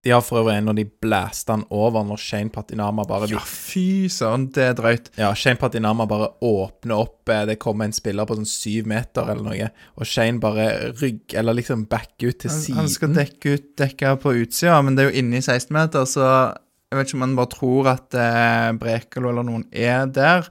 De 0.00 0.10
har 0.14 0.22
for 0.24 0.40
øvrig 0.40 0.54
en 0.56 0.64
når 0.70 0.76
de 0.78 0.84
blæste 1.04 1.52
han 1.52 1.62
over 1.76 2.06
når 2.08 2.20
Shane 2.22 2.48
Patinama 2.54 3.04
bare 3.04 3.26
Ja, 3.28 3.40
fy 3.44 4.06
søren, 4.08 4.46
det 4.56 4.62
er 4.64 4.78
drøyt. 4.78 5.10
Ja, 5.20 5.28
Shane 5.36 5.60
Patinama 5.60 6.06
bare 6.08 6.30
åpner 6.40 7.02
opp 7.02 7.28
eh, 7.28 7.42
Det 7.50 7.58
kommer 7.60 7.84
en 7.84 7.92
spiller 7.92 8.24
på 8.24 8.38
sånn 8.38 8.48
syv 8.48 8.88
meter 8.88 9.28
eller 9.28 9.44
noe, 9.44 9.68
og 10.00 10.08
Shane 10.08 10.40
bare 10.40 10.70
rygg 11.02 11.34
Eller 11.36 11.58
liksom 11.60 11.84
back 11.90 12.14
ut 12.24 12.38
til 12.40 12.48
Han, 12.50 12.58
siden. 12.64 12.80
han 12.80 12.88
skal 12.88 13.12
dekke 13.18 13.54
ut 13.58 13.68
dekka 13.82 14.14
på 14.22 14.32
utsida, 14.40 14.80
men 14.86 14.96
det 14.96 15.04
er 15.04 15.10
jo 15.10 15.20
inne 15.20 15.36
i 15.40 15.44
16-meter, 15.44 16.08
så 16.08 16.26
jeg 16.90 16.98
vet 16.98 17.10
ikke 17.12 17.18
om 17.20 17.26
han 17.28 17.36
bare 17.38 17.52
tror 17.52 17.88
at 17.92 18.16
eh, 18.18 18.70
Brekalo 18.80 19.30
eller 19.30 19.44
noen 19.46 19.66
er 19.70 20.08
der. 20.10 20.48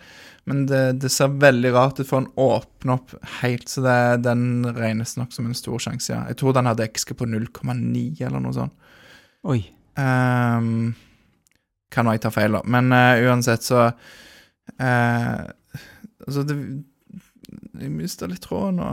Men 0.48 0.62
det, 0.70 1.02
det 1.04 1.10
ser 1.12 1.34
veldig 1.42 1.72
rart 1.76 2.00
ut, 2.00 2.08
for 2.08 2.22
han 2.22 2.30
åpner 2.40 2.96
opp 2.96 3.12
helt, 3.42 3.68
så 3.70 3.84
det, 3.84 3.98
den 4.26 4.64
regnes 4.78 5.18
nok 5.20 5.34
som 5.36 5.50
en 5.50 5.58
stor 5.58 5.82
sjanse, 5.84 6.14
ja. 6.14 6.22
Jeg 6.32 6.40
tror 6.40 6.56
den 6.56 6.70
hadde 6.70 6.88
XG 6.88 7.12
på 7.20 7.28
0,9 7.28 8.22
eller 8.24 8.40
noe 8.46 8.56
sånt. 8.56 8.74
Oi. 9.48 9.60
Um, 10.00 10.94
kan 11.92 12.06
være 12.08 12.18
jeg 12.20 12.24
ta 12.26 12.32
feil, 12.34 12.56
da. 12.58 12.62
Men 12.66 12.92
uh, 12.94 13.20
uansett, 13.30 13.64
så 13.66 13.86
uh, 13.90 15.44
Altså, 16.28 16.44
det 16.46 16.56
Jeg 17.80 17.92
mista 17.96 18.28
litt 18.30 18.44
tråden 18.46 18.78
nå. 18.82 18.90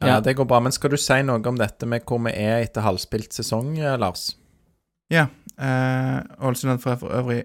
Ja, 0.00 0.06
Ja. 0.14 0.20
det 0.24 0.34
går 0.38 0.46
bra. 0.48 0.60
Men 0.64 0.72
skal 0.72 0.90
du 0.90 0.96
si 0.96 1.18
noe 1.22 1.44
om 1.46 1.58
dette 1.60 1.86
med 1.86 2.06
hvor 2.08 2.18
vi 2.24 2.32
er 2.32 2.62
etter 2.64 2.80
halvspilt 2.82 3.32
sesong, 3.36 3.74
eh, 3.78 3.98
Lars? 4.00 4.30
Ja. 5.12 5.26
Eh, 5.60 6.20
Ålesund 6.40 6.70
hadde 6.72 6.82
for 6.82 6.96
for 6.96 7.12
øvrig 7.12 7.42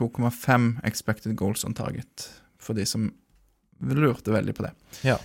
2,5 0.00 0.80
expected 0.84 1.36
goals 1.36 1.64
on 1.64 1.74
target, 1.74 2.28
for 2.58 2.74
de 2.74 2.84
som 2.84 3.12
lurte 3.80 4.34
veldig 4.34 4.54
på 4.58 4.66
det. 4.66 4.72
Ja. 5.06 5.16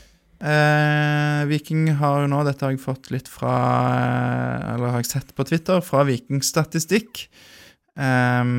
Eh, 0.43 1.41
Viking 1.47 1.85
har 2.01 2.23
jo 2.23 2.29
nå, 2.31 2.41
dette 2.43 2.65
har 2.65 2.73
jeg 2.73 2.81
fått 2.83 3.07
litt 3.13 3.29
fra 3.31 3.53
eh, 3.95 4.73
Eller 4.73 4.91
har 4.91 4.99
jeg 4.99 5.11
sett 5.13 5.29
på 5.37 5.45
Twitter, 5.47 5.79
fra 5.85 6.03
Vikingstatistikk, 6.09 7.27
eh, 7.95 8.53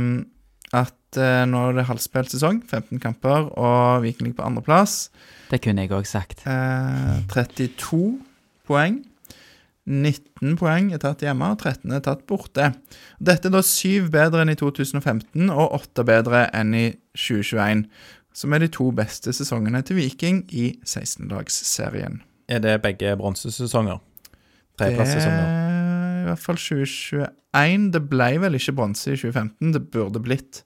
at 0.74 1.20
eh, 1.20 1.43
nå 1.51 1.64
er 1.68 1.76
det 1.76 1.89
halvspilt 1.91 2.32
sesong, 2.32 2.62
15 2.64 3.03
kamper, 3.03 3.51
og 3.53 4.05
Viking 4.07 4.30
ligger 4.30 4.41
på 4.41 4.49
andreplass. 4.49 5.11
Det 5.53 5.61
kunne 5.64 5.85
jeg 5.85 5.93
òg 5.95 6.09
sagt. 6.09 6.47
Eh, 6.49 7.18
32 7.35 8.01
poeng. 8.68 9.03
19 9.85 10.57
poeng 10.57 10.89
er 10.97 11.01
tatt 11.03 11.20
hjemme, 11.20 11.51
og 11.53 11.61
13 11.61 11.93
er 11.93 12.01
tatt 12.05 12.24
borte. 12.28 12.70
Dette 13.20 13.51
er 13.51 13.53
da 13.53 13.61
syv 13.61 14.09
bedre 14.14 14.41
enn 14.41 14.55
i 14.55 14.57
2015 14.57 15.51
og 15.53 15.76
åtte 15.76 16.07
bedre 16.09 16.47
enn 16.57 16.72
i 16.78 16.87
2021, 17.12 17.85
som 18.35 18.53
er 18.57 18.64
de 18.64 18.68
to 18.74 18.89
beste 18.93 19.32
sesongene 19.37 19.80
til 19.87 19.97
Viking 20.01 20.43
i 20.53 20.72
16-lagsserien. 20.85 22.20
Er 22.51 22.59
det 22.64 22.80
begge 22.85 23.14
bronsesesonger? 23.20 24.01
Tredjeplasssesonger? 24.78 25.45
er 25.45 26.24
i 26.24 26.26
hvert 26.32 26.41
fall 26.43 26.57
2021. 26.59 27.91
Det 27.95 28.01
ble 28.11 28.30
vel 28.43 28.57
ikke 28.59 28.74
bronse 28.74 29.12
i 29.12 29.16
2015, 29.20 29.72
det 29.76 29.85
burde 29.95 30.22
blitt. 30.24 30.64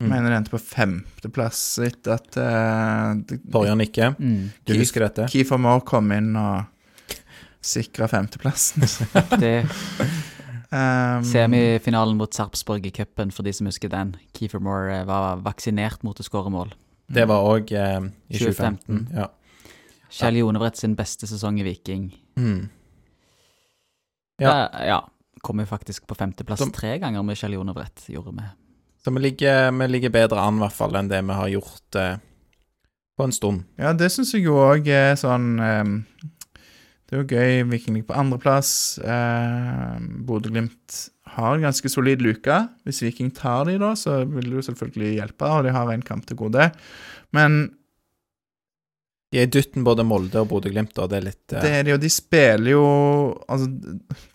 Mm. 0.00 0.08
mener 0.14 0.30
det 0.32 0.36
endte 0.38 0.52
på 0.54 0.58
femteplass 0.64 1.58
etter 1.84 2.14
at 2.16 2.36
eh, 2.40 3.18
det- 3.28 3.42
Torjan 3.52 3.82
Ikke, 3.84 4.14
Mm. 4.16 4.50
du 4.64 4.72
husker 4.78 5.00
dette? 5.04 5.26
Keefer 5.28 5.58
Moore 5.60 5.82
kom 5.84 6.10
inn 6.12 6.34
og 6.36 6.64
sikra 7.60 8.08
femteplassen. 8.08 8.80
Det 9.42 9.66
Um, 10.72 11.24
Semifinalen 11.26 12.14
mot 12.16 12.30
Sarpsborg 12.32 12.84
i 12.86 12.92
cupen, 12.94 13.32
for 13.34 13.42
de 13.42 13.50
som 13.52 13.66
husker 13.66 13.88
den. 13.90 14.12
Keefer 14.38 14.60
Moore 14.62 15.00
eh, 15.00 15.04
var 15.04 15.40
vaksinert 15.42 16.04
mot 16.06 16.14
å 16.14 16.22
skåre 16.22 16.48
mål. 16.54 16.70
Det 17.10 17.24
var 17.28 17.42
òg 17.50 17.72
eh, 17.74 18.00
i 18.30 18.38
2015. 18.38 19.06
2015. 19.06 19.08
Ja. 19.18 19.28
Kjell 20.10 20.36
Jonebrett 20.40 20.76
sin 20.78 20.94
beste 20.98 21.26
sesong 21.30 21.58
i 21.60 21.64
Viking. 21.66 22.08
Mm. 22.38 22.68
Ja. 24.40 24.50
Der, 24.52 24.86
ja. 24.88 25.00
Kom 25.42 25.60
jo 25.62 25.66
faktisk 25.66 26.06
på 26.06 26.14
femteplass 26.18 26.60
Som- 26.60 26.72
tre 26.72 26.98
ganger 27.00 27.22
med 27.24 27.38
Kjell 27.38 27.54
Jonebrett, 27.56 28.04
gjorde 28.12 28.34
vi. 28.36 28.48
Så 29.04 29.10
vi 29.14 29.20
ligger, 29.24 29.70
vi 29.72 29.86
ligger 29.88 30.10
bedre 30.12 30.40
an, 30.42 30.58
i 30.58 30.60
hvert 30.66 30.76
fall, 30.76 30.96
enn 30.98 31.08
det 31.08 31.22
vi 31.24 31.32
har 31.38 31.48
gjort 31.48 31.96
eh, 31.96 32.18
på 33.16 33.24
en 33.24 33.32
stund. 33.32 33.62
Ja, 33.80 33.94
det 33.96 34.10
syns 34.12 34.34
jeg 34.34 34.44
jo 34.44 34.58
òg 34.60 34.86
er 34.92 35.14
sånn 35.16 35.46
eh, 35.64 35.94
Det 37.08 37.16
er 37.16 37.22
jo 37.22 37.26
gøy. 37.26 37.62
Viking 37.72 37.96
ligger 37.96 38.12
på 38.12 38.18
andreplass. 38.20 38.98
Eh, 39.02 39.96
Bodø-Glimt 40.28 40.98
har 41.36 41.56
en 41.56 41.66
ganske 41.66 41.90
solid 41.92 42.22
luke. 42.24 42.56
Hvis 42.86 43.02
Viking 43.04 43.30
tar 43.34 43.68
de 43.68 43.76
da, 43.80 43.92
så 43.98 44.22
vil 44.28 44.48
det 44.48 44.58
jo 44.58 44.64
selvfølgelig 44.70 45.12
hjelpe, 45.18 45.50
og 45.50 45.66
de 45.66 45.74
har 45.74 45.92
en 45.92 46.06
kamp 46.06 46.26
til 46.28 46.38
gode. 46.40 46.70
Men 47.36 47.60
De 49.30 49.38
er 49.38 49.46
i 49.46 49.52
dytten 49.54 49.84
både 49.86 50.02
Molde 50.02 50.42
og 50.42 50.48
Bodø-Glimt, 50.50 50.96
og 50.98 51.12
det 51.12 51.20
er 51.20 51.26
litt 51.28 51.54
uh... 51.54 51.60
det 51.62 51.74
er 51.76 51.84
de, 51.86 51.94
og 51.94 52.00
de 52.02 52.10
spiller 52.10 52.72
jo 52.72 52.86
Altså, 53.46 53.68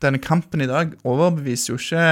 denne 0.03 0.21
kampen 0.23 0.63
i 0.63 0.69
dag 0.71 0.93
overbeviser 1.03 1.73
jo 1.73 1.81
ikke 1.81 2.05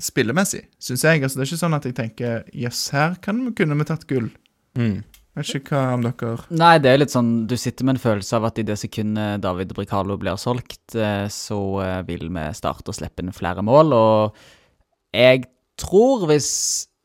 spillemessig, 0.00 0.64
syns 0.80 1.04
jeg. 1.04 1.22
Altså, 1.22 1.38
det 1.38 1.44
er 1.44 1.50
ikke 1.50 1.60
sånn 1.60 1.76
at 1.76 1.86
jeg 1.86 1.96
tenker 1.98 2.44
Jøss, 2.56 2.88
her 2.96 3.16
kan 3.22 3.44
kunne 3.54 3.78
vi 3.78 3.88
tatt 3.88 4.08
gull. 4.10 4.30
mm. 4.78 5.00
Vet 5.40 5.54
ikke 5.56 5.78
hva 5.78 5.94
om 5.96 6.04
dere 6.04 6.34
Nei, 6.52 6.74
det 6.82 6.90
er 6.90 7.00
litt 7.00 7.14
sånn 7.14 7.30
Du 7.48 7.56
sitter 7.60 7.86
med 7.86 7.96
en 7.96 8.02
følelse 8.02 8.36
av 8.36 8.50
at 8.50 8.60
i 8.60 8.66
det 8.66 8.76
sekundet 8.80 9.40
David 9.44 9.72
Bricalo 9.76 10.18
blir 10.20 10.36
solgt, 10.40 10.94
eh, 10.94 11.26
så 11.32 11.60
eh, 11.84 11.98
vil 12.08 12.28
vi 12.28 12.44
starte 12.56 12.92
å 12.92 12.96
slippe 12.96 13.24
inn 13.24 13.34
flere 13.34 13.64
mål, 13.64 13.94
og 13.96 15.16
jeg 15.16 15.46
tror 15.80 16.26
hvis 16.30 16.50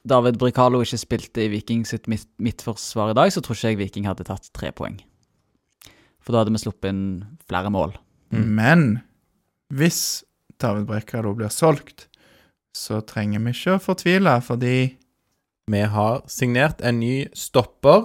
David 0.05 0.37
Bricalo 0.41 0.83
ikke 0.83 0.99
spilte 1.01 1.45
i 1.45 1.49
Viking 1.49 1.85
sitt 1.87 2.09
midt 2.11 2.27
midtforsvar 2.37 3.13
i 3.13 3.17
dag, 3.17 3.31
så 3.33 3.41
tror 3.41 3.57
ikke 3.57 3.71
jeg 3.71 3.79
Viking 3.79 4.09
hadde 4.09 4.27
tatt 4.27 4.51
tre 4.53 4.69
poeng. 4.75 4.99
For 6.21 6.33
da 6.33 6.43
hadde 6.43 6.53
vi 6.53 6.61
sluppet 6.61 6.91
inn 6.91 7.07
flere 7.49 7.71
mål. 7.73 7.95
Mm. 8.33 8.45
Men 8.59 8.85
hvis 9.73 10.21
David 10.61 10.85
Brekkalo 10.89 11.33
blir 11.37 11.49
solgt, 11.53 12.07
så 12.75 12.99
trenger 13.07 13.41
vi 13.41 13.55
ikke 13.55 13.77
å 13.77 13.81
fortvile, 13.81 14.35
fordi 14.45 14.75
Vi 15.71 15.79
har 15.81 16.19
signert 16.29 16.81
en 16.85 16.99
ny 17.01 17.25
stopper. 17.33 18.03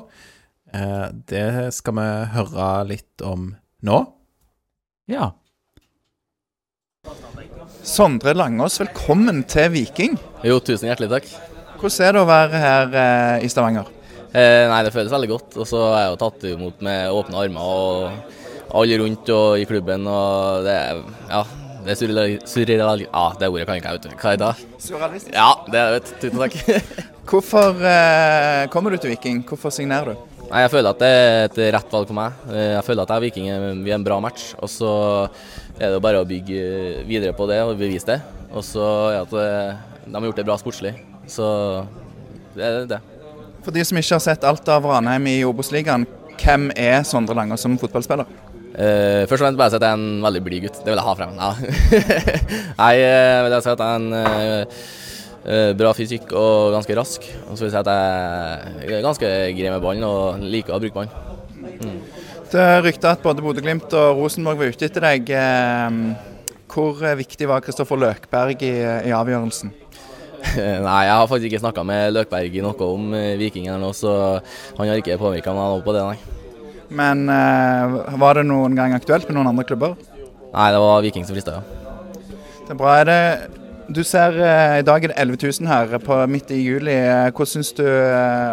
Eh, 0.73 1.09
det 1.29 1.75
skal 1.77 1.93
vi 1.99 2.07
høre 2.33 2.69
litt 2.89 3.21
om 3.21 3.51
nå. 3.85 3.99
Ja. 5.13 5.35
Sondre 7.85 8.33
Langås, 8.33 8.81
velkommen 8.81 9.43
til 9.45 9.75
Viking. 9.77 10.17
Jo, 10.41 10.57
tusen 10.65 10.89
hjertelig 10.89 11.11
takk. 11.13 11.29
Hvordan 11.83 12.07
er 12.07 12.17
det 12.17 12.25
å 12.25 12.31
være 12.33 12.65
her 12.65 12.99
eh, 13.05 13.45
i 13.45 13.53
Stavanger? 13.53 13.93
Eh, 14.33 14.65
nei, 14.73 14.81
det 14.87 14.97
føles 14.97 15.13
veldig 15.13 15.33
godt. 15.35 15.61
Og 15.61 15.69
så 15.69 15.85
er 15.91 16.07
jeg 16.07 16.15
jo 16.15 16.21
tatt 16.25 16.51
imot 16.55 16.85
med 16.89 17.13
åpne 17.13 17.45
armer 17.45 17.77
og 17.77 18.77
alle 18.81 19.03
rundt 19.05 19.37
og 19.37 19.61
i 19.61 19.69
klubben. 19.69 20.09
Og 20.09 20.65
det 20.65 20.81
er 20.81 21.05
Ja, 21.29 21.45
det 21.85 21.93
er 21.95 21.99
surreal... 22.01 22.35
surreal 22.49 23.03
ja, 23.07 23.23
det 23.41 23.49
ordet 23.51 23.67
kan 23.69 23.79
ikke 23.81 23.93
jeg, 23.93 23.99
vet 24.01 24.09
du. 24.09 24.17
Hva 24.21 24.33
er 24.35 24.41
det? 24.43 24.51
Surrealistisk. 24.85 25.35
Ja, 25.37 25.51
det 25.73 25.85
vet 25.95 26.11
du. 26.11 26.15
Tusen 26.25 26.43
takk. 26.43 26.59
Hvorfor 27.31 27.85
eh, 27.87 28.65
kommer 28.73 28.95
du 28.95 28.99
til 29.01 29.13
Viking? 29.15 29.41
Hvorfor 29.49 29.73
signerer 29.75 30.13
du? 30.13 30.27
Nei, 30.51 30.65
Jeg 30.65 30.73
føler 30.73 30.91
at 30.91 30.99
det 31.03 31.11
er 31.15 31.45
et 31.47 31.61
rett 31.77 31.93
valg 31.95 32.09
for 32.11 32.19
meg. 32.19 32.41
Eh, 32.51 32.73
Jeg 32.75 32.85
føler 32.89 33.05
at 33.07 33.13
jeg 33.15 33.23
og 33.23 33.27
Viking 33.29 33.49
er, 33.53 33.67
vi 33.85 33.93
er 33.95 33.99
en 34.01 34.07
bra 34.07 34.19
match. 34.23 34.51
Og 34.59 34.71
så 34.73 34.91
er 35.79 35.87
det 35.87 35.95
jo 35.95 36.03
bare 36.05 36.21
å 36.25 36.29
bygge 36.29 37.05
videre 37.09 37.37
på 37.39 37.47
det 37.51 37.61
og 37.63 37.77
bevise 37.79 38.09
det. 38.11 38.19
Og 38.51 38.67
så 38.67 38.87
er 39.13 39.17
det 39.17 39.23
at 39.29 39.39
eh, 39.45 40.05
de 40.11 40.17
har 40.19 40.27
gjort 40.31 40.43
det 40.43 40.49
bra 40.51 40.59
sportslig. 40.61 40.95
Så 41.31 41.47
det 42.57 42.67
er 42.67 42.89
det. 42.91 43.01
For 43.63 43.77
de 43.77 43.85
som 43.87 43.99
ikke 44.01 44.17
har 44.17 44.25
sett 44.25 44.45
alt 44.49 44.69
av 44.73 44.89
Ranheim 44.89 45.27
i 45.31 45.39
Obos-ligaen, 45.47 46.09
hvem 46.41 46.71
er 46.75 47.03
Sondre 47.07 47.37
Lange 47.37 47.59
som 47.61 47.77
fotballspiller? 47.79 48.27
Eh, 48.81 49.27
først 49.29 49.43
og 49.43 49.45
fremst 49.45 49.59
bare 49.61 49.73
si 49.73 49.77
at 49.77 49.85
jeg 49.85 49.93
er 49.93 49.99
en 49.99 50.23
veldig 50.25 50.41
blid 50.47 50.65
gutt. 50.65 50.79
Det 50.81 50.89
vil 50.89 51.01
jeg 51.01 51.07
ha 51.07 51.15
frem. 51.19 51.35
Ja. 51.37 51.51
jeg 52.81 53.03
jeg 53.03 53.43
vil 53.45 53.57
si 53.61 53.73
at 53.75 53.83
jeg 53.85 53.91
er 53.91 53.99
en 53.99 54.15
eh, 54.21 54.87
eh, 55.45 55.73
bra 55.77 55.93
fysikk 55.97 56.33
og 56.33 56.73
ganske 56.77 56.97
rask. 56.97 57.29
Og 57.51 57.59
så 57.59 57.67
vil 57.67 57.69
jeg 57.69 57.75
si 57.77 57.83
at 57.83 57.93
jeg 57.93 58.97
er 58.97 59.05
ganske 59.05 59.35
grei 59.59 59.75
med 59.75 59.85
ballen 59.85 60.09
og 60.09 60.41
liker 60.41 60.77
å 60.79 60.81
bruke 60.81 60.97
ballen. 60.97 62.01
Det 62.51 62.63
er 62.63 62.81
rykter 62.83 63.13
at 63.13 63.23
både 63.23 63.45
Bodø-Glimt 63.45 63.93
og 63.95 64.25
Rosenborg 64.25 64.59
var 64.63 64.73
ute 64.73 64.89
etter 64.89 65.07
deg. 65.11 65.29
Eh, 65.29 66.01
Hvor 66.71 67.05
viktig 67.19 67.49
var 67.51 67.63
Kristoffer 67.67 67.99
Løkberg 68.01 68.63
i, 68.63 68.75
i 69.11 69.15
avgjørelsen? 69.15 69.75
Nei, 70.87 71.01
jeg 71.05 71.13
har 71.13 71.29
faktisk 71.29 71.51
ikke 71.51 71.65
snakka 71.67 71.83
med 71.85 72.15
Løkberg 72.15 72.61
noe 72.65 72.87
om 72.87 73.15
eh, 73.19 73.37
Viking 73.41 73.69
eller 73.69 73.83
noe, 73.83 73.97
så 73.97 74.13
han 74.79 74.89
har 74.89 75.01
ikke 75.03 75.21
påvirka 75.21 75.53
meg 75.53 75.75
noe 75.75 75.83
på 75.85 75.93
det, 75.93 76.05
nei. 76.07 76.40
Men 76.91 77.29
eh, 77.31 77.99
var 78.19 78.39
det 78.41 78.47
noen 78.49 78.75
gang 78.79 78.95
aktuelt 78.97 79.29
med 79.29 79.39
noen 79.39 79.53
andre 79.53 79.67
klubber? 79.69 79.97
Nei, 80.51 80.69
det 80.75 80.83
var 80.83 81.03
Viking 81.05 81.27
som 81.27 81.37
frista, 81.37 81.61
ja. 81.61 81.97
Det 82.67 82.75
er 82.75 82.79
bra. 82.79 82.95
Er 82.99 83.07
det, 83.07 83.21
du 83.95 84.03
ser 84.07 84.35
eh, 84.43 84.79
i 84.81 84.87
dag 84.87 85.05
er 85.07 85.13
det 85.13 85.19
11 85.23 85.39
000 85.63 85.71
her 85.71 85.99
på, 86.03 86.19
midt 86.31 86.51
i 86.55 86.59
juli. 86.65 86.97
Eh, 86.99 87.29
Hvordan 87.31 87.53
syns 87.55 87.73
du 87.79 87.85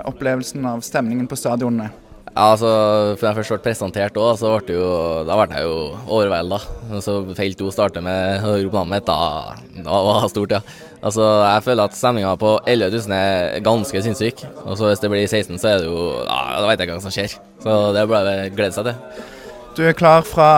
opplevelsen 0.10 0.70
av 0.70 0.86
stemningen 0.86 1.30
på 1.30 1.40
stadionene? 1.40 1.90
Ja, 2.38 2.52
altså, 2.52 2.70
for 3.18 3.26
jeg 3.26 3.36
først 3.40 3.52
ble 3.56 3.64
presentert 3.66 4.18
òg, 4.22 4.36
så 4.38 4.52
ble 4.52 4.66
det 4.68 4.76
jo, 4.76 4.90
da 5.26 5.38
ble 5.40 5.58
jeg 5.58 5.66
jo 5.66 5.78
overvelda. 6.06 6.60
Så 7.02 7.16
feil 7.34 7.56
hun 7.58 7.74
starter 7.74 8.04
med 8.06 8.46
å 8.46 8.52
rope 8.60 8.78
navnet 8.78 8.92
mitt, 8.94 9.08
da, 9.08 9.56
da 9.88 10.02
var 10.06 10.20
det 10.22 10.30
stort, 10.36 10.54
ja. 10.54 10.60
Altså, 11.02 11.24
jeg 11.26 11.64
føler 11.66 11.90
at 11.90 11.98
stemninga 11.98 12.36
på 12.38 12.52
11 12.70 12.94
000 12.94 13.16
er 13.18 13.58
ganske 13.66 14.04
sinnssyk. 14.06 14.44
Og 14.68 14.78
så 14.78 14.92
hvis 14.92 15.02
det 15.02 15.10
blir 15.10 15.26
16, 15.26 15.58
så 15.58 15.72
er 15.72 15.82
det 15.82 15.90
jo 15.90 16.04
ja, 16.28 16.38
Da 16.60 16.68
vet 16.70 16.78
jeg 16.78 16.88
ikke 16.88 17.00
hva 17.00 17.06
som 17.08 17.16
skjer. 17.16 17.34
Så 17.64 17.80
det 17.96 18.04
er 18.04 18.14
bare 18.14 18.36
å 18.44 18.54
glede 18.54 18.78
seg 18.78 18.92
til. 18.92 19.26
Du 19.78 19.84
er 19.86 19.98
klar 19.98 20.22
fra 20.26 20.52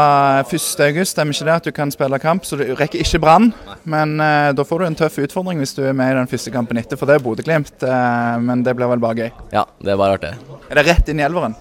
1. 0.44 0.68
august, 0.84 1.16
stemmer 1.16 1.36
ikke 1.36 1.48
det 1.48 1.56
at 1.56 1.72
du 1.72 1.74
kan 1.76 1.96
spille 1.96 2.20
kamp? 2.24 2.48
Så 2.48 2.60
du 2.60 2.66
rekker 2.76 3.04
ikke 3.04 3.24
Brann, 3.24 3.50
men 3.88 4.20
uh, 4.20 4.52
da 4.56 4.68
får 4.68 4.84
du 4.84 4.90
en 4.90 5.00
tøff 5.00 5.20
utfordring 5.24 5.64
hvis 5.64 5.76
du 5.80 5.82
er 5.88 5.96
med 5.96 6.12
i 6.12 6.20
den 6.20 6.32
første 6.32 6.52
kampen 6.56 6.80
etter, 6.80 7.00
for 7.00 7.08
det 7.08 7.20
er 7.20 7.24
Bodø-Glimt. 7.24 7.76
Uh, 7.84 8.36
men 8.44 8.68
det 8.68 8.76
blir 8.76 8.92
vel 8.92 9.04
bare 9.04 9.26
gøy. 9.26 9.34
Ja, 9.56 9.68
det 9.80 9.96
er 9.96 10.00
bare 10.00 10.20
artig. 10.20 10.36
Er 10.68 10.80
det 10.80 10.88
rett 10.92 11.12
inn 11.12 11.24
i 11.24 11.28
elveren? 11.28 11.56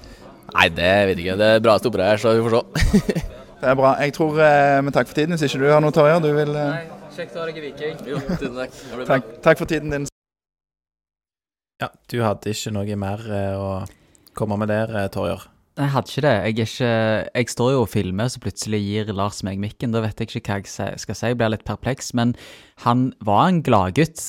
Nei, 0.54 0.68
det 0.72 0.92
vet 1.10 1.18
jeg 1.18 1.26
ikke. 1.26 1.38
Det 1.40 1.48
er 1.56 1.64
bra 1.64 1.74
stoppere 1.80 2.12
her, 2.12 2.20
så 2.22 2.36
vi 2.36 2.44
får 2.46 2.56
se. 2.58 3.24
Det 3.58 3.66
er 3.66 3.74
bra. 3.74 3.96
Jeg 3.98 4.12
tror 4.14 4.36
eh, 4.38 4.76
Men 4.86 4.94
takk 4.94 5.08
for 5.10 5.18
tiden. 5.18 5.34
Hvis 5.34 5.48
ikke 5.48 5.64
du 5.64 5.72
har 5.72 5.82
noe, 5.82 5.90
Tarjei. 5.94 6.20
du 6.22 6.30
vil 6.36 6.54
eh, 6.54 6.86
Kjekt 7.16 7.34
å 7.34 7.42
ha 7.42 7.48
deg 7.48 7.56
i 7.58 7.62
Viking. 7.64 7.96
Jo, 8.06 8.20
tusen 8.28 8.54
takk. 8.54 8.76
Takk, 9.08 9.30
takk 9.42 9.58
for 9.58 9.70
tiden 9.70 9.90
din. 9.90 10.04
Ja, 11.82 11.88
du 12.10 12.20
hadde 12.22 12.52
ikke 12.54 12.70
noe 12.74 12.98
mer 12.98 13.24
eh, 13.26 13.54
å 13.58 13.70
komme 14.38 14.58
med 14.62 14.70
der, 14.70 14.92
eh, 14.94 15.08
Torjer. 15.10 15.48
Jeg 15.78 15.92
hadde 15.94 16.10
ikke 16.12 16.24
det. 16.28 16.32
Jeg, 16.36 16.54
er 16.54 16.70
ikke, 16.70 16.92
jeg 17.40 17.50
står 17.56 17.72
jo 17.74 17.82
og 17.82 17.90
filmer, 17.90 18.30
så 18.30 18.42
plutselig 18.42 18.80
gir 18.82 19.12
Lars 19.14 19.42
meg 19.46 19.58
mikken. 19.62 19.90
Da 19.94 20.02
vet 20.06 20.22
jeg 20.22 20.30
ikke 20.30 20.54
hva 20.54 20.62
jeg 20.62 21.02
skal 21.02 21.18
si. 21.18 21.32
Jeg 21.32 21.38
blir 21.38 21.50
litt 21.54 21.66
perpleks. 21.66 22.12
Men 22.18 22.36
han 22.86 23.08
var 23.26 23.44
en 23.50 23.60
gladgutt, 23.66 24.22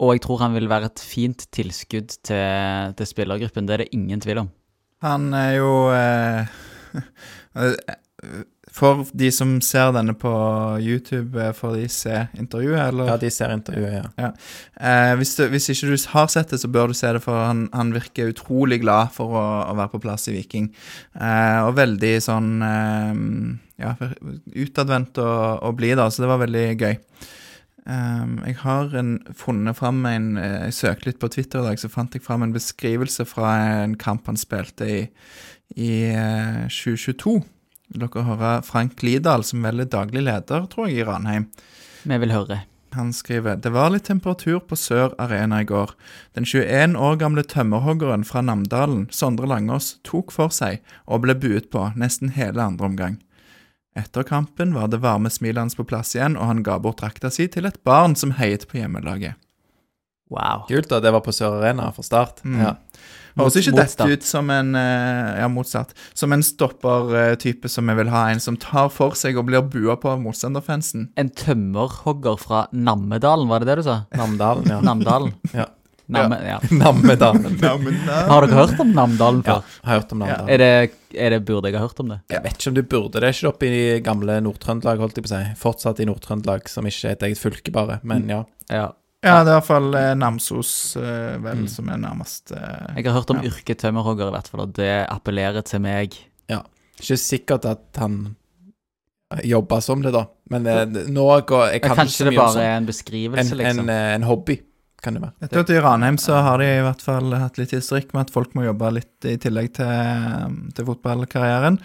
og 0.00 0.14
jeg 0.16 0.24
tror 0.28 0.44
han 0.44 0.56
vil 0.56 0.68
være 0.72 0.92
et 0.92 1.00
fint 1.04 1.48
tilskudd 1.56 2.16
til, 2.28 2.96
til 2.96 3.08
spillergruppen. 3.08 3.68
Det 3.68 3.76
er 3.76 3.84
det 3.86 3.92
ingen 3.96 4.20
tvil 4.24 4.44
om. 4.44 4.52
Han 5.04 5.30
er 5.36 5.54
jo 5.56 5.72
eh, 5.96 6.48
For 8.76 9.04
de 9.16 9.30
som 9.32 9.56
ser 9.64 9.94
denne 9.96 10.12
på 10.18 10.32
YouTube, 10.82 11.40
eh, 11.40 11.54
får 11.56 11.78
de 11.78 11.86
se 11.92 12.18
intervjuet, 12.38 12.82
eller? 12.84 13.08
Ja, 13.08 13.16
de 13.20 13.30
ser 13.32 13.54
intervjuet, 13.54 14.10
ja. 14.20 14.30
Eh, 14.76 15.14
hvis, 15.20 15.34
du, 15.38 15.46
hvis 15.50 15.70
ikke 15.72 15.90
du 15.90 15.96
har 16.12 16.30
sett 16.32 16.52
det, 16.52 16.60
så 16.62 16.70
bør 16.70 16.92
du 16.92 16.98
se 16.98 17.10
det, 17.16 17.24
for 17.24 17.40
han, 17.48 17.66
han 17.74 17.94
virker 17.96 18.30
utrolig 18.34 18.82
glad 18.84 19.10
for 19.16 19.34
å, 19.34 19.46
å 19.72 19.74
være 19.80 19.94
på 19.96 20.02
plass 20.04 20.28
i 20.30 20.36
Viking. 20.36 20.70
Eh, 21.16 21.60
og 21.64 21.74
veldig 21.80 22.14
sånn 22.24 22.52
eh, 22.68 23.12
ja, 23.80 23.96
utadvendt 24.52 25.18
og, 25.24 25.64
og 25.64 25.76
blid, 25.80 25.96
da, 25.98 26.10
så 26.12 26.26
det 26.26 26.32
var 26.34 26.44
veldig 26.44 26.66
gøy. 26.76 26.96
Eh, 27.90 28.26
jeg 28.46 28.58
har 28.62 28.92
en, 28.98 29.14
funnet 29.34 29.78
fram 29.78 30.04
en 30.06 30.34
eh, 30.38 30.66
Jeg 30.68 30.76
søkte 30.76 31.10
litt 31.10 31.20
på 31.22 31.30
Twitter 31.32 31.62
i 31.62 31.70
dag, 31.70 31.80
så 31.80 31.90
fant 31.90 32.14
jeg 32.14 32.24
fram 32.24 32.44
en 32.46 32.54
beskrivelse 32.54 33.26
fra 33.28 33.54
en 33.82 33.96
kamp 33.98 34.30
han 34.30 34.38
spilte 34.38 34.86
i, 34.86 35.00
i 35.76 35.92
uh, 36.14 36.66
2022. 36.70 37.40
Vil 37.90 38.04
dere 38.04 38.26
høre 38.26 38.56
Frank 38.66 39.02
Lidahl, 39.02 39.42
som 39.46 39.64
vel 39.66 39.82
er 39.82 39.90
daglig 39.90 40.22
leder, 40.26 40.66
tror 40.70 40.90
jeg, 40.90 41.00
i 41.00 41.06
Ranheim. 41.08 41.48
Vi 42.06 42.18
vil 42.22 42.34
høre. 42.34 42.62
Han 42.94 43.12
skriver 43.14 43.58
Det 43.62 43.70
var 43.70 43.92
litt 43.94 44.08
temperatur 44.08 44.58
på 44.66 44.78
Sør 44.78 45.14
Arena 45.22 45.60
i 45.62 45.66
går. 45.66 45.94
Den 46.34 46.46
21 46.46 46.96
år 46.98 47.18
gamle 47.22 47.44
tømmerhoggeren 47.46 48.26
fra 48.26 48.42
Namdalen, 48.42 49.06
Sondre 49.14 49.46
Langås, 49.50 49.96
tok 50.06 50.34
for 50.34 50.50
seg 50.54 50.82
og 51.06 51.22
ble 51.26 51.36
buet 51.38 51.70
på 51.70 51.86
nesten 51.98 52.34
hele 52.34 52.62
andre 52.62 52.90
omgang. 52.90 53.20
Etter 53.98 54.22
kampen 54.22 54.74
var 54.76 54.88
det 54.88 55.00
varme 55.02 55.30
smilet 55.30 55.64
hans 55.64 55.74
på 55.78 55.86
plass 55.88 56.14
igjen, 56.14 56.36
og 56.38 56.46
han 56.46 56.64
ga 56.66 56.78
bort 56.82 57.00
drakta 57.02 57.30
si 57.32 57.48
til 57.50 57.66
et 57.66 57.80
barn 57.86 58.14
som 58.18 58.36
heiet 58.38 58.68
på 58.70 58.78
hjemmelaget. 58.78 59.38
Wow. 60.30 60.68
Kult, 60.68 60.86
da. 60.92 61.00
Det 61.02 61.10
var 61.10 61.24
på 61.26 61.34
Sør 61.34 61.58
Arena 61.58 61.88
fra 61.90 62.04
start. 62.06 62.44
Mm. 62.46 62.60
Ja. 62.62 62.76
Høres 63.38 63.56
ikke 63.58 63.74
dette 63.74 64.06
ut 64.10 64.26
som 64.26 64.50
en 64.50 64.74
eh, 64.78 65.38
Ja, 65.38 65.46
motsatt, 65.50 65.92
Som 66.18 66.34
en 66.34 66.42
stoppertype 66.42 67.70
som 67.70 67.90
vi 67.90 67.96
vil 67.98 68.10
ha. 68.12 68.28
En 68.30 68.42
som 68.42 68.58
tar 68.60 68.90
for 68.94 69.18
seg 69.18 69.38
og 69.38 69.48
blir 69.50 69.66
bua 69.66 69.96
på 69.98 70.12
av 70.12 70.22
motstanderfansen. 70.22 71.08
En 71.18 71.30
tømmerhogger 71.34 72.38
fra 72.42 72.64
Nammedalen, 72.70 73.50
var 73.50 73.62
det 73.62 73.72
det 73.72 73.80
du 73.82 73.86
sa? 73.90 74.00
Namdalen, 74.14 74.70
ja. 74.70 74.80
Namdalen. 74.86 75.34
Ja. 75.56 75.66
Namme, 76.14 76.38
ja. 76.46 76.58
Nammedalen. 76.82 77.58
Har 78.08 78.46
dere 78.46 78.58
hørt 78.58 78.80
om 78.82 78.92
Namdalen 78.96 79.42
Ja, 79.46 79.56
før? 79.60 79.76
har 79.88 80.00
hørt 80.00 80.12
om 80.16 80.22
Namdalen. 80.24 80.48
Er, 80.50 80.58
det, 80.62 80.92
er 81.26 81.30
det 81.36 81.40
Burde 81.48 81.70
jeg 81.70 81.78
ha 81.78 81.84
hørt 81.86 82.00
om 82.02 82.08
det? 82.12 82.20
Jeg 82.34 82.42
vet 82.44 82.56
ikke 82.58 82.70
om 82.72 82.78
du 82.78 82.82
burde 82.94 83.20
det. 83.20 83.28
Er 83.30 83.36
ikke 83.36 83.50
oppe 83.54 83.68
i 83.70 83.82
gamle 84.06 84.38
Nord-Trøndelag, 84.46 85.02
holdt 85.04 85.18
jeg 85.20 85.26
på 85.26 85.30
å 85.30 85.34
si. 85.36 85.42
Fortsatt 85.60 86.00
i 86.02 86.08
Nord-Trøndelag, 86.10 86.68
som 86.72 86.88
ikke 86.90 87.08
er 87.12 87.18
et 87.18 87.26
eget 87.30 87.42
fylke, 87.42 87.72
bare. 87.74 88.00
Men 88.02 88.26
ja. 88.30 88.42
Ja. 88.70 88.88
Ja, 89.20 89.42
det 89.44 89.50
er 89.50 89.56
i 89.56 89.56
hvert 89.58 89.66
fall 89.68 89.94
eh, 90.00 90.14
Namsos, 90.16 90.96
eh, 90.96 91.34
vel, 91.44 91.58
Mm. 91.60 91.68
som 91.68 91.88
er 91.92 91.98
nærmest 92.00 92.52
eh, 92.56 92.94
Jeg 92.96 93.04
har 93.10 93.18
hørt 93.18 93.30
om 93.34 93.42
Ja. 93.42 93.50
yrket 93.50 93.82
tømmerhogger, 93.82 94.30
i 94.30 94.34
hvert 94.38 94.48
fall, 94.48 94.62
og 94.64 94.72
det 94.78 94.92
appellerer 95.12 95.62
til 95.68 95.82
meg. 95.84 96.16
Ikke 97.00 97.16
sikkert 97.16 97.64
at 97.64 97.96
han 98.00 98.34
jobba 99.44 99.78
som 99.80 100.02
det, 100.02 100.10
da. 100.12 100.24
Men 100.50 100.66
eh, 100.66 100.82
nå 101.08 101.26
går 101.46 101.70
jeg 101.76 101.82
kan 101.84 101.96
Kanskje 102.00 102.24
ikke 102.26 102.30
det 102.32 102.40
bare 102.40 102.64
er 102.66 102.74
en 102.80 102.88
beskrivelse, 102.88 103.52
en, 103.54 103.60
en, 103.60 103.60
liksom. 103.62 103.88
eh, 103.94 104.08
en 104.16 104.26
hobby, 104.26 104.56
kan 105.04 105.16
det 105.16 105.22
være. 105.22 105.34
Jeg 105.44 105.52
tror 105.52 105.64
at 105.64 105.72
I 105.72 105.80
Ranheim 105.84 106.18
så 106.20 106.40
har 106.44 106.60
de 106.60 106.68
i 106.68 106.82
hvert 106.84 107.02
fall 107.04 107.34
hatt 107.36 107.58
litt 107.60 107.74
historikk 107.74 108.14
med 108.14 108.26
at 108.26 108.32
folk 108.34 108.54
må 108.56 108.66
jobbe 108.66 108.92
litt 108.98 109.28
i 109.28 109.36
tillegg 109.40 109.72
til, 109.78 110.56
til 110.76 110.88
fotballkarrieren. 110.88 111.78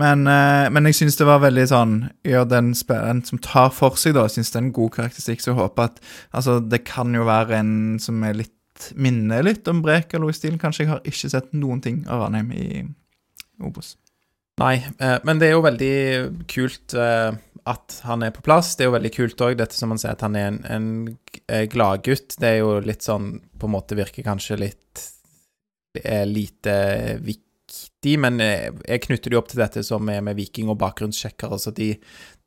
Men, 0.00 0.26
eh, 0.30 0.66
men 0.74 0.90
jeg 0.90 0.98
syns 1.00 1.18
det 1.20 1.28
var 1.28 1.40
veldig 1.40 1.64
sånn 1.70 1.94
Gjør 2.26 2.48
den 2.50 2.74
spilleren 2.76 3.22
som 3.24 3.40
tar 3.40 3.70
for 3.72 3.96
seg, 4.00 4.16
da, 4.18 4.26
syns 4.28 4.52
det 4.52 4.60
er 4.60 4.66
en 4.66 4.74
god 4.76 4.92
karakteristikk. 4.98 5.44
Så 5.44 5.52
jeg 5.52 5.60
håper 5.60 5.90
at 5.90 6.02
Altså, 6.36 6.58
det 6.60 6.84
kan 6.88 7.14
jo 7.16 7.24
være 7.28 7.60
en 7.60 7.74
som 8.02 8.22
er 8.26 8.36
litt 8.42 8.52
minner 8.94 9.44
litt 9.46 9.68
om 9.72 9.80
Brekalo 9.84 10.28
i 10.28 10.36
stilen. 10.36 10.60
Kanskje 10.60 10.84
jeg 10.84 10.92
har 10.92 11.06
ikke 11.08 11.32
sett 11.32 11.54
noen 11.56 11.80
ting 11.84 12.02
av 12.10 12.26
Ranheim 12.26 12.52
i 12.52 12.84
Obos. 13.64 13.94
Nei, 14.60 14.76
eh, 15.00 15.18
men 15.28 15.40
det 15.40 15.50
er 15.50 15.56
jo 15.56 15.64
veldig 15.64 15.96
kult 16.48 16.96
eh, 16.96 17.36
at 17.66 18.00
han 18.06 18.22
er 18.22 18.32
på 18.34 18.44
plass. 18.46 18.74
Det 18.76 18.84
er 18.84 18.90
jo 18.90 18.96
veldig 18.96 19.12
kult 19.14 19.42
òg, 19.42 19.56
dette 19.58 19.76
som 19.76 19.92
han 19.92 20.00
sier, 20.00 20.14
at 20.14 20.24
han 20.24 20.38
er 20.38 20.48
en, 20.52 20.60
en 20.70 20.88
eh, 21.46 21.66
gladgutt. 21.70 22.38
Det 22.40 22.52
er 22.52 22.60
jo 22.60 22.76
litt 22.84 23.06
sånn 23.06 23.32
På 23.58 23.68
en 23.68 23.74
måte 23.74 23.98
virker 23.98 24.26
kanskje 24.26 24.60
litt 24.60 25.04
er 26.04 26.26
lite 26.28 26.74
viktig, 27.24 28.18
men 28.20 28.40
eh, 28.44 28.68
jeg 28.84 29.04
knytter 29.06 29.32
det 29.32 29.36
jo 29.36 29.40
opp 29.40 29.50
til 29.52 29.62
dette 29.62 29.84
som 29.86 30.08
er 30.12 30.20
med 30.24 30.36
Viking 30.36 30.70
og 30.72 30.78
bakgrunnssjekkere. 30.82 31.58
Så 31.60 31.72
de, 31.76 31.94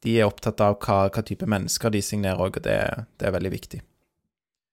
de 0.06 0.18
er 0.20 0.30
opptatt 0.30 0.62
av 0.62 0.78
hva, 0.84 1.08
hva 1.10 1.24
type 1.26 1.50
mennesker 1.50 1.94
de 1.94 2.04
signerer 2.06 2.41
òg, 2.41 2.60
og 2.60 2.68
det, 2.68 2.80
det 3.18 3.30
er 3.30 3.36
veldig 3.36 3.54
viktig. 3.56 3.82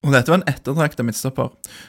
Og 0.06 0.12
dette 0.14 0.30
var 0.30 0.38
en 0.38 0.50
ettertrakta 0.50 1.02
midtstopper. 1.02 1.48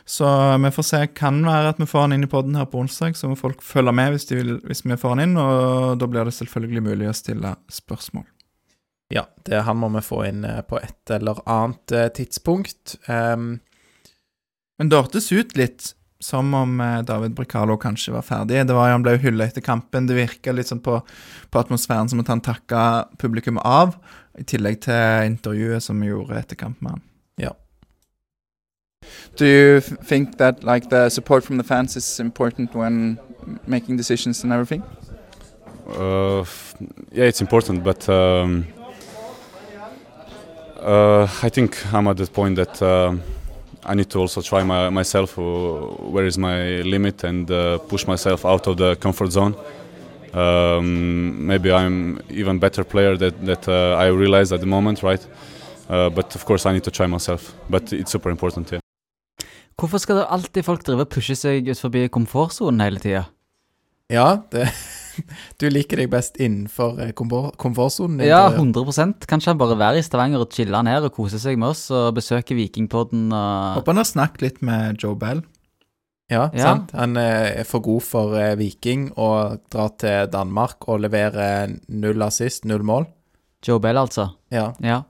Så 0.09 0.25
vi 0.63 0.71
får 0.73 0.85
se. 0.88 1.01
Kan 1.17 1.43
være 1.45 1.75
at 1.75 1.81
vi 1.81 1.89
får 1.89 2.07
han 2.07 2.15
inn 2.15 2.25
i 2.25 2.31
poden 2.31 2.55
her 2.57 2.65
på 2.71 2.79
onsdag, 2.81 3.17
så 3.19 3.29
må 3.29 3.38
folk 3.38 3.61
følge 3.61 3.93
med 3.93 4.15
hvis, 4.15 4.25
vil, 4.31 4.55
hvis 4.65 4.81
vi 4.88 4.97
får 4.97 5.13
han 5.13 5.25
inn. 5.27 5.38
Og 5.38 5.99
da 6.01 6.09
blir 6.09 6.25
det 6.25 6.34
selvfølgelig 6.39 6.85
mulig 6.88 7.11
å 7.11 7.17
stille 7.17 7.53
spørsmål. 7.69 8.25
Ja, 9.13 9.23
det 9.47 9.63
han 9.63 9.79
må 9.79 9.89
vi 9.95 10.03
få 10.03 10.25
inn 10.27 10.43
eh, 10.45 10.61
på 10.67 10.79
et 10.81 11.13
eller 11.15 11.39
annet 11.47 11.91
eh, 11.95 12.09
tidspunkt. 12.11 12.97
Um, 13.07 13.59
Men 14.77 14.89
det 14.91 14.99
hørtes 14.99 15.31
ut 15.31 15.55
litt 15.57 15.93
som 16.19 16.53
om 16.53 16.81
eh, 16.81 17.01
David 17.07 17.31
Brekalo 17.38 17.77
kanskje 17.77 18.13
var 18.13 18.25
ferdig. 18.27 18.65
Det 18.67 18.75
var, 18.75 18.89
Han 18.91 19.05
ble 19.05 19.15
jo 19.15 19.29
hylla 19.29 19.47
etter 19.47 19.63
kampen. 19.63 20.09
Det 20.09 20.17
virka 20.17 20.51
litt 20.51 20.67
sånn 20.67 20.84
på, 20.84 20.99
på 21.49 21.59
atmosfæren 21.61 22.09
som 22.11 22.19
at 22.19 22.31
han 22.34 22.43
takka 22.43 23.07
publikum 23.21 23.61
av, 23.63 23.95
i 24.38 24.43
tillegg 24.43 24.81
til 24.85 25.31
intervjuet 25.31 25.84
som 25.84 26.01
vi 26.01 26.11
gjorde 26.11 26.41
etter 26.41 26.59
kampen 26.59 26.84
med 26.84 26.97
han. 26.97 27.05
ja. 27.47 27.53
Do 29.38 29.45
you 29.45 29.79
think 29.79 30.38
that 30.38 30.63
like 30.63 30.89
the 30.89 31.09
support 31.09 31.43
from 31.45 31.57
the 31.57 31.63
fans 31.63 31.95
is 31.95 32.19
important 32.19 32.75
when 32.75 33.19
making 33.65 33.95
decisions 33.95 34.43
and 34.43 34.51
everything? 34.51 34.84
Uh, 35.88 36.43
yeah, 37.13 37.27
it's 37.29 37.39
important, 37.39 37.84
but 37.84 38.09
um, 38.09 38.65
uh, 40.79 41.27
I 41.43 41.49
think 41.49 41.77
I'm 41.93 42.07
at 42.07 42.17
the 42.17 42.27
point 42.27 42.55
that 42.55 42.81
um 42.81 43.21
I 43.87 43.95
need 43.95 44.09
to 44.09 44.19
also 44.19 44.41
try 44.41 44.63
my, 44.63 44.89
myself. 44.89 45.37
Uh, 45.37 45.41
where 46.11 46.25
is 46.25 46.37
my 46.37 46.81
limit 46.81 47.23
and 47.23 47.49
uh, 47.49 47.77
push 47.77 48.05
myself 48.05 48.45
out 48.45 48.67
of 48.67 48.75
the 48.77 48.95
comfort 48.95 49.31
zone. 49.31 49.55
Um, 50.33 51.47
maybe 51.47 51.71
I'm 51.71 52.19
even 52.29 52.59
better 52.59 52.83
player 52.83 53.15
that 53.17 53.45
that 53.45 53.67
uh, 53.67 53.95
I 53.97 54.07
realize 54.07 54.51
at 54.51 54.59
the 54.59 54.65
moment, 54.65 55.03
right? 55.03 55.25
Uh, 55.89 56.09
but 56.09 56.35
of 56.35 56.43
course, 56.45 56.65
I 56.65 56.73
need 56.73 56.83
to 56.83 56.91
try 56.91 57.07
myself. 57.07 57.53
But 57.69 57.93
it's 57.93 58.11
super 58.11 58.29
important, 58.29 58.71
yeah. 58.71 58.81
Hvorfor 59.77 59.97
skal 59.97 60.15
det 60.15 60.25
alltid 60.29 60.63
folk 60.65 60.85
drive 60.85 61.01
og 61.05 61.09
pushe 61.09 61.35
seg 61.35 61.67
ut 61.69 61.79
forbi 61.79 62.07
komfortsonen 62.07 62.81
hele 62.81 62.99
tida? 62.99 63.23
ja 64.09 64.37
det, 64.51 64.69
du 65.60 65.68
liker 65.69 66.02
deg 66.02 66.10
best 66.11 66.38
innenfor 66.41 66.99
eh, 67.03 67.11
komfortsonen. 67.18 68.22
Ja, 68.26 68.48
100 68.53 69.26
Kanskje 69.27 69.52
han 69.53 69.60
bare 69.61 69.77
være 69.80 69.99
i 70.02 70.06
Stavanger 70.06 70.44
og 70.45 70.52
chille 70.53 70.76
han 70.77 70.89
her 70.89 71.06
og 71.07 71.14
kose 71.18 71.39
seg 71.41 71.57
med 71.60 71.73
oss 71.73 71.85
og 71.94 72.14
besøke 72.18 72.56
Vikingpodden 72.57 73.30
og 73.31 73.77
Håper 73.80 73.94
han 73.95 74.02
har 74.03 74.10
snakket 74.11 74.45
litt 74.45 74.61
med 74.65 74.98
Joe 75.03 75.15
Bell. 75.19 75.44
Ja, 76.30 76.49
Ja. 76.52 76.64
sant. 76.73 76.91
Han 76.91 77.15
eh, 77.18 77.61
er 77.61 77.68
for 77.68 77.80
god 77.85 78.03
for 78.03 78.35
eh, 78.39 78.56
Viking 78.60 79.11
og 79.15 79.61
drar 79.72 79.94
til 79.99 80.27
Danmark 80.34 80.88
og 80.91 80.99
leverer 81.06 81.72
null 81.88 82.22
assist, 82.26 82.65
null 82.68 82.84
mål. 82.84 83.07
Joe 83.65 83.80
Bell, 83.80 83.98
altså? 83.98 84.30
Ja. 84.52 84.73
Ja. 84.84 85.02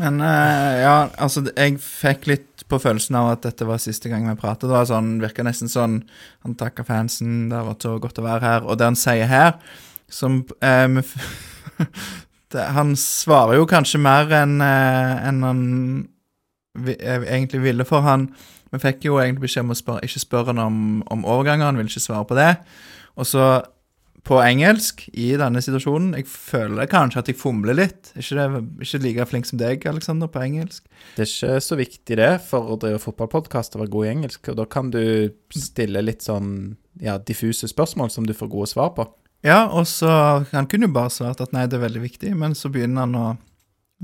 Men 0.00 0.18
uh, 0.18 0.72
ja, 0.80 0.94
altså 1.22 1.44
jeg 1.52 1.78
fikk 1.82 2.26
litt 2.30 2.64
på 2.70 2.80
følelsen 2.82 3.18
av 3.18 3.30
at 3.34 3.44
dette 3.46 3.66
var 3.68 3.82
siste 3.82 4.10
gang 4.10 4.26
vi 4.26 4.36
pratet. 4.40 4.66
Det 4.66 4.74
var 4.74 4.88
sånn, 4.88 5.16
virka 5.22 5.44
nesten 5.46 5.70
sånn 5.70 6.00
Han 6.46 6.56
takka 6.58 6.86
fansen, 6.88 7.50
det 7.50 7.58
har 7.58 7.68
vært 7.68 7.86
så 7.86 7.94
godt 8.02 8.18
å 8.18 8.26
være 8.26 8.44
her. 8.44 8.66
Og 8.66 8.80
det 8.80 8.88
han 8.88 8.98
sier 8.98 9.30
her, 9.30 9.54
som 10.10 10.40
um, 10.42 10.98
det, 12.52 12.66
Han 12.78 12.96
svarer 12.98 13.60
jo 13.60 13.68
kanskje 13.70 14.02
mer 14.02 14.32
enn 14.42 14.58
uh, 14.64 15.28
en 15.28 15.46
han 15.46 15.62
vi, 16.74 16.96
eh, 16.98 17.22
egentlig 17.22 17.60
ville, 17.62 17.84
for 17.86 18.02
han 18.02 18.32
Vi 18.74 18.80
fikk 18.82 19.04
jo 19.06 19.20
egentlig 19.22 19.44
beskjed 19.44 19.62
om 19.62 19.70
å 19.70 19.76
spørre, 19.78 20.02
ikke 20.02 20.18
spørre 20.18 20.50
han 20.50 20.58
om, 20.58 20.78
om 21.06 21.20
overganger, 21.30 21.68
han 21.68 21.76
ville 21.78 21.86
ikke 21.86 22.00
svare 22.02 22.26
på 22.26 22.34
det. 22.34 22.56
Og 23.14 23.28
så 23.30 23.44
på 24.24 24.38
engelsk 24.40 25.02
i 25.12 25.34
denne 25.40 25.60
situasjonen. 25.64 26.14
Jeg 26.16 26.28
føler 26.30 26.88
kanskje 26.88 27.20
at 27.20 27.28
jeg 27.28 27.36
fomler 27.36 27.76
litt. 27.76 28.12
Ikke, 28.16 28.38
det, 28.38 28.62
ikke 28.86 29.00
like 29.04 29.26
flink 29.28 29.48
som 29.48 29.60
deg, 29.60 29.84
Alexander, 29.90 30.30
på 30.32 30.40
engelsk. 30.40 30.86
Det 31.16 31.26
er 31.26 31.32
ikke 31.32 31.64
så 31.66 31.78
viktig 31.78 32.18
det 32.20 32.30
for 32.46 32.72
å 32.72 32.78
drive 32.80 33.02
fotballpodkast 33.02 33.76
å 33.76 33.82
være 33.82 33.92
god 33.92 34.06
i 34.06 34.12
engelsk, 34.14 34.48
og 34.48 34.58
da 34.62 34.68
kan 34.70 34.88
du 34.94 35.04
stille 35.52 36.04
litt 36.04 36.24
sånn 36.24 36.54
ja, 37.04 37.18
diffuse 37.18 37.68
spørsmål 37.68 38.12
som 38.14 38.24
du 38.28 38.32
får 38.36 38.52
gode 38.52 38.70
svar 38.72 38.94
på. 38.96 39.06
Ja, 39.44 39.66
og 39.68 39.84
så 39.90 40.08
Han 40.52 40.66
kunne 40.70 40.88
jo 40.88 40.96
bare 40.96 41.12
svart 41.12 41.42
at 41.44 41.52
nei, 41.52 41.66
det 41.68 41.76
er 41.76 41.84
veldig 41.84 42.04
viktig, 42.06 42.32
men 42.40 42.56
så 42.56 42.72
begynner 42.72 43.04
han 43.04 43.18
å 43.18 43.26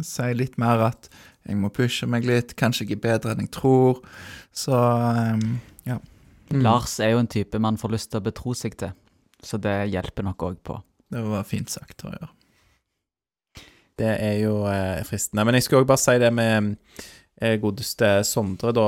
si 0.04 0.28
litt 0.36 0.60
mer 0.60 0.84
at 0.90 1.08
jeg 1.48 1.56
må 1.56 1.70
pushe 1.72 2.06
meg 2.06 2.26
litt, 2.28 2.52
kanskje 2.60 2.84
jeg 2.84 2.98
er 2.98 3.04
bedre 3.06 3.32
enn 3.32 3.46
jeg 3.46 3.54
tror. 3.56 4.02
Så 4.52 4.76
um, 4.76 5.60
ja. 5.88 5.96
Mm. 6.50 6.60
Lars 6.66 6.98
er 7.00 7.14
jo 7.14 7.22
en 7.22 7.30
type 7.30 7.58
man 7.62 7.78
får 7.80 7.94
lyst 7.94 8.10
til 8.12 8.20
å 8.20 8.26
betro 8.26 8.52
seg 8.58 8.76
til, 8.80 8.92
så 9.42 9.60
det 9.62 9.90
hjelper 9.92 10.26
nok 10.26 10.44
òg 10.50 10.60
på. 10.66 10.76
Det 11.10 11.22
var 11.26 11.48
fint 11.48 11.70
sagt, 11.70 11.96
tror 12.00 12.14
jeg. 12.16 12.28
Det 14.00 14.10
er 14.14 14.36
jo 14.40 14.64
eh, 14.70 15.00
fristende. 15.04 15.44
Men 15.44 15.58
jeg 15.58 15.66
skulle 15.66 15.84
òg 15.84 15.90
bare 15.90 16.00
si 16.00 16.14
det 16.22 16.30
med 16.32 16.76
eh, 17.40 17.56
godeste 17.60 18.12
Sondre 18.24 18.72
da, 18.76 18.86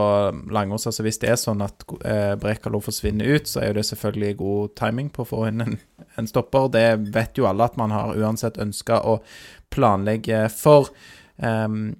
Langås. 0.54 0.86
Altså 0.88 1.04
hvis 1.04 1.20
det 1.20 1.32
er 1.32 1.40
sånn 1.40 1.64
at 1.64 1.84
eh, 2.08 2.34
Brekalo 2.40 2.80
forsvinner 2.84 3.34
ut, 3.34 3.50
så 3.50 3.60
er 3.60 3.72
jo 3.72 3.80
det 3.80 3.88
selvfølgelig 3.90 4.38
god 4.40 4.76
timing 4.78 5.10
på 5.12 5.26
å 5.26 5.30
få 5.32 5.42
inn 5.50 5.64
en, 5.66 5.76
en 6.20 6.30
stopper. 6.30 6.70
Det 6.72 6.86
vet 7.12 7.40
jo 7.40 7.48
alle 7.50 7.68
at 7.68 7.76
man 7.80 7.92
har 7.94 8.16
uansett 8.16 8.60
ønska 8.62 9.02
å 9.04 9.18
planlegge 9.72 10.46
for. 10.54 10.92
Um, 11.36 11.94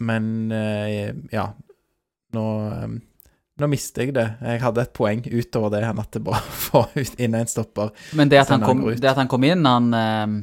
men 0.00 0.52
eh, 0.52 1.12
ja, 1.30 1.50
nå 2.32 2.44
ehm, 2.72 3.00
nå 3.60 3.68
mister 3.70 4.06
jeg 4.06 4.14
det. 4.16 4.26
Jeg 4.42 4.62
hadde 4.64 4.84
et 4.86 4.94
poeng 4.96 5.20
utover 5.26 5.74
det 5.74 5.84
Han 5.86 6.00
det 6.12 6.22
bare 6.24 6.86
ut 7.02 7.20
inn 7.20 7.36
en 7.38 7.50
stopper. 7.50 7.92
Men 8.16 8.32
det 8.32 8.40
at 8.42 8.54
han 8.54 8.64
kom, 8.64 8.82
det 8.94 9.12
at 9.12 9.20
han 9.20 9.30
kom 9.30 9.44
inn, 9.46 9.66
han 9.68 9.92
eh, 9.94 10.34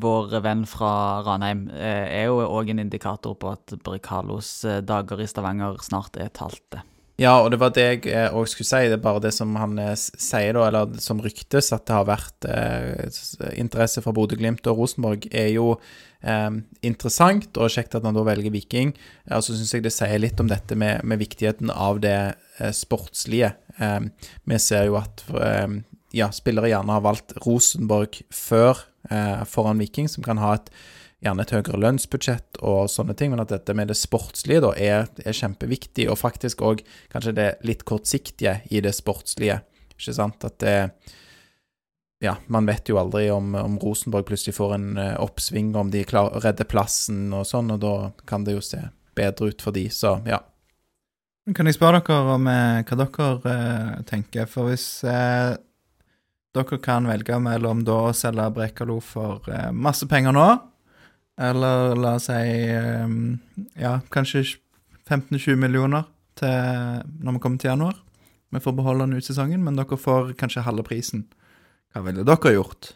vår 0.00 0.36
venn 0.44 0.66
fra 0.68 0.92
Ranheim, 1.26 1.66
eh, 1.74 2.06
er 2.20 2.28
jo 2.30 2.40
òg 2.46 2.70
en 2.70 2.84
indikator 2.84 3.34
på 3.40 3.50
at 3.56 3.74
Brikalos 3.84 4.64
eh, 4.64 4.80
dager 4.86 5.20
i 5.20 5.28
Stavanger 5.30 5.80
snart 5.82 6.20
er 6.20 6.30
talte. 6.34 6.84
Ja, 7.20 7.34
og 7.44 7.50
det 7.52 7.58
var 7.60 7.72
det 7.76 7.82
jeg 8.08 8.30
òg 8.32 8.46
skulle 8.48 8.64
si. 8.64 8.86
Det 8.88 8.96
er 8.96 9.02
bare 9.04 9.20
det 9.20 9.34
som 9.36 9.52
han 9.60 9.74
eh, 9.82 9.92
sier, 9.98 10.54
da, 10.56 10.68
eller 10.70 10.94
som 11.04 11.20
ryktes, 11.20 11.68
at 11.76 11.84
det 11.88 11.96
har 11.98 12.06
vært 12.08 12.46
eh, 12.48 13.50
interesse 13.60 14.00
fra 14.00 14.14
Bodø-Glimt 14.16 14.64
og 14.70 14.80
Rosenborg, 14.80 15.26
er 15.28 15.50
jo 15.52 15.74
eh, 16.24 16.48
interessant, 16.86 17.50
og 17.60 17.72
kjekt 17.74 17.98
at 17.98 18.06
han 18.08 18.16
da 18.16 18.24
velger 18.24 18.54
Viking. 18.54 18.94
Eh, 19.26 19.36
Og 19.36 19.44
så 19.44 19.52
syns 19.58 19.74
jeg 19.76 19.84
det 19.84 19.92
sier 19.92 20.22
litt 20.22 20.40
om 20.40 20.48
dette 20.48 20.78
med, 20.80 21.04
med 21.04 21.20
viktigheten 21.20 21.72
av 21.74 22.00
det 22.00 22.16
eh, 22.16 22.46
sportslige. 22.76 23.54
Eh, 23.78 24.00
vi 24.44 24.60
ser 24.62 24.88
jo 24.90 24.98
at 25.00 25.24
eh, 25.40 25.80
ja, 26.16 26.30
spillere 26.34 26.70
gjerne 26.72 26.96
har 26.96 27.04
valgt 27.04 27.36
Rosenborg 27.44 28.20
før 28.34 28.84
eh, 29.10 29.44
foran 29.48 29.80
Viking, 29.80 30.08
som 30.10 30.26
kan 30.26 30.40
ha 30.42 30.56
et 30.58 30.72
gjerne 31.20 31.44
et 31.44 31.52
høyere 31.52 31.80
lønnsbudsjett 31.80 32.60
og 32.64 32.88
sånne 32.90 33.14
ting, 33.18 33.32
men 33.32 33.42
at 33.42 33.52
dette 33.52 33.74
med 33.76 33.90
det 33.92 33.98
sportslige 34.00 34.62
da 34.64 34.70
er, 34.80 35.08
er 35.20 35.36
kjempeviktig, 35.36 36.08
og 36.08 36.20
faktisk 36.20 36.62
òg 36.64 36.82
kanskje 37.12 37.36
det 37.36 37.48
litt 37.68 37.84
kortsiktige 37.88 38.60
i 38.72 38.80
det 38.84 38.94
sportslige. 38.96 39.60
Ikke 39.92 40.16
sant? 40.16 40.44
At 40.48 40.60
det 40.64 40.76
Ja, 42.20 42.34
man 42.52 42.66
vet 42.68 42.84
jo 42.84 42.98
aldri 43.00 43.30
om, 43.32 43.54
om 43.56 43.78
Rosenborg 43.80 44.26
plutselig 44.28 44.52
får 44.58 44.74
en 44.74 44.88
eh, 45.00 45.14
oppsving, 45.16 45.70
om 45.76 45.88
de 45.88 46.02
klarer 46.04 46.36
å 46.36 46.42
redde 46.44 46.66
plassen 46.68 47.30
og 47.32 47.46
sånn, 47.48 47.72
og 47.72 47.80
da 47.80 47.94
kan 48.28 48.44
det 48.44 48.58
jo 48.58 48.64
se 48.64 48.80
bedre 49.16 49.48
ut 49.48 49.64
for 49.64 49.72
de, 49.72 49.86
så 49.88 50.18
ja. 50.28 50.42
Kan 51.56 51.66
jeg 51.66 51.74
spørre 51.74 51.98
dere 52.04 52.34
om 52.36 52.46
eh, 52.50 52.82
hva 52.86 52.96
dere 53.00 53.28
eh, 53.50 53.94
tenker? 54.06 54.46
For 54.50 54.70
hvis 54.70 54.86
eh, 55.08 55.56
dere 56.54 56.78
kan 56.82 57.08
velge 57.10 57.38
mellom 57.42 57.82
da 57.86 57.96
å 58.10 58.12
selge 58.16 58.46
Brekalo 58.54 58.98
for 59.02 59.48
eh, 59.50 59.70
masse 59.74 60.06
penger 60.10 60.36
nå, 60.36 60.46
eller 61.40 61.96
la 61.98 62.14
oss 62.18 62.28
si 62.28 62.36
eh, 62.36 63.16
ja, 63.80 63.96
kanskje 64.12 64.44
15-20 65.08 65.58
millioner 65.58 66.06
til 66.38 67.02
når 67.24 67.36
vi 67.36 67.42
kommer 67.42 67.62
til 67.62 67.72
januar. 67.72 67.98
Vi 68.50 68.62
får 68.62 68.74
beholde 68.78 69.06
den 69.06 69.18
ut 69.18 69.26
sesongen, 69.26 69.62
men 69.64 69.78
dere 69.78 69.98
får 69.98 70.34
kanskje 70.38 70.66
halve 70.66 70.84
prisen. 70.86 71.26
Hva 71.94 72.04
ville 72.06 72.26
dere 72.26 72.54
gjort? 72.54 72.92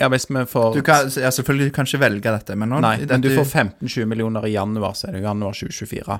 Ja, 0.00 0.08
hvis 0.12 0.26
vi 0.28 0.42
får 0.48 0.74
Du 0.74 0.82
kan, 0.84 1.08
ja, 1.20 1.30
selvfølgelig 1.30 1.70
du 1.70 1.74
kan 1.76 1.88
ikke 1.88 2.00
velge 2.02 2.32
dette, 2.34 2.56
men 2.58 2.72
nå 2.72 2.80
Nei, 2.82 2.96
men 3.06 3.24
du 3.24 3.30
får 3.32 3.44
15-20 3.46 4.08
millioner 4.08 4.48
i 4.48 4.54
januar, 4.56 4.96
så 4.98 5.08
er 5.08 5.16
det 5.16 5.24
januar 5.24 5.56
2024. 5.56 6.18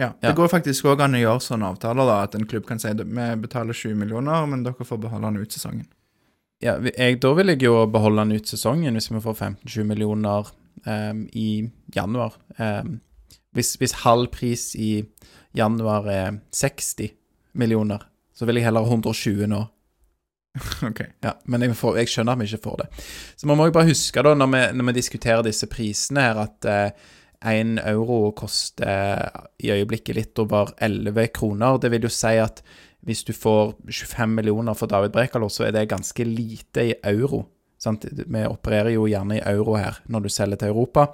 Ja, 0.00 0.14
Ja. 0.22 0.30
Det 0.30 0.36
går 0.38 0.48
faktisk 0.48 0.86
òg 0.88 1.02
an 1.04 1.14
å 1.18 1.20
gjøre 1.20 1.42
sånne 1.44 1.68
avtaler, 1.74 2.08
da, 2.08 2.22
at 2.24 2.34
en 2.38 2.46
klubb 2.48 2.64
kan 2.68 2.78
si 2.80 2.88
at 2.88 3.02
vi 3.04 3.26
betaler 3.42 3.76
20 3.76 3.98
millioner, 4.00 4.46
men 4.48 4.62
dere 4.64 4.86
får 4.88 5.00
beholde 5.02 5.28
den 5.28 5.42
ut 5.44 5.52
sesongen. 5.52 5.86
Ja, 6.64 6.78
jeg, 6.80 7.18
da 7.20 7.32
vil 7.36 7.52
jeg 7.52 7.62
jo 7.64 7.74
beholde 7.88 8.24
den 8.24 8.36
ut 8.40 8.48
sesongen, 8.48 8.96
hvis 8.96 9.10
vi 9.12 9.20
får 9.20 9.36
15-20 9.36 9.84
millioner 9.88 10.48
um, 10.86 11.22
i 11.36 11.68
januar. 11.96 12.36
Um, 12.56 12.98
hvis, 13.56 13.74
hvis 13.80 13.98
halv 14.04 14.30
pris 14.32 14.70
i 14.76 15.04
januar 15.56 16.08
er 16.12 16.40
60 16.52 17.12
millioner, 17.60 18.04
så 18.36 18.48
vil 18.48 18.60
jeg 18.60 18.68
heller 18.68 18.88
120 18.88 19.46
nå. 19.52 19.62
Ok. 20.88 21.00
Ja, 21.22 21.36
men 21.44 21.62
jeg, 21.62 21.76
får, 21.78 22.00
jeg 22.00 22.10
skjønner 22.10 22.34
at 22.34 22.40
vi 22.40 22.48
ikke 22.48 22.64
får 22.64 22.80
det. 22.82 22.88
Så 23.38 23.46
man 23.46 23.60
må 23.60 23.68
jo 23.68 23.74
bare 23.76 23.90
huske, 23.92 24.22
da, 24.24 24.32
når 24.34 24.48
vi, 24.54 24.62
når 24.78 24.88
vi 24.88 24.96
diskuterer 24.96 25.44
disse 25.46 25.68
prisene 25.70 26.24
her, 26.24 26.40
at 26.48 26.70
én 27.46 27.78
euro 27.78 28.32
koster 28.36 29.30
i 29.58 29.70
øyeblikket 29.72 30.16
litt 30.16 30.38
over 30.42 30.74
11 30.76 31.30
kroner. 31.36 31.78
Det 31.80 31.90
vil 31.92 32.04
jo 32.04 32.12
si 32.12 32.36
at 32.40 32.62
hvis 33.06 33.24
du 33.24 33.32
får 33.32 33.74
25 33.88 34.34
millioner 34.36 34.76
for 34.76 34.90
David 34.90 35.14
Brekalo, 35.14 35.48
så 35.48 35.64
er 35.66 35.72
det 35.72 35.88
ganske 35.88 36.24
lite 36.24 36.84
i 36.90 36.94
euro. 37.14 37.46
Sant? 37.80 38.04
Vi 38.12 38.44
opererer 38.44 38.92
jo 38.92 39.08
gjerne 39.08 39.38
i 39.38 39.44
euro 39.54 39.78
her 39.80 40.02
når 40.12 40.26
du 40.26 40.28
selger 40.32 40.60
til 40.60 40.74
Europa, 40.74 41.06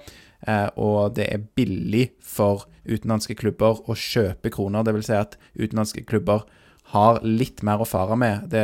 eh, 0.43 0.67
og 0.77 1.15
det 1.15 1.29
er 1.31 1.45
billig 1.55 2.09
for 2.19 2.67
utenlandske 2.87 3.39
klubber 3.39 3.85
å 3.87 3.95
kjøpe 3.95 4.51
kroner. 4.51 4.83
Det 4.83 4.97
vil 4.97 5.07
si 5.07 5.15
at 5.15 5.39
utenlandske 5.55 6.03
klubber 6.09 6.43
har 6.93 7.19
litt 7.27 7.63
mer 7.67 7.83
å 7.83 7.89
fare 7.89 8.17
med. 8.19 8.47
Det, 8.53 8.63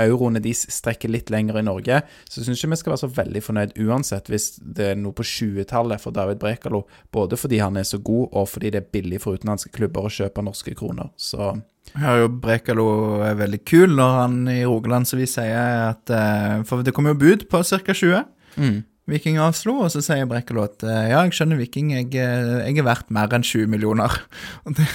euroene 0.00 0.42
de 0.42 0.52
strekker 0.56 1.12
litt 1.12 1.30
lenger 1.30 1.60
i 1.60 1.64
Norge, 1.66 2.00
så 2.26 2.42
syns 2.42 2.58
ikke 2.58 2.72
vi 2.74 2.80
skal 2.80 2.94
være 2.94 3.02
så 3.04 3.12
veldig 3.20 3.42
fornøyd 3.46 3.74
uansett 3.86 4.30
hvis 4.32 4.52
det 4.60 4.92
er 4.92 4.98
noe 4.98 5.14
på 5.16 5.26
20-tallet 5.26 6.02
for 6.02 6.16
David 6.16 6.40
Brekalo. 6.42 6.82
Både 7.14 7.38
fordi 7.40 7.62
han 7.62 7.78
er 7.78 7.86
så 7.86 8.00
god, 8.02 8.30
og 8.32 8.48
fordi 8.50 8.74
det 8.74 8.82
er 8.82 8.92
billig 8.98 9.22
for 9.22 9.38
utenlandske 9.38 9.72
klubber 9.76 10.06
å 10.08 10.14
kjøpe 10.14 10.44
norske 10.44 10.74
kroner. 10.78 11.12
Så 11.20 11.52
har 11.98 12.20
jo 12.22 12.30
Brekalo 12.42 12.88
er 13.26 13.38
veldig 13.38 13.62
kul 13.66 13.96
når 13.96 14.16
han 14.18 14.36
i 14.52 14.60
Rogaland 14.62 15.08
så 15.08 15.18
vi 15.18 15.26
sier 15.30 15.88
at 15.88 16.12
eh, 16.14 16.60
For 16.68 16.84
det 16.86 16.92
kommer 16.94 17.14
jo 17.14 17.22
bud 17.22 17.48
på 17.50 17.62
ca. 17.66 17.80
20. 17.96 18.24
mm. 18.56 18.78
Viking 19.10 19.38
avslo, 19.42 19.76
og 19.84 19.90
så 19.92 20.02
sier 20.04 20.28
Brekalo 20.30 20.62
at 20.64 20.84
eh, 20.86 21.10
ja, 21.10 21.22
jeg 21.26 21.34
skjønner 21.36 21.58
Viking, 21.60 21.90
jeg, 21.94 22.08
eh, 22.18 22.60
jeg 22.68 22.80
er 22.80 22.86
verdt 22.86 23.10
mer 23.14 23.32
enn 23.36 23.46
20 23.46 23.70
millioner. 23.72 24.14
Og 24.66 24.76
det, 24.78 24.86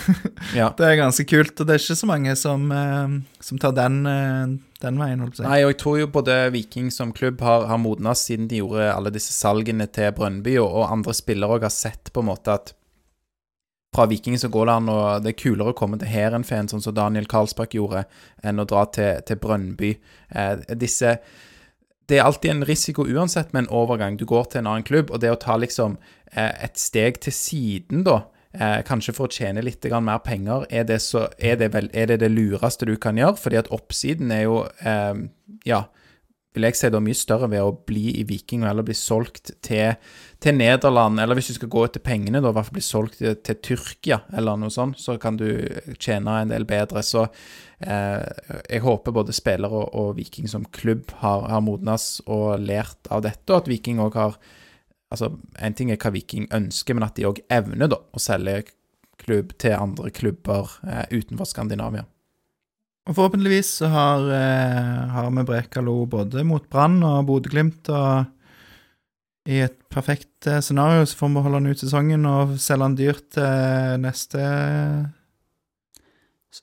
ja. 0.58 0.70
det 0.78 0.88
er 0.88 1.02
ganske 1.02 1.26
kult, 1.30 1.54
og 1.60 1.68
det 1.68 1.76
er 1.76 1.84
ikke 1.84 1.98
så 2.00 2.10
mange 2.10 2.36
som, 2.40 2.70
eh, 2.72 3.18
som 3.44 3.60
tar 3.62 3.76
den, 3.78 4.00
den 4.82 5.02
veien, 5.02 5.22
holdt 5.24 5.40
på. 5.40 5.46
Nei, 5.46 5.60
og 5.66 5.74
jeg 5.74 5.80
tror 5.82 6.00
jo 6.00 6.10
både 6.16 6.40
Viking 6.56 6.90
som 6.94 7.14
klubb 7.16 7.44
har, 7.46 7.68
har 7.70 7.82
modna 7.82 8.16
siden 8.18 8.50
de 8.52 8.62
gjorde 8.62 8.90
alle 8.94 9.14
disse 9.16 9.36
salgene 9.36 9.88
til 9.92 10.14
Brønnby, 10.16 10.58
og, 10.62 10.70
og 10.70 10.90
andre 10.92 11.16
spillere 11.18 11.58
òg 11.60 11.68
har 11.68 11.76
sett 11.76 12.14
på 12.14 12.24
en 12.24 12.32
måte 12.32 12.56
at 12.56 12.76
fra 13.96 14.06
Viking 14.12 14.38
så 14.40 14.50
går 14.52 14.68
det 14.68 14.74
an 14.76 14.92
å 14.92 15.00
Det 15.24 15.32
er 15.32 15.40
kulere 15.40 15.72
å 15.72 15.78
komme 15.78 16.00
til 16.02 16.12
Heerenveen, 16.12 16.68
sånn 16.68 16.84
som 16.84 16.96
Daniel 16.96 17.30
Karlsbakk 17.32 17.78
gjorde, 17.78 18.04
enn 18.44 18.60
å 18.60 18.68
dra 18.68 18.84
til, 18.92 19.22
til 19.28 19.40
Brønnby. 19.40 19.94
Eh, 20.36 20.66
disse 20.76 21.16
det 22.10 22.20
er 22.20 22.28
alltid 22.28 22.52
en 22.52 22.66
risiko 22.66 23.06
uansett 23.08 23.54
med 23.54 23.66
en 23.66 23.74
overgang. 23.74 24.18
Du 24.18 24.26
går 24.30 24.52
til 24.52 24.62
en 24.62 24.70
annen 24.70 24.86
klubb, 24.86 25.12
og 25.12 25.22
det 25.24 25.32
å 25.34 25.40
ta 25.42 25.58
liksom 25.58 25.98
eh, 26.32 26.52
et 26.68 26.78
steg 26.80 27.20
til 27.26 27.34
siden, 27.34 28.04
da, 28.06 28.20
eh, 28.54 28.82
kanskje 28.86 29.16
for 29.18 29.28
å 29.28 29.34
tjene 29.34 29.64
litt 29.66 29.86
mer 30.02 30.22
penger, 30.26 30.68
er 30.70 30.86
det, 30.86 31.02
så, 31.02 31.28
er, 31.40 31.58
det 31.62 31.74
vel, 31.74 31.90
er 31.94 32.14
det 32.14 32.20
det 32.22 32.32
lureste 32.32 32.86
du 32.86 32.96
kan 32.98 33.18
gjøre? 33.18 33.40
Fordi 33.42 33.62
at 33.62 33.72
oppsiden 33.74 34.32
er 34.32 34.46
jo 34.46 34.64
eh, 34.86 35.26
Ja, 35.66 35.86
vil 36.56 36.66
jeg 36.70 36.78
si 36.80 36.90
da 36.92 37.02
mye 37.04 37.18
større 37.18 37.50
ved 37.52 37.64
å 37.64 37.74
bli 37.88 38.14
i 38.22 38.24
Viking 38.28 38.64
og 38.64 38.70
heller 38.70 38.88
bli 38.88 38.96
solgt 38.98 39.52
til, 39.66 39.98
til 40.42 40.56
Nederland, 40.56 41.20
eller 41.20 41.38
hvis 41.38 41.52
du 41.52 41.58
skal 41.58 41.72
gå 41.74 41.84
etter 41.88 42.04
pengene, 42.06 42.40
da 42.40 42.52
i 42.52 42.56
hvert 42.56 42.70
fall 42.70 42.78
bli 42.78 42.86
solgt 42.86 43.20
til, 43.20 43.36
til 43.44 43.60
Tyrkia 43.70 44.22
eller 44.36 44.60
noe 44.60 44.74
sånt, 44.74 45.00
så 45.02 45.18
kan 45.22 45.40
du 45.40 45.48
tjene 46.00 46.40
en 46.42 46.54
del 46.54 46.68
bedre. 46.70 47.04
Så 47.04 47.26
eh, 47.26 48.24
jeg 48.70 48.86
håper 48.86 49.16
både 49.16 49.36
spillere 49.36 49.84
og, 49.84 49.90
og 50.00 50.14
Viking 50.20 50.48
som 50.52 50.68
klubb 50.76 51.12
har, 51.22 51.50
har 51.52 51.66
modnes 51.66 52.22
og 52.26 52.64
lært 52.64 53.12
av 53.12 53.26
dette, 53.28 53.50
og 53.52 53.64
at 53.64 53.72
Viking 53.72 54.04
òg 54.04 54.22
har 54.22 54.40
Altså, 55.14 55.30
en 55.62 55.76
ting 55.78 55.92
er 55.94 56.00
hva 56.02 56.10
Viking 56.12 56.48
ønsker, 56.52 56.96
men 56.98 57.06
at 57.06 57.14
de 57.16 57.28
òg 57.30 57.38
evner 57.54 57.88
da 57.94 58.00
å 58.02 58.20
selge 58.20 58.72
klubb 59.22 59.54
til 59.62 59.78
andre 59.78 60.10
klubber 60.12 60.74
eh, 60.82 61.06
utenfor 61.14 61.48
Skandinavia. 61.48 62.08
Og 63.06 63.14
forhåpentligvis 63.14 63.68
så 63.82 63.90
har, 63.94 64.30
eh, 64.34 65.10
har 65.14 65.30
vi 65.32 65.44
Brekalo 65.46 66.06
både 66.10 66.44
mot 66.44 66.70
Brann 66.70 67.04
og 67.04 67.28
Bodø-Glimt, 67.28 67.90
og 67.90 68.26
i 69.46 69.60
et 69.62 69.78
perfekt 69.94 70.48
eh, 70.50 70.60
scenario 70.60 71.06
så 71.06 71.20
får 71.20 71.30
vi 71.30 71.44
holde 71.46 71.60
han 71.62 71.70
ut 71.70 71.84
sesongen 71.84 72.26
og 72.26 72.56
selge 72.58 72.88
han 72.88 72.98
dyrt 72.98 73.28
til 73.38 74.02
neste 74.02 74.42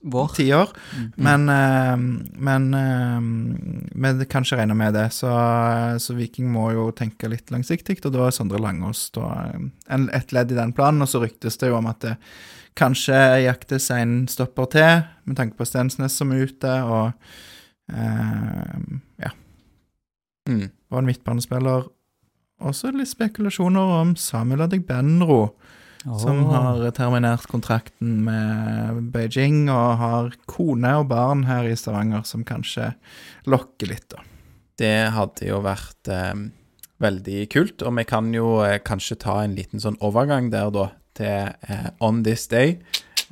Vår. 0.00 0.28
tiår. 0.28 0.70
Mm. 0.96 1.12
Men, 1.16 1.48
eh, 1.48 1.96
men 2.42 2.74
eh, 2.74 4.12
vi 4.18 4.24
kan 4.24 4.42
ikke 4.42 4.58
regne 4.58 4.74
med 4.74 4.94
det, 4.96 5.10
så, 5.12 5.30
så 6.00 6.16
Viking 6.16 6.48
må 6.52 6.70
jo 6.72 6.88
tenke 6.96 7.30
litt 7.30 7.52
langsiktig, 7.52 8.00
og 8.02 8.14
da 8.14 8.26
er 8.26 8.34
Sondre 8.34 8.60
Langås 8.62 9.10
da, 9.14 9.28
eh, 9.50 9.68
en, 9.94 10.08
et 10.16 10.32
ledd 10.32 10.54
i 10.54 10.58
den 10.58 10.74
planen. 10.76 11.04
Og 11.04 11.12
så 11.12 11.22
ryktes 11.22 11.60
det 11.60 11.70
jo 11.70 11.78
om 11.78 11.90
at 11.92 12.02
det 12.04 12.16
kanskje 12.78 13.18
jaktes 13.44 13.90
en 13.94 14.26
stopper 14.28 14.68
til, 14.72 15.02
med 15.28 15.36
tanke 15.38 15.56
på 15.58 15.66
Stensnes 15.68 16.16
som 16.18 16.32
er 16.32 16.46
ute, 16.48 16.72
og 16.82 17.12
eh, 17.92 18.78
ja, 19.22 19.32
Mm. 20.48 20.70
og 20.90 20.98
en 20.98 21.06
midtbanespiller. 21.06 21.84
Også 22.66 22.90
litt 22.90 23.10
spekulasjoner 23.12 23.92
om 24.00 24.16
Samuel 24.18 24.64
Adegbenro, 24.64 25.52
som 26.18 26.40
har 26.50 26.80
terminert 26.96 27.46
kontrakten 27.46 28.24
med 28.26 29.12
Beijing, 29.14 29.68
og 29.70 29.98
har 30.00 30.32
kone 30.50 30.96
og 30.98 31.06
barn 31.12 31.44
her 31.46 31.68
i 31.70 31.76
Stavanger, 31.78 32.24
som 32.26 32.42
kanskje 32.42 32.88
lokker 33.46 33.92
litt, 33.92 34.08
da. 34.10 34.24
Det 34.82 35.12
hadde 35.14 35.46
jo 35.46 35.60
vært 35.62 36.10
eh, 36.10 36.34
veldig 36.98 37.46
kult, 37.54 37.82
og 37.86 37.94
vi 38.00 38.04
kan 38.10 38.32
jo 38.34 38.64
eh, 38.66 38.80
kanskje 38.82 39.20
ta 39.22 39.44
en 39.44 39.54
liten 39.54 39.78
sånn 39.78 40.00
overgang 40.02 40.50
der, 40.50 40.74
da, 40.74 40.88
til 41.18 41.50
eh, 41.68 41.88
On 42.00 42.22
This 42.24 42.46
Day, 42.52 42.78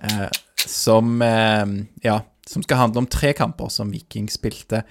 eh, 0.03 0.27
som 0.57 1.23
eh, 1.23 1.67
Ja, 2.05 2.21
som 2.51 2.65
skal 2.67 2.83
handle 2.83 3.05
om 3.05 3.11
tre 3.11 3.33
kamper 3.37 3.71
som 3.71 3.93
Viking 3.95 4.31
spilte 4.33 4.83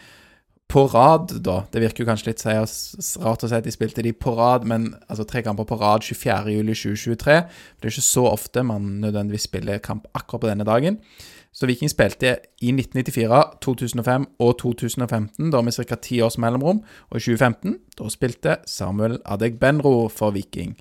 på 0.69 0.83
rad, 0.93 1.31
da. 1.41 1.63
Det 1.73 1.81
virker 1.81 2.03
jo 2.03 2.07
kanskje 2.11 2.29
litt 2.29 2.43
rart 2.45 3.43
å 3.43 3.49
si 3.49 3.57
at 3.57 3.65
de 3.65 3.73
spilte 3.73 4.03
de 4.05 4.13
på 4.13 4.35
rad, 4.37 4.67
men 4.69 4.91
altså 5.09 5.25
tre 5.25 5.41
kamper 5.41 5.65
på 5.65 5.79
rad 5.81 6.05
24.07.2023. 6.05 7.39
Det 7.81 7.89
er 7.89 7.95
ikke 7.95 8.05
så 8.05 8.27
ofte 8.29 8.63
man 8.63 8.99
nødvendigvis 9.01 9.47
spiller 9.49 9.81
kamp 9.81 10.05
akkurat 10.13 10.45
på 10.45 10.51
denne 10.51 10.67
dagen. 10.69 11.01
Så 11.51 11.65
Viking 11.65 11.89
spilte 11.89 12.35
i 12.61 12.69
1994, 12.69 13.41
2005 13.65 14.27
og 14.45 14.51
2015, 14.61 15.49
da 15.49 15.61
med 15.65 15.73
ca. 15.73 15.97
ti 15.97 16.21
års 16.21 16.37
mellomrom. 16.37 16.83
Og 17.09 17.17
i 17.17 17.23
2015 17.25 17.79
da 17.97 18.13
spilte 18.13 18.57
Samuel 18.69 19.17
Adegbenro 19.25 20.07
for 20.13 20.37
Viking. 20.37 20.77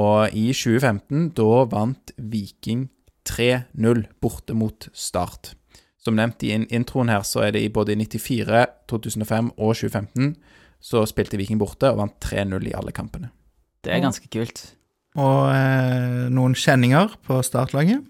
Og 0.00 0.32
i 0.36 0.48
2015 0.56 1.30
da 1.36 1.48
vant 1.70 2.12
Viking 2.16 2.86
3-0 3.28 4.04
borte 4.22 4.54
mot 4.56 4.88
Start. 4.96 5.52
Som 6.00 6.16
nevnt 6.16 6.40
i 6.48 6.54
introen 6.72 7.10
her, 7.12 7.24
så 7.28 7.42
er 7.44 7.52
det 7.56 7.60
i 7.66 7.72
både 7.72 7.92
94, 8.00 8.62
2005 8.88 9.50
og 9.58 9.74
2015 9.76 10.30
så 10.80 11.02
spilte 11.04 11.36
Viking 11.36 11.58
borte 11.60 11.90
og 11.92 11.98
vant 12.00 12.14
3-0 12.24 12.70
i 12.70 12.76
alle 12.78 12.92
kampene. 12.96 13.28
Det 13.84 13.92
er 13.92 14.00
ganske 14.00 14.30
kult. 14.32 14.62
Og 15.20 15.50
eh, 15.52 16.28
noen 16.32 16.54
kjenninger 16.56 17.18
på 17.26 17.40
startlaget. 17.44 18.00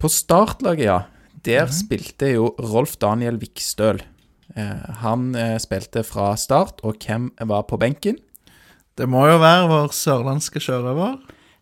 På 0.00 0.08
startlaget, 0.08 0.86
ja. 0.86 0.98
Der 1.44 1.66
Mhm. 1.66 1.72
spilte 1.76 2.30
jo 2.32 2.54
Rolf 2.58 2.96
Daniel 2.96 3.36
Vikstøl. 3.40 4.00
Eh, 4.56 4.94
han 5.02 5.34
eh, 5.36 5.58
spilte 5.58 6.02
fra 6.04 6.32
start, 6.36 6.80
og 6.84 6.96
hvem 7.04 7.30
var 7.48 7.62
på 7.68 7.76
benken? 7.78 8.16
Det 8.98 9.06
må 9.08 9.26
jo 9.28 9.38
være 9.40 9.68
vår 9.70 9.92
sørlandske 9.96 10.62
sjørøver. 10.62 11.20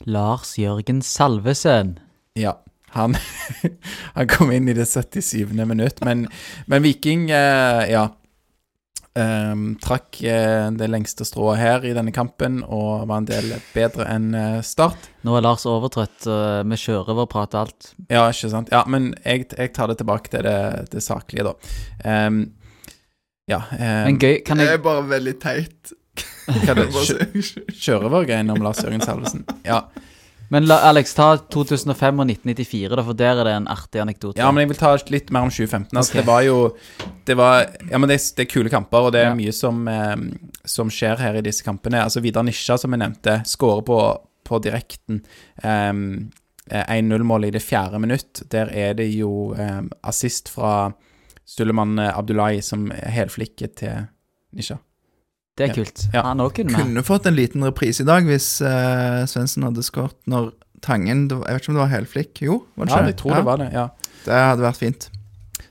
Lars 0.09 0.55
Jørgen 0.59 1.02
Salvesen. 1.02 1.98
Ja, 2.38 2.56
han, 2.94 3.16
han 4.16 4.30
kom 4.30 4.52
inn 4.55 4.68
i 4.70 4.76
det 4.76 4.86
77. 4.88 5.52
minutt, 5.66 6.00
men, 6.06 6.26
men 6.70 6.84
Viking, 6.84 7.28
eh, 7.34 7.84
ja 7.92 8.06
ehm, 9.18 9.74
Trakk 9.82 10.20
eh, 10.22 10.68
det 10.78 10.88
lengste 10.90 11.26
strået 11.28 11.60
her 11.60 11.84
i 11.86 11.94
denne 11.96 12.14
kampen 12.14 12.62
og 12.64 13.09
var 13.10 13.22
en 13.22 13.28
del 13.28 13.52
bedre 13.74 14.06
enn 14.09 14.30
eh, 14.38 14.60
Start. 14.66 15.10
Nå 15.26 15.36
er 15.36 15.44
Lars 15.44 15.66
overtrøtt. 15.68 16.28
uh, 16.30 16.62
Vi 16.68 16.80
kjører 16.80 17.12
over 17.12 17.26
og 17.26 17.32
prater 17.32 17.66
alt. 17.66 17.92
Ja, 18.06 18.28
ikke 18.30 18.52
sant? 18.55 18.72
Ja, 18.74 18.84
men 18.88 19.12
jeg, 19.24 19.48
jeg 19.52 19.74
tar 19.76 19.90
det 19.90 19.98
tilbake 20.00 20.32
til 20.32 20.46
det, 20.46 20.88
det 20.94 21.05
saklige, 21.05 21.50
da. 21.50 21.74
Ehm, 22.09 22.42
ja 23.48 23.62
ehm, 23.76 24.05
Men 24.10 24.20
gøy, 24.20 24.34
kan 24.46 24.60
Det 24.60 24.70
er 24.74 24.84
bare 24.84 25.06
veldig 25.09 25.36
teit. 25.42 25.94
Hva 26.47 26.70
er 26.73 26.78
det? 26.82 26.86
Bare 26.95 27.43
Kjø- 27.73 28.51
om 28.55 28.62
Lars 28.65 28.82
Jørgen 28.85 29.05
Salvesen. 29.05 29.45
Ja. 29.66 29.82
Men 30.51 30.65
la, 30.65 30.78
Alex, 30.89 31.11
ta 31.12 31.35
2005 31.53 32.23
og 32.23 32.24
1994, 32.31 32.95
da, 32.97 33.03
for 33.05 33.12
der 33.20 33.36
er 33.43 33.45
det 33.45 33.53
en 33.59 33.66
artig 33.69 34.01
anekdote. 34.01 34.39
ja, 34.40 34.49
men 34.51 34.62
jeg 34.62 34.70
vil 34.70 34.78
ta 34.81 34.95
litt 35.12 35.28
mer 35.35 35.45
om 35.45 35.51
2015. 35.53 35.93
Altså, 35.93 36.15
okay. 36.15 36.20
Det 36.23 36.27
var 36.31 36.40
jo 36.47 36.77
Det 37.28 37.36
var 37.36 37.66
Ja, 37.90 37.99
men 38.01 38.09
det, 38.09 38.16
det 38.36 38.47
er 38.47 38.49
kule 38.55 38.70
kamper, 38.73 38.99
og 39.11 39.12
det 39.12 39.20
er 39.27 39.28
Ja. 39.28 39.35
mye 39.36 39.53
som, 39.53 39.82
eh, 39.89 40.16
som 40.65 40.89
skjer 40.89 41.19
her 41.20 41.36
i 41.36 41.43
disse 41.45 41.62
kampene. 41.66 42.01
Altså 42.03 42.23
Vidar 42.24 42.43
Nisja, 42.49 42.78
som 42.81 42.90
jeg 42.97 43.03
nevnte, 43.05 43.43
skårer 43.45 43.85
på, 43.85 43.99
på 44.49 44.62
direkten. 44.65 45.20
Um, 45.62 46.31
1-0-målet 46.73 47.49
i 47.49 47.57
det 47.59 47.62
fjerde 47.65 48.01
minutt. 48.01 48.43
Der 48.51 48.69
er 48.73 48.95
det 48.95 49.11
jo 49.15 49.53
um, 49.57 49.90
assist 50.03 50.49
fra 50.49 50.93
Suleman 51.49 51.99
Abdullahi 51.99 52.61
som 52.65 52.89
helflikker 52.90 53.69
til 53.77 54.07
Nisja. 54.57 54.78
Det 55.59 55.66
Ja. 55.66 55.72
er 55.72 55.74
kult. 55.74 56.05
Ja. 56.14 56.22
Han 56.28 56.39
òg 56.44 56.52
kunne 56.55 56.70
med. 56.72 56.80
Kunne 56.86 57.02
fått 57.06 57.26
en 57.26 57.35
liten 57.36 57.64
reprise 57.66 58.05
i 58.05 58.06
dag 58.06 58.24
hvis 58.28 58.48
uh, 58.62 59.24
Svendsen 59.26 59.66
hadde 59.66 59.82
skåret 59.82 60.14
når 60.30 60.52
Tangen 60.80 61.24
Jeg 61.26 61.40
vet 61.43 61.62
ikke 61.64 61.72
om 61.72 61.74
det 61.74 61.82
var 61.82 61.90
helflikk? 61.90 62.40
Jo, 62.47 62.60
var 62.78 62.86
det 62.86 62.93
Ja, 62.94 63.06
jeg 63.10 63.16
tror 63.18 63.35
det 63.35 63.44
var 63.48 63.59
det. 63.59 63.72
ja 63.74 63.89
Det 64.24 64.36
hadde 64.44 64.62
vært 64.62 64.78
fint. 64.78 65.09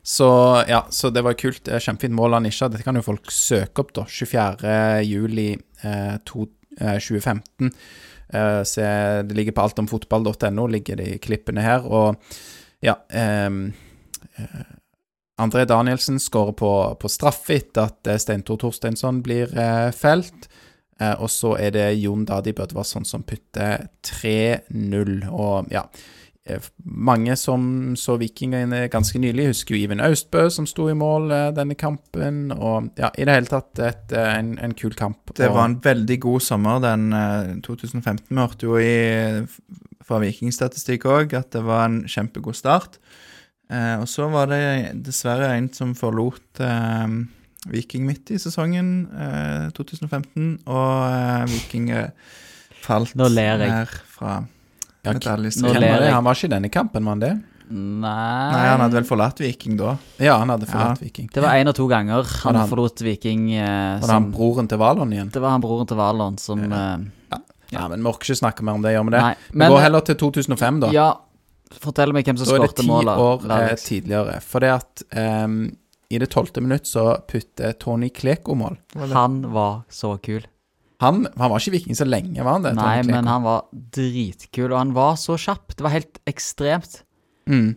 Så 0.03 0.27
ja, 0.67 0.81
så 0.91 1.09
det 1.11 1.23
var 1.23 1.33
kult. 1.39 1.63
Kjempefint 1.67 2.15
mål 2.15 2.35
av 2.37 2.43
Nisha. 2.43 2.67
Dette 2.71 2.83
kan 2.83 2.95
jo 2.95 3.01
folk 3.03 3.31
søke 3.31 3.83
opp, 3.83 3.93
da. 3.95 4.03
24. 4.07 4.75
juli 5.03 5.49
eh, 5.83 6.13
eh, 6.15 6.99
2015. 6.99 7.71
Eh, 8.33 8.61
se, 8.63 8.83
det 9.27 9.35
ligger 9.35 9.55
på 9.55 9.65
altomfotball.no, 9.67 10.67
ligger 10.71 10.95
de 10.99 11.17
klippene 11.23 11.63
her. 11.63 11.83
Og 11.87 12.15
ja 12.83 12.95
ehm, 13.09 13.73
eh, 14.37 14.63
André 15.37 15.65
Danielsen 15.69 16.19
skårer 16.19 16.55
på, 16.57 16.71
på 16.97 17.09
straffe 17.11 17.59
etter 17.59 17.91
at 17.91 18.21
Steintor 18.21 18.57
Torsteinsson 18.63 19.21
blir 19.25 19.51
eh, 19.53 19.89
felt. 19.93 20.47
Eh, 20.99 21.13
og 21.21 21.29
så 21.29 21.53
er 21.61 21.73
det 21.75 21.87
Jon 22.01 22.25
Dadi 22.25 22.55
Bødvarsson 22.57 23.05
som 23.05 23.25
putter 23.27 23.85
3-0. 24.05 25.19
Og 25.29 25.69
ja 25.73 25.83
eh, 26.49 26.69
Mange 26.81 27.35
som 27.37 27.93
så 27.99 28.17
Vikingene 28.17 28.87
ganske 28.89 29.21
nylig, 29.21 29.51
husker 29.51 29.75
jo 29.75 29.83
Iven 29.83 30.01
Austbø 30.01 30.47
som 30.53 30.65
sto 30.69 30.87
i 30.89 30.97
mål 30.97 31.29
eh, 31.29 31.49
denne 31.57 31.77
kampen. 31.77 32.47
Og 32.55 32.89
ja, 32.97 33.11
i 33.13 33.27
det 33.27 33.37
hele 33.37 33.51
tatt 33.51 33.83
et, 33.83 34.15
eh, 34.17 34.33
en, 34.39 34.55
en 34.57 34.73
kul 34.77 34.97
kamp. 34.97 35.35
Det 35.37 35.51
var 35.53 35.69
en 35.69 35.77
veldig 35.83 36.19
god 36.25 36.47
sommer, 36.49 36.81
den 36.81 37.11
eh, 37.13 37.53
2015. 37.67 38.25
Vi 38.31 38.41
hørte 38.41 38.71
jo 38.71 38.81
i, 38.81 39.45
fra 40.07 40.23
vikingstatistikk 40.23 41.05
òg 41.05 41.37
at 41.37 41.53
det 41.53 41.61
var 41.67 41.85
en 41.85 42.01
kjempegod 42.09 42.57
start. 42.57 42.97
Eh, 43.69 43.95
og 43.99 44.07
så 44.07 44.29
var 44.31 44.47
det 44.51 44.61
dessverre 45.03 45.49
en 45.57 45.67
som 45.75 45.93
forlot 45.97 46.61
eh, 46.63 47.07
Viking 47.67 48.05
midt 48.07 48.31
i 48.31 48.37
sesongen 48.39 48.91
eh, 49.11 49.65
2015, 49.75 50.53
og 50.71 50.93
eh, 51.11 51.43
Viking 51.51 51.89
eh, 51.91 52.09
falt 52.85 53.11
Nå 53.19 53.27
ler 53.33 53.59
jeg. 53.65 53.69
ned 53.73 53.97
fra 54.13 54.37
medaljestriden. 55.03 55.73
nå 55.75 55.81
ler 55.83 56.05
jeg. 56.07 56.13
Han 56.15 56.23
var 56.27 56.39
ikke 56.39 56.47
i 56.49 56.53
denne 56.55 56.71
kampen, 56.71 57.03
var 57.07 57.17
han 57.17 57.23
det? 57.25 57.33
Nei, 57.67 57.99
Nei, 58.53 58.61
han 58.71 58.79
hadde 58.79 58.95
vel 58.95 59.03
forlatt 59.09 59.41
Viking 59.43 59.75
da. 59.75 59.97
Ja, 60.23 60.37
han 60.39 60.47
hadde 60.53 60.69
forlatt 60.69 61.01
Ja. 61.01 61.03
Viking. 61.09 61.27
Det 61.33 61.41
var 61.43 61.57
én 61.59 61.67
og 61.67 61.75
to 61.75 61.87
ganger 61.91 62.23
han 62.45 62.55
han? 62.55 62.69
forlot 62.71 63.01
Viking. 63.03 63.49
Eh, 63.59 63.65
Var 63.67 63.99
det 63.99 64.07
som, 64.07 64.13
han 64.23 64.31
broren 64.31 64.69
til 64.71 64.79
Valon 64.79 65.11
igjen? 65.11 65.29
det 65.35 65.41
var 65.43 65.51
han 65.57 65.61
broren 65.65 65.87
til 65.91 65.99
Valon 65.99 66.37
som 66.39 66.63
Ja. 66.71 66.85
Ja. 67.33 67.41
Ja, 67.69 67.87
men 67.91 67.99
vi 67.99 68.07
orker 68.07 68.23
ikke 68.31 68.39
snakke 68.39 68.63
mer 68.63 68.77
om 68.79 68.81
det, 68.85 68.93
gjør 68.95 69.03
vi 69.09 69.11
det? 69.11 69.19
Nei, 69.25 69.33
Vi 69.51 69.67
går 69.67 69.81
heller 69.83 69.99
til 70.07 70.15
2005, 70.15 70.79
da. 70.85 70.91
Ja, 70.95 71.07
fortell 71.83 72.13
meg 72.15 72.27
hvem 72.27 72.37
som 72.39 72.49
Da 72.49 72.57
er 72.57 72.67
det 72.67 72.75
ti 72.79 72.89
år 72.91 73.47
eh, 73.57 73.73
tidligere. 73.81 74.37
For 74.45 74.63
det 74.63 74.73
at 74.75 75.03
um, 75.45 75.57
i 76.09 76.19
det 76.21 76.29
tolvte 76.31 76.63
minutt 76.63 76.87
så 76.87 77.09
putter 77.27 77.75
Tony 77.81 78.09
Kleko 78.09 78.55
mål. 78.55 78.77
Han 79.11 79.41
var 79.51 79.81
så 79.91 80.15
kul. 80.23 80.45
Han, 81.03 81.27
han 81.37 81.51
var 81.51 81.59
ikke 81.61 81.75
viking 81.75 81.97
så 81.97 82.07
lenge, 82.07 82.39
var 82.41 82.57
han 82.57 82.63
det? 82.65 82.71
Nei, 82.77 83.01
men 83.05 83.27
han 83.29 83.43
var 83.45 83.67
dritkul, 83.93 84.71
og 84.71 84.79
han 84.79 84.95
var 84.95 85.19
så 85.21 85.35
kjapp. 85.37 85.75
Det 85.75 85.85
var 85.85 85.93
helt 85.93 86.23
ekstremt. 86.29 87.03
mm. 87.49 87.75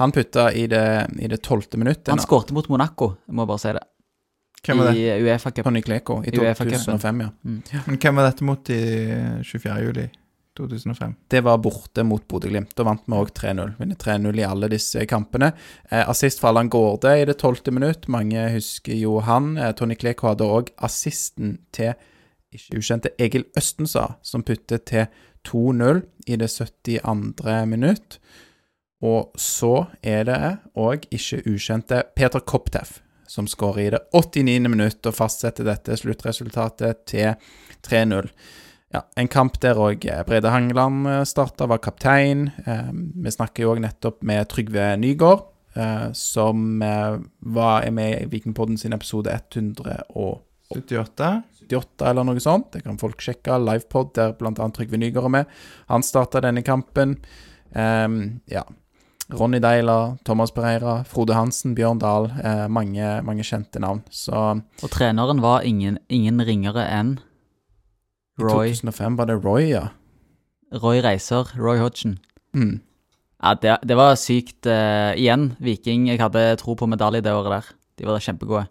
Han 0.00 0.10
putta 0.10 0.48
i 0.56 0.64
det, 0.66 1.10
i 1.20 1.28
tolvte 1.36 1.78
minuttet. 1.78 2.08
Han 2.10 2.18
skårte 2.18 2.54
mot 2.56 2.66
Monaco, 2.72 3.12
jeg 3.28 3.36
må 3.38 3.44
bare 3.46 3.60
si 3.62 3.74
det. 3.76 3.82
Hvem 4.62 4.78
var 4.80 4.88
det? 4.90 4.98
I 4.98 5.22
Uefa-cup. 5.22 5.64
Tony 5.66 5.82
Kleko 5.82 6.16
i 6.24 6.32
I 6.32 6.38
UEFA-cupen. 6.38 6.98
2005, 6.98 7.20
ja. 7.20 7.30
Men 7.86 7.98
hvem 7.98 8.18
var 8.18 8.28
dette 8.28 8.46
mot 8.46 8.70
i 8.70 8.80
24. 9.46 9.76
juli 9.84 10.08
2005? 10.58 11.14
Det 11.28 11.40
var 11.40 11.58
borte 11.58 12.04
mot 12.04 12.24
Bodø-Glimt. 12.28 12.74
Da 12.76 12.86
vant 12.86 13.04
vi 13.06 13.18
òg 13.18 13.32
3-0. 13.36 13.74
Vinner 13.78 13.98
3-0 14.00 14.40
i 14.40 14.46
alle 14.46 14.70
disse 14.72 15.04
kampene. 15.10 15.52
Eh, 15.90 16.02
assist 16.08 16.42
fra 16.42 16.52
Allan 16.52 16.70
Gårde 16.72 17.14
i 17.20 17.26
det 17.28 17.38
tolvte 17.40 17.74
minutt. 17.74 18.08
Mange 18.12 18.46
husker 18.54 18.96
jo 18.98 19.18
han. 19.26 19.56
Eh, 19.58 19.72
Tony 19.78 19.96
Kleko 19.98 20.32
hadde 20.32 20.48
òg 20.48 20.72
assisten 20.82 21.58
til 21.72 21.94
ikke 22.52 22.82
ukjente 22.82 23.14
Egil 23.22 23.46
Østensa, 23.56 24.18
som 24.22 24.44
puttet 24.44 24.84
til 24.90 25.06
2-0 25.48 26.02
i 26.28 26.36
det 26.36 26.50
72. 26.52 27.64
minutt. 27.66 28.18
Og 29.02 29.32
så 29.40 29.86
er 30.04 30.28
det 30.28 30.42
òg 30.78 31.08
ikke 31.10 31.40
ukjente 31.48 32.04
Peter 32.14 32.44
Kopteff 32.44 33.00
som 33.32 33.46
skårer 33.48 33.80
i 33.80 33.90
det 33.90 34.00
89. 34.12 34.68
minutt 34.68 35.06
og 35.08 35.16
fastsetter 35.16 35.64
dette 35.64 35.96
sluttresultatet 35.96 37.06
til 37.08 37.32
3-0. 37.86 38.28
Ja, 38.92 39.06
en 39.16 39.28
kamp 39.32 39.56
der 39.62 39.78
òg 39.80 40.04
Brede 40.28 40.50
Hangeland 40.52 41.08
starta, 41.28 41.66
var 41.70 41.80
kaptein. 41.80 42.50
Eh, 42.66 42.90
vi 42.92 43.32
snakker 43.32 43.64
jo 43.64 43.72
òg 43.72 43.80
nettopp 43.80 44.20
med 44.28 44.50
Trygve 44.52 44.90
Nygård, 45.00 45.46
eh, 45.74 46.10
som 46.12 46.82
eh, 46.84 47.16
var, 47.40 47.88
med 47.90 48.18
i 48.18 48.26
Vikingpodden 48.34 48.76
sin 48.76 48.92
episode 48.92 49.32
178 49.32 50.42
78? 50.72 52.04
eller 52.10 52.28
noe 52.28 52.40
sånt. 52.40 52.68
Det 52.74 52.82
kan 52.84 53.00
folk 53.00 53.20
sjekke. 53.24 53.56
Livepod, 53.64 54.12
der 54.18 54.36
bl.a. 54.36 54.68
Trygve 54.76 55.00
Nygård 55.00 55.30
er 55.30 55.34
med. 55.38 55.56
Han 55.88 56.04
starta 56.04 56.44
denne 56.44 56.64
kampen. 56.64 57.16
Ja. 57.72 58.64
Ronny 59.32 59.60
Deila, 59.60 60.18
Thomas 60.24 60.50
Pereira, 60.50 61.04
Frode 61.04 61.34
Hansen, 61.34 61.74
Bjørn 61.74 62.00
Dahl. 62.02 62.28
Eh, 62.44 62.66
mange, 62.68 63.22
mange 63.24 63.44
kjente 63.46 63.80
navn. 63.80 64.02
Så 64.10 64.60
Og 64.82 64.90
treneren 64.90 65.40
var 65.40 65.64
ingen, 65.64 65.98
ingen 66.08 66.42
ringere 66.44 66.84
enn 66.84 67.18
i 68.38 68.42
2005 68.42 69.18
var 69.18 69.28
det 69.28 69.36
Roy, 69.44 69.68
ja. 69.72 69.88
Roy 70.82 71.02
Reiser, 71.04 71.52
Roy 71.58 71.78
Hodgson. 71.78 72.18
Mm. 72.56 72.80
Ja, 73.42 73.54
det, 73.60 73.76
det 73.88 73.96
var 73.98 74.14
sykt. 74.16 74.66
uh, 74.66 75.12
igjen, 75.18 75.52
Viking. 75.60 76.08
Jeg 76.08 76.20
hadde 76.22 76.56
tro 76.60 76.74
på 76.78 76.86
medalje 76.88 77.20
det 77.24 77.32
året 77.34 77.50
der. 77.58 77.74
De 77.98 78.06
var 78.08 78.22
kjempegode. 78.22 78.66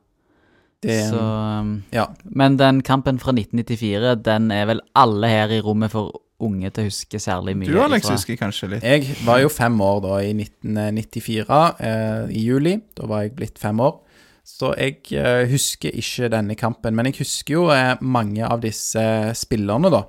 Det, 0.82 0.96
Så, 1.12 1.20
um, 1.22 1.84
ja. 1.94 2.08
Men 2.26 2.58
den 2.58 2.82
kampen 2.82 3.20
fra 3.22 3.32
1994, 3.36 4.16
den 4.26 4.50
er 4.52 4.66
vel 4.66 4.82
alle 4.98 5.28
her 5.30 5.52
i 5.54 5.62
rommet 5.62 5.92
for 5.94 6.10
unge 6.42 6.72
til 6.74 6.88
å 6.88 6.90
huske 6.90 7.20
særlig 7.22 7.54
mye 7.60 7.70
Du, 7.70 7.78
Alex, 7.84 8.08
ifra. 8.08 8.16
husker 8.18 8.40
kanskje 8.40 8.70
litt. 8.72 8.84
Jeg 8.88 9.14
var 9.28 9.44
jo 9.44 9.52
fem 9.54 9.76
år 9.86 10.00
da, 10.02 10.16
i 10.26 10.32
1994, 10.34 11.60
eh, 11.86 12.32
i 12.34 12.46
juli. 12.48 12.80
Da 12.98 13.06
var 13.06 13.28
jeg 13.28 13.36
blitt 13.38 13.62
fem 13.62 13.78
år. 13.84 14.00
Så 14.43 14.73
jeg 14.77 14.99
eh, 15.18 15.45
husker 15.51 15.93
ikke 15.97 16.30
denne 16.34 16.55
kampen. 16.59 16.95
Men 16.97 17.09
jeg 17.09 17.22
husker 17.22 17.55
jo 17.55 17.68
eh, 17.73 17.95
mange 18.01 18.45
av 18.45 18.61
disse 18.63 19.03
spillerne, 19.38 19.91
da, 19.93 20.03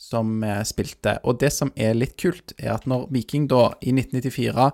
som 0.00 0.42
eh, 0.46 0.62
spilte. 0.66 1.18
Og 1.26 1.40
det 1.42 1.52
som 1.54 1.72
er 1.76 1.96
litt 1.98 2.16
kult, 2.20 2.54
er 2.58 2.74
at 2.76 2.86
når 2.90 3.08
Viking 3.14 3.48
da, 3.50 3.68
i 3.82 3.94
1994, 3.94 4.68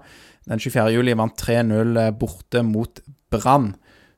den 0.48 0.62
24. 0.64 0.90
juli, 0.96 1.16
vant 1.18 1.40
3-0 1.40 2.02
eh, 2.04 2.12
borte 2.16 2.64
mot 2.64 3.02
Brann, 3.32 3.74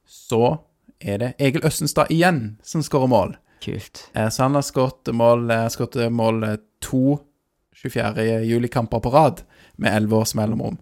så 0.07 0.59
er 1.01 1.23
det 1.23 1.31
Egil 1.41 1.65
Østenstad 1.67 2.11
igjen 2.13 2.59
som 2.67 2.83
skårer 2.85 3.11
mål. 3.11 3.37
Kult. 3.65 4.09
Eh, 4.15 4.29
Så 4.29 4.43
han 4.43 4.55
har 4.55 4.63
skåret 4.63 5.11
mål, 5.13 5.51
eh, 5.51 6.09
mål 6.11 6.43
eh, 6.45 6.57
to 6.81 7.19
24. 7.75 8.45
juli-kamper 8.45 9.01
på 9.01 9.11
rad, 9.11 9.43
med 9.77 9.97
11 9.97 10.17
års 10.17 10.35
mellomrom. 10.35 10.79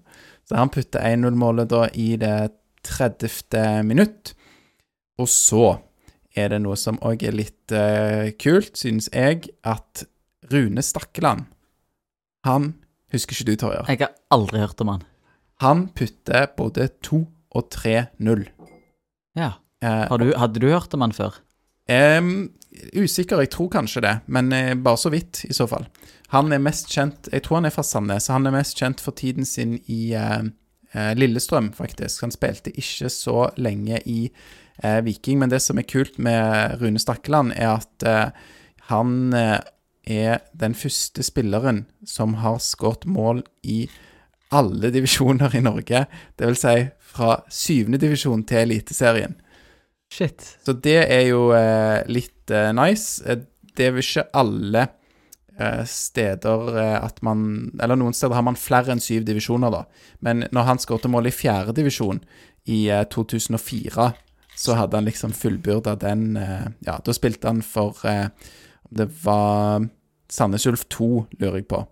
Så 0.48 0.56
han 0.56 0.68
putter 0.68 1.00
1-0-målet 1.00 1.68
da 1.68 1.88
i 1.94 2.16
det 2.16 2.50
30. 2.86 3.82
minutt. 3.86 4.34
Og 5.18 5.28
så 5.30 5.78
er 6.38 6.52
det 6.52 6.60
noe 6.62 6.76
som 6.78 7.00
òg 7.02 7.24
er 7.26 7.34
litt 7.34 7.74
uh, 7.74 8.30
kult, 8.38 8.76
synes 8.78 9.08
jeg, 9.12 9.50
at 9.66 10.04
Rune 10.52 10.82
Stakkeland 10.84 11.48
Han 12.46 12.74
husker 13.12 13.34
ikke 13.34 13.48
du, 13.50 13.56
Torjer. 13.58 13.88
Jeg 13.90 14.04
har 14.04 14.14
aldri 14.32 14.62
hørt 14.62 14.80
om 14.84 14.92
han. 14.92 15.02
Han 15.64 15.88
putter 15.96 16.46
både 16.56 16.86
2 17.02 17.18
og 17.58 17.72
3-0. 17.74 18.44
Ja. 19.38 19.56
Eh, 19.82 20.18
du, 20.18 20.30
hadde 20.38 20.62
du 20.62 20.68
hørt 20.70 20.94
om 20.94 21.04
han 21.06 21.14
før? 21.14 21.40
Um, 21.88 22.50
usikker, 22.92 23.40
jeg 23.40 23.52
tror 23.54 23.70
kanskje 23.72 24.02
det, 24.04 24.14
men 24.26 24.52
eh, 24.52 24.74
bare 24.76 25.00
så 25.00 25.10
vidt, 25.12 25.44
i 25.48 25.56
så 25.56 25.66
fall. 25.70 25.86
Han 26.34 26.52
er 26.52 26.60
mest 26.60 26.90
kjent 26.92 27.30
Jeg 27.32 27.46
tror 27.46 27.62
han 27.62 27.68
er 27.70 27.72
fra 27.72 27.84
Sandnes, 27.86 28.26
så 28.26 28.36
han 28.36 28.46
er 28.46 28.52
mest 28.58 28.76
kjent 28.78 29.00
for 29.00 29.16
tiden 29.16 29.48
sin 29.48 29.78
i 29.86 30.12
eh, 30.18 30.50
Lillestrøm, 30.94 31.72
faktisk. 31.76 32.22
Han 32.24 32.32
spilte 32.32 32.72
ikke 32.72 33.10
så 33.12 33.48
lenge 33.60 34.00
i 34.08 34.30
eh, 34.82 35.00
Viking, 35.04 35.38
men 35.42 35.50
det 35.52 35.60
som 35.64 35.78
er 35.78 35.88
kult 35.88 36.18
med 36.18 36.78
Rune 36.80 36.98
Stakkeland, 37.02 37.52
er 37.56 37.74
at 37.76 38.06
eh, 38.08 38.30
han 38.88 39.34
eh, 39.36 39.58
er 40.08 40.40
den 40.56 40.74
første 40.74 41.22
spilleren 41.26 41.84
som 42.08 42.38
har 42.40 42.56
skåret 42.64 43.04
mål 43.04 43.42
i 43.62 43.82
alle 44.48 44.88
divisjoner 44.94 45.52
i 45.58 45.60
Norge. 45.60 46.06
Det 46.38 46.48
vil 46.48 46.56
si 46.56 46.76
fra 47.12 47.42
syvende 47.52 48.00
divisjon 48.00 48.46
til 48.48 48.64
Eliteserien. 48.64 49.36
Shit. 50.08 50.56
Så 50.64 50.72
det 50.72 51.02
er 51.04 51.26
jo 51.28 51.50
eh, 51.52 52.00
litt 52.08 52.48
eh, 52.50 52.70
nice. 52.72 53.20
Eh, 53.28 53.44
Det 53.78 53.86
er 53.86 53.92
vel 53.94 54.02
ikke 54.02 54.24
alle 54.34 54.80
eh, 54.82 54.94
steder 55.86 56.78
eh, 56.78 56.96
at 57.04 57.22
man 57.22 57.72
Eller 57.82 57.98
noen 57.98 58.14
steder 58.14 58.36
har 58.38 58.44
man 58.46 58.58
flere 58.58 58.92
enn 58.94 59.02
syv 59.02 59.24
divisjoner, 59.26 59.72
da. 59.74 59.84
Men 60.24 60.46
når 60.54 60.68
han 60.68 60.80
skåret 60.82 61.10
mål 61.10 61.30
i 61.30 61.34
fjerde 61.34 61.74
divisjon 61.76 62.22
i 62.68 62.86
eh, 62.92 63.04
2004, 63.10 64.12
så 64.58 64.74
hadde 64.74 64.96
han 64.98 65.06
liksom 65.06 65.34
fullbyrda 65.34 65.96
den 66.02 66.36
eh, 66.36 66.66
Ja, 66.86 66.98
da 67.04 67.14
spilte 67.14 67.50
han 67.50 67.62
for 67.62 67.98
eh, 68.06 68.30
Om 68.88 68.98
det 69.02 69.10
var 69.24 69.88
Sandnes 70.28 70.66
Ulf 70.68 70.84
2, 70.92 71.08
lurer 71.40 71.62
jeg 71.62 71.68
på. 71.70 71.86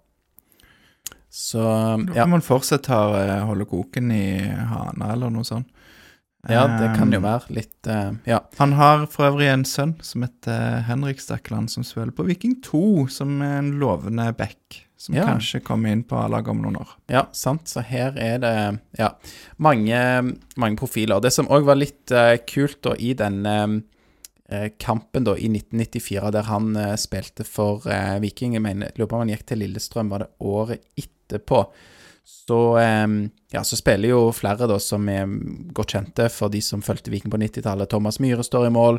Så 1.33 1.61
ja. 1.61 2.13
kan 2.15 2.31
man 2.31 2.45
fortsatt 2.45 2.87
ha, 2.93 3.01
eh, 3.21 3.45
holde 3.49 3.65
koken 3.69 4.11
i 4.13 4.41
Hana 4.41 5.13
eller 5.13 5.33
noe 5.33 5.45
sånt. 5.45 5.69
Ja, 6.53 6.65
det 6.81 6.93
kan 6.99 7.13
jo 7.13 7.19
Um, 7.19 7.25
være 7.27 7.55
litt 7.57 7.89
uh, 7.91 8.13
Ja. 8.27 8.41
Han 8.59 8.73
har 8.79 9.07
for 9.11 9.31
øvrig 9.31 9.49
en 9.53 9.65
sønn 9.65 9.95
som 10.05 10.23
heter 10.23 10.83
Henrik 10.87 11.21
Stakkeland, 11.21 11.71
som 11.71 11.85
spiller 11.85 12.13
på 12.13 12.27
Viking 12.29 12.59
2, 12.63 13.07
som 13.09 13.41
er 13.43 13.59
en 13.59 13.73
lovende 13.81 14.31
back. 14.37 14.83
som 14.99 15.15
Ja. 15.15 15.27
kanskje 15.27 15.61
kommer 15.61 15.93
inn 15.93 16.03
på 16.09 16.17
A-laget 16.17 16.49
om 16.49 16.63
noen 16.63 16.77
år. 16.81 16.89
Ja, 17.13 17.27
sant. 17.33 17.69
Så 17.69 17.83
her 17.85 18.15
er 18.17 18.39
det 18.41 18.79
ja, 18.99 19.11
mange, 19.59 19.99
mange 20.57 20.77
profiler. 20.81 21.21
Det 21.21 21.33
som 21.33 21.47
òg 21.53 21.65
var 21.69 21.77
litt 21.77 22.11
uh, 22.17 22.37
kult 22.49 22.81
da 22.83 22.95
i 22.97 23.13
denne 23.13 23.83
uh, 24.51 24.69
kampen 24.79 25.25
da 25.25 25.35
i 25.37 25.51
1994, 25.53 26.31
der 26.33 26.49
han 26.49 26.77
eh, 26.77 26.95
spilte 26.97 27.45
for 27.45 27.85
eh, 27.91 28.17
Viking 28.23 28.55
Jeg 28.55 28.63
mener, 28.63 28.91
lurer 28.97 29.09
på 29.11 29.17
om 29.19 29.25
han 29.27 29.33
gikk 29.35 29.45
til 29.51 29.59
Lillestrøm, 29.59 30.09
var 30.09 30.25
det 30.25 30.29
året 30.41 30.81
etterpå? 30.97 31.65
Så, 32.27 32.59
ja, 33.53 33.61
så 33.63 33.77
spiller 33.79 34.11
jo 34.11 34.33
flere 34.35 34.67
da 34.67 34.81
som 34.83 35.07
er 35.11 35.31
godt 35.75 35.93
kjente 35.95 36.27
for 36.35 36.51
de 36.51 36.59
som 36.63 36.83
fulgte 36.83 37.13
Viking 37.13 37.31
på 37.31 37.39
90-tallet. 37.39 37.91
Thomas 37.93 38.19
Myhre 38.23 38.43
står 38.43 38.67
i 38.67 38.73
mål. 38.75 38.99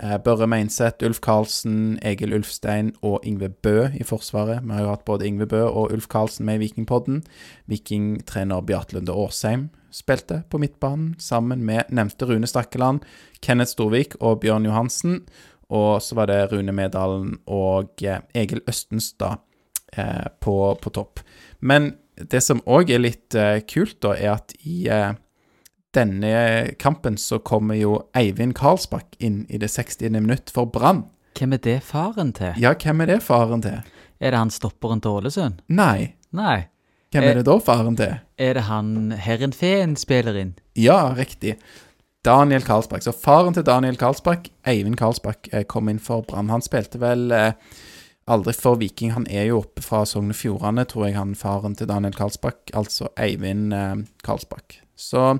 Eh, 0.00 0.16
Børre 0.24 0.46
Meinseth, 0.48 1.04
Ulf 1.04 1.20
Karlsen, 1.20 1.98
Egil 2.02 2.32
Ulfstein 2.32 2.94
og 3.04 3.26
Yngve 3.28 3.50
Bø 3.50 3.90
i 3.92 4.06
Forsvaret. 4.08 4.64
Vi 4.64 4.72
har 4.72 4.86
jo 4.86 4.92
hatt 4.94 5.04
både 5.04 5.28
Yngve 5.28 5.46
Bø 5.50 5.60
og 5.66 5.92
Ulf 5.92 6.08
Karlsen 6.08 6.48
med 6.48 6.60
i 6.60 6.64
Vikingpodden. 6.64 7.20
Vikingtrener 7.68 8.64
Beate 8.64 8.96
Lunde 8.96 9.12
Årsheim 9.12 9.68
spilte 9.92 10.40
på 10.48 10.56
midtbanen 10.62 11.12
sammen 11.20 11.66
med 11.68 11.92
nevnte 11.92 12.24
Rune 12.24 12.48
Stakkeland, 12.48 13.04
Kenneth 13.44 13.74
Storvik 13.74 14.16
og 14.20 14.40
Bjørn 14.40 14.64
Johansen. 14.64 15.20
Og 15.68 16.00
så 16.00 16.16
var 16.16 16.32
det 16.32 16.52
Rune 16.52 16.72
Medalen 16.72 17.36
og 17.46 18.00
eh, 18.00 18.24
Egil 18.34 18.64
Østenstad 18.68 19.44
eh, 19.92 20.28
på, 20.40 20.56
på 20.80 20.90
topp. 20.96 21.20
Men 21.60 21.98
det 22.16 22.40
som 22.44 22.60
òg 22.68 22.90
er 22.92 23.02
litt 23.02 23.34
eh, 23.38 23.60
kult, 23.68 23.98
da, 24.04 24.14
er 24.16 24.34
at 24.36 24.54
i 24.68 24.86
eh, 24.92 25.14
denne 25.96 26.74
kampen 26.80 27.18
så 27.20 27.38
kommer 27.44 27.76
jo 27.76 27.98
Eivind 28.16 28.56
Karlsbakk 28.56 29.16
inn 29.20 29.42
i 29.48 29.60
det 29.60 29.70
60. 29.72 30.08
minutt 30.14 30.52
for 30.52 30.68
Brann. 30.72 31.06
Hvem 31.38 31.56
er 31.56 31.62
det 31.64 31.78
faren 31.88 32.32
til? 32.36 32.52
Ja, 32.60 32.74
hvem 32.76 33.04
er 33.04 33.14
det 33.14 33.22
faren 33.24 33.64
til? 33.64 33.80
Er 34.22 34.34
det 34.34 34.38
han 34.38 34.52
stopperen 34.52 35.00
til 35.02 35.18
Ålesund? 35.18 35.62
Nei, 35.72 36.14
Nei. 36.36 36.66
hvem 37.12 37.24
er, 37.24 37.30
er 37.30 37.40
det 37.40 37.46
da 37.48 37.56
faren 37.64 37.96
til? 37.98 38.18
Er 38.38 38.58
det 38.58 38.66
han 38.68 39.14
Herrenfeen 39.16 39.96
spiller 40.00 40.36
inn? 40.38 40.52
Ja, 40.78 41.14
riktig. 41.16 41.56
Daniel 42.22 42.62
Karlsbakk. 42.62 43.02
Så 43.02 43.12
faren 43.16 43.56
til 43.56 43.64
Daniel 43.66 43.96
Karlsbakk, 43.98 44.46
Eivind 44.68 45.00
Karlsbakk, 45.00 45.48
eh, 45.52 45.64
kom 45.66 45.88
inn 45.90 45.98
for 46.00 46.22
Brann. 46.28 46.52
Han 46.52 46.62
spilte 46.62 47.00
vel 47.02 47.32
eh, 47.34 47.56
aldri 48.30 48.54
for 48.56 48.78
Viking. 48.80 49.12
Han 49.16 49.26
er 49.30 49.48
jo 49.50 49.62
oppe 49.62 49.84
fra 49.84 50.04
Sogn 50.08 50.32
og 50.32 50.38
Fjordane, 50.38 50.84
tror 50.88 51.08
jeg, 51.08 51.16
han 51.18 51.34
faren 51.38 51.74
til 51.78 51.90
Daniel 51.90 52.14
Karlsbakk. 52.16 52.74
Altså 52.78 53.10
Eivind 53.20 53.74
eh, 53.76 53.96
Karlsbakk. 54.26 54.78
Så 54.98 55.32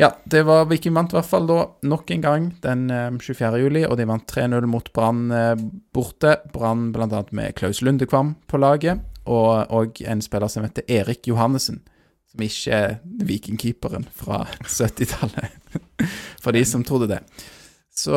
ja, 0.00 0.14
det 0.24 0.46
var 0.48 0.64
Viking 0.70 0.94
vant 0.96 1.12
i 1.12 1.18
hvert 1.18 1.28
fall 1.28 1.48
da 1.50 1.58
nok 1.84 2.10
en 2.14 2.24
gang 2.24 2.48
den 2.64 2.88
eh, 2.94 3.10
24. 3.20 3.60
juli, 3.60 3.84
og 3.84 3.98
de 4.00 4.08
vant 4.08 4.32
3-0 4.32 4.68
mot 4.70 4.88
Brann 4.96 5.28
eh, 5.34 5.54
borte. 5.92 6.38
Brann 6.54 6.88
bl.a. 6.94 7.22
med 7.36 7.54
Klaus 7.58 7.82
Lundekvam 7.84 8.34
på 8.48 8.60
laget, 8.62 9.02
og, 9.26 9.66
og 9.68 10.00
en 10.00 10.24
spiller 10.24 10.48
som 10.48 10.64
heter 10.64 10.88
Erik 10.88 11.28
Johannessen. 11.28 11.82
Som 12.30 12.44
ikke 12.46 12.76
er 12.76 12.98
vikingkeeperen 13.26 14.06
fra 14.14 14.44
70-tallet. 14.78 15.58
For 16.40 16.56
de 16.56 16.64
som 16.64 16.86
trodde 16.86 17.10
det. 17.10 17.20
Så 17.96 18.16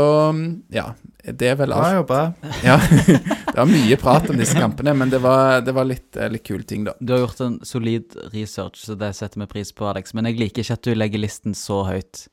ja, 0.71 0.93
det 1.23 1.47
er 1.49 1.55
vel 1.59 1.73
Bra 1.73 1.89
jobba. 1.97 2.19
Ja, 2.67 2.77
det 2.77 3.55
var 3.57 3.69
mye 3.69 3.97
prat 3.99 4.29
om 4.31 4.37
disse 4.39 4.55
kampene, 4.57 4.93
men 4.97 5.11
det 5.11 5.19
var, 5.23 5.61
det 5.65 5.73
var 5.75 5.87
litt, 5.89 6.15
eh, 6.15 6.29
litt 6.31 6.45
kule 6.47 6.63
ting, 6.67 6.85
da. 6.87 6.93
Du 6.99 7.13
har 7.15 7.23
gjort 7.23 7.41
en 7.43 7.57
solid 7.67 8.15
research, 8.33 8.83
så 8.85 8.95
det 8.99 9.13
setter 9.17 9.41
vi 9.43 9.49
pris 9.51 9.73
på, 9.75 9.87
Alex. 9.89 10.13
Men 10.13 10.29
jeg 10.29 10.39
liker 10.39 10.63
ikke 10.63 10.77
at 10.77 10.87
du 10.87 10.93
legger 10.95 11.23
listen 11.23 11.57
så 11.57 11.83
høyt. 11.87 12.27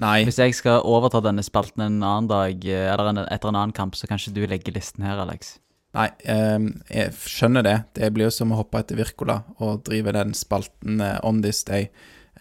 Nei, 0.00 0.22
Hvis 0.24 0.38
jeg 0.40 0.54
skal 0.56 0.84
overta 0.86 1.20
denne 1.24 1.42
spalten 1.44 1.82
en 1.84 1.98
annen 2.00 2.30
dag, 2.30 2.62
eh, 2.64 2.86
eller 2.92 3.10
en, 3.10 3.24
etter 3.26 3.50
en 3.50 3.58
annen 3.58 3.76
kamp, 3.76 3.98
så 3.98 4.08
kan 4.08 4.20
ikke 4.20 4.36
du 4.38 4.46
legge 4.48 4.74
listen 4.74 5.04
her, 5.04 5.20
Alex. 5.20 5.58
nei 5.94 6.06
ehm, 6.30 6.68
jeg 6.86 7.12
skjønner 7.26 7.66
det. 7.66 7.76
Det 7.98 8.12
blir 8.14 8.28
jo 8.28 8.34
som 8.34 8.52
å 8.54 8.60
hoppe 8.62 8.78
etter 8.78 8.96
Virkola 8.96 9.40
og 9.58 9.82
drive 9.88 10.14
den 10.14 10.32
spalten 10.38 11.00
eh, 11.02 11.18
on 11.26 11.42
this 11.42 11.64
day 11.66 11.90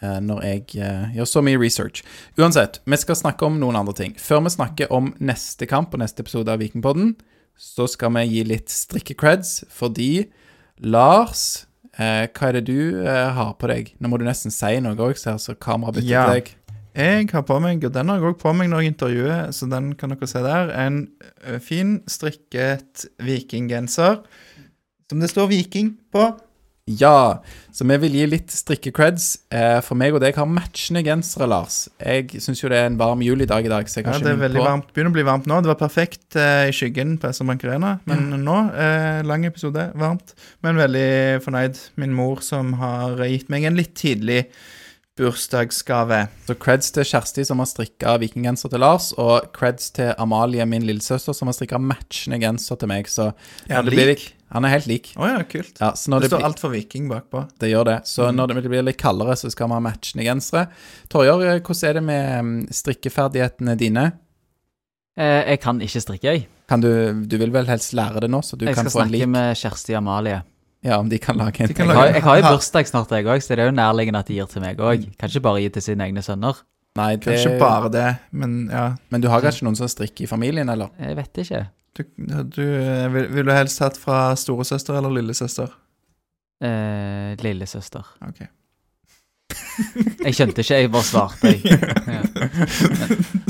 når 0.01 0.43
jeg 0.45 0.61
eh, 0.81 1.15
gjør 1.17 1.27
så 1.27 1.41
mye 1.45 1.59
research. 1.59 2.03
Uansett, 2.39 2.80
vi 2.85 2.97
skal 3.01 3.15
snakke 3.19 3.45
om 3.47 3.57
noen 3.59 3.76
andre 3.80 3.93
ting. 3.97 4.13
Før 4.19 4.43
vi 4.45 4.53
snakker 4.55 4.91
om 4.95 5.13
neste 5.19 5.67
kamp 5.69 5.93
og 5.93 5.99
neste 6.03 6.23
episode 6.23 6.51
av 6.53 6.59
Vikingpodden, 6.63 7.15
så 7.59 7.88
skal 7.91 8.13
vi 8.15 8.23
gi 8.31 8.43
litt 8.47 8.69
strikke-creds, 8.71 9.65
fordi 9.69 10.30
Lars 10.80 11.65
eh, 11.99 12.27
hva 12.31 12.47
er 12.49 12.59
det 12.59 12.65
du 12.69 13.01
eh, 13.03 13.27
har 13.35 13.53
på 13.59 13.67
deg? 13.67 13.93
Nå 13.99 14.07
må 14.11 14.19
du 14.21 14.23
nesten 14.27 14.53
si 14.53 14.77
noe 14.80 14.95
òg, 14.95 15.17
så 15.19 15.35
kameraet 15.59 15.99
bytter 15.99 16.09
Ja. 16.13 16.26
til 16.30 16.39
deg. 16.39 16.55
Jeg 16.99 17.30
har 17.31 17.43
på 17.45 17.59
meg, 17.61 17.84
og 17.85 17.93
den 17.93 18.09
har 18.09 18.17
jeg 18.17 18.31
òg 18.31 18.39
på 18.41 18.51
meg 18.57 18.69
når 18.71 18.81
jeg 18.81 18.93
intervjuer, 18.93 19.51
så 19.55 19.67
den 19.71 19.91
kan 19.95 20.09
dere 20.11 20.27
se 20.27 20.39
der, 20.43 20.71
en 20.73 20.97
fin 21.63 21.99
strikket 22.09 23.05
vikinggenser 23.23 24.23
som 25.09 25.21
det 25.21 25.30
står 25.31 25.47
Viking 25.51 25.93
på. 26.11 26.26
Ja, 26.89 27.41
så 27.75 27.85
vi 27.85 27.97
vil 28.01 28.15
gi 28.17 28.23
litt 28.31 28.53
strikke-creds. 28.53 29.25
Eh, 29.53 29.77
for 29.85 29.99
meg 29.99 30.15
og 30.17 30.23
deg 30.23 30.37
har 30.39 30.47
matchende 30.49 31.03
gensere, 31.05 31.45
Lars. 31.51 31.83
Jeg 32.01 32.41
syns 32.41 32.63
jo 32.63 32.71
det 32.71 32.79
er 32.81 32.89
en 32.89 32.97
varm 32.97 33.21
julidag 33.21 33.67
i 33.67 33.69
dag, 33.69 33.85
så 33.91 33.99
jeg 33.99 34.07
kan 34.07 34.17
Ja, 34.17 34.23
det 34.25 34.31
er 34.33 34.41
veldig 34.41 34.61
på. 34.63 34.65
varmt. 34.65 34.89
Begynner 34.95 35.13
å 35.13 35.17
bli 35.19 35.27
varmt 35.27 35.45
nå. 35.51 35.59
Det 35.61 35.69
var 35.69 35.77
perfekt 35.83 36.35
eh, 36.39 36.71
i 36.71 36.73
skyggen 36.73 37.19
på 37.21 37.29
SR 37.29 37.45
Bank 37.51 37.63
Arena, 37.67 37.93
men 38.09 38.31
nå, 38.41 38.57
eh, 38.73 39.21
lang 39.27 39.45
episode, 39.45 39.91
varmt. 39.93 40.33
Men 40.65 40.81
veldig 40.81 41.43
fornøyd. 41.45 41.77
Min 42.01 42.17
mor 42.17 42.41
som 42.41 42.73
har 42.81 43.21
gitt 43.29 43.49
meg 43.53 43.69
en 43.69 43.77
litt 43.77 43.93
tidlig 43.99 44.47
bursdagsgave. 45.19 46.23
Så 46.47 46.55
creds 46.55 46.91
til 46.95 47.03
Kjersti 47.07 47.45
som 47.47 47.59
har 47.61 47.67
strikka 47.69 48.15
vikinggenser 48.21 48.71
til 48.71 48.81
Lars, 48.83 49.11
og 49.19 49.51
creds 49.55 49.91
til 49.95 50.13
Amalie, 50.17 50.65
min 50.65 50.87
lillesøster, 50.87 51.35
som 51.35 51.51
har 51.51 51.57
strikka 51.57 51.79
matchende 51.81 52.39
genser 52.41 52.79
til 52.79 52.91
meg. 52.91 53.09
Så 53.11 53.29
ja, 53.69 53.81
det 53.83 53.93
blir 53.93 54.13
lik? 54.13 54.29
Han 54.51 54.65
er 54.65 54.69
helt 54.73 54.88
lik. 54.89 55.11
Oh, 55.15 55.27
ja, 55.30 55.43
kult. 55.45 55.76
Ja, 55.80 55.91
så 55.93 56.09
når 56.09 56.23
Det 56.23 56.30
det, 56.30 56.30
står 56.31 56.43
altfor 56.43 56.49
alt 56.49 56.59
for 56.63 56.69
Viking 56.73 57.09
bakpå. 57.09 57.43
det 57.61 57.69
gjør 57.69 57.85
det. 57.85 57.97
Så 58.09 58.31
når 58.34 58.47
det 58.55 58.63
blir 58.69 58.81
litt 58.88 58.97
kaldere, 58.97 59.35
så 59.38 59.51
skal 59.53 59.67
vi 59.69 59.73
ha 59.77 59.80
matchende 59.80 60.26
gensere. 60.26 60.67
Torjer, 61.09 61.43
eh, 61.51 61.59
hvordan 61.61 61.89
er 61.89 61.93
det 61.99 62.03
med 62.03 62.45
mm, 62.45 62.67
strikkeferdighetene 62.73 63.76
dine? 63.77 64.07
Eh, 65.19 65.43
jeg 65.51 65.59
kan 65.61 65.81
ikke 65.84 66.01
strikke, 66.01 66.23
jeg. 66.34 66.47
Kan 66.69 66.81
du, 66.81 66.89
du 67.27 67.38
vil 67.41 67.51
vel 67.53 67.67
helst 67.69 67.93
lære 67.97 68.21
det 68.26 68.30
nå, 68.31 68.41
så 68.45 68.57
du 68.57 68.65
jeg 68.65 68.76
kan 68.77 68.89
få 68.89 69.01
en 69.03 69.11
lik? 69.13 69.21
Jeg 69.21 69.27
skal 69.27 69.35
snakke 69.35 69.35
med 69.35 69.61
Kjersti 69.61 69.97
Amalie. 69.99 70.41
Ja, 70.85 70.97
om 71.01 71.09
de 71.11 71.17
kan 71.19 71.35
lage 71.35 71.65
en 71.65 71.73
kan 71.73 71.85
Jeg 71.85 71.88
lage- 71.89 71.99
har, 71.99 72.13
jeg 72.15 72.23
har 72.23 72.38
jo 72.39 72.43
bursdag 72.55 72.88
snart, 72.88 73.09
jeg 73.11 73.26
òg, 73.27 73.41
så 73.43 73.55
det 73.55 73.59
er 73.65 73.69
jo 73.69 73.76
nærliggende 73.76 74.19
at 74.23 74.27
de 74.31 74.38
gir 74.38 74.47
til 74.47 74.61
meg 74.63 74.77
òg. 74.80 75.09
Kan 75.19 75.30
ikke 75.30 75.41
bare 75.43 75.61
gi 75.65 75.69
til 75.76 75.81
sine 75.89 76.05
egne 76.07 76.23
sønner. 76.23 76.61
Nei, 76.97 77.15
det, 77.17 77.26
Kanskje 77.35 77.59
bare 77.59 77.89
det, 77.93 78.05
men 78.31 78.69
ja. 78.71 78.95
Men 79.11 79.21
du 79.21 79.27
har 79.30 79.41
kanskje 79.43 79.63
noen 79.67 79.76
som 79.77 79.88
strikker 79.91 80.23
i 80.23 80.27
familien, 80.31 80.69
eller? 80.71 80.89
Jeg 80.97 81.15
vet 81.19 81.41
ikke. 81.43 81.65
Du, 81.97 82.03
du 82.53 82.63
eh, 82.63 83.07
vil, 83.13 83.27
vil 83.33 83.45
du 83.49 83.51
helst 83.51 83.79
hatt 83.83 83.97
fra 83.99 84.35
storesøster 84.39 84.97
eller 84.99 85.11
lillesøster? 85.19 85.71
Eh, 86.63 87.33
lillesøster. 87.43 88.05
Ok. 88.27 88.41
Jeg 90.25 90.35
skjønte 90.35 90.61
ikke, 90.61 90.77
jeg 90.83 90.91
bare 90.93 91.07
svarte, 91.07 91.53
jeg. 91.53 91.63
Ja. 92.09 92.21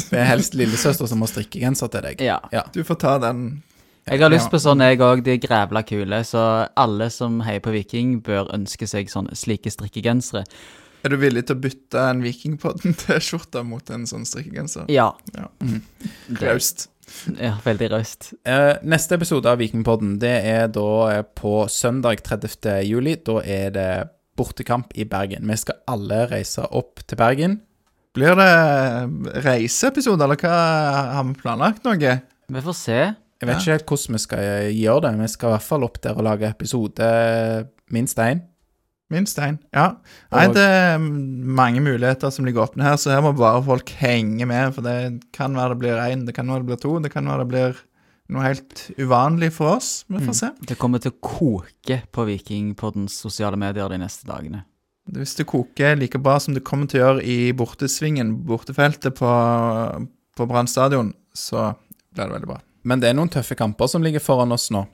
Det 0.10 0.18
er 0.18 0.28
helst 0.30 0.56
lillesøster 0.58 1.10
som 1.10 1.20
må 1.22 1.28
strikke 1.30 1.62
genser 1.62 1.90
til 1.94 2.06
deg. 2.06 2.22
ja. 2.24 2.40
Du 2.74 2.82
får 2.88 2.98
ta 3.02 3.18
den. 3.22 3.44
Jeg 4.10 4.24
har 4.24 4.32
lyst 4.34 4.50
på 4.50 4.58
sånn, 4.62 4.82
jeg 4.82 4.98
òg. 5.06 5.22
De 5.26 5.36
er 5.36 5.42
grævla 5.44 5.84
kule. 5.86 6.22
Så 6.26 6.42
alle 6.80 7.10
som 7.14 7.42
heier 7.46 7.62
på 7.62 7.74
Viking, 7.76 8.16
bør 8.26 8.48
ønske 8.56 8.88
seg 8.90 9.12
sånn 9.12 9.28
slike 9.38 9.70
strikkegensere. 9.74 10.46
Er 11.06 11.14
du 11.14 11.20
villig 11.22 11.46
til 11.48 11.56
å 11.56 11.62
bytte 11.64 12.02
en 12.12 12.24
Vikingpodden-T-skjorte 12.26 13.62
mot 13.70 13.92
en 13.94 14.08
sånn 14.10 14.26
strikkegenser? 14.28 14.90
Ja. 14.92 15.12
Ja. 15.38 15.46
Det- 15.62 16.42
Raust. 16.42 16.88
Ja, 17.46 17.56
veldig 17.64 17.90
raust. 17.94 18.32
Eh, 18.48 18.76
neste 18.88 19.18
episode 19.20 19.50
av 19.52 19.60
Vikingpodden 19.62 20.18
det 20.22 20.36
er 20.50 20.68
da 20.74 20.90
eh, 21.14 21.24
på 21.24 21.64
søndag 21.72 22.24
30. 22.26 22.84
juli. 22.88 23.16
Da 23.26 23.40
er 23.44 23.74
det 23.76 23.90
bortekamp 24.40 24.94
i 24.96 25.06
Bergen. 25.10 25.48
Vi 25.50 25.58
skal 25.60 25.82
alle 25.92 26.24
reise 26.32 26.66
opp 26.66 27.04
til 27.06 27.20
Bergen. 27.20 27.60
Blir 28.18 28.36
det 28.40 29.44
reiseepisode, 29.46 30.26
eller 30.26 30.40
hva 30.42 30.54
har 31.16 31.28
vi 31.28 31.36
planlagt 31.40 31.86
noe? 31.86 32.16
Vi 32.50 32.64
får 32.66 32.78
se. 32.78 33.02
Jeg 33.40 33.48
vet 33.48 33.62
ikke 33.62 33.76
helt 33.78 33.92
hvordan 33.94 34.18
vi 34.18 34.24
skal 34.26 34.46
eh, 34.46 34.70
gjøre 34.76 35.04
det. 35.06 35.12
Vi 35.22 35.34
skal 35.36 35.52
i 35.52 35.56
hvert 35.56 35.68
fall 35.70 35.86
opp 35.88 36.00
der 36.04 36.18
og 36.18 36.26
lage 36.28 36.50
episode 36.50 37.12
minst 37.94 38.20
én. 38.20 38.42
Minst 39.10 39.40
én. 39.42 39.58
Ja. 39.74 39.96
Nei, 40.30 40.46
det 40.54 40.64
er 40.64 41.00
mange 41.02 41.82
muligheter 41.82 42.30
som 42.34 42.46
ligger 42.46 42.68
åpne 42.68 42.86
her, 42.86 42.98
så 43.02 43.10
her 43.16 43.24
må 43.26 43.32
bare 43.38 43.64
folk 43.66 43.90
henge 43.98 44.46
med. 44.50 44.76
For 44.76 44.86
det 44.86 44.98
kan 45.34 45.58
være 45.58 45.74
det 45.74 45.82
blir 45.82 46.02
én, 46.04 46.26
det 46.28 46.36
kan 46.38 46.50
være 46.52 46.62
det 46.62 46.70
blir 46.70 46.82
to, 46.84 46.98
det 47.02 47.14
kan 47.14 47.30
være 47.30 47.46
det 47.46 47.52
blir 47.54 47.80
noe 48.30 48.46
helt 48.46 48.84
uvanlig 49.02 49.50
for 49.56 49.80
oss. 49.80 49.90
Vi 50.14 50.22
får 50.28 50.38
se. 50.38 50.52
Det 50.70 50.78
kommer 50.78 51.02
til 51.02 51.16
å 51.16 51.20
koke 51.26 52.04
på 52.14 52.28
Vikingpoddens 52.30 53.18
sosiale 53.26 53.58
medier 53.58 53.90
de 53.90 53.98
neste 54.02 54.30
dagene. 54.30 54.62
Hvis 55.10 55.34
det 55.40 55.48
koker 55.50 55.98
like 55.98 56.22
bra 56.22 56.38
som 56.38 56.54
det 56.54 56.62
kommer 56.68 56.90
til 56.90 57.02
å 57.02 57.06
gjøre 57.08 57.26
i 57.26 57.38
bortesvingen, 57.58 58.36
bortefeltet 58.46 59.18
på, 59.18 59.34
på 60.38 60.50
Brann 60.50 60.70
stadion, 60.70 61.16
så 61.34 61.72
blir 62.14 62.28
det 62.28 62.36
veldig 62.36 62.52
bra. 62.52 62.60
Men 62.86 63.02
det 63.02 63.10
er 63.10 63.18
noen 63.18 63.32
tøffe 63.34 63.58
kamper 63.58 63.90
som 63.90 64.06
ligger 64.06 64.22
foran 64.22 64.54
oss 64.54 64.70
nå. 64.74 64.86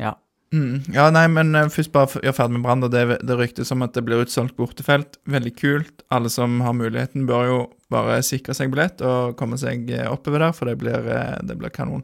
Ja. 0.00 0.14
Mm. 0.50 0.82
Ja, 0.90 1.04
nei, 1.14 1.28
men 1.30 1.54
eh, 1.54 1.68
først 1.70 1.92
bare 1.94 2.20
gjør 2.24 2.34
ferdig 2.34 2.56
med 2.56 2.64
Brann. 2.64 2.82
Det, 2.90 3.20
det 3.22 3.36
ryktes 3.38 3.70
om 3.70 3.84
at 3.86 3.94
det 3.94 4.02
blir 4.06 4.24
utsolgt 4.24 4.56
bortefelt. 4.58 5.20
Veldig 5.30 5.52
kult. 5.58 6.02
Alle 6.10 6.32
som 6.32 6.58
har 6.64 6.74
muligheten, 6.74 7.28
bør 7.28 7.44
jo 7.46 7.58
bare 7.92 8.18
sikre 8.26 8.54
seg 8.56 8.72
billett 8.72 9.02
og 9.06 9.36
komme 9.38 9.58
seg 9.60 9.90
eh, 9.94 10.08
oppover 10.10 10.42
der, 10.42 10.56
for 10.56 10.70
det 10.70 10.78
blir, 10.82 11.06
eh, 11.06 11.36
det 11.46 11.58
blir 11.60 11.70
kanon. 11.74 12.02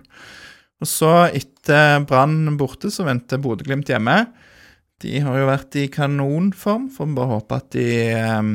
Og 0.83 0.91
så, 0.91 1.11
etter 1.35 2.05
Brann 2.07 2.55
borte, 2.61 2.93
så 2.93 3.07
venter 3.09 3.43
Bodø-Glimt 3.43 3.91
hjemme. 3.91 4.21
De 5.03 5.19
har 5.25 5.41
jo 5.41 5.51
vært 5.51 5.77
i 5.81 5.89
kanonform. 5.93 6.87
Får 6.95 7.11
vi 7.11 7.19
bare 7.19 7.33
håpe 7.35 7.59
at 7.59 7.69
de 7.75 7.91
eh, 8.15 8.55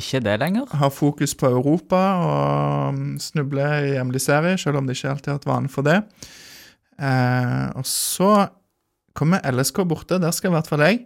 Ikke 0.00 0.24
det 0.26 0.38
lenger. 0.42 0.66
har 0.82 0.90
fokus 0.90 1.34
på 1.38 1.54
Europa 1.54 2.02
og 2.26 2.98
mm, 2.98 3.18
snubler 3.22 3.86
i 3.86 3.94
hjemlig 3.94 4.26
serie, 4.26 4.58
selv 4.58 4.82
om 4.82 4.90
de 4.90 4.98
ikke 4.98 5.14
alltid 5.14 5.32
har 5.34 5.38
hatt 5.38 5.52
vane 5.54 5.70
for 5.70 5.86
det. 5.86 6.00
Eh, 7.00 7.66
og 7.80 7.86
så 7.88 8.50
kommer 9.16 9.44
LSK 9.48 9.82
borte. 9.88 10.20
Der 10.20 10.34
skal 10.36 10.52
i 10.52 10.56
hvert 10.58 10.70
fall 10.70 10.84
jeg. 10.84 11.02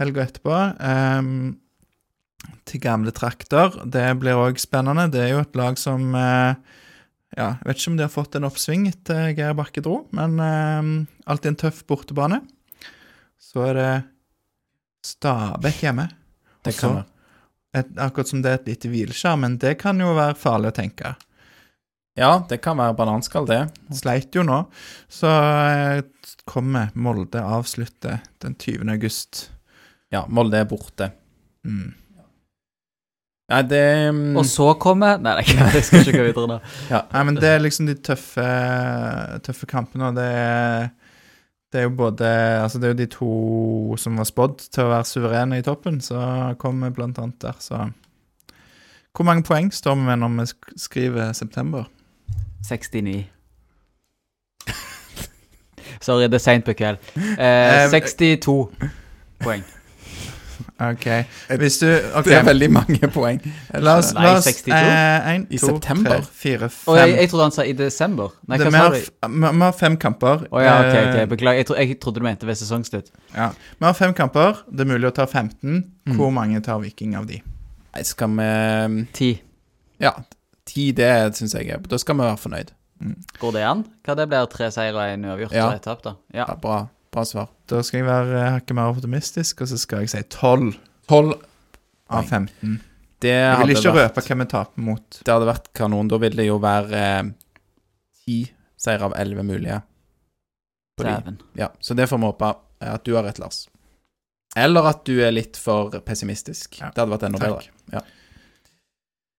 Helga 0.00 0.24
etterpå. 0.24 0.56
Eh, 0.78 1.28
til 2.68 2.82
gamle 2.82 3.12
trakter. 3.14 3.76
Det 3.84 4.06
blir 4.20 4.40
òg 4.40 4.60
spennende. 4.62 5.08
Det 5.12 5.22
er 5.26 5.34
jo 5.34 5.44
et 5.44 5.58
lag 5.58 5.78
som 5.80 6.14
eh, 6.18 6.56
ja, 7.34 7.48
Jeg 7.58 7.66
vet 7.66 7.80
ikke 7.80 7.92
om 7.92 7.96
de 7.98 8.06
har 8.06 8.14
fått 8.14 8.36
en 8.38 8.46
oppsving 8.46 8.86
etter 8.90 9.32
Geir 9.34 9.56
Bakke 9.58 9.82
dro, 9.84 10.04
men 10.14 10.36
eh, 10.38 10.90
alltid 11.30 11.54
en 11.54 11.62
tøff 11.66 11.82
bortebane. 11.88 12.40
Så 13.40 13.64
er 13.68 13.78
det 13.78 13.92
Stabæk 15.04 15.82
hjemme. 15.84 16.08
Det 16.64 16.72
kan 16.78 16.94
være. 17.00 17.08
et, 17.76 17.90
akkurat 18.00 18.30
som 18.30 18.40
det 18.40 18.50
er 18.50 18.60
et 18.62 18.70
lite 18.70 18.88
hvileskjær, 18.88 19.36
men 19.42 19.58
det 19.60 19.74
kan 19.82 19.98
jo 20.00 20.14
være 20.16 20.38
farlig 20.40 20.70
å 20.72 20.76
tenke. 20.78 21.12
Ja, 22.14 22.44
det 22.48 22.60
kan 22.62 22.78
være 22.78 22.94
bananskall, 22.94 23.46
det. 23.48 23.60
Sleit 23.94 24.36
jo 24.36 24.44
nå. 24.46 24.60
Så 25.10 25.26
eh, 25.26 26.04
kommer 26.46 26.92
Molde 26.94 27.42
avslutte 27.42 28.20
den 28.44 28.54
20. 28.54 28.86
august. 28.92 29.48
Ja, 30.14 30.22
Molde 30.30 30.60
er 30.62 30.68
borte. 30.70 31.10
Mm. 31.66 31.94
Nei, 33.52 33.60
det 33.68 33.84
mm, 34.14 34.36
Og 34.40 34.46
så 34.48 34.70
kommer 34.80 35.18
Nei, 35.20 35.34
det 35.44 35.52
er 35.52 35.74
jeg 35.76 35.84
skal 35.84 36.00
ikke 36.00 36.16
gå 36.16 36.28
videre 36.30 36.48
nå. 36.48 36.58
Nei, 36.88 37.24
men 37.28 37.36
det 37.36 37.50
er 37.50 37.64
liksom 37.64 37.88
de 37.90 37.96
tøffe, 38.00 38.44
tøffe 39.44 39.68
kampene, 39.68 40.12
og 40.12 40.20
det 40.20 40.28
er 40.28 40.92
det 41.74 41.80
er 41.80 41.88
jo 41.88 41.96
både 41.98 42.28
Altså, 42.62 42.78
det 42.78 42.86
er 42.86 42.92
jo 42.92 43.00
de 43.00 43.08
to 43.10 43.32
som 43.98 44.20
var 44.20 44.28
spådd 44.30 44.60
til 44.70 44.84
å 44.84 44.92
være 44.92 45.08
suverene 45.10 45.58
i 45.58 45.66
toppen, 45.66 45.98
så 46.00 46.54
kommer 46.62 46.94
blant 46.94 47.18
annet 47.18 47.40
der, 47.42 47.58
så 47.58 47.88
Hvor 49.14 49.26
mange 49.26 49.42
poeng 49.46 49.72
står 49.74 49.98
vi 49.98 50.06
med 50.06 50.22
når 50.22 50.38
vi 50.38 50.78
skriver 50.86 51.34
september? 51.34 51.90
69. 52.64 53.24
Sorry, 56.04 56.26
det 56.28 56.34
er 56.40 56.44
seint 56.44 56.64
på 56.66 56.72
kveld. 56.76 56.98
Eh, 57.16 57.84
Eh, 57.84 57.90
62 57.90 58.58
poeng. 59.44 59.64
OK. 60.80 61.04
Hvis 61.60 61.76
du 61.78 61.86
okay. 61.86 62.24
Det 62.30 62.34
er 62.38 62.44
veldig 62.48 62.68
mange 62.72 63.08
poeng. 63.14 63.38
La 63.78 63.94
oss, 64.00 64.10
Nei, 64.14 64.24
la 64.26 64.32
oss 64.38 64.44
62? 64.48 64.72
eh, 64.74 65.28
en, 65.34 65.46
I 65.50 65.58
to, 65.58 65.66
september? 65.70 66.10
tre, 66.24 66.26
fire, 66.42 66.68
Og 66.90 66.98
jeg, 66.98 67.14
jeg 67.20 67.30
trodde 67.30 67.44
han 67.46 67.54
sa 67.54 67.62
i 67.68 67.72
desember. 67.78 68.34
Nei, 68.48 68.58
hva 68.58 68.70
sa 68.74 68.82
har, 68.82 68.96
du? 68.96 69.38
vi 69.54 69.62
har 69.64 69.76
fem 69.78 69.96
kamper. 70.02 70.44
Oh, 70.50 70.60
ja, 70.62 70.74
okay, 70.80 71.06
ok, 71.08 71.16
Eh, 71.22 71.26
beklager. 71.30 71.56
Jeg, 71.62 71.66
tro, 71.70 71.76
jeg 71.78 71.98
trodde 72.02 72.20
du 72.20 72.26
mente 72.26 72.46
ved 72.48 72.54
sesongslutt. 72.58 73.10
ja. 73.36 73.48
Vi 73.78 73.84
har 73.86 73.92
fem 73.98 74.14
kamper. 74.14 74.64
Det 74.70 74.80
er 74.86 74.90
mulig 74.92 75.08
å 75.08 75.14
ta 75.14 75.26
15. 75.30 75.84
Mm. 76.06 76.16
Hvor 76.18 76.30
mange 76.34 76.60
tar 76.60 76.78
Viking 76.82 77.14
av 77.16 77.26
de? 77.30 77.40
Nei, 77.94 78.02
skal 78.02 78.28
vi 78.34 79.04
Ti. 79.14 79.30
Ja, 80.02 80.10
ti, 80.66 80.90
det 80.96 81.10
syns 81.36 81.54
jeg 81.54 81.68
er 81.74 81.78
Da 81.88 81.98
skal 82.00 82.16
vi 82.16 82.24
være 82.26 82.40
fornøyd. 82.40 82.70
Går 83.40 83.52
det 83.52 83.62
an? 83.68 83.84
Hva 84.06 84.14
det 84.16 84.28
blir 84.30 84.46
tre 84.52 84.70
seire 84.72 84.94
og 84.96 85.02
én 85.18 85.24
uavgjort 85.28 85.52
Ja. 85.52 85.66
og 85.68 85.74
ett 85.74 85.82
tap, 85.82 86.02
da? 86.02 86.14
Ja. 86.32 86.46
Ja, 86.48 86.54
bra, 86.56 86.88
bra 87.12 87.24
svar. 87.28 87.48
Da 87.68 87.82
skal 87.82 87.98
jeg 88.00 88.06
være 88.08 88.38
eh, 88.40 88.50
hakket 88.58 88.74
mer 88.78 88.92
optimistisk, 88.94 89.60
og 89.60 89.68
så 89.68 89.78
skal 89.78 90.04
jeg 90.04 90.10
si 90.14 90.22
12 90.22 90.74
Tolv 91.10 91.34
av 92.08 92.24
15. 92.24 92.80
Det 93.20 93.28
Jeg 93.34 93.58
vil 93.60 93.74
ikke 93.76 93.92
vært 93.92 94.14
røpe 94.16 94.22
hvem 94.28 94.38
vi 94.40 94.46
taper 94.52 94.80
mot. 94.86 95.18
Det 95.24 95.32
hadde 95.32 95.46
vært 95.48 95.68
kanon. 95.76 96.08
Da 96.08 96.16
ville 96.22 96.36
det 96.36 96.46
jo 96.46 96.56
være 96.62 97.02
eh, 97.02 97.22
ti 98.24 98.38
seire 98.76 99.04
av 99.10 99.14
elleve 99.20 99.44
mulige. 99.44 99.82
Ja, 101.58 101.68
så 101.80 101.94
det 101.94 102.06
får 102.08 102.18
vi 102.18 102.24
håpe 102.30 102.50
eh, 102.80 102.92
at 102.94 103.04
du 103.04 103.14
har 103.16 103.24
rett, 103.26 103.38
Lars. 103.42 103.64
Eller 104.56 104.86
at 104.86 105.04
du 105.08 105.16
er 105.24 105.32
litt 105.34 105.56
for 105.58 105.90
pessimistisk. 106.06 106.78
Ja, 106.80 106.92
Det 106.94 107.02
hadde 107.02 107.10
vært 107.16 107.24
enda 107.26 107.40
takk. 107.42 107.56
bedre. 107.56 107.96
Ja. 107.96 108.00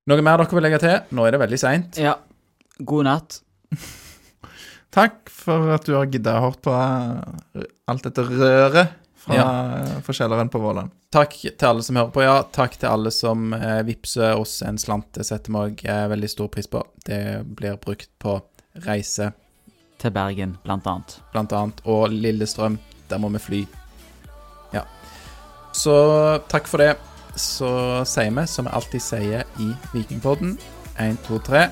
Noe 0.05 0.21
mer 0.21 0.37
dere 0.37 0.53
vil 0.53 0.65
legge 0.67 0.81
til? 0.83 0.97
Nå 1.17 1.23
er 1.25 1.33
det 1.33 1.41
veldig 1.41 1.57
seint. 1.57 1.97
Ja. 1.97 2.19
God 2.77 3.07
natt. 3.07 3.39
Takk 4.95 5.31
for 5.33 5.71
at 5.73 5.87
du 5.87 5.95
har 5.97 6.05
gidda 6.11 6.35
å 6.37 6.43
høre 6.43 6.61
på 6.63 6.75
eh, 6.75 7.65
alt 7.89 8.05
dette 8.05 8.25
røret 8.27 8.93
fra 9.25 9.37
ja. 9.39 9.47
forskjelleren 10.05 10.51
på 10.53 10.61
Våland. 10.61 10.93
Takk 11.15 11.33
til 11.41 11.67
alle 11.67 11.85
som 11.87 11.97
hører 11.97 12.13
på, 12.13 12.21
ja. 12.21 12.35
Takk 12.53 12.77
til 12.77 12.91
alle 12.91 13.11
som 13.11 13.49
eh, 13.57 13.81
vippser 13.87 14.37
oss 14.37 14.59
en 14.67 14.77
slant. 14.77 15.09
Det 15.17 15.25
setter 15.25 15.49
vi 15.49 15.63
òg 15.63 15.83
eh, 15.89 16.03
veldig 16.13 16.29
stor 16.35 16.53
pris 16.53 16.69
på. 16.69 16.83
Det 17.07 17.41
blir 17.57 17.81
brukt 17.81 18.11
på 18.21 18.37
reise, 18.85 19.31
Til 19.97 20.13
Bergen, 20.13 20.57
blant 20.63 20.85
annet. 20.91 21.17
blant 21.33 21.53
annet, 21.55 21.81
og 21.89 22.13
Lillestrøm. 22.13 22.77
Der 23.09 23.21
må 23.21 23.33
vi 23.33 23.41
fly. 23.41 23.65
Ja. 24.75 24.85
Så 25.73 25.95
takk 26.51 26.69
for 26.69 26.83
det. 26.83 26.93
Så 27.35 27.69
sier 28.07 28.31
vi, 28.31 28.47
som 28.47 28.65
vi 28.65 28.73
alltid 28.73 29.03
sier 29.03 29.43
i 29.59 29.71
Vikingpodden, 29.93 30.57
én, 30.99 31.17
to, 31.27 31.39
tre. 31.43 31.67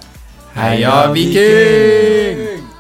Heia 0.55 1.11
Viking! 1.13 2.72